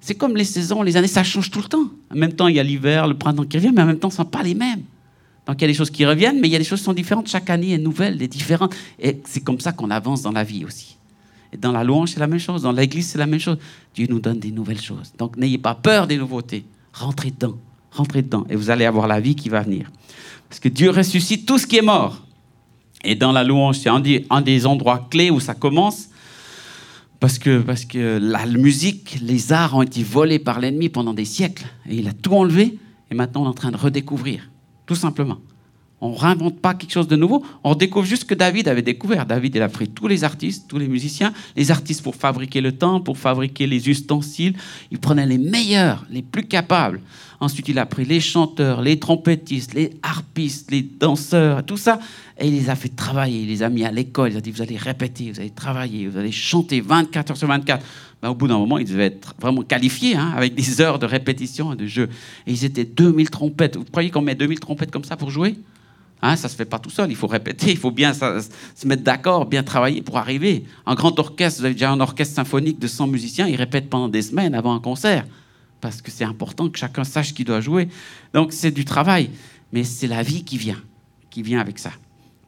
C'est 0.00 0.14
comme 0.14 0.36
les 0.36 0.44
saisons, 0.44 0.82
les 0.82 0.96
années, 0.96 1.06
ça 1.06 1.24
change 1.24 1.50
tout 1.50 1.60
le 1.60 1.68
temps. 1.68 1.88
En 2.10 2.16
même 2.16 2.32
temps, 2.32 2.48
il 2.48 2.56
y 2.56 2.60
a 2.60 2.62
l'hiver, 2.62 3.06
le 3.06 3.14
printemps 3.14 3.44
qui 3.44 3.56
revient, 3.56 3.72
mais 3.74 3.82
en 3.82 3.86
même 3.86 3.98
temps, 3.98 4.10
ce 4.10 4.16
ne 4.16 4.24
sont 4.24 4.30
pas 4.30 4.42
les 4.42 4.54
mêmes. 4.54 4.82
Donc 5.46 5.56
il 5.58 5.62
y 5.62 5.64
a 5.64 5.68
des 5.68 5.74
choses 5.74 5.90
qui 5.90 6.06
reviennent, 6.06 6.40
mais 6.40 6.48
il 6.48 6.52
y 6.52 6.56
a 6.56 6.58
des 6.58 6.64
choses 6.64 6.80
qui 6.80 6.84
sont 6.84 6.92
différentes. 6.94 7.28
Chaque 7.28 7.50
année 7.50 7.72
est 7.72 7.78
nouvelle, 7.78 8.20
est 8.22 8.28
différente. 8.28 8.74
Et 8.98 9.20
c'est 9.24 9.42
comme 9.42 9.60
ça 9.60 9.72
qu'on 9.72 9.90
avance 9.90 10.22
dans 10.22 10.32
la 10.32 10.44
vie 10.44 10.64
aussi 10.64 10.94
dans 11.56 11.72
la 11.72 11.84
louange, 11.84 12.10
c'est 12.10 12.20
la 12.20 12.26
même 12.26 12.38
chose. 12.38 12.62
Dans 12.62 12.72
l'église, 12.72 13.08
c'est 13.08 13.18
la 13.18 13.26
même 13.26 13.40
chose. 13.40 13.58
Dieu 13.94 14.06
nous 14.08 14.20
donne 14.20 14.38
des 14.38 14.50
nouvelles 14.50 14.80
choses. 14.80 15.12
Donc 15.18 15.36
n'ayez 15.36 15.58
pas 15.58 15.74
peur 15.74 16.06
des 16.06 16.16
nouveautés. 16.16 16.64
Rentrez 16.92 17.30
dedans. 17.30 17.56
Rentrez 17.90 18.22
dedans. 18.22 18.46
Et 18.48 18.56
vous 18.56 18.70
allez 18.70 18.84
avoir 18.84 19.06
la 19.06 19.20
vie 19.20 19.34
qui 19.34 19.48
va 19.48 19.62
venir. 19.62 19.90
Parce 20.48 20.60
que 20.60 20.68
Dieu 20.68 20.90
ressuscite 20.90 21.46
tout 21.46 21.58
ce 21.58 21.66
qui 21.66 21.76
est 21.76 21.82
mort. 21.82 22.22
Et 23.04 23.14
dans 23.14 23.32
la 23.32 23.44
louange, 23.44 23.78
c'est 23.78 23.90
un 23.90 24.00
des, 24.00 24.66
endroits 24.66 25.06
clés 25.10 25.30
où 25.30 25.40
ça 25.40 25.54
commence. 25.54 26.08
Parce 27.20 27.38
que, 27.38 27.60
parce 27.60 27.84
que 27.84 28.18
la 28.20 28.46
musique, 28.46 29.18
les 29.22 29.52
arts 29.52 29.76
ont 29.76 29.82
été 29.82 30.02
volés 30.02 30.38
par 30.38 30.60
l'ennemi 30.60 30.88
pendant 30.88 31.14
des 31.14 31.24
siècles. 31.24 31.66
Et 31.88 31.96
il 31.96 32.08
a 32.08 32.12
tout 32.12 32.34
enlevé. 32.34 32.78
Et 33.10 33.14
maintenant, 33.14 33.42
on 33.42 33.46
est 33.46 33.48
en 33.48 33.54
train 33.54 33.70
de 33.70 33.76
redécouvrir. 33.76 34.48
Tout 34.86 34.96
simplement. 34.96 35.38
On 36.00 36.10
ne 36.10 36.16
réinvente 36.18 36.60
pas 36.60 36.74
quelque 36.74 36.92
chose 36.92 37.08
de 37.08 37.16
nouveau, 37.16 37.42
on 37.62 37.74
découvre 37.74 38.04
juste 38.04 38.22
ce 38.22 38.26
que 38.26 38.34
David 38.34 38.68
avait 38.68 38.82
découvert. 38.82 39.24
David, 39.24 39.54
il 39.56 39.62
a 39.62 39.70
pris 39.70 39.88
tous 39.88 40.06
les 40.06 40.22
artistes, 40.22 40.66
tous 40.68 40.76
les 40.76 40.86
musiciens, 40.86 41.32
les 41.56 41.70
artistes 41.70 42.02
pour 42.02 42.14
fabriquer 42.14 42.60
le 42.60 42.72
temps, 42.72 43.00
pour 43.00 43.16
fabriquer 43.16 43.66
les 43.66 43.88
ustensiles. 43.88 44.54
Il 44.90 44.98
prenait 44.98 45.24
les 45.24 45.38
meilleurs, 45.38 46.04
les 46.10 46.20
plus 46.20 46.46
capables. 46.46 47.00
Ensuite, 47.40 47.68
il 47.68 47.78
a 47.78 47.86
pris 47.86 48.04
les 48.04 48.20
chanteurs, 48.20 48.82
les 48.82 48.98
trompettistes, 48.98 49.72
les 49.72 49.92
harpistes, 50.02 50.70
les 50.70 50.82
danseurs, 50.82 51.64
tout 51.64 51.76
ça, 51.76 51.98
et 52.38 52.48
il 52.48 52.54
les 52.54 52.68
a 52.68 52.76
fait 52.76 52.94
travailler. 52.94 53.42
Il 53.42 53.48
les 53.48 53.62
a 53.62 53.70
mis 53.70 53.84
à 53.84 53.90
l'école. 53.90 54.32
Il 54.32 54.36
a 54.36 54.40
dit 54.40 54.50
Vous 54.50 54.62
allez 54.62 54.76
répéter, 54.76 55.32
vous 55.32 55.40
allez 55.40 55.50
travailler, 55.50 56.06
vous 56.06 56.18
allez 56.18 56.32
chanter 56.32 56.82
24 56.82 57.30
heures 57.30 57.36
sur 57.36 57.48
24. 57.48 57.84
Ben, 58.24 58.30
au 58.30 58.34
bout 58.34 58.48
d'un 58.48 58.56
moment, 58.56 58.78
ils 58.78 58.88
devaient 58.88 59.08
être 59.08 59.34
vraiment 59.38 59.60
qualifiés, 59.60 60.16
hein, 60.16 60.32
avec 60.34 60.54
des 60.54 60.80
heures 60.80 60.98
de 60.98 61.04
répétition 61.04 61.74
et 61.74 61.76
de 61.76 61.86
jeu. 61.86 62.08
Et 62.46 62.52
ils 62.52 62.64
étaient 62.64 62.86
2000 62.86 63.28
trompettes. 63.28 63.76
Vous 63.76 63.84
croyez 63.84 64.08
qu'on 64.08 64.22
met 64.22 64.34
2000 64.34 64.60
trompettes 64.60 64.90
comme 64.90 65.04
ça 65.04 65.18
pour 65.18 65.28
jouer? 65.28 65.56
Hein, 66.22 66.34
ça 66.36 66.48
ne 66.48 66.52
se 66.52 66.56
fait 66.56 66.64
pas 66.64 66.78
tout 66.78 66.88
seul, 66.88 67.10
il 67.10 67.16
faut 67.16 67.26
répéter, 67.26 67.70
il 67.70 67.76
faut 67.76 67.90
bien 67.90 68.14
se 68.14 68.86
mettre 68.86 69.02
d'accord, 69.02 69.44
bien 69.44 69.62
travailler 69.62 70.00
pour 70.00 70.16
arriver. 70.16 70.64
Un 70.86 70.94
grand 70.94 71.18
orchestre, 71.18 71.60
vous 71.60 71.66
avez 71.66 71.74
déjà 71.74 71.90
un 71.90 72.00
orchestre 72.00 72.34
symphonique 72.34 72.78
de 72.78 72.86
100 72.86 73.08
musiciens, 73.08 73.46
ils 73.46 73.56
répètent 73.56 73.90
pendant 73.90 74.08
des 74.08 74.22
semaines 74.22 74.54
avant 74.54 74.74
un 74.74 74.80
concert, 74.80 75.26
parce 75.82 76.00
que 76.00 76.10
c'est 76.10 76.24
important 76.24 76.70
que 76.70 76.78
chacun 76.78 77.04
sache 77.04 77.34
qui 77.34 77.44
doit 77.44 77.60
jouer. 77.60 77.88
Donc 78.32 78.54
c'est 78.54 78.70
du 78.70 78.86
travail, 78.86 79.28
mais 79.70 79.84
c'est 79.84 80.06
la 80.06 80.22
vie 80.22 80.44
qui 80.44 80.56
vient, 80.56 80.80
qui 81.28 81.42
vient 81.42 81.60
avec 81.60 81.78
ça. 81.78 81.90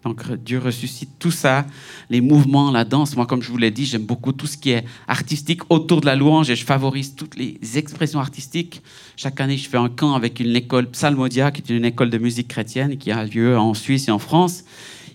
Donc 0.07 0.33
Dieu 0.45 0.61
ressuscite 0.61 1.11
tout 1.19 1.33
ça, 1.33 1.67
les 2.11 2.21
mouvements, 2.21 2.71
la 2.71 2.85
danse. 2.85 3.17
Moi, 3.17 3.27
comme 3.27 3.43
je 3.43 3.51
vous 3.51 3.57
l'ai 3.57 3.73
dit, 3.73 3.85
j'aime 3.85 4.05
beaucoup 4.05 4.31
tout 4.31 4.47
ce 4.47 4.57
qui 4.57 4.71
est 4.71 4.85
artistique 5.09 5.63
autour 5.69 6.01
de 6.01 6.07
la 6.07 6.15
louange 6.15 6.49
et 6.49 6.55
je 6.55 6.65
favorise 6.65 7.17
toutes 7.17 7.35
les 7.35 7.59
expressions 7.75 8.21
artistiques. 8.21 8.83
Chaque 9.17 9.41
année, 9.41 9.57
je 9.57 9.69
fais 9.69 9.79
un 9.79 9.89
camp 9.89 10.15
avec 10.15 10.39
une 10.39 10.55
école 10.55 10.89
Psalmodia, 10.93 11.51
qui 11.51 11.61
est 11.61 11.75
une 11.75 11.85
école 11.85 12.11
de 12.11 12.19
musique 12.19 12.47
chrétienne 12.47 12.99
qui 12.99 13.11
a 13.11 13.25
lieu 13.25 13.59
en 13.59 13.75
Suisse 13.75 14.07
et 14.07 14.13
en 14.13 14.21
France. 14.21 14.63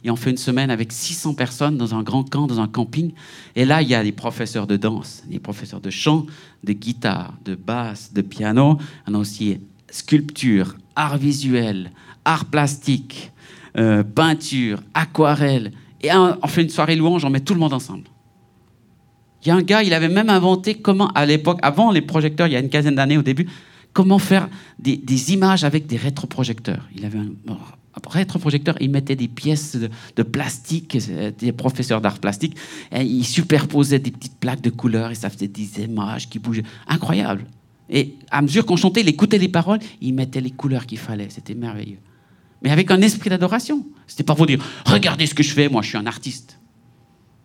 Et 0.04 0.12
on 0.12 0.18
fait 0.18 0.32
une 0.32 0.38
semaine 0.38 0.70
avec 0.70 0.92
600 0.92 1.36
personnes 1.36 1.78
dans 1.78 1.96
un 1.96 2.04
grand 2.04 2.30
camp, 2.30 2.48
dans 2.48 2.60
un 2.60 2.68
camping. 2.68 3.14
Et 3.56 3.64
là, 3.64 3.82
il 3.82 3.88
y 3.88 3.96
a 3.96 4.04
des 4.04 4.12
professeurs 4.12 4.68
de 4.68 4.76
danse, 4.76 5.24
des 5.26 5.40
professeurs 5.40 5.80
de 5.80 5.90
chant, 5.90 6.26
de 6.66 6.74
guitare, 6.74 7.34
de 7.46 7.56
basse, 7.56 8.12
de 8.12 8.22
piano. 8.22 8.78
On 9.08 9.14
a 9.14 9.18
aussi 9.18 9.58
sculpture, 9.90 10.76
art 10.98 11.18
visuel, 11.18 11.92
art 12.26 12.44
plastique, 12.44 13.32
euh, 13.78 14.04
peinture, 14.04 14.82
aquarelle. 14.94 15.72
Et 16.02 16.10
on 16.14 16.48
fait 16.48 16.64
une 16.64 16.70
soirée 16.70 16.96
louange, 16.96 17.24
on 17.24 17.30
met 17.30 17.42
tout 17.42 17.54
le 17.54 17.60
monde 17.60 17.74
ensemble. 17.74 18.06
Il 19.44 19.48
y 19.48 19.52
a 19.52 19.56
un 19.56 19.62
gars, 19.62 19.84
il 19.84 19.94
avait 19.94 20.10
même 20.10 20.30
inventé 20.30 20.76
comment, 20.76 21.10
à 21.10 21.26
l'époque, 21.26 21.60
avant 21.62 21.92
les 21.92 22.02
projecteurs, 22.02 22.48
il 22.48 22.54
y 22.54 22.56
a 22.56 22.60
une 22.60 22.70
quinzaine 22.70 22.96
d'années 22.96 23.18
au 23.18 23.24
début, 23.24 23.48
comment 23.94 24.20
faire 24.20 24.50
des, 24.80 25.34
images 25.34 25.64
avec 25.64 25.88
des 25.88 25.98
rétroprojecteurs. 25.98 26.88
Il 26.96 27.06
avait 27.06 27.20
un, 27.20 27.30
rétroprojecteur, 28.08 28.76
il 28.80 28.92
mettait 28.92 29.16
des 29.16 29.28
pièces 29.28 29.78
de, 30.16 30.24
plastique, 30.24 30.98
euh, 31.10 31.32
des 31.38 31.52
professeurs 31.52 32.02
d'art 32.02 32.20
plastique, 32.20 32.56
et 32.92 33.04
il 33.04 33.26
superposait 33.26 34.00
des 34.00 34.12
petites 34.12 34.38
plaques 34.38 34.62
de 34.62 34.70
couleurs 34.70 35.12
et 35.12 35.16
ça 35.16 35.30
faisait 35.30 35.48
des 35.48 35.82
images 35.82 36.30
qui 36.30 36.40
bougeaient. 36.40 36.64
Incroyable. 36.88 37.46
Et 37.90 38.16
à 38.30 38.42
mesure 38.42 38.66
qu'on 38.66 38.78
chantait, 38.78 39.02
il 39.02 39.10
écoutait 39.10 39.38
les 39.38 39.50
paroles, 39.50 39.80
il 40.02 40.14
mettait 40.14 40.42
les 40.42 40.52
couleurs 40.52 40.86
qu'il 40.86 41.00
fallait. 41.00 41.28
C'était 41.30 41.56
merveilleux 41.56 41.98
mais 42.62 42.70
avec 42.70 42.92
un 42.92 43.02
esprit 43.02 43.30
d'adoration. 43.30 43.86
C'était 44.08 44.24
pas 44.24 44.36
pour 44.36 44.46
dire 44.46 44.64
regardez 44.86 45.26
ce 45.26 45.34
que 45.34 45.44
je 45.44 45.54
fais, 45.54 45.70
moi 45.70 45.82
je 45.82 45.90
suis 45.90 45.98
un 45.98 46.06
artiste. 46.06 46.60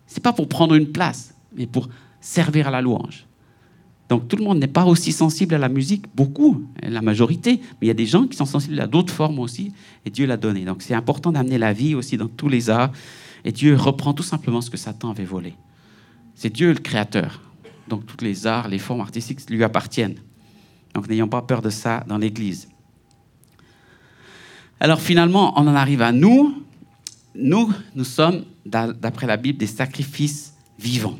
C'est 0.05 0.23
pas 0.23 0.33
pour 0.33 0.47
prendre 0.47 0.75
une 0.75 0.91
place, 0.91 1.33
mais 1.55 1.67
pour 1.67 1.89
servir 2.21 2.67
à 2.67 2.71
la 2.71 2.81
louange. 2.81 3.25
Donc 4.09 4.29
tout 4.29 4.37
le 4.37 4.43
monde 4.43 4.59
n'est 4.59 4.67
pas 4.67 4.85
aussi 4.85 5.11
sensible 5.11 5.55
à 5.55 5.57
la 5.57 5.67
musique, 5.67 6.05
beaucoup, 6.15 6.65
la 6.81 7.01
majorité, 7.01 7.59
mais 7.59 7.83
il 7.83 7.87
y 7.87 7.91
a 7.91 7.95
des 7.95 8.05
gens 8.05 8.25
qui 8.25 8.37
sont 8.37 8.45
sensibles 8.45 8.79
à 8.79 8.87
d'autres 8.87 9.13
formes 9.13 9.39
aussi, 9.39 9.73
et 10.05 10.09
Dieu 10.09 10.25
l'a 10.25 10.37
donné. 10.37 10.63
Donc 10.63 10.81
c'est 10.81 10.93
important 10.93 11.31
d'amener 11.31 11.57
la 11.57 11.73
vie 11.73 11.93
aussi 11.93 12.15
dans 12.15 12.29
tous 12.29 12.47
les 12.47 12.69
arts, 12.69 12.91
et 13.43 13.51
Dieu 13.51 13.75
reprend 13.75 14.13
tout 14.13 14.23
simplement 14.23 14.61
ce 14.61 14.69
que 14.69 14.77
Satan 14.77 15.09
avait 15.09 15.25
volé. 15.25 15.55
C'est 16.35 16.53
Dieu 16.53 16.71
le 16.71 16.79
créateur. 16.79 17.41
Donc 17.89 18.05
tous 18.05 18.23
les 18.23 18.47
arts, 18.47 18.69
les 18.69 18.79
formes 18.79 19.01
artistiques 19.01 19.49
lui 19.49 19.63
appartiennent. 19.63 20.19
Donc 20.93 21.09
n'ayons 21.09 21.27
pas 21.27 21.41
peur 21.41 21.61
de 21.61 21.69
ça 21.69 22.05
dans 22.07 22.17
l'Église. 22.17 22.69
Alors 24.79 25.01
finalement, 25.01 25.53
on 25.59 25.67
en 25.67 25.75
arrive 25.75 26.01
à 26.01 26.11
nous. 26.11 26.63
Nous, 27.35 27.71
nous 27.95 28.03
sommes, 28.03 28.43
d'après 28.65 29.27
la 29.27 29.37
Bible, 29.37 29.57
des 29.57 29.67
sacrifices 29.67 30.53
vivants. 30.79 31.17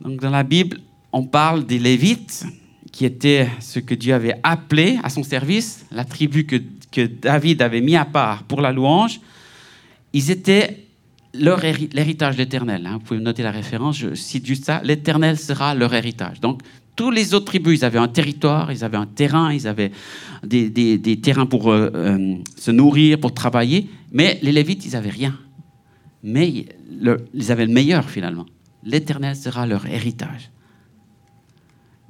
Donc 0.00 0.20
dans 0.20 0.30
la 0.30 0.42
Bible, 0.42 0.80
on 1.12 1.24
parle 1.24 1.66
des 1.66 1.78
Lévites, 1.78 2.44
qui 2.92 3.04
étaient 3.04 3.48
ce 3.60 3.78
que 3.78 3.94
Dieu 3.94 4.14
avait 4.14 4.40
appelé 4.42 4.98
à 5.04 5.10
son 5.10 5.22
service, 5.22 5.84
la 5.92 6.04
tribu 6.04 6.46
que, 6.46 6.56
que 6.90 7.06
David 7.06 7.62
avait 7.62 7.80
mis 7.80 7.96
à 7.96 8.04
part 8.04 8.42
pour 8.44 8.60
la 8.60 8.72
louange. 8.72 9.20
Ils 10.12 10.30
étaient 10.30 10.87
l'héritage 11.38 12.36
de 12.36 12.42
l'Éternel. 12.42 12.86
Hein. 12.86 12.94
Vous 12.94 13.00
pouvez 13.00 13.20
noter 13.20 13.42
la 13.42 13.50
référence, 13.50 13.98
je 13.98 14.14
cite 14.14 14.46
juste 14.46 14.64
ça. 14.64 14.80
L'Éternel 14.84 15.38
sera 15.38 15.74
leur 15.74 15.94
héritage. 15.94 16.40
Donc, 16.40 16.62
tous 16.96 17.10
les 17.10 17.32
autres 17.32 17.46
tribus, 17.46 17.78
ils 17.78 17.84
avaient 17.84 17.98
un 17.98 18.08
territoire, 18.08 18.72
ils 18.72 18.82
avaient 18.82 18.96
un 18.96 19.06
terrain, 19.06 19.52
ils 19.52 19.68
avaient 19.68 19.92
des, 20.42 20.68
des, 20.68 21.20
terrains 21.20 21.46
pour 21.46 21.70
euh, 21.70 21.90
euh, 21.94 22.34
se 22.56 22.72
nourrir, 22.72 23.20
pour 23.20 23.32
travailler. 23.32 23.88
Mais 24.10 24.38
les 24.42 24.50
Lévites, 24.50 24.84
ils 24.84 24.92
n'avaient 24.92 25.10
rien. 25.10 25.38
Mais 26.24 26.66
ils 27.34 27.52
avaient 27.52 27.66
le 27.66 27.72
meilleur 27.72 28.10
finalement. 28.10 28.46
L'Éternel 28.82 29.36
sera 29.36 29.66
leur 29.66 29.86
héritage. 29.86 30.50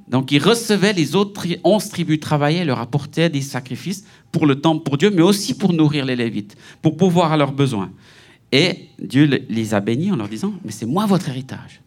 Donc 0.09 0.31
ils 0.31 0.43
recevaient 0.43 0.93
les 0.93 1.15
autres 1.15 1.45
onze 1.63 1.89
tribus, 1.89 2.19
travaillaient, 2.19 2.65
leur 2.65 2.79
apportaient 2.79 3.29
des 3.29 3.41
sacrifices 3.41 4.05
pour 4.31 4.47
le 4.47 4.59
temple, 4.59 4.83
pour 4.83 4.97
Dieu, 4.97 5.11
mais 5.11 5.21
aussi 5.21 5.53
pour 5.53 5.71
nourrir 5.71 6.05
les 6.05 6.15
Lévites, 6.15 6.57
pour 6.81 6.97
pouvoir 6.97 7.31
à 7.31 7.37
leurs 7.37 7.51
besoins. 7.51 7.91
Et 8.51 8.89
Dieu 8.99 9.25
les 9.25 9.73
a 9.73 9.79
bénis 9.79 10.11
en 10.11 10.15
leur 10.15 10.27
disant, 10.27 10.53
mais 10.65 10.71
c'est 10.71 10.85
moi 10.85 11.05
votre 11.05 11.29
héritage. 11.29 11.81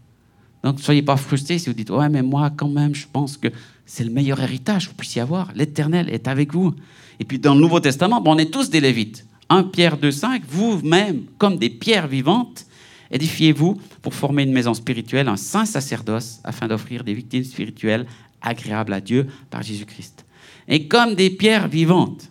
Donc 0.63 0.77
ne 0.77 0.83
soyez 0.83 1.03
pas 1.03 1.17
frustrés 1.17 1.59
si 1.59 1.69
vous 1.69 1.75
dites, 1.75 1.91
ouais, 1.91 2.09
mais 2.09 2.23
moi 2.23 2.51
quand 2.51 2.69
même, 2.69 2.95
je 2.95 3.07
pense 3.13 3.37
que 3.37 3.49
c'est 3.85 4.05
le 4.05 4.11
meilleur 4.11 4.41
héritage 4.41 4.85
que 4.85 4.91
vous 4.91 4.97
puissiez 4.97 5.21
avoir. 5.21 5.53
L'Éternel 5.55 6.09
est 6.09 6.29
avec 6.29 6.53
vous. 6.53 6.75
Et 7.19 7.25
puis 7.25 7.39
dans 7.39 7.55
le 7.55 7.61
Nouveau 7.61 7.81
Testament, 7.81 8.23
on 8.25 8.39
est 8.39 8.51
tous 8.51 8.71
des 8.71 8.81
Lévites. 8.81 9.27
1 9.49 9.65
Pierre 9.65 9.99
2,5, 9.99 10.43
vous-même, 10.49 11.25
comme 11.37 11.59
des 11.59 11.69
pierres 11.69 12.07
vivantes, 12.07 12.65
édifiez-vous 13.11 13.79
pour 14.01 14.15
former 14.15 14.45
une 14.45 14.53
maison 14.53 14.73
spirituelle, 14.73 15.29
un 15.29 15.37
saint 15.37 15.67
sacerdoce, 15.67 16.41
afin 16.45 16.69
d'offrir 16.69 17.05
des 17.05 17.13
victimes 17.13 17.45
spirituelles 17.45 18.07
agréables 18.41 18.93
à 18.93 19.01
Dieu 19.01 19.27
par 19.51 19.63
Jésus-Christ. 19.63 20.25
Et 20.69 20.89
comme 20.89 21.15
des 21.15 21.29
pierres 21.29 21.69
vivantes. 21.69 22.31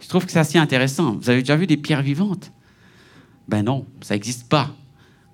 Je 0.00 0.08
trouve 0.08 0.24
que 0.24 0.32
c'est 0.32 0.38
assez 0.38 0.58
intéressant. 0.58 1.16
Vous 1.20 1.28
avez 1.28 1.40
déjà 1.40 1.56
vu 1.56 1.66
des 1.66 1.76
pierres 1.76 2.02
vivantes? 2.02 2.52
Ben 3.48 3.62
non, 3.62 3.86
ça 4.00 4.14
n'existe 4.14 4.48
pas. 4.48 4.70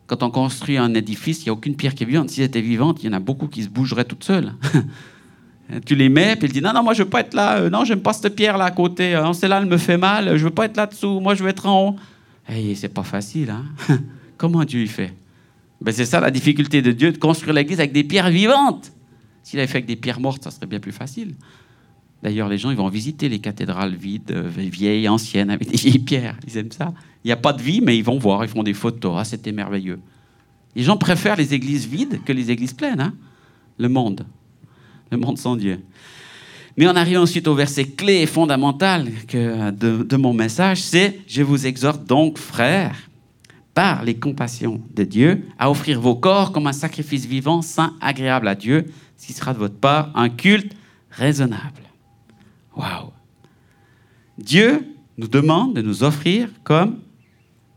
Quand 0.06 0.22
on 0.22 0.30
construit 0.30 0.76
un 0.76 0.92
édifice, 0.94 1.40
il 1.40 1.44
n'y 1.44 1.50
a 1.50 1.52
aucune 1.54 1.76
pierre 1.76 1.94
qui 1.94 2.04
est 2.04 2.06
vivante. 2.06 2.30
Si 2.30 2.40
elle 2.40 2.46
était 2.46 2.60
vivante, 2.60 3.02
il 3.02 3.06
y 3.06 3.08
en 3.08 3.14
a 3.14 3.20
beaucoup 3.20 3.48
qui 3.48 3.62
se 3.62 3.68
bougeraient 3.68 4.04
toutes 4.04 4.24
seules. 4.24 4.52
tu 5.86 5.94
les 5.94 6.08
mets, 6.08 6.36
puis 6.36 6.48
il 6.48 6.52
dit 6.52 6.60
Non, 6.60 6.72
non, 6.72 6.82
moi 6.82 6.94
je 6.94 7.02
veux 7.02 7.08
pas 7.08 7.20
être 7.20 7.34
là. 7.34 7.56
Euh, 7.56 7.70
non, 7.70 7.84
j'aime 7.84 8.00
pas 8.00 8.12
cette 8.12 8.36
pierre 8.36 8.58
là 8.58 8.66
à 8.66 8.70
côté. 8.70 9.14
Euh, 9.14 9.32
celle-là, 9.32 9.60
elle 9.62 9.68
me 9.68 9.78
fait 9.78 9.96
mal. 9.96 10.36
Je 10.36 10.44
veux 10.44 10.50
pas 10.50 10.66
être 10.66 10.76
là-dessous. 10.76 11.20
Moi, 11.20 11.34
je 11.34 11.42
veux 11.42 11.48
être 11.48 11.66
en 11.66 11.88
haut. 11.88 11.96
Hey, 12.46 12.76
c'est 12.76 12.88
pas 12.88 13.02
facile, 13.02 13.50
hein 13.50 13.64
Comment 14.36 14.64
Dieu 14.64 14.82
y 14.82 14.88
fait? 14.88 15.14
Ben, 15.80 15.92
C'est 15.92 16.04
ça 16.04 16.20
la 16.20 16.30
difficulté 16.30 16.82
de 16.82 16.92
Dieu, 16.92 17.12
de 17.12 17.18
construire 17.18 17.54
l'église 17.54 17.78
avec 17.78 17.92
des 17.92 18.04
pierres 18.04 18.30
vivantes. 18.30 18.92
S'il 19.42 19.58
avait 19.58 19.66
fait 19.66 19.78
avec 19.78 19.86
des 19.86 19.96
pierres 19.96 20.20
mortes, 20.20 20.44
ça 20.44 20.50
serait 20.50 20.66
bien 20.66 20.80
plus 20.80 20.92
facile. 20.92 21.34
D'ailleurs, 22.24 22.48
les 22.48 22.58
gens, 22.58 22.70
ils 22.70 22.76
vont 22.76 22.88
visiter 22.88 23.28
les 23.28 23.38
cathédrales 23.38 23.94
vides, 23.94 24.32
euh, 24.32 24.50
vieilles, 24.56 25.08
anciennes, 25.08 25.50
avec 25.50 25.70
des 25.70 25.76
vieilles 25.76 25.98
pierres. 25.98 26.38
Ils 26.48 26.56
aiment 26.56 26.72
ça. 26.72 26.92
Il 27.22 27.28
n'y 27.28 27.32
a 27.32 27.36
pas 27.36 27.52
de 27.52 27.62
vie, 27.62 27.80
mais 27.80 27.96
ils 27.96 28.02
vont 28.02 28.18
voir, 28.18 28.42
ils 28.44 28.50
font 28.50 28.62
des 28.62 28.74
photos. 28.74 29.14
Ah, 29.18 29.24
c'était 29.24 29.52
merveilleux. 29.52 30.00
Les 30.74 30.82
gens 30.82 30.96
préfèrent 30.96 31.36
les 31.36 31.54
églises 31.54 31.86
vides 31.86 32.24
que 32.24 32.32
les 32.32 32.50
églises 32.50 32.72
pleines. 32.72 33.00
Hein 33.00 33.14
le 33.78 33.88
monde. 33.88 34.26
Le 35.10 35.18
monde 35.18 35.38
sans 35.38 35.56
Dieu. 35.56 35.80
Mais 36.76 36.88
on 36.88 36.96
arrive 36.96 37.18
ensuite 37.18 37.46
au 37.46 37.54
verset 37.54 37.84
clé 37.84 38.22
et 38.22 38.26
fondamental 38.26 39.08
de 39.32 40.16
mon 40.16 40.32
message, 40.32 40.82
c'est 40.82 41.20
Je 41.28 41.42
vous 41.42 41.66
exhorte 41.66 42.04
donc, 42.04 42.38
frères, 42.38 42.96
par 43.74 44.02
les 44.02 44.14
compassions 44.14 44.80
de 44.94 45.04
Dieu, 45.04 45.44
à 45.58 45.70
offrir 45.70 46.00
vos 46.00 46.16
corps 46.16 46.52
comme 46.52 46.66
un 46.66 46.72
sacrifice 46.72 47.26
vivant, 47.26 47.62
saint, 47.62 47.94
agréable 48.00 48.48
à 48.48 48.54
Dieu, 48.54 48.86
ce 49.16 49.26
qui 49.26 49.32
sera 49.32 49.52
de 49.52 49.58
votre 49.58 49.76
part 49.76 50.10
un 50.14 50.28
culte 50.28 50.74
raisonnable. 51.10 51.83
Waouh! 52.76 53.10
Dieu 54.38 54.86
nous 55.16 55.28
demande 55.28 55.74
de 55.74 55.82
nous 55.82 56.02
offrir 56.02 56.48
comme 56.64 57.00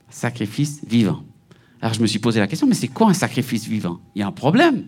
sacrifice 0.09 0.81
vivant. 0.85 1.23
Alors 1.81 1.93
je 1.93 2.01
me 2.01 2.07
suis 2.07 2.19
posé 2.19 2.39
la 2.39 2.47
question, 2.47 2.67
mais 2.67 2.73
c'est 2.73 2.87
quoi 2.87 3.09
un 3.09 3.13
sacrifice 3.13 3.67
vivant? 3.67 3.99
Il 4.15 4.19
y 4.19 4.23
a 4.23 4.27
un 4.27 4.31
problème. 4.31 4.87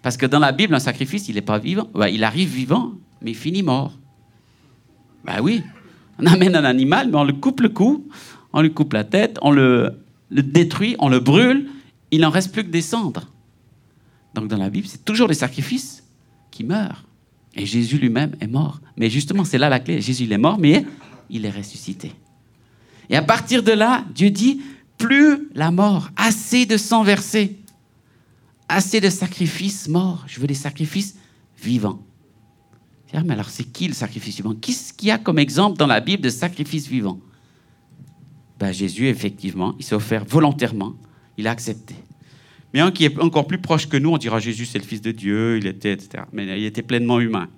Parce 0.00 0.16
que 0.16 0.26
dans 0.26 0.38
la 0.38 0.52
Bible, 0.52 0.74
un 0.74 0.80
sacrifice, 0.80 1.28
il 1.28 1.34
n'est 1.36 1.42
pas 1.42 1.58
vivant. 1.58 1.88
il 2.10 2.24
arrive 2.24 2.48
vivant, 2.48 2.92
mais 3.20 3.32
il 3.32 3.36
finit 3.36 3.62
mort. 3.62 3.98
Ben 5.24 5.40
oui, 5.40 5.62
on 6.18 6.26
amène 6.26 6.56
un 6.56 6.64
animal, 6.64 7.08
mais 7.10 7.16
on 7.16 7.24
le 7.24 7.32
coupe 7.32 7.60
le 7.60 7.68
cou, 7.68 8.08
on 8.52 8.62
lui 8.62 8.72
coupe 8.72 8.92
la 8.92 9.04
tête, 9.04 9.38
on 9.42 9.50
le, 9.50 10.02
détruit, 10.30 10.96
on 10.98 11.08
le 11.08 11.20
brûle, 11.20 11.68
il 12.10 12.22
n'en 12.22 12.30
reste 12.30 12.52
plus 12.52 12.64
que 12.64 12.70
des 12.70 12.82
cendres. 12.82 13.28
Donc 14.34 14.48
dans 14.48 14.56
la 14.56 14.70
Bible, 14.70 14.86
c'est 14.88 15.04
toujours 15.04 15.28
les 15.28 15.34
sacrifices 15.34 16.04
qui 16.50 16.64
meurent. 16.64 17.04
Et 17.54 17.66
Jésus 17.66 17.98
lui-même 17.98 18.34
est 18.40 18.46
mort. 18.46 18.80
Mais 18.96 19.10
justement, 19.10 19.44
c'est 19.44 19.58
là 19.58 19.68
la 19.68 19.80
clé. 19.80 20.00
Jésus 20.00 20.30
est 20.30 20.38
mort, 20.38 20.58
mais 20.58 20.84
il 21.28 21.44
est 21.44 21.50
ressuscité. 21.50 22.12
Et 23.10 23.16
à 23.16 23.22
partir 23.22 23.62
de 23.62 23.72
là, 23.72 24.04
Dieu 24.14 24.30
dit, 24.30 24.60
plus 24.96 25.48
la 25.54 25.70
mort, 25.70 26.10
assez 26.16 26.64
de 26.64 26.76
sang 26.76 27.02
versé, 27.02 27.58
assez 28.68 29.00
de 29.00 29.10
sacrifices 29.10 29.88
morts, 29.88 30.24
je 30.26 30.40
veux 30.40 30.46
des 30.46 30.54
sacrifices 30.54 31.16
vivants. 31.60 32.00
Mais 33.12 33.34
alors 33.34 33.50
c'est 33.50 33.64
qui 33.64 33.88
le 33.88 33.94
sacrifice 33.94 34.36
vivant? 34.36 34.54
Qu'est-ce 34.54 34.92
qu'il 34.94 35.08
y 35.08 35.10
a 35.10 35.18
comme 35.18 35.38
exemple 35.38 35.76
dans 35.76 35.86
la 35.86 36.00
Bible 36.00 36.22
de 36.22 36.30
sacrifice 36.30 36.86
vivant? 36.86 37.20
Ben, 38.58 38.72
Jésus, 38.72 39.08
effectivement, 39.08 39.74
il 39.78 39.84
s'est 39.84 39.94
offert 39.94 40.24
volontairement, 40.24 40.94
il 41.36 41.46
a 41.46 41.50
accepté. 41.50 41.94
Mais 42.72 42.80
un 42.80 42.90
qui 42.90 43.04
est 43.04 43.18
encore 43.20 43.46
plus 43.46 43.58
proche 43.58 43.88
que 43.88 43.96
nous, 43.96 44.10
on 44.10 44.18
dira 44.18 44.38
Jésus, 44.40 44.66
c'est 44.66 44.78
le 44.78 44.84
Fils 44.84 45.02
de 45.02 45.12
Dieu, 45.12 45.58
il 45.58 45.66
était, 45.66 45.92
etc. 45.92 46.24
Mais 46.32 46.44
il 46.58 46.64
était 46.64 46.82
pleinement 46.82 47.20
humain. 47.20 47.48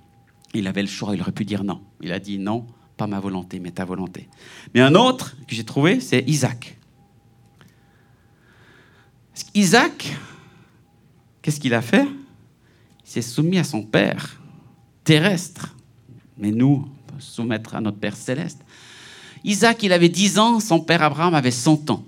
Il 0.54 0.66
avait 0.66 0.82
le 0.82 0.88
choix, 0.88 1.14
il 1.14 1.20
aurait 1.20 1.32
pu 1.32 1.44
dire 1.44 1.64
non. 1.64 1.80
Il 2.00 2.12
a 2.12 2.18
dit 2.18 2.38
non, 2.38 2.66
pas 2.96 3.06
ma 3.06 3.20
volonté, 3.20 3.60
mais 3.60 3.70
ta 3.70 3.84
volonté. 3.84 4.28
Mais 4.74 4.80
un 4.80 4.94
autre 4.94 5.36
que 5.48 5.54
j'ai 5.54 5.64
trouvé, 5.64 6.00
c'est 6.00 6.24
Isaac. 6.28 6.76
Isaac, 9.54 10.16
qu'est-ce 11.42 11.60
qu'il 11.60 11.74
a 11.74 11.82
fait? 11.82 12.06
Il 13.04 13.10
s'est 13.10 13.22
soumis 13.22 13.58
à 13.58 13.64
son 13.64 13.82
père 13.82 14.40
terrestre. 15.02 15.76
Mais 16.38 16.50
nous, 16.50 16.84
on 16.86 17.12
peut 17.12 17.20
soumettre 17.20 17.74
à 17.74 17.80
notre 17.80 17.98
Père 17.98 18.16
céleste. 18.16 18.60
Isaac, 19.44 19.82
il 19.82 19.92
avait 19.92 20.08
10 20.08 20.38
ans, 20.38 20.60
son 20.60 20.80
père 20.80 21.02
Abraham 21.02 21.34
avait 21.34 21.50
100 21.50 21.90
ans. 21.90 22.04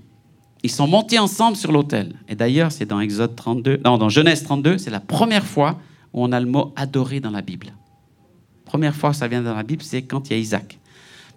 Ils 0.67 0.71
sont 0.71 0.89
montés 0.89 1.21
ensemble 1.21 1.57
sur 1.57 1.71
l'autel. 1.71 2.17
Et 2.29 2.35
d'ailleurs, 2.35 2.73
c'est 2.73 2.87
dans 2.87 2.99
Exode 2.99 3.37
32, 3.37 3.83
non, 3.85 3.99
dans 3.99 4.09
Genèse 4.09 4.43
32, 4.43 4.79
c'est 4.79 4.91
la 4.91 4.99
première 4.99 5.47
fois 5.47 5.79
où 6.13 6.25
on 6.25 6.33
a 6.33 6.41
le 6.41 6.47
mot 6.47 6.73
adorer 6.75 7.21
dans 7.21 7.31
la 7.31 7.41
Bible. 7.41 7.69
Première 8.65 8.97
fois 8.97 9.11
que 9.11 9.17
ça 9.17 9.29
vient 9.29 9.43
dans 9.43 9.55
la 9.55 9.63
Bible, 9.63 9.85
c'est 9.85 10.03
quand 10.03 10.29
il 10.29 10.33
y 10.33 10.35
a 10.35 10.39
Isaac. 10.41 10.81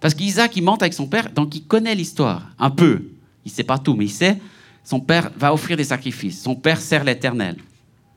Parce 0.00 0.14
qu'Isaac, 0.14 0.56
il 0.56 0.64
monte 0.64 0.82
avec 0.82 0.94
son 0.94 1.06
père, 1.06 1.30
donc 1.30 1.54
il 1.54 1.64
connaît 1.64 1.94
l'histoire, 1.94 2.50
un 2.58 2.70
peu. 2.70 3.04
Il 3.44 3.52
sait 3.52 3.62
pas 3.62 3.78
tout, 3.78 3.94
mais 3.94 4.06
il 4.06 4.10
sait, 4.10 4.36
son 4.82 4.98
père 4.98 5.30
va 5.36 5.54
offrir 5.54 5.76
des 5.76 5.84
sacrifices. 5.84 6.42
Son 6.42 6.56
père 6.56 6.80
sert 6.80 7.04
l'Éternel. 7.04 7.54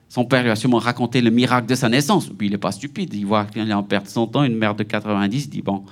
Son 0.10 0.26
père 0.26 0.42
lui 0.42 0.50
a 0.50 0.56
sûrement 0.56 0.80
raconté 0.80 1.22
le 1.22 1.30
miracle 1.30 1.68
de 1.68 1.76
sa 1.76 1.90
naissance. 1.90 2.28
Puis 2.28 2.48
il 2.48 2.54
n'est 2.54 2.58
pas 2.58 2.72
stupide. 2.72 3.14
Il 3.14 3.28
voit 3.28 3.46
qu'il 3.46 3.70
est 3.70 3.74
en 3.74 3.84
perte 3.84 4.08
100 4.08 4.36
ans, 4.36 4.44
une 4.44 4.58
mère 4.58 4.74
de 4.74 4.82
90. 4.82 5.46
Il 5.46 5.50
dit, 5.52 5.62
bon, 5.62 5.84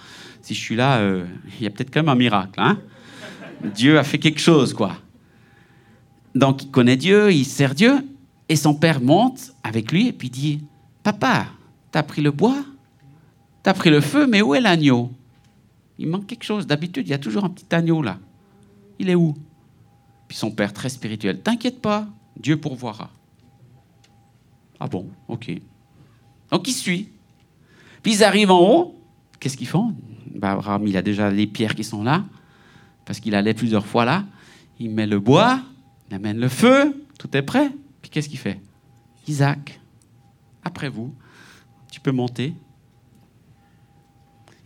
si 0.41 0.55
je 0.55 0.59
suis 0.59 0.75
là, 0.75 0.97
euh, 0.97 1.25
il 1.59 1.63
y 1.63 1.67
a 1.67 1.69
peut-être 1.69 1.93
quand 1.93 1.99
même 1.99 2.09
un 2.09 2.15
miracle. 2.15 2.53
Hein 2.57 2.79
Dieu 3.63 3.99
a 3.99 4.03
fait 4.03 4.17
quelque 4.17 4.39
chose, 4.39 4.73
quoi. 4.73 4.95
Donc 6.35 6.63
il 6.63 6.71
connaît 6.71 6.97
Dieu, 6.97 7.31
il 7.31 7.45
sert 7.45 7.75
Dieu. 7.75 8.07
Et 8.49 8.55
son 8.55 8.73
père 8.73 9.01
monte 9.01 9.53
avec 9.63 9.91
lui 9.91 10.07
et 10.07 10.13
puis 10.13 10.29
dit, 10.29 10.61
papa, 11.03 11.47
t'as 11.91 12.03
pris 12.03 12.21
le 12.21 12.31
bois 12.31 12.63
T'as 13.63 13.73
pris 13.73 13.89
le 13.89 14.01
feu, 14.01 14.27
mais 14.27 14.41
où 14.41 14.55
est 14.55 14.61
l'agneau? 14.61 15.11
Il 15.99 16.07
manque 16.07 16.25
quelque 16.25 16.43
chose. 16.43 16.65
D'habitude, 16.65 17.07
il 17.07 17.11
y 17.11 17.13
a 17.13 17.19
toujours 17.19 17.45
un 17.45 17.49
petit 17.49 17.65
agneau 17.73 18.01
là. 18.01 18.17
Il 18.97 19.09
est 19.09 19.15
où? 19.15 19.35
Puis 20.27 20.37
son 20.37 20.51
père, 20.51 20.73
très 20.73 20.89
spirituel, 20.89 21.41
t'inquiète 21.41 21.81
pas, 21.81 22.07
Dieu 22.39 22.57
pourvoira. 22.57 23.09
Ah 24.79 24.87
bon, 24.87 25.07
ok. 25.27 25.51
Donc 26.49 26.67
il 26.67 26.73
suit. 26.73 27.09
Puis 28.01 28.15
ils 28.15 28.23
arrivent 28.23 28.51
en 28.51 28.61
haut. 28.61 28.95
Qu'est-ce 29.39 29.57
qu'ils 29.57 29.67
font? 29.67 29.93
Ben, 30.33 30.49
Abraham, 30.51 30.87
il 30.87 30.97
a 30.97 31.01
déjà 31.01 31.29
les 31.29 31.45
pierres 31.45 31.75
qui 31.75 31.83
sont 31.83 32.03
là, 32.03 32.23
parce 33.05 33.19
qu'il 33.19 33.35
allait 33.35 33.53
plusieurs 33.53 33.85
fois 33.85 34.05
là. 34.05 34.23
Il 34.79 34.89
met 34.91 35.05
le 35.05 35.19
bois, 35.19 35.59
il 36.11 36.15
amène 36.15 36.37
le 36.37 36.49
feu, 36.49 37.05
tout 37.17 37.35
est 37.35 37.41
prêt. 37.41 37.71
Puis 38.01 38.11
qu'est-ce 38.11 38.27
qu'il 38.27 38.37
fait? 38.37 38.59
Isaac, 39.27 39.79
après 40.63 40.89
vous, 40.89 41.13
tu 41.89 42.01
peux 42.01 42.11
monter, 42.11 42.53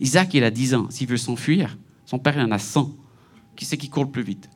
Isaac, 0.00 0.34
il 0.34 0.44
a 0.44 0.50
10 0.50 0.74
ans. 0.74 0.90
S'il 0.90 1.08
veut 1.08 1.16
s'enfuir, 1.16 1.78
son 2.04 2.18
père, 2.18 2.36
il 2.36 2.42
en 2.42 2.50
a 2.50 2.58
100. 2.58 2.92
Qui 3.54 3.64
c'est 3.64 3.78
qui 3.78 3.88
court 3.88 4.04
le 4.04 4.10
plus 4.10 4.22
vite? 4.22 4.50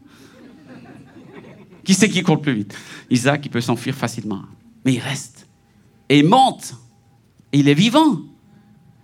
Qui 1.84 1.95
c'est 1.95 2.11
qui 2.11 2.22
court 2.22 2.36
le 2.36 2.43
plus 2.43 2.55
vite? 2.55 2.76
Isaac, 3.09 3.47
il 3.47 3.49
peut 3.49 3.61
s'enfuir 3.61 3.95
facilement. 3.95 4.43
Mais 4.84 4.95
il 4.95 4.99
reste. 4.99 5.49
Et 6.09 6.18
il 6.18 6.26
monte. 6.26 6.74
Et 7.53 7.61
il 7.61 7.68
est 7.68 7.74
vivant. 7.74 8.20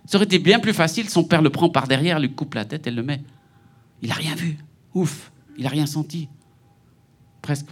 Ça 0.05 0.17
aurait 0.17 0.25
été 0.25 0.39
bien 0.39 0.59
plus 0.59 0.73
facile, 0.73 1.09
son 1.09 1.23
père 1.23 1.41
le 1.41 1.49
prend 1.49 1.69
par 1.69 1.87
derrière, 1.87 2.19
lui 2.19 2.31
coupe 2.31 2.53
la 2.53 2.65
tête 2.65 2.85
et 2.85 2.91
le 2.91 3.01
met. 3.01 3.23
Il 4.01 4.09
n'a 4.09 4.15
rien 4.15 4.35
vu. 4.35 4.57
Ouf, 4.93 5.31
il 5.57 5.63
n'a 5.63 5.69
rien 5.69 5.85
senti. 5.85 6.29
Presque. 7.41 7.67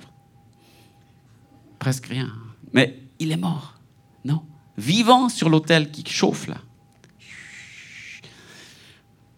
presque 1.79 2.07
rien. 2.07 2.31
Mais 2.73 2.99
il 3.19 3.31
est 3.31 3.37
mort. 3.37 3.79
Non? 4.23 4.43
Vivant 4.77 5.29
sur 5.29 5.49
l'autel 5.49 5.91
qui 5.91 6.03
chauffe 6.09 6.47
là. 6.47 6.61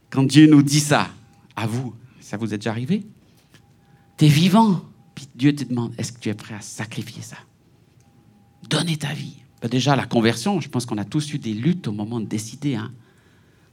Quand 0.09 0.23
Dieu 0.23 0.47
nous 0.47 0.63
dit 0.63 0.79
ça, 0.79 1.09
à 1.55 1.67
vous, 1.67 1.93
ça 2.19 2.37
vous 2.37 2.53
est 2.53 2.57
déjà 2.57 2.71
arrivé? 2.71 3.05
Tu 4.17 4.25
es 4.25 4.29
vivant. 4.29 4.81
Puis 5.15 5.27
Dieu 5.35 5.55
te 5.55 5.63
demande, 5.63 5.93
est-ce 5.97 6.11
que 6.11 6.19
tu 6.19 6.29
es 6.29 6.33
prêt 6.33 6.55
à 6.55 6.61
sacrifier 6.61 7.21
ça? 7.21 7.37
Donner 8.69 8.97
ta 8.97 9.13
vie. 9.13 9.37
Ben, 9.61 9.67
déjà, 9.67 9.95
la 9.95 10.05
conversion, 10.05 10.61
je 10.61 10.69
pense 10.69 10.85
qu'on 10.85 10.97
a 10.97 11.05
tous 11.05 11.33
eu 11.33 11.39
des 11.39 11.53
luttes 11.53 11.87
au 11.87 11.91
moment 11.91 12.19
de 12.19 12.25
décider. 12.25 12.75
Hein. 12.75 12.91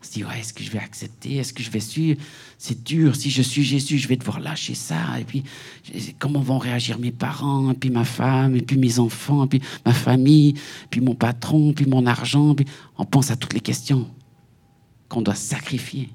On 0.05 0.07
se 0.07 0.13
dit, 0.13 0.25
ouais, 0.25 0.39
est-ce 0.39 0.53
que 0.53 0.63
je 0.63 0.71
vais 0.71 0.81
accepter? 0.81 1.37
Est-ce 1.37 1.55
que 1.55 1.63
je 1.63 1.71
vais 1.71 1.81
suivre? 1.81 2.21
C'est 2.59 2.85
dur. 2.85 3.17
Si 3.17 3.31
je 3.31 3.41
suis 3.41 3.65
Jésus, 3.65 3.97
je 3.97 4.07
vais 4.07 4.17
devoir 4.17 4.39
lâcher 4.39 4.75
ça. 4.75 5.19
Et 5.19 5.25
puis, 5.25 5.45
comment 6.19 6.41
vont 6.41 6.59
réagir 6.59 6.99
mes 6.99 7.11
parents, 7.11 7.73
puis 7.73 7.89
ma 7.89 8.05
femme, 8.05 8.55
et 8.55 8.61
puis 8.61 8.77
mes 8.77 8.99
enfants, 8.99 9.47
puis 9.47 9.63
ma 9.87 9.95
famille, 9.95 10.55
puis 10.91 11.01
mon 11.01 11.15
patron, 11.15 11.73
puis 11.73 11.87
mon 11.87 12.05
argent. 12.05 12.55
On 12.99 13.07
pense 13.07 13.31
à 13.31 13.37
toutes 13.37 13.55
les 13.55 13.61
questions 13.61 14.07
qu'on 15.09 15.23
doit 15.23 15.35
sacrifier. 15.35 16.11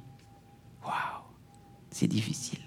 Waouh 0.83 1.23
C'est 1.89 2.07
difficile. 2.07 2.59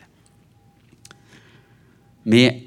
Mais 2.26 2.66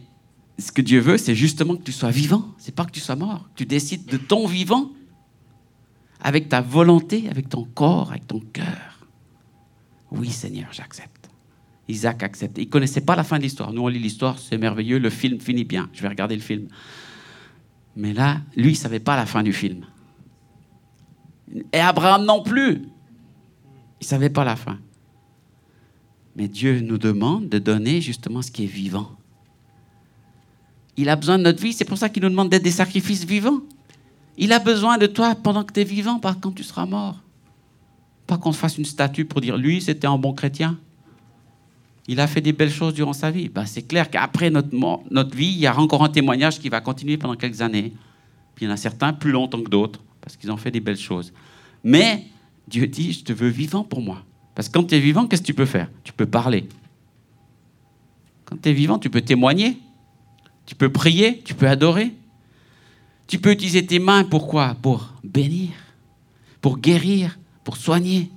ce 0.57 0.71
que 0.71 0.81
Dieu 0.81 1.01
veut, 1.01 1.17
c'est 1.17 1.35
justement 1.35 1.75
que 1.75 1.83
tu 1.83 1.91
sois 1.91 2.11
vivant. 2.11 2.53
C'est 2.57 2.73
pas 2.73 2.85
que 2.85 2.91
tu 2.91 3.01
sois 3.01 3.17
mort. 3.17 3.49
Tu 3.57 3.65
décides 3.65 4.05
de 4.05 4.15
ton 4.15 4.47
vivant 4.47 4.91
avec 6.25 6.49
ta 6.49 6.59
volonté, 6.59 7.29
avec 7.29 7.49
ton 7.49 7.65
corps, 7.65 8.09
avec 8.09 8.25
ton 8.25 8.39
cœur. 8.39 9.07
Oui, 10.09 10.31
Seigneur, 10.31 10.69
j'accepte. 10.71 11.29
Isaac 11.87 12.23
accepte. 12.23 12.57
Il 12.57 12.67
connaissait 12.67 13.01
pas 13.01 13.15
la 13.15 13.23
fin 13.23 13.37
de 13.37 13.43
l'histoire. 13.43 13.71
Nous, 13.71 13.83
on 13.83 13.87
lit 13.87 13.99
l'histoire, 13.99 14.39
c'est 14.39 14.57
merveilleux, 14.57 14.97
le 14.97 15.11
film 15.11 15.39
finit 15.39 15.65
bien. 15.65 15.87
Je 15.93 16.01
vais 16.01 16.07
regarder 16.07 16.35
le 16.35 16.41
film. 16.41 16.67
Mais 17.95 18.11
là, 18.11 18.41
lui, 18.55 18.71
il 18.71 18.75
savait 18.75 18.99
pas 18.99 19.15
la 19.15 19.27
fin 19.27 19.43
du 19.43 19.53
film. 19.53 19.85
Et 21.71 21.79
Abraham 21.79 22.25
non 22.25 22.41
plus. 22.41 22.81
Il 24.01 24.07
savait 24.07 24.31
pas 24.31 24.43
la 24.43 24.55
fin. 24.55 24.79
Mais 26.35 26.47
Dieu 26.47 26.79
nous 26.79 26.97
demande 26.97 27.49
de 27.49 27.59
donner 27.59 28.01
justement 28.01 28.41
ce 28.41 28.49
qui 28.49 28.63
est 28.63 28.73
vivant. 28.81 29.11
Il 30.97 31.07
a 31.07 31.15
besoin 31.15 31.37
de 31.37 31.43
notre 31.43 31.61
vie, 31.61 31.71
c'est 31.71 31.85
pour 31.85 31.99
ça 31.99 32.09
qu'il 32.09 32.23
nous 32.23 32.29
demande 32.29 32.49
d'être 32.49 32.63
des 32.63 32.71
sacrifices 32.71 33.25
vivants. 33.25 33.61
Il 34.37 34.51
a 34.51 34.59
besoin 34.59 34.97
de 34.97 35.07
toi 35.07 35.35
pendant 35.35 35.63
que 35.63 35.73
tu 35.73 35.81
es 35.81 35.83
vivant, 35.83 36.19
pas 36.19 36.35
quand 36.39 36.51
tu 36.51 36.63
seras 36.63 36.85
mort. 36.85 37.19
Pas 38.27 38.37
qu'on 38.37 38.51
fasse 38.51 38.77
une 38.77 38.85
statue 38.85 39.25
pour 39.25 39.41
dire 39.41 39.57
lui, 39.57 39.81
c'était 39.81 40.07
un 40.07 40.17
bon 40.17 40.33
chrétien. 40.33 40.77
Il 42.07 42.19
a 42.19 42.27
fait 42.27 42.41
des 42.41 42.53
belles 42.53 42.71
choses 42.71 42.93
durant 42.93 43.13
sa 43.13 43.31
vie. 43.31 43.49
Ben, 43.49 43.65
c'est 43.65 43.81
clair 43.81 44.09
qu'après 44.09 44.49
notre, 44.49 44.69
notre 45.09 45.35
vie, 45.35 45.47
il 45.47 45.59
y 45.59 45.67
a 45.67 45.77
encore 45.77 46.03
un 46.03 46.09
témoignage 46.09 46.59
qui 46.59 46.69
va 46.69 46.81
continuer 46.81 47.17
pendant 47.17 47.35
quelques 47.35 47.61
années. 47.61 47.93
Puis 48.55 48.65
il 48.65 48.69
y 48.69 48.71
en 48.71 48.73
a 48.73 48.77
certains 48.77 49.13
plus 49.13 49.31
longtemps 49.31 49.61
que 49.61 49.69
d'autres, 49.69 50.01
parce 50.21 50.37
qu'ils 50.37 50.51
ont 50.51 50.57
fait 50.57 50.71
des 50.71 50.79
belles 50.79 50.97
choses. 50.97 51.33
Mais 51.83 52.25
Dieu 52.67 52.87
dit, 52.87 53.13
je 53.13 53.23
te 53.23 53.33
veux 53.33 53.49
vivant 53.49 53.83
pour 53.83 54.01
moi. 54.01 54.23
Parce 54.53 54.69
que 54.69 54.73
quand 54.73 54.85
tu 54.85 54.95
es 54.95 54.99
vivant, 54.99 55.27
qu'est-ce 55.27 55.41
que 55.41 55.47
tu 55.47 55.53
peux 55.53 55.65
faire? 55.65 55.89
Tu 56.03 56.13
peux 56.13 56.25
parler. 56.25 56.67
Quand 58.45 58.61
tu 58.61 58.69
es 58.69 58.73
vivant, 58.73 58.99
tu 58.99 59.09
peux 59.09 59.21
témoigner. 59.21 59.77
Tu 60.65 60.75
peux 60.75 60.91
prier, 60.91 61.41
tu 61.43 61.53
peux 61.53 61.67
adorer. 61.67 62.13
Tu 63.27 63.39
peux 63.39 63.51
utiliser 63.51 63.85
tes 63.85 63.99
mains 63.99 64.23
pour 64.23 64.47
quoi? 64.47 64.75
Pour 64.81 65.13
bénir, 65.23 65.71
pour 66.61 66.77
guérir, 66.77 67.39
pour 67.63 67.77
soigner, 67.77 68.31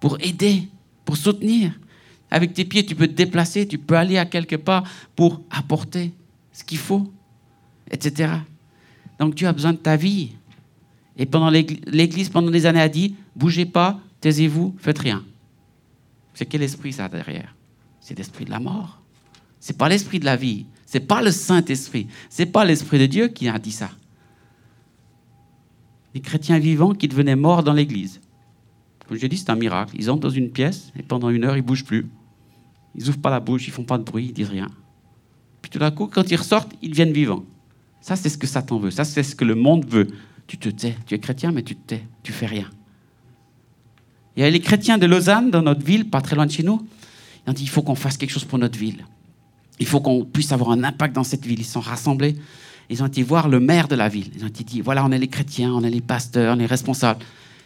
pour 0.00 0.18
aider, 0.20 0.68
pour 1.04 1.16
soutenir. 1.16 1.78
Avec 2.30 2.52
tes 2.52 2.64
pieds, 2.64 2.84
tu 2.84 2.94
peux 2.94 3.06
te 3.06 3.12
déplacer, 3.12 3.66
tu 3.66 3.78
peux 3.78 3.96
aller 3.96 4.18
à 4.18 4.26
quelque 4.26 4.56
part 4.56 4.84
pour 5.16 5.42
apporter 5.50 6.12
ce 6.52 6.64
qu'il 6.64 6.78
faut, 6.78 7.10
etc. 7.90 8.32
Donc 9.18 9.34
Dieu 9.34 9.46
a 9.46 9.52
besoin 9.52 9.72
de 9.72 9.78
ta 9.78 9.96
vie. 9.96 10.32
Et 11.16 11.26
pendant 11.26 11.50
l'Église, 11.50 12.28
pendant 12.28 12.50
des 12.50 12.66
années, 12.66 12.80
a 12.80 12.88
dit, 12.88 13.14
bougez 13.34 13.66
pas, 13.66 13.98
taisez-vous, 14.20 14.76
faites 14.78 14.98
rien. 14.98 15.24
C'est 16.34 16.46
quel 16.46 16.62
esprit 16.62 16.92
ça 16.92 17.08
derrière? 17.08 17.54
C'est 18.00 18.16
l'esprit 18.16 18.44
de 18.44 18.50
la 18.50 18.60
mort. 18.60 19.00
C'est 19.58 19.76
pas 19.76 19.88
l'esprit 19.88 20.20
de 20.20 20.24
la 20.24 20.36
vie. 20.36 20.66
C'est 20.90 21.00
pas 21.00 21.20
le 21.20 21.30
Saint-Esprit. 21.30 22.06
C'est 22.30 22.46
pas 22.46 22.64
l'Esprit 22.64 22.98
de 22.98 23.04
Dieu 23.04 23.28
qui 23.28 23.46
a 23.46 23.58
dit 23.58 23.72
ça. 23.72 23.90
Les 26.14 26.22
chrétiens 26.22 26.58
vivants 26.58 26.94
qui 26.94 27.08
devenaient 27.08 27.36
morts 27.36 27.62
dans 27.62 27.74
l'église. 27.74 28.22
Comme 29.06 29.18
je 29.18 29.26
dis, 29.26 29.36
c'est 29.36 29.50
un 29.50 29.54
miracle. 29.54 29.94
Ils 29.98 30.10
entrent 30.10 30.22
dans 30.22 30.30
une 30.30 30.50
pièce 30.50 30.90
et 30.98 31.02
pendant 31.02 31.28
une 31.28 31.44
heure, 31.44 31.58
ils 31.58 31.62
bougent 31.62 31.84
plus. 31.84 32.06
Ils 32.94 33.06
ouvrent 33.06 33.20
pas 33.20 33.28
la 33.28 33.38
bouche, 33.38 33.68
ils 33.68 33.70
font 33.70 33.84
pas 33.84 33.98
de 33.98 34.02
bruit, 34.02 34.28
ils 34.28 34.32
disent 34.32 34.48
rien. 34.48 34.70
Puis 35.60 35.70
tout 35.70 35.78
d'un 35.78 35.90
coup, 35.90 36.06
quand 36.06 36.30
ils 36.30 36.36
ressortent, 36.36 36.72
ils 36.80 36.88
deviennent 36.88 37.12
vivants. 37.12 37.44
Ça, 38.00 38.16
c'est 38.16 38.30
ce 38.30 38.38
que 38.38 38.46
Satan 38.46 38.78
veut. 38.78 38.90
Ça, 38.90 39.04
c'est 39.04 39.22
ce 39.22 39.36
que 39.36 39.44
le 39.44 39.56
monde 39.56 39.84
veut. 39.84 40.08
Tu 40.46 40.56
te 40.56 40.70
tais. 40.70 40.96
Tu 41.04 41.14
es 41.14 41.18
chrétien, 41.18 41.52
mais 41.52 41.64
tu 41.64 41.76
te 41.76 41.86
tais. 41.86 42.02
Tu 42.22 42.32
fais 42.32 42.46
rien. 42.46 42.70
Il 44.36 44.40
y 44.40 44.46
a 44.46 44.48
les 44.48 44.60
chrétiens 44.60 44.96
de 44.96 45.04
Lausanne, 45.04 45.50
dans 45.50 45.60
notre 45.60 45.84
ville, 45.84 46.08
pas 46.08 46.22
très 46.22 46.34
loin 46.34 46.46
de 46.46 46.50
chez 46.50 46.62
nous. 46.62 46.80
Ils 47.46 47.50
ont 47.50 47.52
dit 47.52 47.64
il 47.64 47.68
faut 47.68 47.82
qu'on 47.82 47.94
fasse 47.94 48.16
quelque 48.16 48.30
chose 48.30 48.46
pour 48.46 48.58
notre 48.58 48.78
ville. 48.78 49.04
Il 49.80 49.86
faut 49.86 50.00
qu'on 50.00 50.24
puisse 50.24 50.52
avoir 50.52 50.70
un 50.70 50.84
impact 50.84 51.14
dans 51.14 51.24
cette 51.24 51.44
ville. 51.44 51.60
Ils 51.60 51.64
sont 51.64 51.80
rassemblés. 51.80 52.36
Ils 52.90 53.02
ont 53.02 53.06
été 53.06 53.22
voir 53.22 53.48
le 53.48 53.60
maire 53.60 53.88
de 53.88 53.94
la 53.94 54.08
ville. 54.08 54.30
Ils 54.34 54.44
ont 54.44 54.48
été 54.48 54.64
dit, 54.64 54.80
voilà, 54.80 55.04
on 55.04 55.10
est 55.12 55.18
les 55.18 55.28
chrétiens, 55.28 55.72
on 55.72 55.82
est 55.82 55.90
les 55.90 56.00
pasteurs, 56.00 56.56
on 56.56 56.60
est 56.60 56.66
responsables. 56.66 57.24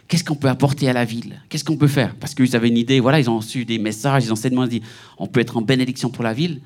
Qu'est-ce 0.09 0.25
qu'on 0.25 0.35
peut 0.35 0.49
apporter 0.49 0.89
à 0.89 0.93
la 0.93 1.05
ville? 1.05 1.41
Qu'est-ce 1.49 1.65
qu'on 1.65 1.77
peut 1.77 1.89
faire? 1.89 2.15
Parce 2.17 2.35
qu'ils 2.35 2.55
avaient 2.57 2.69
une 2.69 2.77
idée, 2.77 3.01
voilà, 3.01 3.21
ils 3.21 3.31
ont 3.31 3.39
reçu 3.39 3.65
des 3.65 3.79
messages, 3.79 4.25
ils 4.25 4.33
ont 4.33 4.67
dit, 4.67 4.83
on 5.17 5.27
peut 5.27 5.41
être 5.41 5.57
en 5.57 5.63
bénédiction 5.63 6.11
pour 6.11 6.25
la 6.25 6.35
ville. 6.35 6.61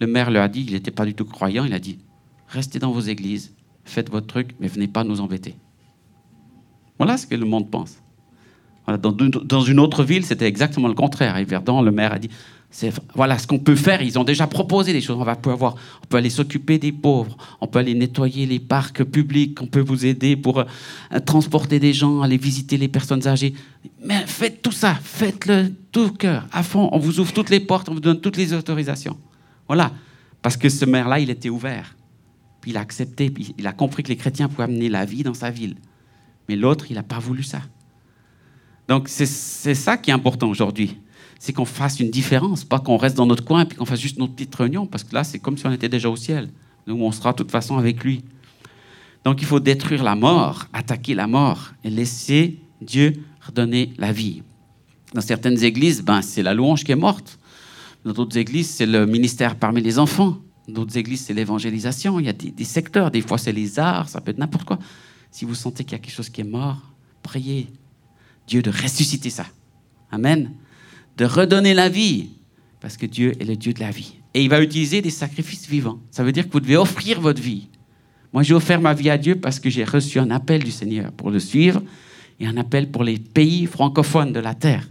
Le 0.00 0.06
maire 0.06 0.30
leur 0.30 0.42
a 0.42 0.48
dit, 0.48 0.64
il 0.66 0.72
n'était 0.72 0.90
pas 0.90 1.06
du 1.06 1.14
tout 1.14 1.24
croyant, 1.24 1.64
il 1.64 1.72
a 1.72 1.78
dit, 1.78 1.98
restez 2.48 2.78
dans 2.78 2.90
vos 2.90 3.00
églises, 3.00 3.54
faites 3.84 4.10
votre 4.10 4.26
truc, 4.26 4.54
mais 4.60 4.66
venez 4.66 4.88
pas 4.88 5.04
nous 5.04 5.20
embêter. 5.20 5.54
Voilà 6.98 7.16
ce 7.16 7.26
que 7.26 7.34
le 7.34 7.46
monde 7.46 7.70
pense. 7.70 7.96
Dans, 8.98 9.60
une 9.62 9.78
autre 9.78 10.02
ville, 10.02 10.24
c'était 10.24 10.46
exactement 10.46 10.88
le 10.88 10.94
contraire. 10.94 11.36
Et 11.36 11.44
Verdun, 11.44 11.80
le 11.80 11.92
maire 11.92 12.12
a 12.12 12.18
dit, 12.18 12.30
voilà 13.14 13.38
ce 13.38 13.46
qu'on 13.46 13.58
peut 13.58 13.74
faire. 13.74 14.00
Ils 14.00 14.18
ont 14.18 14.24
déjà 14.24 14.46
proposé 14.46 14.92
des 14.92 15.00
choses. 15.00 15.16
On 15.18 15.24
va 15.24 15.36
pouvoir, 15.36 15.74
on 16.02 16.06
peut 16.06 16.16
aller 16.16 16.30
s'occuper 16.30 16.78
des 16.78 16.92
pauvres, 16.92 17.36
on 17.60 17.66
peut 17.66 17.80
aller 17.80 17.94
nettoyer 17.94 18.46
les 18.46 18.60
parcs 18.60 19.02
publics, 19.04 19.60
on 19.60 19.66
peut 19.66 19.80
vous 19.80 20.06
aider 20.06 20.36
pour 20.36 20.60
euh, 20.60 20.64
transporter 21.24 21.80
des 21.80 21.92
gens, 21.92 22.22
aller 22.22 22.36
visiter 22.36 22.76
les 22.76 22.88
personnes 22.88 23.26
âgées. 23.26 23.54
Mais 24.04 24.24
faites 24.26 24.62
tout 24.62 24.72
ça, 24.72 24.94
faites-le 24.94 25.72
tout 25.90 26.12
cœur, 26.12 26.46
à 26.52 26.62
fond. 26.62 26.88
On 26.92 26.98
vous 26.98 27.18
ouvre 27.18 27.32
toutes 27.32 27.50
les 27.50 27.60
portes, 27.60 27.88
on 27.88 27.94
vous 27.94 28.00
donne 28.00 28.20
toutes 28.20 28.36
les 28.36 28.52
autorisations. 28.52 29.18
Voilà, 29.66 29.92
parce 30.40 30.56
que 30.56 30.68
ce 30.68 30.84
maire-là, 30.84 31.18
il 31.18 31.30
était 31.30 31.50
ouvert. 31.50 31.96
Puis 32.60 32.70
il 32.70 32.76
a 32.76 32.80
accepté, 32.80 33.32
il 33.58 33.66
a 33.66 33.72
compris 33.72 34.02
que 34.02 34.08
les 34.08 34.16
chrétiens 34.16 34.48
pouvaient 34.48 34.64
amener 34.64 34.88
la 34.88 35.04
vie 35.04 35.22
dans 35.22 35.34
sa 35.34 35.50
ville. 35.50 35.76
Mais 36.48 36.56
l'autre, 36.56 36.86
il 36.90 36.94
n'a 36.94 37.02
pas 37.02 37.18
voulu 37.18 37.42
ça. 37.42 37.62
Donc 38.86 39.08
c'est 39.08 39.26
ça 39.26 39.96
qui 39.96 40.10
est 40.10 40.14
important 40.14 40.48
aujourd'hui 40.48 40.96
c'est 41.40 41.54
qu'on 41.54 41.64
fasse 41.64 41.98
une 41.98 42.10
différence, 42.10 42.64
pas 42.64 42.78
qu'on 42.78 42.98
reste 42.98 43.16
dans 43.16 43.24
notre 43.24 43.44
coin 43.44 43.64
et 43.64 43.74
qu'on 43.74 43.86
fasse 43.86 43.98
juste 43.98 44.18
notre 44.18 44.34
petite 44.34 44.54
réunion, 44.54 44.86
parce 44.86 45.04
que 45.04 45.14
là, 45.14 45.24
c'est 45.24 45.38
comme 45.38 45.56
si 45.56 45.66
on 45.66 45.72
était 45.72 45.88
déjà 45.88 46.10
au 46.10 46.14
ciel. 46.14 46.50
Nous, 46.86 46.94
on 47.02 47.10
sera 47.12 47.32
de 47.32 47.38
toute 47.38 47.50
façon 47.50 47.78
avec 47.78 48.04
lui. 48.04 48.22
Donc 49.24 49.40
il 49.40 49.46
faut 49.46 49.58
détruire 49.58 50.04
la 50.04 50.14
mort, 50.14 50.66
attaquer 50.74 51.14
la 51.14 51.26
mort 51.26 51.72
et 51.82 51.88
laisser 51.88 52.58
Dieu 52.82 53.24
redonner 53.40 53.94
la 53.96 54.12
vie. 54.12 54.42
Dans 55.14 55.22
certaines 55.22 55.64
églises, 55.64 56.02
ben, 56.02 56.20
c'est 56.20 56.42
la 56.42 56.52
louange 56.52 56.84
qui 56.84 56.92
est 56.92 56.96
morte. 56.96 57.38
Dans 58.04 58.12
d'autres 58.12 58.36
églises, 58.36 58.68
c'est 58.68 58.86
le 58.86 59.06
ministère 59.06 59.56
parmi 59.56 59.80
les 59.80 59.98
enfants. 59.98 60.36
Dans 60.68 60.74
d'autres 60.74 60.98
églises, 60.98 61.22
c'est 61.24 61.34
l'évangélisation. 61.34 62.20
Il 62.20 62.26
y 62.26 62.28
a 62.28 62.34
des, 62.34 62.50
des, 62.50 62.64
secteurs. 62.64 63.10
Des 63.10 63.22
fois, 63.22 63.38
c'est 63.38 63.52
les 63.52 63.78
arts. 63.78 64.10
Ça 64.10 64.20
peut 64.20 64.30
être 64.30 64.38
n'importe 64.38 64.66
quoi. 64.66 64.78
Si 65.30 65.46
vous 65.46 65.54
sentez 65.54 65.84
qu'il 65.84 65.92
y 65.92 65.96
a 65.96 65.98
quelque 65.98 66.14
chose 66.14 66.28
qui 66.28 66.42
est 66.42 66.44
mort, 66.44 66.92
priez 67.22 67.66
Dieu 68.46 68.60
de 68.60 68.70
ressusciter 68.70 69.30
ça. 69.30 69.46
Amen 70.10 70.50
de 71.20 71.26
redonner 71.26 71.74
la 71.74 71.90
vie, 71.90 72.30
parce 72.80 72.96
que 72.96 73.04
Dieu 73.04 73.34
est 73.38 73.44
le 73.44 73.54
Dieu 73.54 73.74
de 73.74 73.80
la 73.80 73.90
vie. 73.90 74.14
Et 74.32 74.42
il 74.42 74.48
va 74.48 74.62
utiliser 74.62 75.02
des 75.02 75.10
sacrifices 75.10 75.68
vivants. 75.68 76.00
Ça 76.10 76.24
veut 76.24 76.32
dire 76.32 76.46
que 76.46 76.52
vous 76.52 76.60
devez 76.60 76.78
offrir 76.78 77.20
votre 77.20 77.42
vie. 77.42 77.68
Moi, 78.32 78.42
j'ai 78.42 78.54
offert 78.54 78.80
ma 78.80 78.94
vie 78.94 79.10
à 79.10 79.18
Dieu 79.18 79.34
parce 79.34 79.60
que 79.60 79.68
j'ai 79.68 79.84
reçu 79.84 80.18
un 80.18 80.30
appel 80.30 80.64
du 80.64 80.70
Seigneur 80.70 81.12
pour 81.12 81.30
le 81.30 81.38
suivre 81.38 81.82
et 82.38 82.46
un 82.46 82.56
appel 82.56 82.90
pour 82.90 83.04
les 83.04 83.18
pays 83.18 83.66
francophones 83.66 84.32
de 84.32 84.40
la 84.40 84.54
terre. 84.54 84.88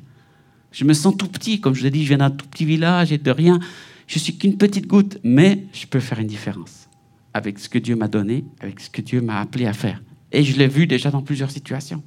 Je 0.71 0.85
me 0.85 0.93
sens 0.93 1.17
tout 1.17 1.27
petit, 1.27 1.59
comme 1.61 1.73
je 1.73 1.81
l'ai 1.81 1.89
dit, 1.89 2.03
je 2.03 2.09
viens 2.09 2.19
d'un 2.19 2.29
tout 2.29 2.45
petit 2.45 2.65
village 2.65 3.11
et 3.11 3.17
de 3.17 3.31
rien. 3.31 3.59
Je 4.05 4.19
suis 4.19 4.37
qu'une 4.37 4.57
petite 4.57 4.85
goutte, 4.85 5.17
mais 5.23 5.65
je 5.73 5.87
peux 5.87 5.99
faire 5.99 6.19
une 6.19 6.27
différence 6.27 6.89
avec 7.33 7.57
ce 7.57 7.69
que 7.69 7.79
Dieu 7.79 7.95
m'a 7.95 8.07
donné, 8.07 8.45
avec 8.59 8.81
ce 8.81 8.91
que 8.91 9.01
Dieu 9.01 9.19
m'a 9.21 9.39
appelé 9.39 9.65
à 9.65 9.73
faire. 9.73 9.99
Et 10.31 10.43
je 10.43 10.55
l'ai 10.59 10.67
vu 10.67 10.85
déjà 10.85 11.09
dans 11.09 11.23
plusieurs 11.23 11.49
situations. 11.49 12.03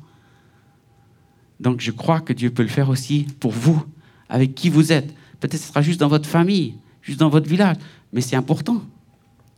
Donc 1.59 1.81
je 1.81 1.91
crois 1.91 2.20
que 2.20 2.33
Dieu 2.33 2.51
peut 2.51 2.62
le 2.62 2.68
faire 2.68 2.89
aussi 2.89 3.27
pour 3.41 3.51
vous 3.51 3.85
avec 4.33 4.55
qui 4.55 4.70
vous 4.70 4.93
êtes. 4.93 5.14
Peut-être 5.41 5.61
ce 5.61 5.68
sera 5.68 5.83
juste 5.83 6.01
dans 6.01 6.09
votre 6.09 6.26
famille, 6.26 6.74
juste 7.03 7.20
dans 7.20 7.28
votre 7.28 7.47
village, 7.47 7.76
mais 8.14 8.22
c'est 8.22 8.35
important. 8.35 8.83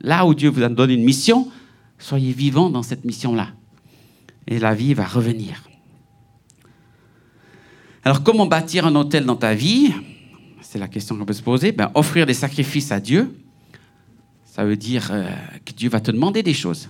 Là 0.01 0.27
où 0.27 0.35
Dieu 0.35 0.51
vous 0.51 0.65
a 0.65 0.69
donné 0.69 0.95
une 0.95 1.05
mission, 1.05 1.49
soyez 1.97 2.33
vivants 2.33 2.71
dans 2.71 2.83
cette 2.83 3.05
mission-là. 3.05 3.51
Et 4.49 4.59
la 4.59 4.75
vie 4.75 4.93
va 4.93 5.07
revenir. 5.07 5.63
Alors 8.03 8.25
comment 8.25 8.47
bâtir 8.47 8.85
un 8.85 8.95
hôtel 8.97 9.25
dans 9.25 9.37
ta 9.37 9.55
vie? 9.55 9.95
C'est 10.61 10.79
la 10.81 10.89
question 10.89 11.17
qu'on 11.17 11.25
peut 11.25 11.33
se 11.33 11.43
poser. 11.43 11.71
Ben, 11.71 11.93
offrir 11.95 12.27
des 12.27 12.35
sacrifices 12.35 12.91
à 12.91 12.99
Dieu. 12.99 13.33
Ça 14.45 14.65
veut 14.65 14.77
dire 14.77 15.09
euh, 15.13 15.29
que 15.65 15.73
Dieu 15.73 15.89
va 15.89 16.01
te 16.01 16.11
demander 16.11 16.43
des 16.43 16.53
choses. 16.53 16.89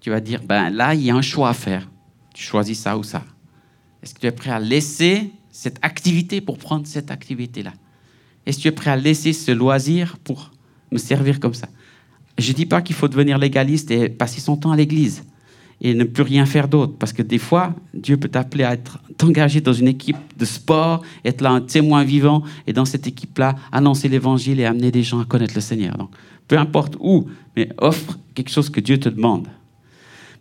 Tu 0.00 0.08
vas 0.08 0.20
dire, 0.20 0.40
ben 0.42 0.70
là, 0.70 0.94
il 0.94 1.02
y 1.02 1.10
a 1.10 1.14
un 1.14 1.22
choix 1.22 1.50
à 1.50 1.54
faire. 1.54 1.88
Tu 2.32 2.42
choisis 2.42 2.78
ça 2.78 2.96
ou 2.96 3.02
ça. 3.02 3.22
Est-ce 4.02 4.14
que 4.14 4.20
tu 4.20 4.26
es 4.26 4.32
prêt 4.32 4.50
à 4.50 4.58
laisser 4.58 5.30
cette 5.54 5.78
activité 5.82 6.40
pour 6.40 6.58
prendre 6.58 6.84
cette 6.84 7.12
activité-là 7.12 7.72
Est-ce 8.44 8.58
que 8.58 8.62
tu 8.62 8.68
es 8.68 8.72
prêt 8.72 8.90
à 8.90 8.96
laisser 8.96 9.32
ce 9.32 9.52
loisir 9.52 10.18
pour 10.24 10.50
me 10.90 10.98
servir 10.98 11.38
comme 11.38 11.54
ça? 11.54 11.68
Je 12.36 12.50
ne 12.50 12.56
dis 12.56 12.66
pas 12.66 12.82
qu'il 12.82 12.96
faut 12.96 13.06
devenir 13.06 13.38
légaliste 13.38 13.92
et 13.92 14.08
passer 14.08 14.40
son 14.40 14.56
temps 14.56 14.72
à 14.72 14.76
l'église 14.76 15.22
et 15.80 15.94
ne 15.94 16.02
plus 16.02 16.24
rien 16.24 16.44
faire 16.44 16.66
d'autre. 16.66 16.94
Parce 16.98 17.12
que 17.12 17.22
des 17.22 17.38
fois, 17.38 17.72
Dieu 17.94 18.16
peut 18.16 18.28
t'appeler 18.28 18.64
à 18.64 18.72
être 18.72 18.98
engagé 19.22 19.60
dans 19.60 19.72
une 19.72 19.86
équipe 19.86 20.16
de 20.36 20.44
sport, 20.44 21.02
être 21.24 21.40
là 21.40 21.50
un 21.50 21.60
témoin 21.60 22.02
vivant, 22.02 22.42
et 22.66 22.72
dans 22.72 22.84
cette 22.84 23.06
équipe-là, 23.06 23.54
annoncer 23.70 24.08
l'évangile 24.08 24.58
et 24.58 24.64
amener 24.64 24.90
des 24.90 25.04
gens 25.04 25.20
à 25.20 25.24
connaître 25.24 25.54
le 25.54 25.60
Seigneur. 25.60 25.96
Donc, 25.96 26.10
peu 26.48 26.58
importe 26.58 26.96
où, 26.98 27.28
mais 27.56 27.68
offre 27.78 28.18
quelque 28.34 28.50
chose 28.50 28.70
que 28.70 28.80
Dieu 28.80 28.98
te 28.98 29.08
demande. 29.08 29.46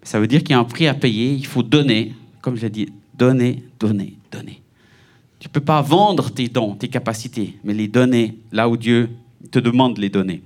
Ça 0.01 0.19
veut 0.19 0.27
dire 0.27 0.39
qu'il 0.39 0.51
y 0.51 0.53
a 0.53 0.59
un 0.59 0.65
prix 0.65 0.87
à 0.87 0.95
payer, 0.95 1.33
il 1.33 1.45
faut 1.45 1.63
donner, 1.63 2.13
comme 2.41 2.55
je 2.55 2.63
l'ai 2.63 2.69
dit, 2.71 2.89
donner, 3.15 3.63
donner, 3.79 4.17
donner. 4.31 4.62
Tu 5.43 5.49
ne 5.49 5.51
peux 5.51 5.59
pas 5.59 5.81
vendre 5.81 6.31
tes 6.31 6.47
dons, 6.47 6.73
tes 6.73 6.87
capacités, 6.87 7.57
mais 7.65 7.73
les 7.73 7.89
donner 7.89 8.37
là 8.53 8.69
où 8.69 8.77
Dieu 8.77 9.09
te 9.51 9.59
demande 9.59 9.97
de 9.97 9.99
les 9.99 10.09
donner. 10.09 10.41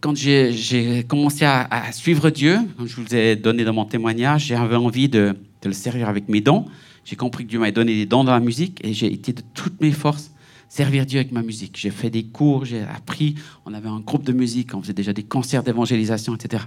quand 0.00 0.16
j'ai 0.16 1.04
commencé 1.06 1.44
à, 1.44 1.92
suivre 1.92 2.30
Dieu, 2.30 2.58
comme 2.78 2.86
je 2.86 2.96
vous 2.96 3.14
ai 3.14 3.36
donné 3.36 3.64
dans 3.64 3.74
mon 3.74 3.84
témoignage, 3.84 4.46
j'avais 4.46 4.76
envie 4.76 5.08
de, 5.08 5.34
le 5.64 5.72
servir 5.72 6.08
avec 6.08 6.30
mes 6.30 6.40
dons. 6.40 6.64
J'ai 7.04 7.16
compris 7.16 7.44
que 7.44 7.50
Dieu 7.50 7.58
m'avait 7.58 7.72
donné 7.72 7.94
des 7.94 8.06
dons 8.06 8.24
dans 8.24 8.32
la 8.32 8.40
musique 8.40 8.80
et 8.84 8.94
j'ai 8.94 9.12
été 9.12 9.34
de 9.34 9.42
toutes 9.52 9.82
mes 9.82 9.92
forces 9.92 10.30
servir 10.70 11.04
Dieu 11.04 11.20
avec 11.20 11.32
ma 11.32 11.42
musique. 11.42 11.76
J'ai 11.78 11.90
fait 11.90 12.10
des 12.10 12.24
cours, 12.24 12.64
j'ai 12.64 12.82
appris, 12.82 13.34
on 13.66 13.74
avait 13.74 13.88
un 13.88 14.00
groupe 14.00 14.24
de 14.24 14.32
musique, 14.32 14.74
on 14.74 14.80
faisait 14.80 14.94
déjà 14.94 15.12
des 15.12 15.22
concerts 15.24 15.62
d'évangélisation, 15.62 16.34
etc. 16.34 16.64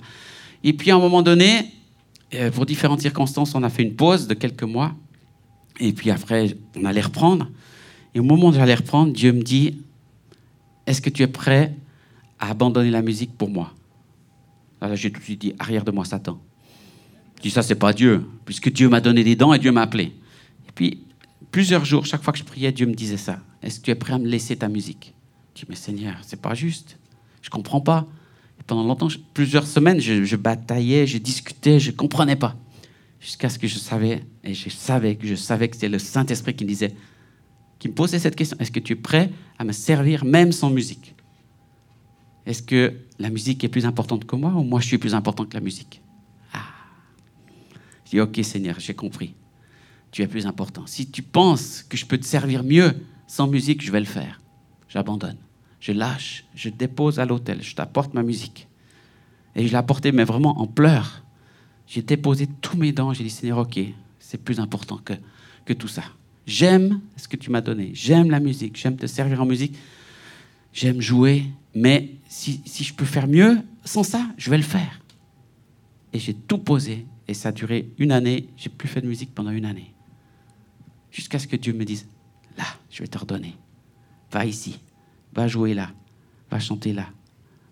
Et 0.63 0.73
puis 0.73 0.91
à 0.91 0.95
un 0.95 0.99
moment 0.99 1.23
donné, 1.23 1.71
euh, 2.33 2.51
pour 2.51 2.65
différentes 2.65 3.01
circonstances, 3.01 3.55
on 3.55 3.63
a 3.63 3.69
fait 3.69 3.83
une 3.83 3.95
pause 3.95 4.27
de 4.27 4.33
quelques 4.33 4.63
mois. 4.63 4.93
Et 5.79 5.93
puis 5.93 6.11
après, 6.11 6.57
on 6.75 6.85
allait 6.85 7.01
reprendre. 7.01 7.49
Et 8.13 8.19
au 8.19 8.23
moment 8.23 8.47
où 8.47 8.53
j'allais 8.53 8.75
reprendre, 8.75 9.13
Dieu 9.13 9.31
me 9.31 9.41
dit, 9.41 9.79
est-ce 10.85 11.01
que 11.01 11.09
tu 11.09 11.23
es 11.23 11.27
prêt 11.27 11.73
à 12.39 12.49
abandonner 12.49 12.89
la 12.89 13.01
musique 13.01 13.37
pour 13.37 13.49
moi? 13.49 13.73
Alors 14.81 14.95
j'ai 14.95 15.11
tout 15.11 15.19
de 15.19 15.23
suite 15.23 15.41
dit, 15.41 15.53
arrière 15.59 15.83
de 15.83 15.91
moi, 15.91 16.05
Satan. 16.05 16.39
Je 17.37 17.43
dis, 17.43 17.51
ça, 17.51 17.61
c'est 17.61 17.75
pas 17.75 17.93
Dieu, 17.93 18.25
puisque 18.45 18.71
Dieu 18.71 18.89
m'a 18.89 18.99
donné 18.99 19.23
des 19.23 19.35
dents 19.35 19.53
et 19.53 19.59
Dieu 19.59 19.71
m'a 19.71 19.83
appelé. 19.83 20.05
Et 20.67 20.71
puis, 20.73 21.03
plusieurs 21.51 21.85
jours, 21.85 22.05
chaque 22.05 22.23
fois 22.23 22.33
que 22.33 22.39
je 22.39 22.43
priais, 22.43 22.71
Dieu 22.71 22.87
me 22.87 22.93
disait 22.93 23.17
ça. 23.17 23.39
Est-ce 23.61 23.79
que 23.79 23.85
tu 23.85 23.91
es 23.91 23.95
prêt 23.95 24.13
à 24.13 24.17
me 24.17 24.27
laisser 24.27 24.55
ta 24.55 24.67
musique? 24.67 25.13
Je 25.53 25.61
dis, 25.61 25.65
mais 25.69 25.75
Seigneur, 25.75 26.17
c'est 26.21 26.41
pas 26.41 26.55
juste. 26.55 26.97
Je 27.41 27.49
comprends 27.49 27.81
pas. 27.81 28.07
Pendant 28.67 28.83
longtemps, 28.83 29.07
plusieurs 29.33 29.65
semaines, 29.65 30.01
je, 30.01 30.35
bataillais, 30.35 31.07
je 31.07 31.17
discutais, 31.17 31.79
je 31.79 31.91
comprenais 31.91 32.35
pas. 32.35 32.55
Jusqu'à 33.21 33.49
ce 33.49 33.57
que 33.57 33.67
je 33.67 33.79
savais, 33.79 34.23
et 34.43 34.53
je 34.53 34.69
savais 34.69 35.15
que 35.15 35.25
je 35.25 35.35
savais 35.35 35.69
que 35.69 35.75
c'était 35.75 35.89
le 35.89 35.99
Saint-Esprit 35.99 36.55
qui 36.55 36.65
me 36.65 36.87
qui 37.79 37.87
me 37.87 37.93
posait 37.93 38.19
cette 38.19 38.35
question. 38.35 38.57
Est-ce 38.59 38.71
que 38.71 38.79
tu 38.79 38.93
es 38.93 38.95
prêt 38.95 39.31
à 39.57 39.63
me 39.63 39.71
servir 39.71 40.25
même 40.25 40.51
sans 40.51 40.69
musique? 40.69 41.15
Est-ce 42.45 42.61
que 42.61 42.93
la 43.19 43.29
musique 43.29 43.63
est 43.63 43.69
plus 43.69 43.85
importante 43.85 44.25
que 44.25 44.35
moi 44.35 44.51
ou 44.51 44.63
moi 44.63 44.79
je 44.79 44.87
suis 44.87 44.97
plus 44.97 45.15
important 45.15 45.45
que 45.45 45.53
la 45.53 45.61
musique? 45.61 46.01
Ah. 46.53 46.63
Je 48.05 48.11
dis, 48.11 48.19
ok 48.19 48.39
Seigneur, 48.43 48.79
j'ai 48.79 48.93
compris. 48.93 49.33
Tu 50.11 50.21
es 50.21 50.27
plus 50.27 50.45
important. 50.45 50.85
Si 50.87 51.09
tu 51.09 51.21
penses 51.21 51.83
que 51.83 51.97
je 51.97 52.05
peux 52.05 52.17
te 52.17 52.25
servir 52.25 52.63
mieux 52.63 52.93
sans 53.27 53.47
musique, 53.47 53.83
je 53.83 53.91
vais 53.91 53.99
le 53.99 54.05
faire. 54.05 54.39
J'abandonne. 54.87 55.37
Je 55.79 55.91
lâche. 55.91 56.45
Je 56.55 56.69
dépose 56.69 57.19
à 57.19 57.25
l'hôtel. 57.25 57.61
Je 57.61 57.75
t'apporte 57.75 58.13
ma 58.13 58.23
musique. 58.23 58.67
Et 59.55 59.65
je 59.65 59.71
l'ai 59.71 59.77
apportée, 59.77 60.11
mais 60.11 60.23
vraiment 60.23 60.59
en 60.59 60.67
pleurs. 60.67 61.23
J'ai 61.87 62.01
déposé 62.01 62.47
tous 62.61 62.77
mes 62.77 62.91
dents. 62.91 63.13
J'ai 63.13 63.23
dit, 63.23 63.29
Seigneur, 63.29 63.59
ok, 63.59 63.79
c'est 64.19 64.43
plus 64.43 64.59
important 64.59 64.97
que, 64.97 65.13
que 65.65 65.73
tout 65.73 65.87
ça. 65.87 66.03
J'aime 66.45 67.01
ce 67.15 67.27
que 67.27 67.35
tu 67.35 67.51
m'as 67.51 67.61
donné. 67.61 67.91
J'aime 67.93 68.29
la 68.29 68.39
musique. 68.39 68.77
J'aime 68.77 68.95
te 68.95 69.05
servir 69.05 69.41
en 69.41 69.45
musique. 69.45 69.75
J'aime 70.73 71.01
jouer. 71.01 71.45
Mais 71.75 72.11
si, 72.27 72.61
je 72.65 72.93
peux 72.93 73.05
faire 73.05 73.27
mieux 73.27 73.59
sans 73.83 74.03
ça, 74.03 74.27
je 74.37 74.49
vais 74.49 74.57
le 74.57 74.63
faire. 74.63 75.01
Et 76.13 76.19
j'ai 76.19 76.33
tout 76.33 76.57
posé. 76.57 77.05
Et 77.27 77.33
ça 77.33 77.49
a 77.49 77.51
duré 77.51 77.91
une 77.97 78.11
année. 78.11 78.47
J'ai 78.55 78.69
plus 78.69 78.87
fait 78.87 79.01
de 79.01 79.07
musique 79.07 79.33
pendant 79.35 79.51
une 79.51 79.65
année. 79.65 79.93
Jusqu'à 81.11 81.39
ce 81.39 81.47
que 81.47 81.55
Dieu 81.55 81.73
me 81.73 81.83
dise, 81.83 82.07
là, 82.57 82.65
je 82.89 83.03
vais 83.03 83.07
te 83.07 83.17
redonner. 83.17 83.55
Va 84.31 84.45
ici. 84.45 84.79
Va 85.37 85.47
jouer 85.47 85.73
là. 85.73 85.91
Va 86.51 86.59
chanter 86.59 86.91
là. 86.91 87.05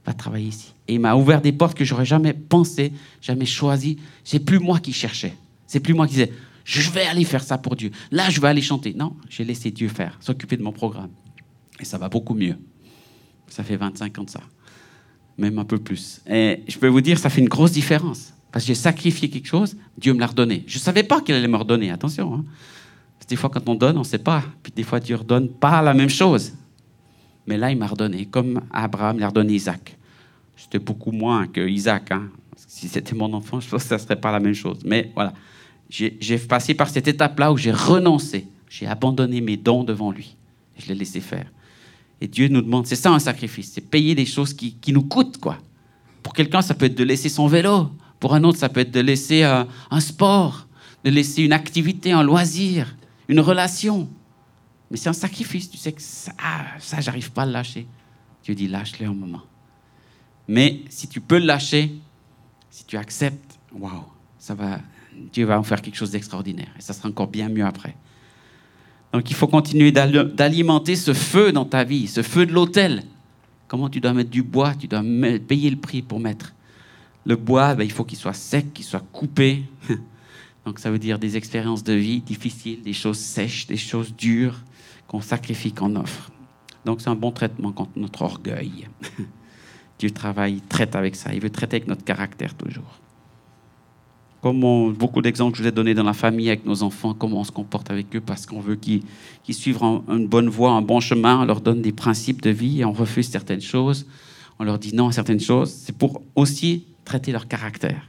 Va 0.06 0.14
travailler 0.14 0.48
ici. 0.48 0.74
Et 0.88 0.94
il 0.94 1.00
m'a 1.00 1.16
ouvert 1.16 1.42
des 1.42 1.52
portes 1.52 1.76
que 1.76 1.84
j'aurais 1.84 2.06
jamais 2.06 2.34
pensé, 2.34 2.94
jamais 3.22 3.46
choisi. 3.46 3.98
C'est 4.24 4.40
plus 4.40 4.60
moi 4.60 4.80
qui 4.80 4.94
cherchais. 4.94 5.36
C'est 5.66 5.80
plus 5.80 5.96
moi 5.96 6.06
qui 6.06 6.14
disais, 6.14 6.32
je 6.64 6.90
vais 6.92 7.06
aller 7.06 7.26
faire 7.26 7.44
ça 7.44 7.58
pour 7.58 7.76
Dieu. 7.76 7.90
Là, 8.12 8.30
je 8.30 8.40
vais 8.40 8.48
aller 8.48 8.62
chanter. 8.62 8.94
Non, 8.94 9.16
j'ai 9.30 9.44
laissé 9.44 9.72
Dieu 9.72 9.90
faire, 9.90 10.16
s'occuper 10.20 10.58
de 10.58 10.64
mon 10.64 10.72
programme. 10.72 11.10
Et 11.80 11.86
ça 11.86 11.98
va 11.98 12.08
beaucoup 12.08 12.36
mieux. 12.36 12.56
Ça 13.48 13.64
fait 13.64 13.78
25 13.78 14.20
ans 14.20 14.24
de 14.24 14.30
ça. 14.30 14.42
Même 15.38 15.58
un 15.58 15.66
peu 15.66 15.80
plus. 15.80 16.22
Et 16.30 16.64
je 16.68 16.78
peux 16.78 16.88
vous 16.88 17.02
dire, 17.02 17.18
ça 17.18 17.30
fait 17.30 17.42
une 17.42 17.50
grosse 17.50 17.72
différence. 17.72 18.32
Parce 18.52 18.64
que 18.64 18.68
j'ai 18.68 18.76
sacrifié 18.76 19.30
quelque 19.30 19.48
chose, 19.48 19.76
Dieu 19.98 20.14
me 20.14 20.20
l'a 20.20 20.28
redonné. 20.28 20.64
Je 20.68 20.78
ne 20.78 20.82
savais 20.82 21.04
pas 21.04 21.20
qu'il 21.20 21.36
allait 21.36 21.48
me 21.48 21.58
redonner, 21.58 21.90
attention. 21.92 22.36
Hein. 22.36 22.46
des 23.28 23.36
fois, 23.36 23.50
quand 23.50 23.68
on 23.68 23.76
donne, 23.76 23.98
on 23.98 24.02
ne 24.02 24.06
sait 24.06 24.20
pas. 24.20 24.44
Puis 24.64 24.72
des 24.74 24.84
fois, 24.84 25.00
Dieu 25.00 25.16
redonne 25.16 25.50
pas 25.50 25.82
la 25.82 25.94
même 25.94 26.10
chose. 26.10 26.54
Mais 27.48 27.58
là, 27.58 27.72
il 27.72 27.78
m'a 27.78 27.88
redonné, 27.88 28.26
comme 28.26 28.62
Abraham 28.72 29.20
l'a 29.20 29.28
redonné 29.28 29.54
Isaac. 29.54 29.98
C'était 30.56 30.80
beaucoup 30.80 31.12
moins 31.12 31.48
que 31.48 31.68
Isaac. 31.68 32.12
Hein. 32.12 32.30
Si 32.56 32.88
c'était 32.88 33.16
mon 33.16 33.32
enfant, 33.34 33.60
je 33.60 33.70
pense 33.70 33.84
que 33.84 33.90
ça 33.90 33.96
ne 33.96 34.02
serait 34.02 34.20
pas 34.20 34.32
la 34.32 34.40
même 34.40 34.54
chose. 34.54 34.80
Mais 34.86 35.12
voilà, 35.14 35.34
j'ai 35.90 36.38
passé 36.40 36.74
par 36.74 36.90
cette 36.90 37.08
étape-là 37.08 37.52
où 37.52 37.58
j'ai 37.58 37.72
renoncé. 37.72 38.48
J'ai 38.70 38.88
abandonné 38.88 39.42
mes 39.42 39.58
dons 39.58 39.84
devant 39.84 40.12
lui. 40.12 40.36
Je 40.78 40.88
l'ai 40.88 40.96
laissé 40.96 41.22
faire. 41.22 41.46
Et 42.22 42.28
Dieu 42.28 42.48
nous 42.48 42.62
demande, 42.62 42.88
c'est 42.88 42.96
ça 42.96 43.12
un 43.12 43.20
sacrifice, 43.20 43.72
c'est 43.74 43.82
payer 43.90 44.16
des 44.16 44.26
choses 44.26 44.54
qui, 44.54 44.78
nous 44.88 45.04
coûtent, 45.04 45.38
quoi. 45.38 45.58
Pour 46.24 46.34
quelqu'un, 46.34 46.62
ça 46.62 46.74
peut 46.74 46.86
être 46.86 46.96
de 46.96 47.04
laisser 47.04 47.30
son 47.30 47.48
vélo. 47.48 47.90
Pour 48.20 48.34
un 48.34 48.44
autre, 48.44 48.58
ça 48.58 48.70
peut 48.70 48.80
être 48.80 48.92
de 48.92 49.02
laisser 49.02 49.44
euh, 49.44 49.64
un 49.92 50.00
sport, 50.00 50.68
de 51.04 51.10
laisser 51.10 51.44
une 51.44 51.54
activité, 51.54 52.14
un 52.14 52.24
loisir, 52.24 52.96
une 53.28 53.40
relation. 53.40 54.10
Mais 54.92 54.98
c'est 54.98 55.10
un 55.10 55.14
sacrifice. 55.14 55.70
Tu 55.70 55.78
sais 55.78 55.92
que 55.92 56.02
ça, 56.02 56.32
ah, 56.42 56.66
ça 56.80 57.02
j'arrive 57.02 57.32
pas 57.32 57.44
à 57.44 57.46
le 57.46 57.52
lâcher. 57.52 57.88
Dieu 58.44 58.54
dit, 58.56 58.68
lâche-le 58.68 59.08
un 59.08 59.14
moment. 59.14 59.42
Mais 60.48 60.82
si 60.90 61.08
tu 61.08 61.22
peux 61.22 61.40
le 61.40 61.46
lâcher, 61.46 61.92
si 62.70 62.86
tu 62.86 62.98
acceptes, 62.98 63.58
waouh, 63.74 64.04
ça 64.38 64.54
va, 64.54 64.80
Dieu 65.34 65.46
va 65.46 65.60
en 65.60 65.64
faire 65.64 65.82
quelque 65.82 65.96
chose 65.96 66.12
d'extraordinaire. 66.12 66.72
Et 66.78 66.82
ça 66.82 66.94
sera 66.94 67.10
encore 67.10 67.28
bien 67.28 67.50
mieux 67.50 67.66
après. 67.66 67.96
Donc 69.14 69.30
il 69.30 69.36
faut 69.36 69.48
continuer 69.48 69.92
d'alimenter 69.92 70.96
ce 70.96 71.14
feu 71.14 71.52
dans 71.52 71.66
ta 71.66 71.84
vie, 71.84 72.08
ce 72.08 72.22
feu 72.22 72.46
de 72.46 72.52
l'autel. 72.52 73.04
Comment 73.68 73.90
tu 73.90 74.00
dois 74.00 74.14
mettre 74.14 74.30
du 74.30 74.44
bois? 74.44 74.76
Tu 74.76 74.88
dois 74.88 75.02
payer 75.48 75.70
le 75.70 75.78
prix 75.78 76.02
pour 76.02 76.20
mettre. 76.20 76.54
Le 77.26 77.36
bois, 77.36 77.74
ben, 77.74 77.84
il 77.84 77.92
faut 77.92 78.04
qu'il 78.04 78.18
soit 78.18 78.34
sec, 78.34 78.74
qu'il 78.74 78.86
soit 78.86 79.04
coupé. 79.12 79.64
Donc 80.66 80.80
ça 80.80 80.92
veut 80.92 81.00
dire 81.00 81.18
des 81.18 81.38
expériences 81.38 81.84
de 81.84 81.94
vie 81.94 82.20
difficiles, 82.20 82.82
des 82.82 82.94
choses 82.94 83.18
sèches, 83.18 83.66
des 83.68 83.78
choses 83.78 84.14
dures 84.16 84.62
qu'on 85.08 85.22
sacrifie, 85.22 85.74
qu'on 85.74 85.96
offre. 85.96 86.32
Donc 86.86 87.02
c'est 87.02 87.10
un 87.10 87.16
bon 87.16 87.32
traitement 87.32 87.72
contre 87.72 87.92
notre 87.96 88.22
orgueil. 88.22 88.88
Dieu 90.00 90.12
travaille, 90.12 90.62
traite 90.62 90.96
avec 90.96 91.16
ça. 91.16 91.34
Il 91.34 91.42
veut 91.42 91.50
traiter 91.50 91.78
avec 91.78 91.88
notre 91.88 92.04
caractère 92.04 92.54
toujours 92.54 93.00
comme 94.46 94.94
beaucoup 94.94 95.24
d'exemples 95.24 95.54
que 95.54 95.58
je 95.58 95.64
vous 95.64 95.70
ai 95.70 95.72
donnés 95.72 95.96
dans 95.96 96.04
la 96.04 96.14
famille 96.14 96.50
avec 96.50 96.68
nos 96.68 96.84
enfants, 96.84 97.16
comment 97.16 97.40
on 97.40 97.44
se 97.44 97.52
comporte 97.52 97.90
avec 97.90 98.16
eux 98.16 98.22
parce 98.22 98.46
qu'on 98.46 98.60
veut 98.60 98.76
qu'ils 98.76 99.02
suivent 99.50 99.82
une 99.82 100.28
bonne 100.28 100.50
voie, 100.50 100.70
un 100.70 100.84
bon 100.84 101.00
chemin, 101.00 101.42
on 101.42 101.46
leur 101.46 101.62
donne 101.62 101.82
des 101.82 101.92
principes 101.92 102.44
de 102.44 102.52
vie, 102.52 102.82
et 102.82 102.86
on 102.86 102.94
refuse 102.94 103.28
certaines 103.28 103.64
choses, 103.64 104.06
on 104.60 104.64
leur 104.64 104.78
dit 104.78 104.94
non 104.94 105.08
à 105.08 105.12
certaines 105.14 105.40
choses. 105.40 105.72
C'est 105.72 105.98
pour 105.98 106.22
aussi 106.36 106.86
traiter 107.06 107.32
leur 107.32 107.48
caractère. 107.48 108.08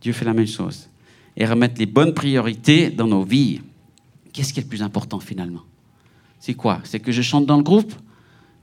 Dieu 0.00 0.14
fait 0.14 0.24
la 0.24 0.32
même 0.32 0.46
chose. 0.46 0.88
Et 1.36 1.44
remettre 1.44 1.74
les 1.78 1.84
bonnes 1.84 2.14
priorités 2.14 2.88
dans 2.88 3.06
nos 3.06 3.22
vies. 3.22 3.60
Qu'est-ce 4.32 4.54
qui 4.54 4.60
est 4.60 4.62
le 4.62 4.70
plus 4.70 4.82
important 4.82 5.20
finalement? 5.20 5.64
C'est 6.38 6.54
quoi? 6.54 6.80
C'est 6.84 7.00
que 7.00 7.12
je 7.12 7.22
chante 7.22 7.46
dans 7.46 7.56
le 7.56 7.62
groupe, 7.62 7.92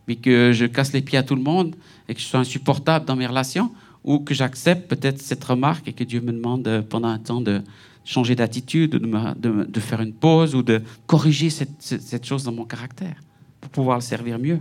mais 0.07 0.15
que 0.15 0.51
je 0.53 0.65
casse 0.65 0.93
les 0.93 1.01
pieds 1.01 1.17
à 1.17 1.23
tout 1.23 1.35
le 1.35 1.41
monde 1.41 1.75
et 2.07 2.13
que 2.13 2.19
je 2.19 2.25
sois 2.25 2.39
insupportable 2.39 3.05
dans 3.05 3.15
mes 3.15 3.27
relations 3.27 3.71
ou 4.03 4.19
que 4.19 4.33
j'accepte 4.33 4.89
peut-être 4.89 5.21
cette 5.21 5.43
remarque 5.43 5.87
et 5.87 5.93
que 5.93 6.03
Dieu 6.03 6.21
me 6.21 6.31
demande 6.33 6.67
euh, 6.67 6.81
pendant 6.81 7.07
un 7.07 7.19
temps 7.19 7.41
de 7.41 7.61
changer 8.05 8.35
d'attitude, 8.35 8.91
de, 8.91 9.79
faire 9.79 10.01
une 10.01 10.13
pause 10.13 10.55
ou 10.55 10.61
de 10.61 10.81
corriger 11.07 11.49
cette, 11.49 11.81
cette, 11.81 12.25
chose 12.25 12.43
dans 12.43 12.51
mon 12.51 12.65
caractère 12.65 13.15
pour 13.61 13.71
pouvoir 13.71 13.97
le 13.97 14.01
servir 14.01 14.37
mieux. 14.39 14.59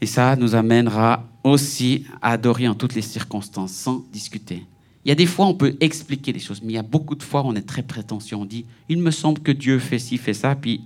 Et 0.00 0.06
ça 0.06 0.34
nous 0.34 0.56
amènera 0.56 1.28
aussi 1.44 2.06
à 2.20 2.32
adorer 2.32 2.66
en 2.66 2.74
toutes 2.74 2.96
les 2.96 3.02
circonstances, 3.02 3.72
sans 3.72 4.04
discuter. 4.12 4.66
Il 5.04 5.10
y 5.10 5.12
a 5.12 5.14
des 5.14 5.26
fois, 5.26 5.46
on 5.46 5.54
peut 5.54 5.76
expliquer 5.80 6.32
les 6.32 6.40
choses, 6.40 6.60
mais 6.60 6.72
il 6.72 6.76
y 6.76 6.78
a 6.78 6.82
beaucoup 6.82 7.14
de 7.14 7.22
fois, 7.22 7.42
on 7.44 7.54
est 7.54 7.66
très 7.66 7.82
prétentieux. 7.82 8.36
On 8.36 8.44
dit, 8.44 8.64
il 8.88 8.98
me 8.98 9.12
semble 9.12 9.40
que 9.40 9.52
Dieu 9.52 9.78
fait 9.78 10.00
ci, 10.00 10.18
fait 10.18 10.34
ça, 10.34 10.56
puis 10.56 10.82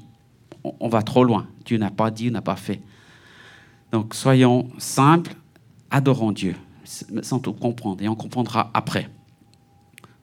on 0.80 0.88
va 0.88 1.02
trop 1.02 1.24
loin. 1.24 1.46
Dieu 1.64 1.78
n'a 1.78 1.90
pas 1.90 2.10
dit, 2.10 2.30
n'a 2.30 2.42
pas 2.42 2.56
fait. 2.56 2.80
Donc 3.92 4.14
soyons 4.14 4.68
simples, 4.78 5.34
adorons 5.90 6.32
Dieu, 6.32 6.54
sans 7.22 7.38
tout 7.38 7.52
comprendre, 7.52 8.02
et 8.02 8.08
on 8.08 8.14
comprendra 8.14 8.70
après. 8.74 9.08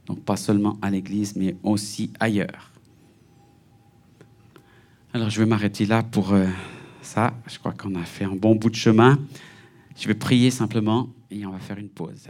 Donc 0.06 0.20
pas 0.22 0.38
seulement 0.38 0.78
à 0.82 0.90
l'église, 0.90 1.36
mais 1.36 1.56
aussi 1.64 2.12
ailleurs. 2.20 2.72
Alors 5.14 5.30
je 5.30 5.40
vais 5.40 5.46
m'arrêter 5.46 5.86
là 5.86 6.04
pour 6.04 6.34
euh, 6.34 6.48
ça. 7.02 7.34
Je 7.48 7.58
crois 7.58 7.72
qu'on 7.72 7.96
a 7.96 8.04
fait 8.04 8.26
un 8.26 8.36
bon 8.36 8.56
bout 8.56 8.70
de 8.70 8.76
chemin. 8.76 9.18
Je 9.96 10.08
vais 10.08 10.14
prier 10.14 10.52
simplement 10.52 11.10
et 11.32 11.46
on 11.46 11.52
va 11.52 11.60
faire 11.60 11.78
une 11.78 11.90
pause. 11.90 12.28